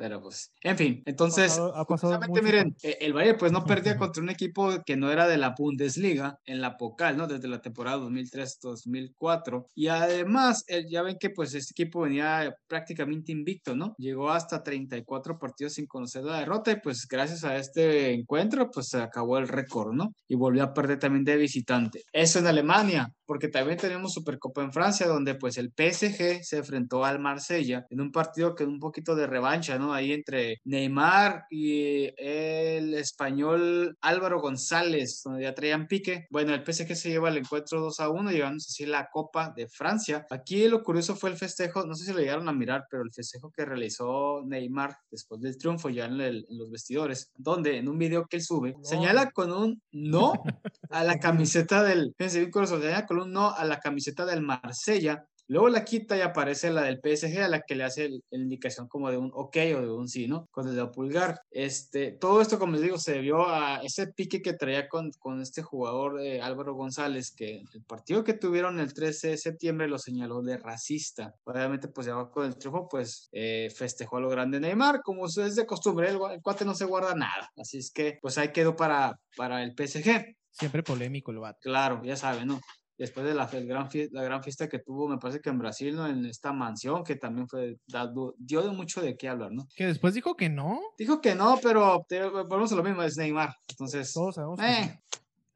Pero 0.00 0.22
pues, 0.22 0.50
en 0.62 0.78
fin, 0.78 1.02
entonces, 1.04 1.48
pasado- 1.50 1.76
ha 1.76 1.84
pasado 1.84 2.18
miren, 2.42 2.74
el 2.82 3.12
Bayern 3.12 3.36
pues 3.36 3.52
no 3.52 3.64
perdía 3.84 3.98
contra 3.98 4.22
un 4.22 4.30
equipo 4.30 4.82
que 4.86 4.96
no 4.96 5.12
era 5.12 5.28
de 5.28 5.36
la 5.36 5.54
Bundesliga 5.56 6.38
en 6.46 6.62
la 6.62 6.78
Pocal, 6.78 7.18
¿no? 7.18 7.26
Desde 7.26 7.48
la 7.48 7.60
temporada 7.60 7.98
2003-2004. 7.98 9.66
Y 9.74 9.88
además, 9.88 10.64
eh, 10.68 10.86
ya 10.88 11.02
ven 11.02 11.18
que 11.20 11.28
pues 11.28 11.52
este 11.52 11.72
equipo 11.72 12.00
venía 12.00 12.54
prácticamente 12.66 13.30
invicto, 13.32 13.76
¿no? 13.76 13.94
Llegó 13.98 14.30
hasta 14.30 14.62
34 14.62 15.38
partidos 15.38 15.74
sin 15.74 15.86
conocer 15.86 16.24
la 16.24 16.38
derrota 16.38 16.72
y 16.72 16.80
pues 16.80 17.06
gracias 17.06 17.44
a 17.44 17.56
este 17.56 18.14
encuentro 18.14 18.70
pues 18.70 18.88
se 18.88 19.02
acabó 19.02 19.36
el 19.36 19.48
récord, 19.48 19.92
¿no? 19.92 20.14
Y 20.26 20.34
volvió 20.34 20.62
a 20.62 20.72
perder 20.72 20.98
también 20.98 21.24
de 21.24 21.36
visitante. 21.36 22.04
Eso 22.10 22.38
en 22.38 22.46
Alemania, 22.46 23.12
porque 23.26 23.48
también 23.48 23.76
tenemos 23.76 24.14
Supercopa 24.14 24.62
en 24.62 24.72
Francia, 24.72 25.06
donde 25.06 25.34
pues 25.34 25.58
el 25.58 25.70
PSG 25.76 26.42
se 26.42 26.56
enfrentó 26.56 27.04
al 27.04 27.18
Marsella 27.18 27.84
en 27.90 28.00
un 28.00 28.10
partido 28.10 28.54
que 28.54 28.64
un 28.64 28.78
poquito 28.80 29.14
de 29.14 29.26
revancha, 29.26 29.78
¿no? 29.78 29.89
Ahí 29.92 30.12
entre 30.12 30.60
Neymar 30.64 31.44
y 31.50 32.10
el 32.16 32.94
español 32.94 33.96
Álvaro 34.00 34.40
González, 34.40 35.22
donde 35.24 35.42
ya 35.42 35.54
traían 35.54 35.86
pique. 35.86 36.26
Bueno, 36.30 36.54
el 36.54 36.62
PSG 36.64 36.94
se 36.96 37.10
lleva 37.10 37.28
el 37.28 37.38
encuentro 37.38 37.80
2 37.80 38.00
a 38.00 38.08
1, 38.08 38.30
llevándose 38.32 38.68
así 38.70 38.86
la 38.86 39.08
Copa 39.12 39.52
de 39.54 39.68
Francia. 39.68 40.26
Aquí 40.30 40.66
lo 40.68 40.82
curioso 40.82 41.16
fue 41.16 41.30
el 41.30 41.36
festejo, 41.36 41.84
no 41.86 41.94
sé 41.94 42.04
si 42.06 42.12
lo 42.12 42.18
llegaron 42.20 42.48
a 42.48 42.52
mirar, 42.52 42.84
pero 42.90 43.02
el 43.02 43.12
festejo 43.12 43.50
que 43.50 43.64
realizó 43.64 44.42
Neymar 44.46 44.96
después 45.10 45.40
del 45.40 45.58
triunfo 45.58 45.88
ya 45.90 46.06
en, 46.06 46.20
el- 46.20 46.46
en 46.48 46.58
los 46.58 46.70
vestidores, 46.70 47.30
donde 47.36 47.78
en 47.78 47.88
un 47.88 47.98
video 47.98 48.26
que 48.26 48.36
él 48.36 48.42
sube, 48.42 48.76
señala 48.82 49.30
con 49.30 49.52
un 49.52 49.82
no 49.92 50.32
a 50.90 51.04
la 51.04 51.18
camiseta 51.18 51.82
del, 51.82 52.14
fíjense 52.16 52.38
bien 52.40 52.50
curioso, 52.50 52.80
señala 52.80 53.06
con 53.06 53.20
un 53.20 53.32
no 53.32 53.50
a 53.54 53.64
la 53.64 53.78
camiseta 53.80 54.24
del 54.26 54.42
Marsella. 54.42 55.24
Luego 55.50 55.68
la 55.68 55.84
quita 55.84 56.16
y 56.16 56.20
aparece 56.20 56.70
la 56.70 56.82
del 56.82 57.00
PSG 57.00 57.42
a 57.42 57.48
la 57.48 57.62
que 57.62 57.74
le 57.74 57.82
hace 57.82 58.04
el- 58.04 58.22
la 58.30 58.38
indicación 58.38 58.86
como 58.86 59.10
de 59.10 59.16
un 59.16 59.32
ok 59.34 59.56
o 59.76 59.80
de 59.80 59.90
un 59.90 60.08
sí, 60.08 60.28
¿no? 60.28 60.46
Con 60.52 60.68
el 60.68 60.76
dedo 60.76 60.92
pulgar. 60.92 61.40
Este, 61.50 62.12
todo 62.12 62.40
esto, 62.40 62.56
como 62.60 62.74
les 62.74 62.82
digo, 62.82 62.98
se 62.98 63.14
debió 63.14 63.48
a 63.48 63.82
ese 63.82 64.06
pique 64.06 64.42
que 64.42 64.52
traía 64.52 64.88
con, 64.88 65.10
con 65.18 65.42
este 65.42 65.60
jugador 65.62 66.20
eh, 66.20 66.40
Álvaro 66.40 66.74
González, 66.74 67.32
que 67.34 67.64
el 67.74 67.82
partido 67.84 68.22
que 68.22 68.34
tuvieron 68.34 68.78
el 68.78 68.94
13 68.94 69.30
de 69.30 69.38
septiembre 69.38 69.88
lo 69.88 69.98
señaló 69.98 70.40
de 70.40 70.56
racista. 70.56 71.34
Obviamente, 71.42 71.88
pues 71.88 72.06
ya 72.06 72.14
con 72.30 72.46
el 72.46 72.56
triunfo, 72.56 72.86
pues 72.88 73.28
eh, 73.32 73.72
festejó 73.74 74.18
a 74.18 74.20
lo 74.20 74.28
grande 74.28 74.60
Neymar, 74.60 75.00
como 75.02 75.26
es 75.26 75.56
de 75.56 75.66
costumbre, 75.66 76.10
el, 76.10 76.18
el 76.30 76.42
cuate 76.42 76.64
no 76.64 76.76
se 76.76 76.84
guarda 76.84 77.16
nada. 77.16 77.50
Así 77.56 77.78
es 77.78 77.90
que, 77.90 78.18
pues 78.22 78.38
ahí 78.38 78.52
quedó 78.52 78.76
para, 78.76 79.18
para 79.36 79.64
el 79.64 79.74
PSG. 79.74 80.36
Siempre 80.52 80.84
polémico 80.84 81.32
el 81.32 81.38
vato. 81.40 81.58
Claro, 81.60 82.02
ya 82.04 82.14
saben, 82.14 82.46
¿no? 82.46 82.60
Después 83.00 83.24
de 83.26 83.34
la, 83.34 83.46
gran 83.46 83.88
fie- 83.88 84.10
la 84.12 84.22
gran 84.22 84.42
fiesta 84.42 84.68
que 84.68 84.78
tuvo, 84.78 85.08
me 85.08 85.16
parece 85.18 85.40
que 85.40 85.48
en 85.48 85.58
Brasil, 85.58 85.96
¿no? 85.96 86.06
En 86.06 86.26
esta 86.26 86.52
mansión, 86.52 87.02
que 87.02 87.16
también 87.16 87.48
fue, 87.48 87.76
dado- 87.86 88.34
dio 88.38 88.60
de 88.62 88.70
mucho 88.70 89.00
de 89.00 89.16
qué 89.16 89.28
hablar, 89.28 89.50
¿no? 89.52 89.66
Que 89.74 89.86
después 89.86 90.12
dijo 90.14 90.36
que 90.36 90.50
no. 90.50 90.78
Dijo 90.98 91.20
que 91.20 91.34
no, 91.34 91.58
pero 91.62 92.04
te, 92.06 92.22
volvemos 92.28 92.70
a 92.72 92.76
lo 92.76 92.82
mismo, 92.84 93.02
es 93.02 93.16
Neymar. 93.16 93.54
Entonces, 93.68 94.12
Todos 94.12 94.34
sabemos 94.34 94.60
eh. 94.60 95.00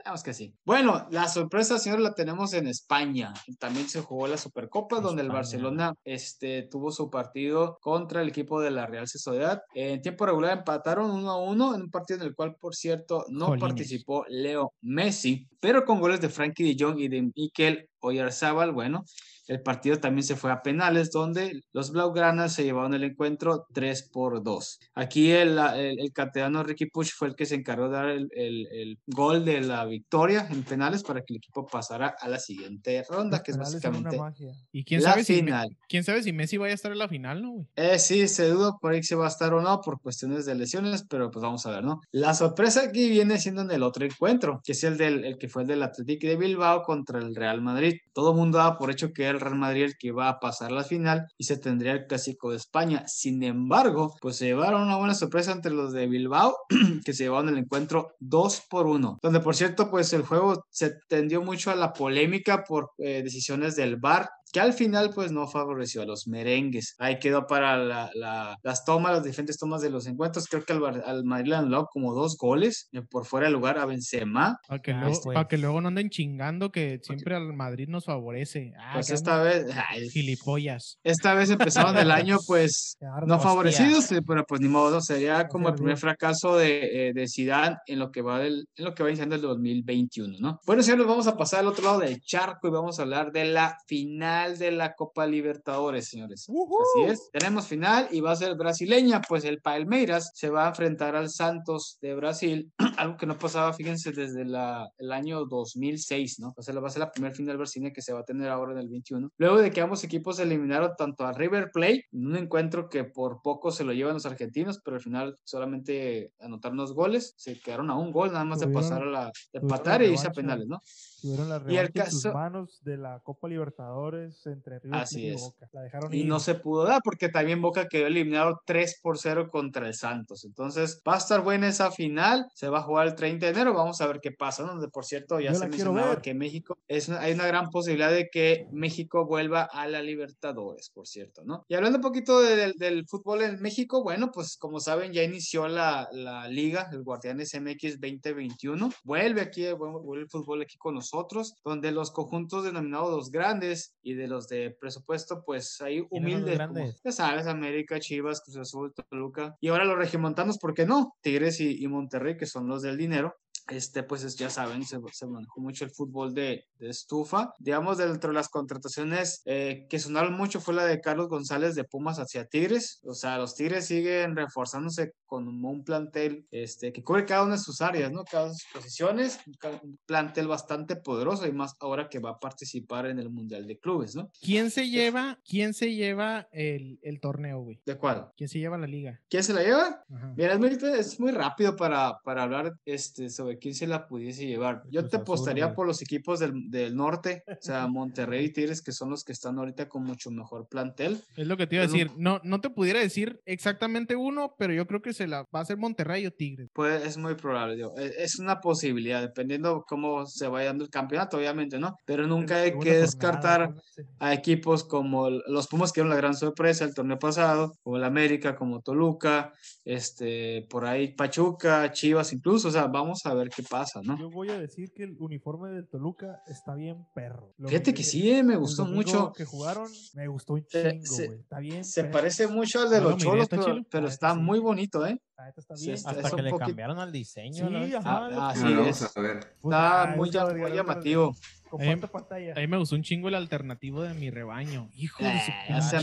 Sabemos 0.05 0.22
que 0.22 0.34
sí. 0.34 0.55
Bueno, 0.66 1.07
la 1.11 1.28
sorpresa, 1.28 1.78
señores, 1.78 2.05
la 2.05 2.14
tenemos 2.14 2.52
en 2.52 2.66
España. 2.66 3.32
También 3.59 3.88
se 3.88 4.02
jugó 4.02 4.26
la 4.26 4.36
Supercopa, 4.36 5.00
donde 5.00 5.22
el. 5.22 5.30
Barcelona 5.30 5.94
este, 6.05 6.64
tuvo 6.70 6.92
su 6.92 7.09
partido 7.09 7.78
contra 7.80 8.20
el 8.20 8.28
equipo 8.28 8.61
de 8.61 8.70
la 8.70 8.84
Real 8.86 9.09
Sociedad. 9.09 9.62
En 9.74 10.02
tiempo 10.02 10.26
regular 10.26 10.59
empataron 10.59 11.11
1 11.11 11.30
a 11.30 11.42
1 11.42 11.74
en 11.74 11.82
un 11.82 11.90
partido 11.90 12.20
en 12.20 12.26
el 12.26 12.34
cual, 12.34 12.55
por 12.61 12.74
cierto, 12.74 13.24
no 13.30 13.46
Jolines. 13.46 13.61
participó 13.62 14.26
Leo 14.28 14.74
Messi, 14.82 15.48
pero 15.59 15.86
con 15.86 16.00
goles 16.00 16.20
de 16.20 16.28
Frankie 16.28 16.74
de 16.74 16.84
Jong 16.84 17.00
y 17.00 17.09
de 17.09 17.22
Mikel 17.34 17.88
Oyarzábal. 18.05 18.72
Bueno, 18.72 19.05
el 19.46 19.61
partido 19.61 19.98
también 19.98 20.24
se 20.24 20.36
fue 20.36 20.50
a 20.50 20.62
penales, 20.62 21.11
donde 21.11 21.61
los 21.72 21.90
Blaugranas 21.92 22.55
se 22.55 22.64
llevaron 22.64 22.94
el 22.94 23.05
encuentro 23.05 23.66
3 23.74 24.09
por 24.11 24.42
2. 24.42 24.78
Aquí 24.94 25.30
el, 25.32 25.59
el, 25.59 25.98
el 26.00 26.64
Ricky 26.64 26.86
Puch 26.86 27.11
fue 27.12 27.28
el 27.28 27.34
que 27.34 27.44
se 27.44 27.55
encargó 27.57 27.88
de 27.88 27.94
dar 27.96 28.09
el, 28.09 28.28
el- 28.34 28.66
el 28.72 28.98
gol 29.07 29.44
de 29.44 29.61
la 29.61 29.84
victoria 29.84 30.46
en 30.50 30.62
penales 30.62 31.02
para 31.02 31.20
que 31.20 31.34
el 31.34 31.36
equipo 31.38 31.66
pasara 31.66 32.14
a 32.18 32.28
la 32.28 32.38
siguiente 32.38 33.05
ronda, 33.09 33.42
que 33.42 33.50
es 33.50 33.59
básicamente 33.59 34.16
magia. 34.16 34.52
Y 34.72 34.84
quién 34.84 35.02
la 35.02 35.11
sabe, 35.11 35.24
si, 35.24 35.34
final. 35.36 35.76
quién 35.88 36.05
sabe 36.05 36.22
si 36.22 36.32
Messi 36.32 36.57
vaya 36.57 36.72
a 36.72 36.74
estar 36.76 36.92
en 36.92 36.98
la 36.98 37.09
final, 37.09 37.42
¿no, 37.42 37.50
güey? 37.52 37.66
Eh, 37.76 37.98
sí, 37.98 38.26
se 38.28 38.48
duda 38.48 38.72
por 38.80 38.92
ahí 38.92 39.02
si 39.02 39.14
va 39.14 39.26
a 39.26 39.28
estar 39.28 39.52
o 39.52 39.61
no 39.61 39.80
por 39.82 40.00
cuestiones 40.00 40.46
de 40.46 40.55
lesiones, 40.55 41.05
pero 41.09 41.30
pues 41.30 41.42
vamos 41.42 41.66
a 41.66 41.70
ver, 41.70 41.84
¿no? 41.84 42.00
La 42.12 42.32
sorpresa 42.34 42.82
aquí 42.84 43.11
viene 43.11 43.38
siendo 43.38 43.61
en 43.62 43.70
el 43.70 43.82
otro 43.82 44.05
encuentro, 44.07 44.61
que 44.64 44.72
es 44.72 44.82
el 44.84 44.96
del 44.96 45.24
el 45.24 45.36
que 45.38 45.48
fue 45.48 45.62
el 45.62 45.68
del 45.68 45.82
Athletic 45.82 46.22
de 46.22 46.36
Bilbao 46.36 46.82
contra 46.82 47.18
el 47.18 47.34
Real 47.34 47.61
Madrid. 47.61 47.93
Todo 48.12 48.30
el 48.32 48.36
mundo 48.36 48.59
daba 48.59 48.76
por 48.76 48.90
hecho 48.90 49.12
que 49.12 49.24
era 49.24 49.32
el 49.32 49.40
Real 49.40 49.57
Madrid 49.57 49.84
el 49.84 49.97
que 49.99 50.09
iba 50.09 50.28
a 50.28 50.40
pasar 50.40 50.72
la 50.72 50.84
final 50.84 51.26
y 51.38 51.45
se 51.45 51.57
tendría 51.59 51.92
el 51.92 52.07
clásico 52.07 52.51
de 52.51 52.57
España. 52.57 53.05
Sin 53.07 53.42
embargo, 53.42 54.14
pues 54.20 54.36
se 54.36 54.47
llevaron 54.47 54.82
una 54.82 54.97
buena 54.97 55.14
sorpresa 55.14 55.53
entre 55.53 55.72
los 55.72 55.92
de 55.92 56.07
Bilbao, 56.07 56.57
que 57.05 57.12
se 57.12 57.24
llevaron 57.24 57.51
el 57.51 57.59
encuentro 57.59 58.14
2 58.20 58.62
por 58.68 58.86
1, 58.86 59.18
donde 59.22 59.40
por 59.40 59.57
cierto, 59.57 59.90
pues 59.90 60.12
el 60.12 60.22
juego 60.22 60.64
se 60.70 60.92
tendió 61.09 61.42
mucho 61.42 61.70
a 61.70 61.74
la 61.76 61.92
polémica 61.92 62.64
por 62.64 62.90
eh, 62.99 63.22
decisiones 63.22 63.76
del 63.76 63.97
VAR 63.97 64.28
que 64.55 64.61
al 64.61 64.72
final 64.72 65.11
pues 65.12 65.32
no 65.32 65.48
favoreció 65.48 66.02
a 66.02 66.07
los 66.07 66.28
merengues. 66.28 66.94
Ahí 67.00 67.18
quedó 67.18 67.46
para 67.48 67.76
la- 67.76 68.11
la- 68.14 68.57
las 68.62 68.84
tomas, 68.84 69.12
las 69.12 69.24
diferentes 69.24 69.59
tomas 69.59 69.82
de 69.82 69.90
los 69.90 70.07
encuentros. 70.07 70.46
Creo 70.48 70.64
que 70.64 70.72
al, 70.72 71.02
al 71.05 71.24
Madrid 71.24 71.48
le 71.50 71.57
anuló 71.57 71.88
como 71.92 72.14
dos 72.14 72.36
goles 72.38 72.88
eh, 72.92 73.02
por 73.02 73.26
fuera 73.26 73.48
de 73.48 73.52
lugar 73.52 73.78
a 73.78 73.84
Benzema. 73.86 74.57
Para 74.68 74.80
que, 74.80 74.92
Ah, 74.92 75.00
luego, 75.00 75.20
pues. 75.24 75.34
pa' 75.34 75.48
que 75.48 75.59
luego 75.59 75.80
no 75.80 75.88
anden 75.88 76.09
chingando 76.09 76.70
que 76.70 77.00
siempre 77.02 77.34
al 77.34 77.52
Madrid 77.52 77.88
nos 77.88 78.05
favorece. 78.05 78.72
Ah, 78.78 78.92
Pues 78.94 79.11
esta 79.11 79.42
vez, 79.42 79.66
ay, 79.90 80.09
Gilipollas. 80.11 80.98
esta 81.02 81.34
vez 81.34 81.50
empezaron 81.50 81.96
el 81.98 82.12
año 82.12 82.38
pues 82.46 82.96
no 83.26 83.40
favorecidos, 83.40 84.09
pero 84.24 84.44
pues 84.46 84.61
ni 84.61 84.68
modo, 84.68 85.00
sería 85.00 85.48
como 85.48 85.68
el 85.70 85.74
primer 85.74 85.96
fracaso 85.96 86.57
de, 86.57 87.09
eh, 87.09 87.12
de 87.12 87.26
Zidane 87.26 87.76
en 87.88 87.98
lo 87.98 88.12
que 88.12 88.22
va 88.22 88.38
del, 88.38 88.68
en 88.76 88.84
lo 88.84 88.94
que 88.94 89.02
va 89.02 89.09
iniciando 89.09 89.34
el 89.34 89.40
2021, 89.42 90.36
¿no? 90.38 90.61
Bueno, 90.64 90.80
señores, 90.84 91.07
vamos 91.09 91.26
a 91.26 91.36
pasar 91.36 91.59
al 91.61 91.66
otro 91.66 91.82
lado 91.84 91.98
del 91.98 92.20
charco 92.20 92.68
y 92.68 92.70
vamos 92.70 93.00
a 93.00 93.02
hablar 93.02 93.32
de 93.32 93.46
la 93.46 93.76
final 93.88 94.43
de 94.53 94.70
la 94.70 94.95
Copa 94.95 95.26
Libertadores, 95.26 96.09
señores. 96.09 96.47
Así 96.49 97.11
es, 97.11 97.30
tenemos 97.32 97.66
final 97.66 98.09
y 98.11 98.20
va 98.20 98.32
a 98.32 98.36
ser 98.36 98.55
brasileña, 98.57 99.20
pues 99.28 99.45
el 99.45 99.61
Palmeiras 99.61 100.30
se 100.34 100.51
va 100.51 100.66
a 100.66 100.68
enfrentar 100.68 101.16
al 101.16 101.30
Santos 101.30 101.99
de 102.01 102.14
Brasil, 102.14 102.72
algo 102.99 103.16
que 103.16 103.26
no 103.26 103.36
pasaba, 103.38 103.72
fíjense, 103.72 104.12
desde 104.12 104.45
la, 104.45 104.88
el 104.99 105.12
año 105.12 105.45
2006, 105.47 106.40
¿no? 106.40 106.53
O 106.57 106.62
sea, 106.62 106.74
va 106.80 106.88
a 106.88 106.90
ser 106.90 107.01
la 107.01 107.11
primera 107.11 107.34
final 107.34 107.57
brasileña 107.57 107.92
que 107.92 108.03
se 108.03 108.12
va 108.12 108.20
a 108.20 108.24
tener 108.24 108.49
ahora 108.49 108.72
en 108.72 108.78
el 108.78 108.88
21. 108.88 109.30
Luego 109.38 109.59
de 109.59 109.70
que 109.70 109.80
ambos 109.80 110.05
equipos 110.05 110.38
eliminaron 110.38 110.92
tanto 110.97 111.24
a 111.24 111.32
River 111.32 111.70
Plate 111.72 112.05
en 112.12 112.26
un 112.26 112.36
encuentro 112.36 112.88
que 112.88 113.05
por 113.05 113.40
poco 113.42 113.70
se 113.70 113.84
lo 113.84 113.92
llevan 113.92 114.14
los 114.14 114.26
argentinos, 114.26 114.80
pero 114.84 114.97
al 114.97 115.03
final 115.03 115.36
solamente 115.45 116.32
anotaron 116.40 116.76
los 116.76 116.92
goles, 116.95 117.34
se 117.36 117.59
quedaron 117.61 117.90
a 117.90 117.97
un 117.97 118.12
gol 118.12 118.32
nada 118.32 118.45
más 118.45 118.61
de 118.61 118.66
Tuvieron- 118.66 118.74
pasar 118.74 119.03
a 119.03 119.07
la, 119.07 119.32
de 119.53 119.59
empatar 119.61 120.03
y 120.03 120.07
irse 120.07 120.26
a 120.28 120.32
penales, 120.32 120.66
¿no? 120.68 120.80
Tuvieron 121.22 121.49
la 121.49 121.62
Y 121.68 121.76
el 121.76 121.92
caso- 121.92 122.32
manos 122.32 122.80
de 122.82 122.97
la 122.99 123.20
Copa 123.20 123.49
Libertadores 123.49 124.34
entre 124.47 124.78
River 124.80 125.01
Así 125.01 125.16
Plate 125.16 125.26
y 125.28 125.35
es. 125.35 125.41
Boca. 125.41 125.68
La 125.72 125.82
dejaron 125.82 126.14
y 126.14 126.18
ir. 126.20 126.26
no 126.26 126.41
se 126.41 126.55
pudo 126.55 126.85
dar 126.85 127.01
porque 127.05 127.28
también 127.28 127.61
Boca 127.62 127.89
quedó 127.89 128.07
eliminado 128.07 128.61
3 128.66 129.01
por 129.03 129.18
0 129.18 129.49
contra 129.51 129.87
el 129.87 129.95
Santos. 129.95 130.45
Entonces 130.45 131.01
va 131.09 131.14
a 131.14 131.18
estar 131.18 131.43
buena 131.43 131.68
esa 131.68 131.91
final, 131.91 132.47
se 132.55 132.68
va 132.68 132.78
a 132.78 132.82
jugar 132.82 133.07
el 133.09 133.14
30 133.14 133.47
de 133.47 133.53
enero, 133.53 133.74
vamos 133.74 134.01
a 134.01 134.07
ver 134.07 134.20
qué 134.20 134.30
pasa, 134.32 134.62
¿no? 134.64 134.72
donde 134.72 134.89
por 134.89 135.05
cierto 135.05 135.41
ya 135.41 135.53
Yo 135.53 135.59
se 135.59 135.68
mencionaba 135.68 136.20
que 136.22 136.35
México, 136.35 136.76
es 136.89 137.09
una- 137.09 137.20
hay 137.20 137.32
una 137.32 137.47
gran 137.47 137.70
posibilidad 137.70 138.11
de 138.11 138.28
que 138.30 138.66
México 138.72 139.26
vuelva 139.26 139.68
a 139.72 139.87
la 139.89 140.03
Libertadores, 140.03 140.91
por 140.93 141.07
cierto, 141.07 141.43
¿no? 141.45 141.64
Y 141.68 141.74
hablando 141.74 141.99
un 141.99 142.03
poquito 142.03 142.41
de- 142.41 142.57
del, 142.57 142.72
del 142.74 143.05
fútbol 143.09 143.43
en 143.43 143.61
México, 143.61 144.03
bueno, 144.03 144.30
pues 144.32 144.57
como 144.57 144.80
saben 144.80 145.12
ya 145.12 145.22
inició 145.22 145.68
la, 145.68 146.09
la 146.12 146.49
liga, 146.49 146.89
el 146.93 147.03
Guardianes 147.03 147.55
MX 147.55 148.01
2021, 148.01 148.91
vuelve 149.05 149.41
aquí, 149.41 149.70
vuelve 149.72 150.22
el 150.22 150.28
fútbol 150.30 150.62
aquí 150.62 150.76
con 150.78 150.95
nosotros, 150.95 151.55
donde 151.64 151.93
los 151.93 152.11
conjuntos 152.11 152.64
denominados 152.64 153.11
los 153.11 153.30
grandes 153.30 153.95
y 154.03 154.14
de 154.14 154.24
los 154.29 154.49
de 154.49 154.70
presupuesto, 154.70 155.43
pues 155.45 155.81
ahí 155.81 156.07
humildes, 156.11 156.59
como, 156.59 156.93
ya 157.05 157.12
sabes, 157.12 157.47
América, 157.47 158.01
Chivas, 158.01 158.41
Cruz 158.43 158.57
Azul, 158.57 158.93
Toluca, 158.93 159.57
y 159.61 159.68
ahora 159.68 159.85
los 159.85 159.97
regiomontanos, 159.97 160.59
¿por 160.59 160.75
qué 160.75 160.87
no? 160.87 161.14
Tigres 161.20 161.61
y, 161.61 161.83
y 161.83 161.89
Monterrey, 161.89 162.37
que 162.37 162.47
son 162.47 162.68
los 162.68 162.83
del 162.83 162.97
dinero, 162.97 163.37
este, 163.68 164.02
pues 164.02 164.24
es- 164.24 164.36
ya 164.36 164.50
saben, 164.50 164.84
se, 164.84 164.98
se 165.12 165.26
manejó 165.26 165.60
mucho 165.60 165.84
el 165.84 165.90
fútbol 165.90 166.34
de, 166.34 166.66
de 166.78 166.88
estufa. 166.90 167.52
Digamos, 167.58 167.98
dentro 167.98 168.30
de 168.30 168.34
las 168.34 168.48
contrataciones 168.48 169.42
eh, 169.46 169.86
que 169.88 169.98
sonaron 169.98 170.34
mucho 170.34 170.60
fue 170.60 170.74
la 170.74 170.84
de 170.86 171.00
Carlos 171.00 171.28
González 171.28 171.74
de 171.74 171.84
Pumas 171.84 172.18
hacia 172.18 172.44
Tigres. 172.46 173.00
O 173.04 173.14
sea, 173.14 173.38
los 173.38 173.54
Tigres 173.54 173.86
siguen 173.86 174.36
reforzándose 174.36 175.12
con 175.26 175.48
un, 175.48 175.84
plantel 175.84 176.46
este, 176.50 176.92
que 176.92 177.02
cubre 177.02 177.24
cada 177.24 177.42
una 177.42 177.54
de 177.54 177.60
sus 177.60 177.80
áreas, 177.80 178.12
¿no? 178.12 178.22
Cada 178.24 178.44
una 178.44 178.52
de 178.52 178.58
sus 178.58 178.72
posiciones. 178.72 179.40
Un 179.82 179.98
plantel 180.06 180.46
bastante 180.46 180.96
poderoso 180.96 181.46
y 181.46 181.52
más 181.52 181.74
ahora 181.80 182.08
que 182.08 182.20
va 182.20 182.30
a 182.30 182.38
participar 182.38 183.06
en 183.06 183.18
el 183.18 183.30
Mundial 183.30 183.66
de 183.66 183.78
Clubes, 183.78 184.14
¿no? 184.14 184.30
¿Quién 184.40 184.70
se 184.70 184.88
lleva, 184.88 185.40
quién 185.44 185.74
se 185.74 185.92
lleva 185.92 186.48
el, 186.52 186.98
el 187.02 187.20
torneo, 187.20 187.60
güey? 187.60 187.80
¿De 187.84 187.96
cuál? 187.96 188.30
¿Quién 188.36 188.48
se 188.48 188.58
lleva 188.60 188.78
la 188.78 188.86
liga? 188.86 189.20
¿Quién 189.28 189.42
se 189.42 189.52
la 189.52 189.62
lleva? 189.62 190.04
Ajá. 190.14 190.34
Mira, 190.36 190.52
es 190.54 190.58
muy, 190.60 190.78
es 190.98 191.20
muy 191.20 191.32
rápido 191.32 191.74
para, 191.74 192.18
para 192.22 192.44
hablar 192.44 192.72
este, 192.84 193.28
sobre 193.30 193.53
quién 193.59 193.74
se 193.74 193.86
la 193.86 194.07
pudiese 194.07 194.46
llevar. 194.46 194.82
Yo 194.90 195.00
Cruz 195.00 195.11
te 195.11 195.16
apostaría 195.18 195.74
por 195.74 195.86
los 195.86 196.02
equipos 196.02 196.40
del, 196.40 196.70
del 196.70 196.96
norte, 196.96 197.44
o 197.48 197.57
sea, 197.61 197.86
Monterrey 197.88 198.46
y 198.46 198.52
Tigres, 198.52 198.82
que 198.82 198.92
son 198.92 199.11
los 199.11 199.24
que 199.24 199.32
están 199.32 199.59
ahorita 199.59 199.88
con 199.88 200.05
mucho 200.05 200.30
mejor 200.30 200.68
plantel. 200.68 201.20
Es 201.36 201.46
lo 201.46 201.57
que 201.57 201.66
te 201.66 201.76
iba 201.76 201.84
a 201.84 201.86
decir. 201.86 202.11
No, 202.16 202.40
no 202.44 202.61
te 202.61 202.70
pudiera 202.70 203.00
decir 203.00 203.40
exactamente 203.44 204.16
uno, 204.16 204.55
pero 204.59 204.72
yo 204.72 204.86
creo 204.86 205.02
que 205.02 205.12
se 205.12 205.26
la 205.26 205.42
va 205.42 205.61
a 205.61 205.62
hacer 205.62 205.76
Monterrey 205.76 206.26
o 206.26 206.30
Tigres. 206.30 206.68
Pues 206.72 207.05
es 207.05 207.16
muy 207.16 207.34
probable, 207.34 207.76
digo, 207.76 207.96
es, 207.96 208.12
es 208.16 208.38
una 208.38 208.61
posibilidad, 208.61 209.20
dependiendo 209.20 209.84
cómo 209.86 210.26
se 210.26 210.48
vaya 210.48 210.68
dando 210.68 210.84
el 210.84 210.90
campeonato, 210.90 211.36
obviamente, 211.36 211.78
¿no? 211.78 211.96
Pero 212.05 212.26
nunca 212.26 212.57
hay 212.57 212.78
que 212.78 212.98
descartar 212.98 213.74
a 214.18 214.34
equipos 214.34 214.84
como 214.84 215.30
los 215.30 215.68
Pumas, 215.68 215.92
que 215.92 216.00
eran 216.00 216.11
la 216.11 216.16
gran 216.16 216.34
sorpresa 216.34 216.84
el 216.84 216.94
torneo 216.94 217.18
pasado, 217.18 217.74
como 217.82 217.96
el 217.96 218.05
América, 218.05 218.57
como 218.57 218.80
Toluca, 218.80 219.52
este, 219.84 220.66
por 220.68 220.86
ahí 220.86 221.14
Pachuca, 221.14 221.90
Chivas 221.92 222.32
incluso, 222.32 222.68
o 222.68 222.70
sea, 222.70 222.86
vamos 222.86 223.26
a 223.26 223.34
ver 223.34 223.43
qué 223.51 223.62
pasa, 223.62 224.01
¿no? 224.03 224.18
Yo 224.18 224.30
voy 224.30 224.51
a 224.51 224.59
decir 224.59 224.92
que 224.92 225.05
el 225.05 225.16
uniforme 225.20 225.70
del 225.70 225.88
Toluca 225.88 226.42
está 226.47 226.74
bien 226.74 227.07
perro. 227.14 227.55
Lo 227.59 227.68
Fíjate 227.68 227.92
que 227.95 228.03
sí, 228.03 228.30
eh, 228.30 228.42
me 228.42 228.57
gustó 228.57 228.86
mucho. 228.86 229.32
que 229.32 229.45
jugaron, 229.45 229.88
me 230.14 230.26
gustó 230.28 230.55
un 230.55 230.64
Se- 230.68 231.01
chingo, 231.01 231.16
güey. 231.26 231.40
Está 231.40 231.59
bien. 231.59 231.84
Se 231.84 232.03
perro. 232.03 232.12
parece 232.12 232.47
mucho 232.47 232.80
al 232.82 232.90
de 232.90 233.01
No 233.01 233.11
los 233.11 233.16
cholos, 233.18 233.42
¿está 233.45 233.57
pero, 233.57 233.82
pero 233.90 234.07
Ah, 234.07 234.11
está 234.11 234.34
muy 234.34 234.59
bonito, 234.59 235.07
¿eh? 235.07 235.20
La 235.37 235.47
neta 235.47 235.61
está 235.61 235.76
Sí, 235.76 235.87
bien. 235.87 235.95
está- 235.97 236.11
perro. 236.11 236.20
es 236.20 236.24
Hasta 236.26 236.37
que 236.37 236.43
le 236.43 236.51
poquito- 236.51 236.66
cambiaron 236.68 236.99
al 237.01 237.11
diseño. 237.12 237.68
Sí, 237.68 237.95
ajá. 237.95 238.03
Ah, 238.26 238.30
lo- 238.30 238.41
ah, 238.41 238.51
Ah, 238.51 238.55
sí, 238.55 238.62
vamos 238.62 238.89
es- 239.03 239.16
a 239.16 239.20
ver. 239.20 239.41
Pues, 239.61 239.74
Está 239.74 240.03
ah, 240.03 240.16
muy, 240.16 240.30
llamativo. 240.30 241.37
Comparto 241.68 242.07
pantalla. 242.07 242.53
A 242.57 242.61
mí 242.61 242.66
me 242.68 242.76
gustó 242.78 242.95
un 242.95 243.03
chingo 243.03 243.26
el 243.26 243.35
alternativo 243.35 244.03
de 244.03 244.14
mi 244.14 244.30
rebaño. 244.30 244.89
Hijo 244.95 245.24
de 245.24 245.30
su 245.41 245.51
Eh, 245.51 245.55
ya 245.70 245.80
se. 245.82 245.97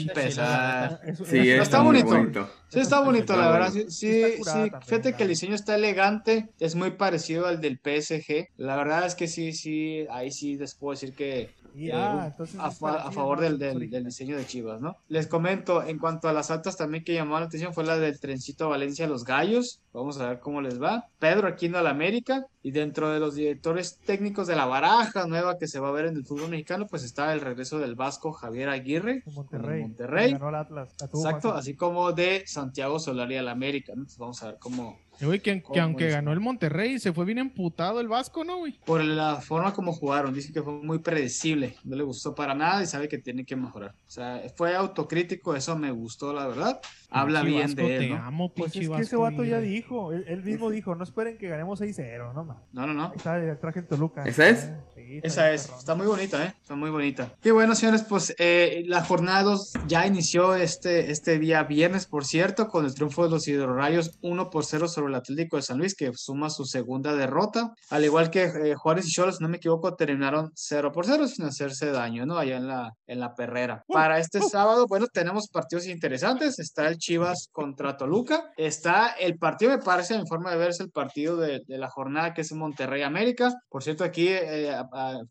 Eso- 1.10 1.26
Sí, 1.26 1.50
está 1.50 1.82
bonito. 1.82 2.08
bonito. 2.08 2.50
Sí, 2.68 2.80
está 2.82 3.00
bonito, 3.00 3.38
la 3.38 3.52
verdad. 3.52 3.72
Sí, 3.72 3.86
sí, 3.90 4.42
también, 4.44 4.82
Fíjate 4.82 5.14
que 5.14 5.24
el 5.24 5.30
diseño 5.30 5.56
está 5.56 5.76
elegante, 5.76 6.50
es 6.60 6.76
muy 6.76 6.92
parecido 6.92 7.48
al 7.48 7.62
del 7.62 7.80
PSG. 7.80 8.50
La 8.58 8.76
verdad 8.76 9.06
es 9.06 9.16
que 9.16 9.28
sí, 9.30 9.54
sí, 9.54 10.06
ahí 10.12 10.32
sí 10.32 10.58
les 10.58 10.76
puedo 10.76 10.92
decir 10.92 11.14
que 11.16 11.52
Y, 11.74 11.90
eh, 11.90 11.96
un- 11.96 12.24
entonces 12.26 12.60
a, 12.60 12.70
fa- 12.72 13.04
a 13.08 13.12
favor 13.12 13.40
del, 13.40 13.58
del- 13.58 13.90
del 13.90 14.06
diseño 14.06 14.38
de 14.38 14.46
Chivas, 14.46 14.82
¿no? 14.82 14.98
Les 15.08 15.28
comento, 15.28 15.84
en 15.84 15.98
cuanto 16.00 16.28
a 16.28 16.34
las 16.34 16.52
altas 16.52 16.76
también 16.78 17.04
que 17.04 17.14
llamó 17.14 17.40
la 17.40 17.46
atención 17.46 17.74
fue 17.74 17.84
la 17.86 17.98
del 17.98 18.20
trencito 18.20 18.70
Valencia 18.70 19.08
los 19.08 19.24
Gallos. 19.24 19.80
Vamos 19.94 20.20
a 20.20 20.30
ver 20.30 20.40
cómo 20.40 20.62
les 20.62 20.82
va. 20.82 21.06
Pedro 21.20 21.48
Aquino 21.48 21.78
al 21.78 21.88
América. 21.88 22.46
Y 22.64 22.70
dentro 22.72 23.10
de 23.10 23.20
los 23.20 23.34
directores 23.36 23.98
técnicos 24.06 24.46
de 24.46 24.56
la 24.56 24.66
baraja 24.66 25.26
nueva 25.26 25.58
que 25.58 25.68
se 25.68 25.80
va 25.80 25.90
a 25.90 25.92
ver 25.92 26.06
en 26.06 26.16
el 26.16 26.26
fútbol 26.26 26.50
mexicano, 26.52 26.86
pues 26.88 27.04
está 27.04 27.34
el 27.34 27.42
regreso 27.42 27.80
del 27.80 27.96
Vasco 27.96 28.32
Javier 28.34 28.70
Aguirre. 28.70 29.24
Monterrey. 29.26 29.82
Monterrey. 29.82 30.32
Ganó 30.34 30.50
el 30.50 30.56
Atlas. 30.56 30.96
Exacto, 31.02 31.54
así 31.54 31.76
como 31.76 32.12
de 32.12 32.44
Santiago 32.46 33.00
Solari 33.00 33.38
al 33.38 33.48
América. 33.48 33.94
¿no? 33.96 34.02
Entonces 34.02 34.20
vamos 34.20 34.44
a 34.44 34.48
ver 34.48 34.58
cómo, 34.60 35.00
Güey, 35.22 35.40
que, 35.40 35.56
que 35.56 35.62
¿Cómo 35.62 35.82
aunque 35.82 36.08
es? 36.08 36.14
ganó 36.14 36.32
el 36.34 36.40
Monterrey, 36.40 37.00
se 37.00 37.14
fue 37.14 37.26
bien 37.26 37.38
emputado 37.38 38.00
el 38.00 38.08
Vasco, 38.08 38.44
¿no, 38.44 38.58
güey? 38.58 38.80
Por 38.86 39.04
la 39.04 39.38
forma 39.38 39.74
como 39.74 39.94
jugaron, 39.94 40.34
dice 40.34 40.52
que 40.54 40.62
fue 40.62 40.74
muy 40.74 41.00
predecible, 41.00 41.76
no 41.84 41.96
le 41.96 42.04
gustó 42.04 42.34
para 42.36 42.54
nada 42.56 42.82
y 42.84 42.86
sabe 42.88 43.08
que 43.08 43.18
tiene 43.18 43.46
que 43.46 43.56
mejorar. 43.56 43.92
O 44.08 44.10
sea, 44.10 44.42
fue 44.56 44.76
autocrítico, 44.76 45.56
eso 45.56 45.76
me 45.78 45.92
gustó, 45.92 46.34
la 46.34 46.48
verdad. 46.48 46.80
Habla 47.10 47.42
bien 47.44 47.64
Vasco, 47.64 47.82
de 47.82 47.96
él, 47.98 48.02
Te 48.04 48.10
¿no? 48.10 48.16
amo, 48.24 48.54
Pues 48.54 48.76
es 48.76 48.90
que 48.90 49.02
ese 49.02 49.16
vato 49.18 49.44
ya 49.44 49.60
dijo, 49.60 50.14
él, 50.14 50.24
él 50.28 50.44
mismo 50.44 50.70
dijo, 50.70 50.96
no 50.96 51.04
esperen 51.04 51.38
que 51.38 51.50
ganemos 51.50 51.82
6-0, 51.82 52.34
no 52.34 52.44
mames. 52.46 52.64
No, 52.72 52.88
no, 52.88 52.94
no. 52.94 53.06
Ahí 53.08 53.18
está 53.18 53.38
el 53.38 53.60
traje 53.60 53.80
en 53.80 53.88
Toluca. 53.88 54.24
¿Esa 54.24 54.48
es? 54.50 54.72
Sí, 54.96 55.20
Esa 55.22 55.52
es, 55.52 55.64
perrón. 55.64 55.80
está 55.80 55.96
muy 55.96 56.08
bonita, 56.08 56.46
¿eh? 56.46 56.54
Está 56.62 56.76
muy 56.76 56.90
bonita. 56.90 57.34
Y 57.44 57.50
bueno, 57.52 57.76
señores, 57.76 58.04
pues 58.04 58.34
eh, 58.40 58.84
la 58.88 59.04
jornada 59.04 59.44
2 59.44 59.74
ya 59.88 60.08
inició 60.08 60.56
este, 60.56 61.12
este 61.12 61.38
día 61.38 61.64
viernes, 61.64 62.06
por 62.06 62.24
cierto, 62.24 62.70
con 62.70 62.86
el 62.86 62.94
triunfo 62.94 63.26
de 63.26 63.30
los 63.32 63.46
Hidrorayos 63.48 64.18
1 64.22 64.50
por 64.50 64.64
0 64.64 64.88
sobre 64.88 65.11
el 65.12 65.18
Atlético 65.18 65.58
de 65.58 65.64
San 65.64 65.78
Luis, 65.78 65.96
que 65.96 66.12
suma 66.16 66.50
su 66.50 66.66
segunda 66.66 67.16
derrota. 67.16 67.74
Al 67.90 68.04
igual 68.04 68.30
que 68.30 68.44
eh, 68.44 68.76
Juárez 68.76 69.08
y 69.08 69.12
Cholos, 69.12 69.38
si 69.38 69.44
no 69.44 69.50
me 69.50 69.58
equivoco, 69.58 69.96
terminaron 69.96 70.52
0 70.56 70.92
por 70.92 71.06
0 71.06 71.28
sin 71.28 71.46
hacerse 71.46 71.92
daño, 71.92 72.26
¿no? 72.26 72.38
Allá 72.38 72.58
en 72.58 72.68
la, 72.68 72.92
en 73.08 73.20
la 73.20 73.36
perrera. 73.36 73.84
Para 73.88 74.20
este 74.20 74.42
sábado, 74.42 74.88
bueno, 74.88 75.08
tenemos 75.08 75.48
partidos 75.48 75.88
interesantes. 75.88 76.60
Está 76.60 76.88
el 76.88 76.98
Chivas 76.98 77.50
contra 77.52 77.98
Toluca. 77.98 78.52
Está 78.58 79.10
el 79.20 79.38
partido, 79.38 79.72
me 79.72 79.80
parece, 79.80 80.16
en 80.16 80.28
forma 80.28 80.52
de 80.52 80.58
ver, 80.58 80.70
es 80.70 80.80
el 80.80 80.92
partido 80.92 81.38
de, 81.38 81.62
de 81.68 81.78
la 81.78 81.90
jornada, 81.90 82.34
que 82.34 82.42
es 82.42 82.52
Monterrey 82.52 83.04
América. 83.04 83.54
Por 83.70 83.84
cierto, 83.84 84.04
aquí... 84.04 84.28
eh, 84.28 84.76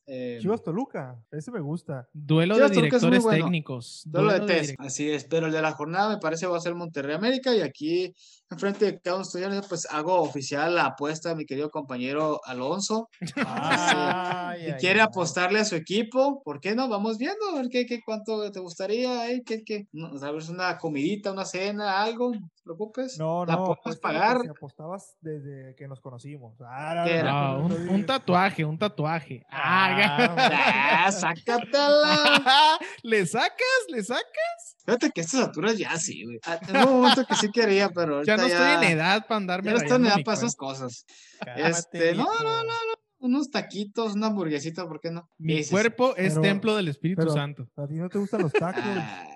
eh, 0.06 0.38
Chivas 0.40 0.62
Toluca, 0.62 1.16
ese 1.30 1.50
me 1.50 1.60
gusta. 1.60 2.08
Duelo 2.12 2.54
Chivas 2.54 2.70
de 2.70 2.76
directores 2.76 3.22
bueno. 3.22 3.44
técnicos. 3.44 4.02
Yo 4.04 4.22
lo 4.22 4.30
Duelo 4.30 4.46
de 4.46 4.54
detesto, 4.54 4.82
así 4.82 5.10
es, 5.10 5.24
pero 5.24 5.46
el 5.46 5.52
de 5.52 5.62
la 5.62 5.72
jornada 5.72 6.08
me 6.08 6.18
parece 6.18 6.46
va 6.46 6.56
a 6.56 6.60
ser 6.60 6.74
Monterrey 6.74 7.14
América 7.14 7.54
y 7.54 7.60
aquí 7.60 8.14
enfrente 8.50 8.84
de 8.84 9.00
cada 9.00 9.16
uno 9.18 9.54
de 9.54 9.59
pues 9.68 9.86
hago 9.90 10.20
oficial 10.20 10.74
la 10.74 10.86
apuesta 10.86 11.30
a 11.30 11.34
mi 11.34 11.46
querido 11.46 11.70
compañero 11.70 12.40
Alonso. 12.44 13.08
Si 13.20 13.32
ay, 13.46 14.72
quiere 14.78 15.00
ay. 15.00 15.06
apostarle 15.06 15.60
a 15.60 15.64
su 15.64 15.76
equipo, 15.76 16.42
¿por 16.42 16.60
qué 16.60 16.74
no? 16.74 16.88
Vamos 16.88 17.18
viendo, 17.18 17.48
a 17.50 17.54
ver 17.56 17.68
qué, 17.70 17.86
qué 17.86 18.00
cuánto 18.04 18.50
te 18.50 18.60
gustaría, 18.60 19.30
eh, 19.30 19.42
qué, 19.44 19.62
qué, 19.64 19.86
no, 19.92 20.16
sabes, 20.18 20.48
una 20.48 20.78
comidita, 20.78 21.32
una 21.32 21.44
cena, 21.44 22.02
algo, 22.02 22.32
no 22.32 22.40
te 22.40 22.62
preocupes. 22.64 23.18
No, 23.18 23.44
la 23.44 23.54
no, 23.56 23.64
podemos 23.64 23.96
que 23.96 24.00
pagar. 24.00 24.40
Si 24.42 24.48
apostabas 24.48 25.16
desde 25.20 25.74
que 25.76 25.88
nos 25.88 26.00
conocimos. 26.00 26.54
Ah, 26.60 26.94
no, 26.96 27.04
¿Qué 27.04 27.14
no, 27.14 27.18
era? 27.20 27.32
no, 27.32 27.38
Ah, 27.40 27.68
no, 27.68 27.92
un, 27.92 28.06
tatuaje, 28.06 28.64
un 28.64 28.78
tatuaje. 28.78 29.44
Ah, 29.50 31.06
Ah, 31.06 31.12
sácatela. 31.12 32.78
¿Le 33.02 33.26
sacas? 33.26 33.84
¿Le 33.88 34.02
sacas? 34.02 34.76
Fíjate 34.84 35.10
que 35.10 35.20
a 35.20 35.24
estas 35.24 35.40
alturas 35.46 35.76
ya 35.78 35.96
sí, 35.98 36.24
güey. 36.24 36.38
Ah, 36.44 36.58
En 36.68 36.76
un 36.88 37.00
momento 37.00 37.24
que 37.26 37.34
sí 37.36 37.50
quería, 37.52 37.88
pero 37.90 38.22
Ya 38.24 38.36
no 38.36 38.44
estoy 38.46 38.72
en 38.72 38.82
edad 38.84 39.26
para 39.26 39.36
andarme 39.36 39.66
Ya 39.70 39.72
no 39.76 39.82
estoy 39.82 39.96
en 39.96 40.06
edad 40.06 40.16
para 40.24 40.38
esas 40.38 40.56
cosas. 40.56 41.04
Cálmate, 41.44 41.68
Este, 41.70 41.98
no, 42.14 42.28
viejo. 42.28 42.42
no, 42.44 42.64
no, 42.64 42.72
unos 43.20 43.50
taquitos, 43.50 44.14
una 44.14 44.28
hamburguesita, 44.28 44.86
¿por 44.88 44.98
qué 45.00 45.10
no? 45.10 45.28
Mi 45.38 45.64
cuerpo 45.64 46.16
es 46.16 46.30
Pero- 46.32 46.40
templo 46.42 46.74
del 46.76 46.88
Espíritu 46.88 47.20
pero- 47.20 47.32
Santo. 47.32 47.68
A 47.76 47.86
ti 47.86 47.94
no 47.94 48.08
te 48.08 48.18
gustan 48.18 48.42
los 48.42 48.52
tacos. 48.52 48.82
Ah, 48.84 49.26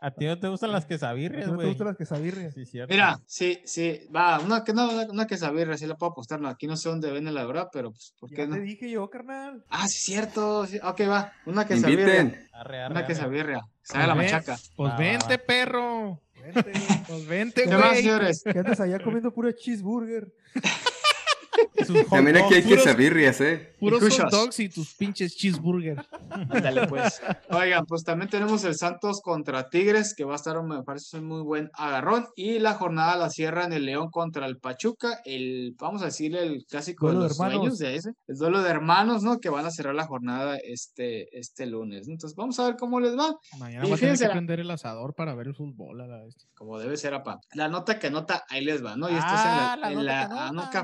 A 0.00 0.10
ti 0.10 0.26
no 0.26 0.38
te 0.38 0.48
gustan 0.48 0.72
las 0.72 0.86
quesabirrias, 0.86 1.46
no 1.46 1.52
te 1.52 1.56
güey. 1.56 1.68
gustan 1.68 1.86
las 1.88 1.96
quesabirrias. 1.96 2.54
Sí, 2.54 2.64
cierto. 2.66 2.92
Mira, 2.92 3.20
sí, 3.26 3.60
sí, 3.64 4.00
va, 4.14 4.40
una 4.40 4.64
que 4.64 4.72
no, 4.72 4.90
una, 4.90 5.10
una 5.10 5.26
quesabirria, 5.26 5.76
sí 5.76 5.86
la 5.86 5.96
puedo 5.96 6.12
apostar, 6.12 6.40
no, 6.40 6.48
aquí 6.48 6.66
no 6.66 6.76
sé 6.76 6.88
dónde 6.88 7.10
venden 7.12 7.34
la 7.34 7.44
verdad, 7.44 7.68
pero 7.72 7.90
pues, 7.92 8.14
¿por 8.18 8.30
qué 8.30 8.36
Ya 8.38 8.46
no? 8.46 8.54
te 8.56 8.60
dije 8.62 8.90
yo, 8.90 9.08
carnal. 9.10 9.64
Ah, 9.68 9.86
sí, 9.88 9.98
cierto, 9.98 10.66
sí, 10.66 10.78
ok, 10.82 11.00
va, 11.08 11.32
una 11.46 11.66
quesabirria. 11.66 12.48
Arre, 12.52 12.80
arre, 12.82 12.90
una 12.92 13.06
quesabirria, 13.06 13.60
sabe 13.82 14.06
la 14.06 14.14
Ven, 14.14 14.24
machaca. 14.24 14.56
Pues 14.76 14.96
vente, 14.96 15.36
va. 15.36 15.42
perro. 15.46 16.20
Vente. 16.42 16.72
Pues 17.06 17.26
vente, 17.28 17.62
¿Qué 17.64 17.70
más, 17.70 17.90
güey. 17.90 18.02
señores? 18.02 18.42
que 18.42 18.58
andas 18.58 18.80
allá 18.80 18.98
comiendo 18.98 19.32
pura 19.32 19.52
cheeseburger. 19.54 20.32
También 22.10 22.36
aquí 22.36 22.54
hay 22.54 22.62
quesabirrias, 22.62 23.40
¿eh? 23.40 23.74
Puros 23.78 24.00
hot 24.18 24.30
dogs 24.30 24.60
y 24.60 24.68
tus 24.68 24.94
pinches 24.94 25.36
cheeseburger. 25.36 26.04
Ándale, 26.30 26.86
pues. 26.86 27.20
Oigan, 27.50 27.84
pues 27.86 28.04
también 28.04 28.30
tenemos 28.30 28.62
el 28.64 28.74
Santos 28.76 29.20
contra 29.20 29.68
Tigres, 29.68 30.14
que 30.14 30.24
va 30.24 30.34
a 30.34 30.36
estar, 30.36 30.62
me 30.62 30.82
parece, 30.82 31.18
un 31.18 31.26
muy 31.26 31.42
buen 31.42 31.70
agarrón. 31.74 32.26
Y 32.36 32.58
la 32.58 32.74
jornada 32.74 33.16
la 33.16 33.30
cierran 33.30 33.72
el 33.72 33.86
León 33.86 34.10
contra 34.10 34.46
el 34.46 34.58
Pachuca. 34.58 35.20
El, 35.24 35.74
vamos 35.78 36.02
a 36.02 36.06
decirle, 36.06 36.42
el 36.42 36.64
clásico 36.68 37.06
Duelo 37.06 37.22
de 37.22 37.28
los 37.28 37.36
hermanos. 37.38 37.56
sueños 37.60 37.78
de 37.78 37.96
ese. 37.96 38.10
El 38.28 38.36
duelo 38.36 38.62
de 38.62 38.70
hermanos, 38.70 39.22
¿no? 39.22 39.38
Que 39.40 39.48
van 39.48 39.66
a 39.66 39.70
cerrar 39.70 39.94
la 39.94 40.06
jornada 40.06 40.56
este, 40.62 41.36
este 41.38 41.66
lunes. 41.66 42.08
Entonces, 42.08 42.36
vamos 42.36 42.58
a 42.60 42.64
ver 42.66 42.76
cómo 42.76 43.00
les 43.00 43.16
va. 43.18 43.34
Mañana 43.58 43.86
Y 43.88 43.92
a 43.92 43.96
tener 43.96 44.18
que 44.18 44.28
prender 44.28 44.60
el 44.60 44.70
asador 44.70 45.14
para 45.14 45.34
ver 45.34 45.48
el 45.48 45.54
fútbol 45.54 46.00
a 46.00 46.06
la 46.06 46.22
vez. 46.24 46.36
Como 46.54 46.78
debe 46.78 46.96
ser, 46.96 47.14
apa. 47.14 47.40
La 47.54 47.68
nota 47.68 47.98
que 47.98 48.10
nota, 48.10 48.44
ahí 48.48 48.64
les 48.64 48.84
va, 48.84 48.96
¿no? 48.96 49.08
Y 49.10 49.14
esto 49.14 49.26
es 49.34 49.40
en 49.40 49.48
Ah, 49.48 49.76
la. 49.80 49.88
la 49.88 49.90
en 50.48 50.54
nota 50.54 50.66
la- 50.68 50.70
que 50.70 50.78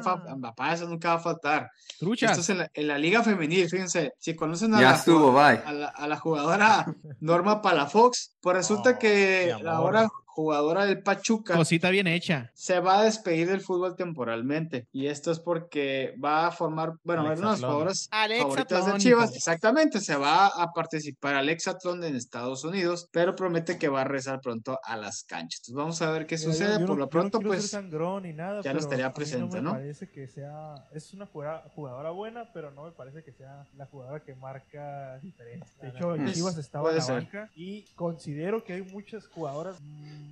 ah, 0.68 0.74
eso 0.74 0.86
nunca 0.88 1.08
va 1.10 1.14
a 1.14 1.20
faltar. 1.20 1.70
Esto 2.00 2.40
es 2.40 2.48
en 2.50 2.58
la, 2.58 2.70
en 2.72 2.86
la 2.88 2.98
Liga 2.98 3.22
Femenil, 3.22 3.68
fíjense. 3.68 4.12
Si 4.18 4.34
conocen 4.36 4.74
a 4.74 4.80
Ya 4.80 4.90
la 4.90 4.96
estuvo, 4.96 5.32
bye. 5.32 5.60
a 5.64 5.72
la, 5.72 5.88
a 5.88 6.06
la 6.06 6.16
jugadora 6.16 6.86
Norma 7.20 7.60
Palafox, 7.62 8.36
pues 8.40 8.56
resulta 8.56 8.90
Oh, 8.90 8.98
que 8.98 9.54
ahora 9.66 10.08
jugadora 10.42 10.86
del 10.86 11.02
Pachuca 11.02 11.56
Cosita 11.56 11.90
bien 11.90 12.06
hecha. 12.06 12.52
se 12.54 12.78
va 12.78 13.00
a 13.00 13.02
despedir 13.02 13.48
del 13.48 13.60
fútbol 13.60 13.96
temporalmente. 13.96 14.86
Y 14.92 15.06
esto 15.06 15.32
es 15.32 15.40
porque 15.40 16.14
va 16.24 16.46
a 16.46 16.52
formar, 16.52 16.92
bueno, 17.02 17.22
Alexa 17.22 17.40
una 17.42 17.48
de 17.48 17.52
las 17.52 17.58
Atlón. 17.58 17.70
jugadoras 17.72 18.08
Alexa 18.12 18.42
favoritas 18.44 18.86
de 18.86 18.98
Chivas. 18.98 19.34
Exactamente, 19.34 20.00
se 20.00 20.14
va 20.14 20.46
a 20.46 20.72
participar 20.72 21.34
Alexa 21.34 21.72
Atlón 21.72 22.04
en 22.04 22.14
Estados 22.14 22.62
Unidos, 22.62 23.08
pero 23.10 23.34
promete 23.34 23.78
que 23.78 23.88
va 23.88 24.02
a 24.02 24.04
regresar 24.04 24.40
pronto 24.40 24.78
a 24.84 24.96
las 24.96 25.24
canchas. 25.24 25.58
Entonces 25.62 25.74
vamos 25.74 26.02
a 26.02 26.10
ver 26.12 26.26
qué 26.26 26.36
yo- 26.36 26.44
sucede. 26.52 26.78
yo 26.78 26.86
Por 26.86 26.90
no- 26.90 26.94
lo 26.94 27.04
no 27.06 27.10
pronto, 27.10 27.38
ser 27.38 27.46
pues 27.48 27.74
ni 28.22 28.32
nada, 28.32 28.62
ya 28.62 28.72
no 28.72 28.78
pero 28.78 28.78
estaría 28.78 29.12
presente, 29.12 29.56
no 29.56 29.62
¿no? 29.62 29.72
me 29.72 29.78
parece 29.80 30.08
que 30.08 30.28
sea. 30.28 30.86
Es 30.92 31.12
una 31.14 31.26
jugadora, 31.26 32.10
buena, 32.10 32.52
pero 32.52 32.70
no 32.70 32.84
me 32.84 32.92
parece 32.92 33.24
que 33.24 33.32
sea 33.32 33.66
la 33.76 33.86
jugadora 33.86 34.22
que 34.22 34.36
marca 34.36 35.18
diferencia. 35.20 35.74
De 35.82 35.88
hecho, 35.88 36.14
Pues, 36.16 36.32
Chivas 36.34 36.56
estaba 36.58 36.90
en 36.90 36.96
la 36.96 37.02
ser. 37.02 37.14
banca 37.16 37.50
y 37.56 37.82
considero 37.96 38.62
que 38.62 38.74
hay 38.74 38.82
muchas 38.82 39.26
jugadoras 39.26 39.80
mm, 39.80 40.27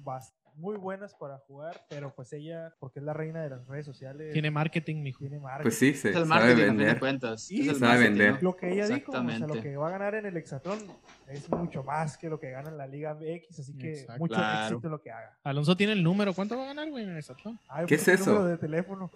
muy 0.58 0.78
buenas 0.78 1.14
para 1.14 1.36
jugar, 1.40 1.78
pero 1.90 2.14
pues 2.14 2.32
ella, 2.32 2.74
porque 2.78 2.98
es 3.00 3.04
la 3.04 3.12
reina 3.12 3.42
de 3.42 3.50
las 3.50 3.66
redes 3.66 3.84
sociales, 3.84 4.32
Tiene 4.32 4.50
marketing, 4.50 5.02
mijo. 5.02 5.18
tiene 5.18 5.38
marca. 5.38 5.62
Pues 5.64 5.76
sí, 5.76 5.92
se 5.92 6.08
es 6.10 6.16
el 6.16 6.26
sabe 6.26 6.28
marketing 6.46 6.76
vender. 6.78 6.98
cuentas. 6.98 7.50
Y 7.50 7.60
es 7.60 7.68
el 7.68 7.74
sabe 7.76 7.92
marketing, 7.92 8.08
vender. 8.18 8.32
¿no? 8.34 8.40
Lo 8.40 8.56
que 8.56 8.72
ella 8.72 8.88
dijo, 8.88 9.12
o 9.12 9.14
sea, 9.28 9.38
lo 9.46 9.60
que 9.60 9.76
va 9.76 9.88
a 9.88 9.90
ganar 9.90 10.14
en 10.14 10.24
el 10.24 10.34
Hexatlón 10.34 10.78
es 11.28 11.50
mucho 11.50 11.82
más 11.84 12.16
que 12.16 12.30
lo 12.30 12.40
que 12.40 12.50
gana 12.52 12.70
en 12.70 12.78
la 12.78 12.86
Liga 12.86 13.12
MX, 13.14 13.58
así 13.60 13.76
que 13.76 13.90
Exacto. 14.00 14.18
mucho 14.18 14.34
Claro. 14.34 14.76
éxito 14.76 14.88
lo 14.88 15.02
que 15.02 15.10
haga. 15.10 15.36
Alonso 15.44 15.76
tiene 15.76 15.92
el 15.92 16.02
número. 16.02 16.32
¿Cuánto 16.32 16.56
va 16.56 16.62
a 16.64 16.66
ganar, 16.68 16.88
güey, 16.88 17.04
en 17.04 17.10
el 17.10 17.18
Exatlón? 17.18 17.60
Ay, 17.68 17.84
¿Qué 17.84 17.98
puse 17.98 18.12
es 18.14 18.20
el 18.20 18.22
eso? 18.22 18.30
número 18.32 18.48
de 18.52 18.56
teléfono. 18.58 19.10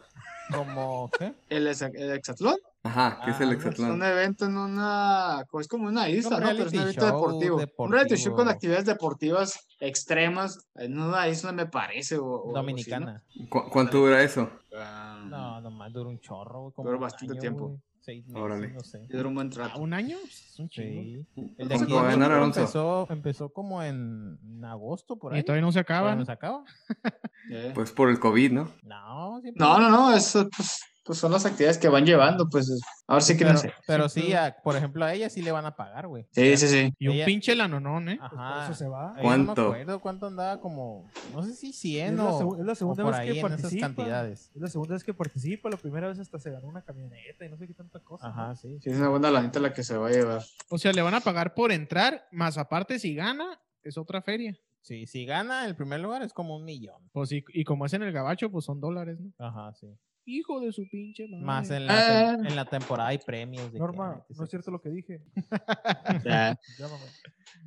Como, 0.55 1.11
¿qué? 1.19 1.33
El, 1.49 1.67
el 1.69 2.11
Hexatlón 2.17 2.57
Ajá, 2.83 3.21
¿qué 3.25 3.31
es 3.33 3.37
Ah, 3.41 3.43
el 3.45 3.49
algo 3.51 3.61
así. 3.69 3.83
es 3.83 3.89
un 3.89 4.03
evento 4.03 4.45
en 4.47 4.57
una. 4.57 5.45
Es 5.61 5.69
como 5.69 5.89
una 5.89 6.09
isla, 6.09 6.37
Un 6.39 6.43
¿no? 6.43 6.49
Pero 6.51 6.65
es 6.65 6.73
un 6.73 6.81
evento 6.81 7.01
show 7.01 7.07
deportivo. 7.15 7.55
Un 7.57 7.61
deportivo. 7.61 7.93
reality 7.95 8.17
show 8.17 8.35
con 8.35 8.49
actividades 8.49 8.87
deportivas 8.87 9.67
extremas 9.81 10.59
en 10.77 10.99
una 10.99 11.29
isla, 11.29 11.53
me 11.53 11.67
parece. 11.67 12.17
O, 12.17 12.25
o 12.25 12.33
algo 12.35 12.41
así, 12.49 12.53
¿no? 12.55 12.61
Dominicana. 12.61 13.25
¿Cu- 13.51 13.69
¿Cuánto 13.71 13.99
dura 13.99 14.23
eso? 14.23 14.51
Ah, 14.75 15.23
No, 15.29 15.61
nomás 15.61 15.93
dura 15.93 16.09
un 16.09 16.21
chorro, 16.21 16.73
Dura 16.77 16.97
bastante 16.99 17.33
año, 17.35 17.41
tiempo. 17.41 17.67
güey. 17.69 17.81
Seis 18.03 18.27
meses, 18.27 18.43
Órale. 18.43 18.69
no 18.73 18.81
sé. 18.81 19.05
y 19.05 19.09
dura 19.15 19.29
un 19.29 19.35
buen 19.35 19.49
¿A 19.49 19.51
trato. 19.51 19.79
un 19.81 19.93
año? 19.93 20.17
Es 20.27 20.59
un 20.59 20.71
chingo. 20.71 21.03
Sí. 21.35 21.55
El 21.59 21.69
de 21.69 21.75
¿Cuánto 21.77 21.99
aquí 22.01 22.09
a 22.09 22.25
Alonso? 22.25 22.61
empezó, 22.61 23.07
empezó 23.11 23.49
como 23.53 23.83
en, 23.83 24.39
en 24.43 24.65
agosto, 24.65 25.17
por 25.17 25.35
ahí. 25.35 25.41
Y 25.41 25.43
todavía 25.43 25.67
no 25.67 25.71
se 25.71 25.81
acaba. 25.81 26.13
¿no? 26.13 26.21
no 26.21 26.25
se 26.25 26.33
acaba. 26.33 26.65
Pues 27.75 27.91
por 27.91 28.09
el 28.11 28.21
COVID, 28.21 28.53
¿no? 28.53 28.71
No, 28.85 29.41
siempre- 29.43 29.59
No, 29.65 29.79
no, 29.81 29.91
no, 29.91 30.15
eso 30.15 30.49
pues, 30.57 30.81
pues 31.05 31.19
son 31.19 31.33
las 31.33 31.47
actividades 31.47 31.79
que 31.79 31.89
van 31.89 32.05
llevando, 32.05 32.49
pues 32.49 32.71
ahora 33.07 33.21
sí 33.23 33.35
que 33.35 33.41
pero, 33.45 33.53
no 33.55 33.59
sé. 33.59 33.73
pero 33.87 34.09
sí, 34.09 34.33
a- 34.35 34.57
por 34.63 34.77
ejemplo, 34.77 35.05
a 35.05 35.13
ella 35.15 35.29
sí 35.31 35.43
le 35.43 35.51
van 35.51 35.65
a 35.67 35.75
pagar, 35.75 36.07
güey. 36.07 36.27
Sí, 36.33 36.57
sí, 36.57 36.69
sí. 36.69 36.95
Y 36.99 37.09
un 37.09 37.15
Ella- 37.15 37.25
pinche 37.25 37.55
lanonón, 37.57 38.09
¿eh? 38.11 38.17
Pues 38.19 38.31
por 38.31 38.39
Ajá. 38.41 38.65
eso 38.65 38.75
se 38.75 38.87
va. 38.89 39.15
Ella 39.19 39.31
No 39.37 39.39
me 39.39 39.45
¿Cuánto? 39.47 39.63
acuerdo 39.67 40.01
cuánto 40.01 40.27
andaba, 40.27 40.61
como, 40.61 41.11
no 41.35 41.43
sé 41.43 41.55
si 41.55 41.73
100 41.73 42.13
Es 42.15 42.17
la, 42.19 42.25
o, 42.27 42.41
segu- 42.41 42.61
es 42.61 42.67
la 42.67 42.75
segunda 42.75 43.05
vez 43.05 43.21
que 43.21 43.39
esas 43.39 43.51
participa. 43.51 43.87
cantidades. 43.87 44.51
Es 44.55 44.61
la 44.61 44.69
segunda 44.69 44.95
vez 44.95 45.05
que 45.05 45.15
participa. 45.15 45.71
La 45.71 45.77
primera 45.77 46.09
vez 46.09 46.19
hasta 46.19 46.39
se 46.39 46.51
ganó 46.51 46.69
una 46.69 46.83
camioneta 46.83 47.45
y 47.45 47.49
no 47.49 47.57
sé 47.57 47.67
qué 47.67 47.75
tanta 47.75 48.01
cosa. 48.01 48.29
Ajá, 48.29 48.55
sí. 48.57 48.79
Sí, 48.83 48.91
es 48.91 48.97
una 48.99 49.09
buena 49.09 49.31
lanita 49.31 49.59
la 49.61 49.73
que 49.73 49.83
se 49.83 49.97
va 49.97 50.09
a 50.09 50.11
llevar. 50.11 50.43
O 50.69 50.79
sea, 50.79 50.93
le 50.93 51.03
van 51.03 51.15
a 51.15 51.21
pagar 51.21 51.55
por 51.55 51.73
entrar, 51.73 52.27
más 52.31 52.59
aparte 52.59 52.99
si 52.99 53.15
gana, 53.15 53.59
es 53.83 53.97
otra 53.97 54.21
feria. 54.23 54.57
Sí, 54.83 55.07
si 55.07 55.27
gana 55.27 55.67
el 55.67 55.77
primer 55.77 56.01
lugar 56.01 56.23
es 56.23 56.33
como 56.33 56.57
un 56.57 56.65
millón. 56.65 57.03
Pues 57.13 57.33
y, 57.33 57.45
y 57.53 57.65
como 57.65 57.85
es 57.87 57.93
en 57.95 58.03
el 58.03 58.13
gabacho, 58.13 58.51
pues 58.51 58.65
son 58.65 58.81
dólares, 58.81 59.19
¿no? 59.21 59.31
Ajá, 59.39 59.75
sí. 59.75 59.89
Hijo 60.27 60.61
de 60.61 60.73
su 60.73 60.89
pinche 60.89 61.27
madre. 61.29 61.45
Más 61.45 61.71
en 61.71 61.87
la, 61.87 62.31
Ah. 62.31 62.35
en 62.35 62.57
la 62.57 62.65
temporada 62.65 63.09
hay 63.09 63.19
premios. 63.19 63.73
De 63.73 63.79
Norma, 63.79 64.17
ah, 64.19 64.25
que 64.29 64.35
no 64.35 64.45
es 64.45 64.51
cierto 64.51 64.71
lo 64.71 64.81
que 64.81 64.91
dije. 64.91 65.21
Ya. 66.25 66.59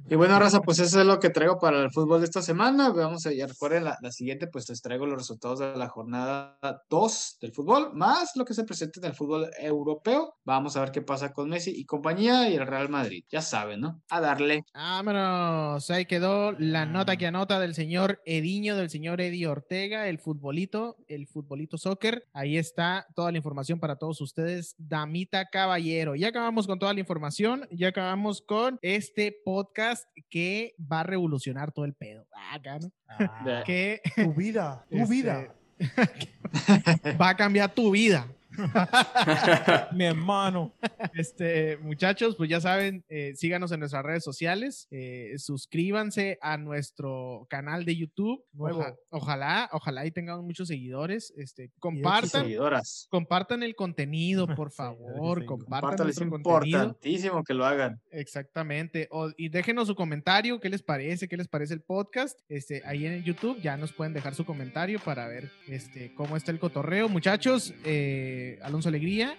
Y 0.09 0.15
bueno, 0.15 0.38
Raza, 0.38 0.59
pues 0.59 0.80
eso 0.80 0.99
es 0.99 1.05
lo 1.05 1.19
que 1.19 1.30
traigo 1.30 1.57
para 1.57 1.81
el 1.81 1.91
fútbol 1.91 2.19
de 2.19 2.25
esta 2.25 2.41
semana. 2.41 2.89
Vamos 2.89 3.25
a, 3.25 3.31
ya 3.31 3.47
recuerden, 3.47 3.85
la, 3.85 3.97
la 4.01 4.11
siguiente, 4.11 4.47
pues 4.47 4.67
les 4.69 4.81
traigo 4.81 5.05
los 5.05 5.17
resultados 5.17 5.59
de 5.59 5.75
la 5.77 5.88
jornada 5.88 6.57
2 6.89 7.38
del 7.41 7.53
fútbol, 7.53 7.93
más 7.93 8.35
lo 8.35 8.43
que 8.43 8.53
se 8.53 8.65
presenta 8.65 8.99
en 8.99 9.05
el 9.05 9.13
fútbol 9.13 9.49
europeo. 9.59 10.35
Vamos 10.43 10.75
a 10.75 10.81
ver 10.81 10.91
qué 10.91 11.01
pasa 11.01 11.31
con 11.31 11.49
Messi 11.49 11.71
y 11.75 11.85
compañía 11.85 12.49
y 12.49 12.55
el 12.55 12.67
Real 12.67 12.89
Madrid. 12.89 13.23
Ya 13.30 13.41
saben, 13.41 13.80
¿no? 13.80 14.01
A 14.09 14.19
darle. 14.19 14.63
Vámonos. 14.73 15.89
Ahí 15.89 16.05
quedó 16.05 16.51
la 16.53 16.85
nota 16.85 17.15
que 17.15 17.27
anota 17.27 17.59
del 17.59 17.73
señor 17.73 18.21
Ediño, 18.25 18.75
del 18.75 18.89
señor 18.89 19.21
Eddie 19.21 19.47
Ortega, 19.47 20.07
el 20.09 20.19
futbolito, 20.19 20.97
el 21.07 21.27
futbolito 21.27 21.77
soccer. 21.77 22.25
Ahí 22.34 22.57
está 22.57 23.07
toda 23.15 23.31
la 23.31 23.38
información 23.38 23.80
para 23.80 23.95
todos 23.95 24.19
ustedes, 24.21 24.75
Damita 24.77 25.45
Caballero. 25.45 26.15
Ya 26.15 26.27
acabamos 26.27 26.67
con 26.67 26.77
toda 26.80 26.93
la 26.93 26.99
información, 26.99 27.67
ya 27.71 27.89
acabamos 27.89 28.41
con 28.41 28.80
este 28.81 29.35
podcast 29.45 29.93
que 30.30 30.74
va 30.80 31.02
a 31.02 31.03
revolucionar 31.03 31.72
todo 31.72 31.86
el 31.86 31.94
pedo. 31.94 32.28
Ah. 32.36 32.60
Ah, 33.07 33.64
Que 33.65 34.02
Tu 34.15 34.34
vida, 34.34 34.86
tu 34.90 34.98
Este, 35.03 35.14
vida. 35.14 35.56
va 37.22 37.30
a 37.30 37.36
cambiar 37.38 37.74
tu 37.74 37.91
vida. 37.91 38.28
mi 39.93 40.05
hermano. 40.05 40.73
Este, 41.13 41.77
muchachos, 41.77 42.35
pues 42.35 42.49
ya 42.49 42.61
saben, 42.61 43.03
eh, 43.09 43.34
síganos 43.35 43.71
en 43.71 43.80
nuestras 43.80 44.03
redes 44.03 44.23
sociales, 44.23 44.88
eh, 44.91 45.34
suscríbanse 45.38 46.38
a 46.41 46.57
nuestro 46.57 47.45
canal 47.49 47.85
de 47.85 47.95
YouTube. 47.95 48.43
Nuevo. 48.53 48.80
Oja- 48.80 48.95
ojalá, 49.09 49.69
ojalá 49.71 50.05
y 50.05 50.11
tengamos 50.11 50.43
muchos 50.45 50.67
seguidores. 50.67 51.34
Este, 51.38 51.71
compartan, 51.80 52.43
seguidoras. 52.43 53.07
compartan 53.09 53.63
el 53.63 53.75
contenido, 53.75 54.47
por 54.47 54.71
favor, 54.71 55.39
sí, 55.41 55.45
compartan 55.45 56.09
es 56.09 56.17
importantísimo 56.21 57.43
que 57.43 57.53
lo 57.53 57.65
hagan. 57.65 57.99
Exactamente. 58.11 59.07
O- 59.11 59.31
y 59.38 59.49
déjenos 59.49 59.88
su 59.88 59.95
comentario, 59.95 60.59
qué 60.59 60.69
les 60.69 60.81
parece, 60.84 61.27
qué 61.27 61.38
les 61.38 61.47
parece 61.47 61.73
el 61.73 61.81
podcast. 61.81 62.39
Este, 62.49 62.81
ahí 62.85 63.05
en 63.05 63.13
el 63.13 63.23
YouTube 63.23 63.61
ya 63.61 63.77
nos 63.77 63.91
pueden 63.93 64.13
dejar 64.13 64.35
su 64.35 64.45
comentario 64.45 64.99
para 64.99 65.27
ver 65.27 65.49
este, 65.67 66.13
cómo 66.15 66.38
está 66.38 66.51
el 66.51 66.59
cotorreo. 66.59 67.09
Muchachos, 67.09 67.73
eh, 67.85 68.43
Alonso 68.64 68.90
Alegría, 68.90 69.36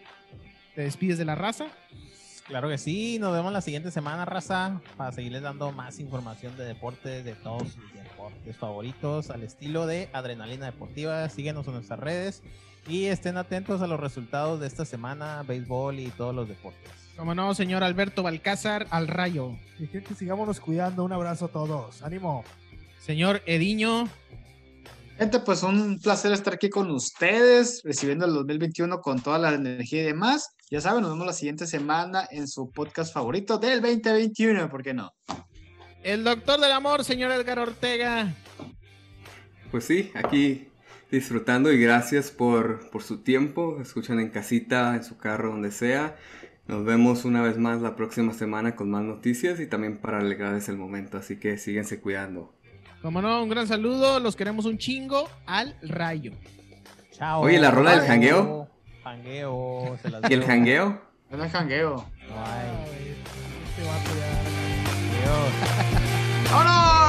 te 0.74 0.82
despides 0.82 1.18
de 1.18 1.24
la 1.24 1.34
raza. 1.34 1.66
Claro 2.46 2.68
que 2.68 2.76
sí, 2.76 3.18
nos 3.18 3.32
vemos 3.32 3.52
la 3.52 3.62
siguiente 3.62 3.90
semana, 3.90 4.26
raza, 4.26 4.80
para 4.98 5.12
seguirles 5.12 5.42
dando 5.42 5.72
más 5.72 5.98
información 5.98 6.56
de 6.58 6.64
deportes, 6.64 7.24
de 7.24 7.34
todos 7.34 7.72
sus 7.72 7.92
deportes 7.94 8.56
favoritos, 8.58 9.30
al 9.30 9.42
estilo 9.42 9.86
de 9.86 10.10
Adrenalina 10.12 10.66
Deportiva. 10.66 11.26
Síguenos 11.30 11.66
en 11.68 11.74
nuestras 11.74 11.98
redes 11.98 12.42
y 12.86 13.06
estén 13.06 13.38
atentos 13.38 13.80
a 13.80 13.86
los 13.86 13.98
resultados 13.98 14.60
de 14.60 14.66
esta 14.66 14.84
semana, 14.84 15.42
béisbol 15.42 16.00
y 16.00 16.08
todos 16.10 16.34
los 16.34 16.46
deportes. 16.46 16.92
Como 17.16 17.34
no, 17.34 17.54
señor 17.54 17.82
Alberto 17.82 18.22
Balcázar, 18.22 18.88
al 18.90 19.08
rayo. 19.08 19.56
Y 19.78 19.86
gente, 19.86 20.14
sigámonos 20.14 20.60
cuidando. 20.60 21.04
Un 21.04 21.12
abrazo 21.12 21.46
a 21.46 21.48
todos. 21.48 22.02
Ánimo. 22.02 22.44
Señor 23.00 23.42
Ediño, 23.46 24.08
Gente, 25.18 25.38
pues 25.40 25.62
un 25.62 26.00
placer 26.00 26.32
estar 26.32 26.54
aquí 26.54 26.68
con 26.68 26.90
ustedes, 26.90 27.82
recibiendo 27.84 28.26
el 28.26 28.34
2021 28.34 29.00
con 29.00 29.22
toda 29.22 29.38
la 29.38 29.54
energía 29.54 30.02
y 30.02 30.06
demás. 30.06 30.50
Ya 30.70 30.80
saben, 30.80 31.02
nos 31.02 31.12
vemos 31.12 31.26
la 31.26 31.32
siguiente 31.32 31.66
semana 31.66 32.26
en 32.30 32.48
su 32.48 32.70
podcast 32.70 33.14
favorito 33.14 33.58
del 33.58 33.80
2021, 33.80 34.68
¿por 34.68 34.82
qué 34.82 34.92
no? 34.92 35.12
el 36.04 36.22
doctor 36.22 36.60
del 36.60 36.70
amor, 36.70 37.02
señor 37.02 37.32
Edgar 37.32 37.58
Ortega. 37.58 38.34
Pues 39.70 39.84
sí, 39.84 40.12
aquí 40.14 40.68
disfrutando 41.10 41.72
y 41.72 41.80
gracias 41.80 42.30
por, 42.30 42.90
por 42.90 43.02
su 43.02 43.22
tiempo. 43.22 43.80
Escuchan 43.80 44.20
en 44.20 44.28
casita, 44.28 44.94
en 44.94 45.02
su 45.02 45.16
carro, 45.16 45.50
donde 45.50 45.72
sea. 45.72 46.16
Nos 46.66 46.84
vemos 46.84 47.24
una 47.24 47.42
vez 47.42 47.56
más 47.58 47.80
la 47.80 47.96
próxima 47.96 48.34
semana 48.34 48.76
con 48.76 48.90
más 48.90 49.02
noticias 49.02 49.58
y 49.60 49.66
también 49.66 49.98
para 49.98 50.18
alegrarles 50.18 50.68
el 50.68 50.76
momento. 50.76 51.16
Así 51.16 51.38
que 51.38 51.56
síguense 51.56 52.00
cuidando. 52.00 52.54
Como 53.04 53.20
no, 53.20 53.42
un 53.42 53.50
gran 53.50 53.66
saludo, 53.68 54.18
los 54.18 54.34
queremos 54.34 54.64
un 54.64 54.78
chingo 54.78 55.28
al 55.44 55.76
rayo. 55.82 56.32
Chao. 57.12 57.42
Oye, 57.42 57.58
¿la 57.58 57.70
rola 57.70 57.90
del 57.98 58.06
jangueo? 58.06 58.66
Jangueo. 59.04 59.98
se 60.00 60.08
las 60.08 60.30
¿Y 60.30 60.32
el 60.32 60.42
jangueo? 60.42 61.02
En 61.30 61.38
el 61.42 61.50
jangueo. 61.50 61.96
Bye. 61.96 63.12
Este 63.68 63.82
vato 63.82 64.10
ya- 64.18 64.40
Adiós. 65.20 66.50
¡Vámonos! 66.50 67.03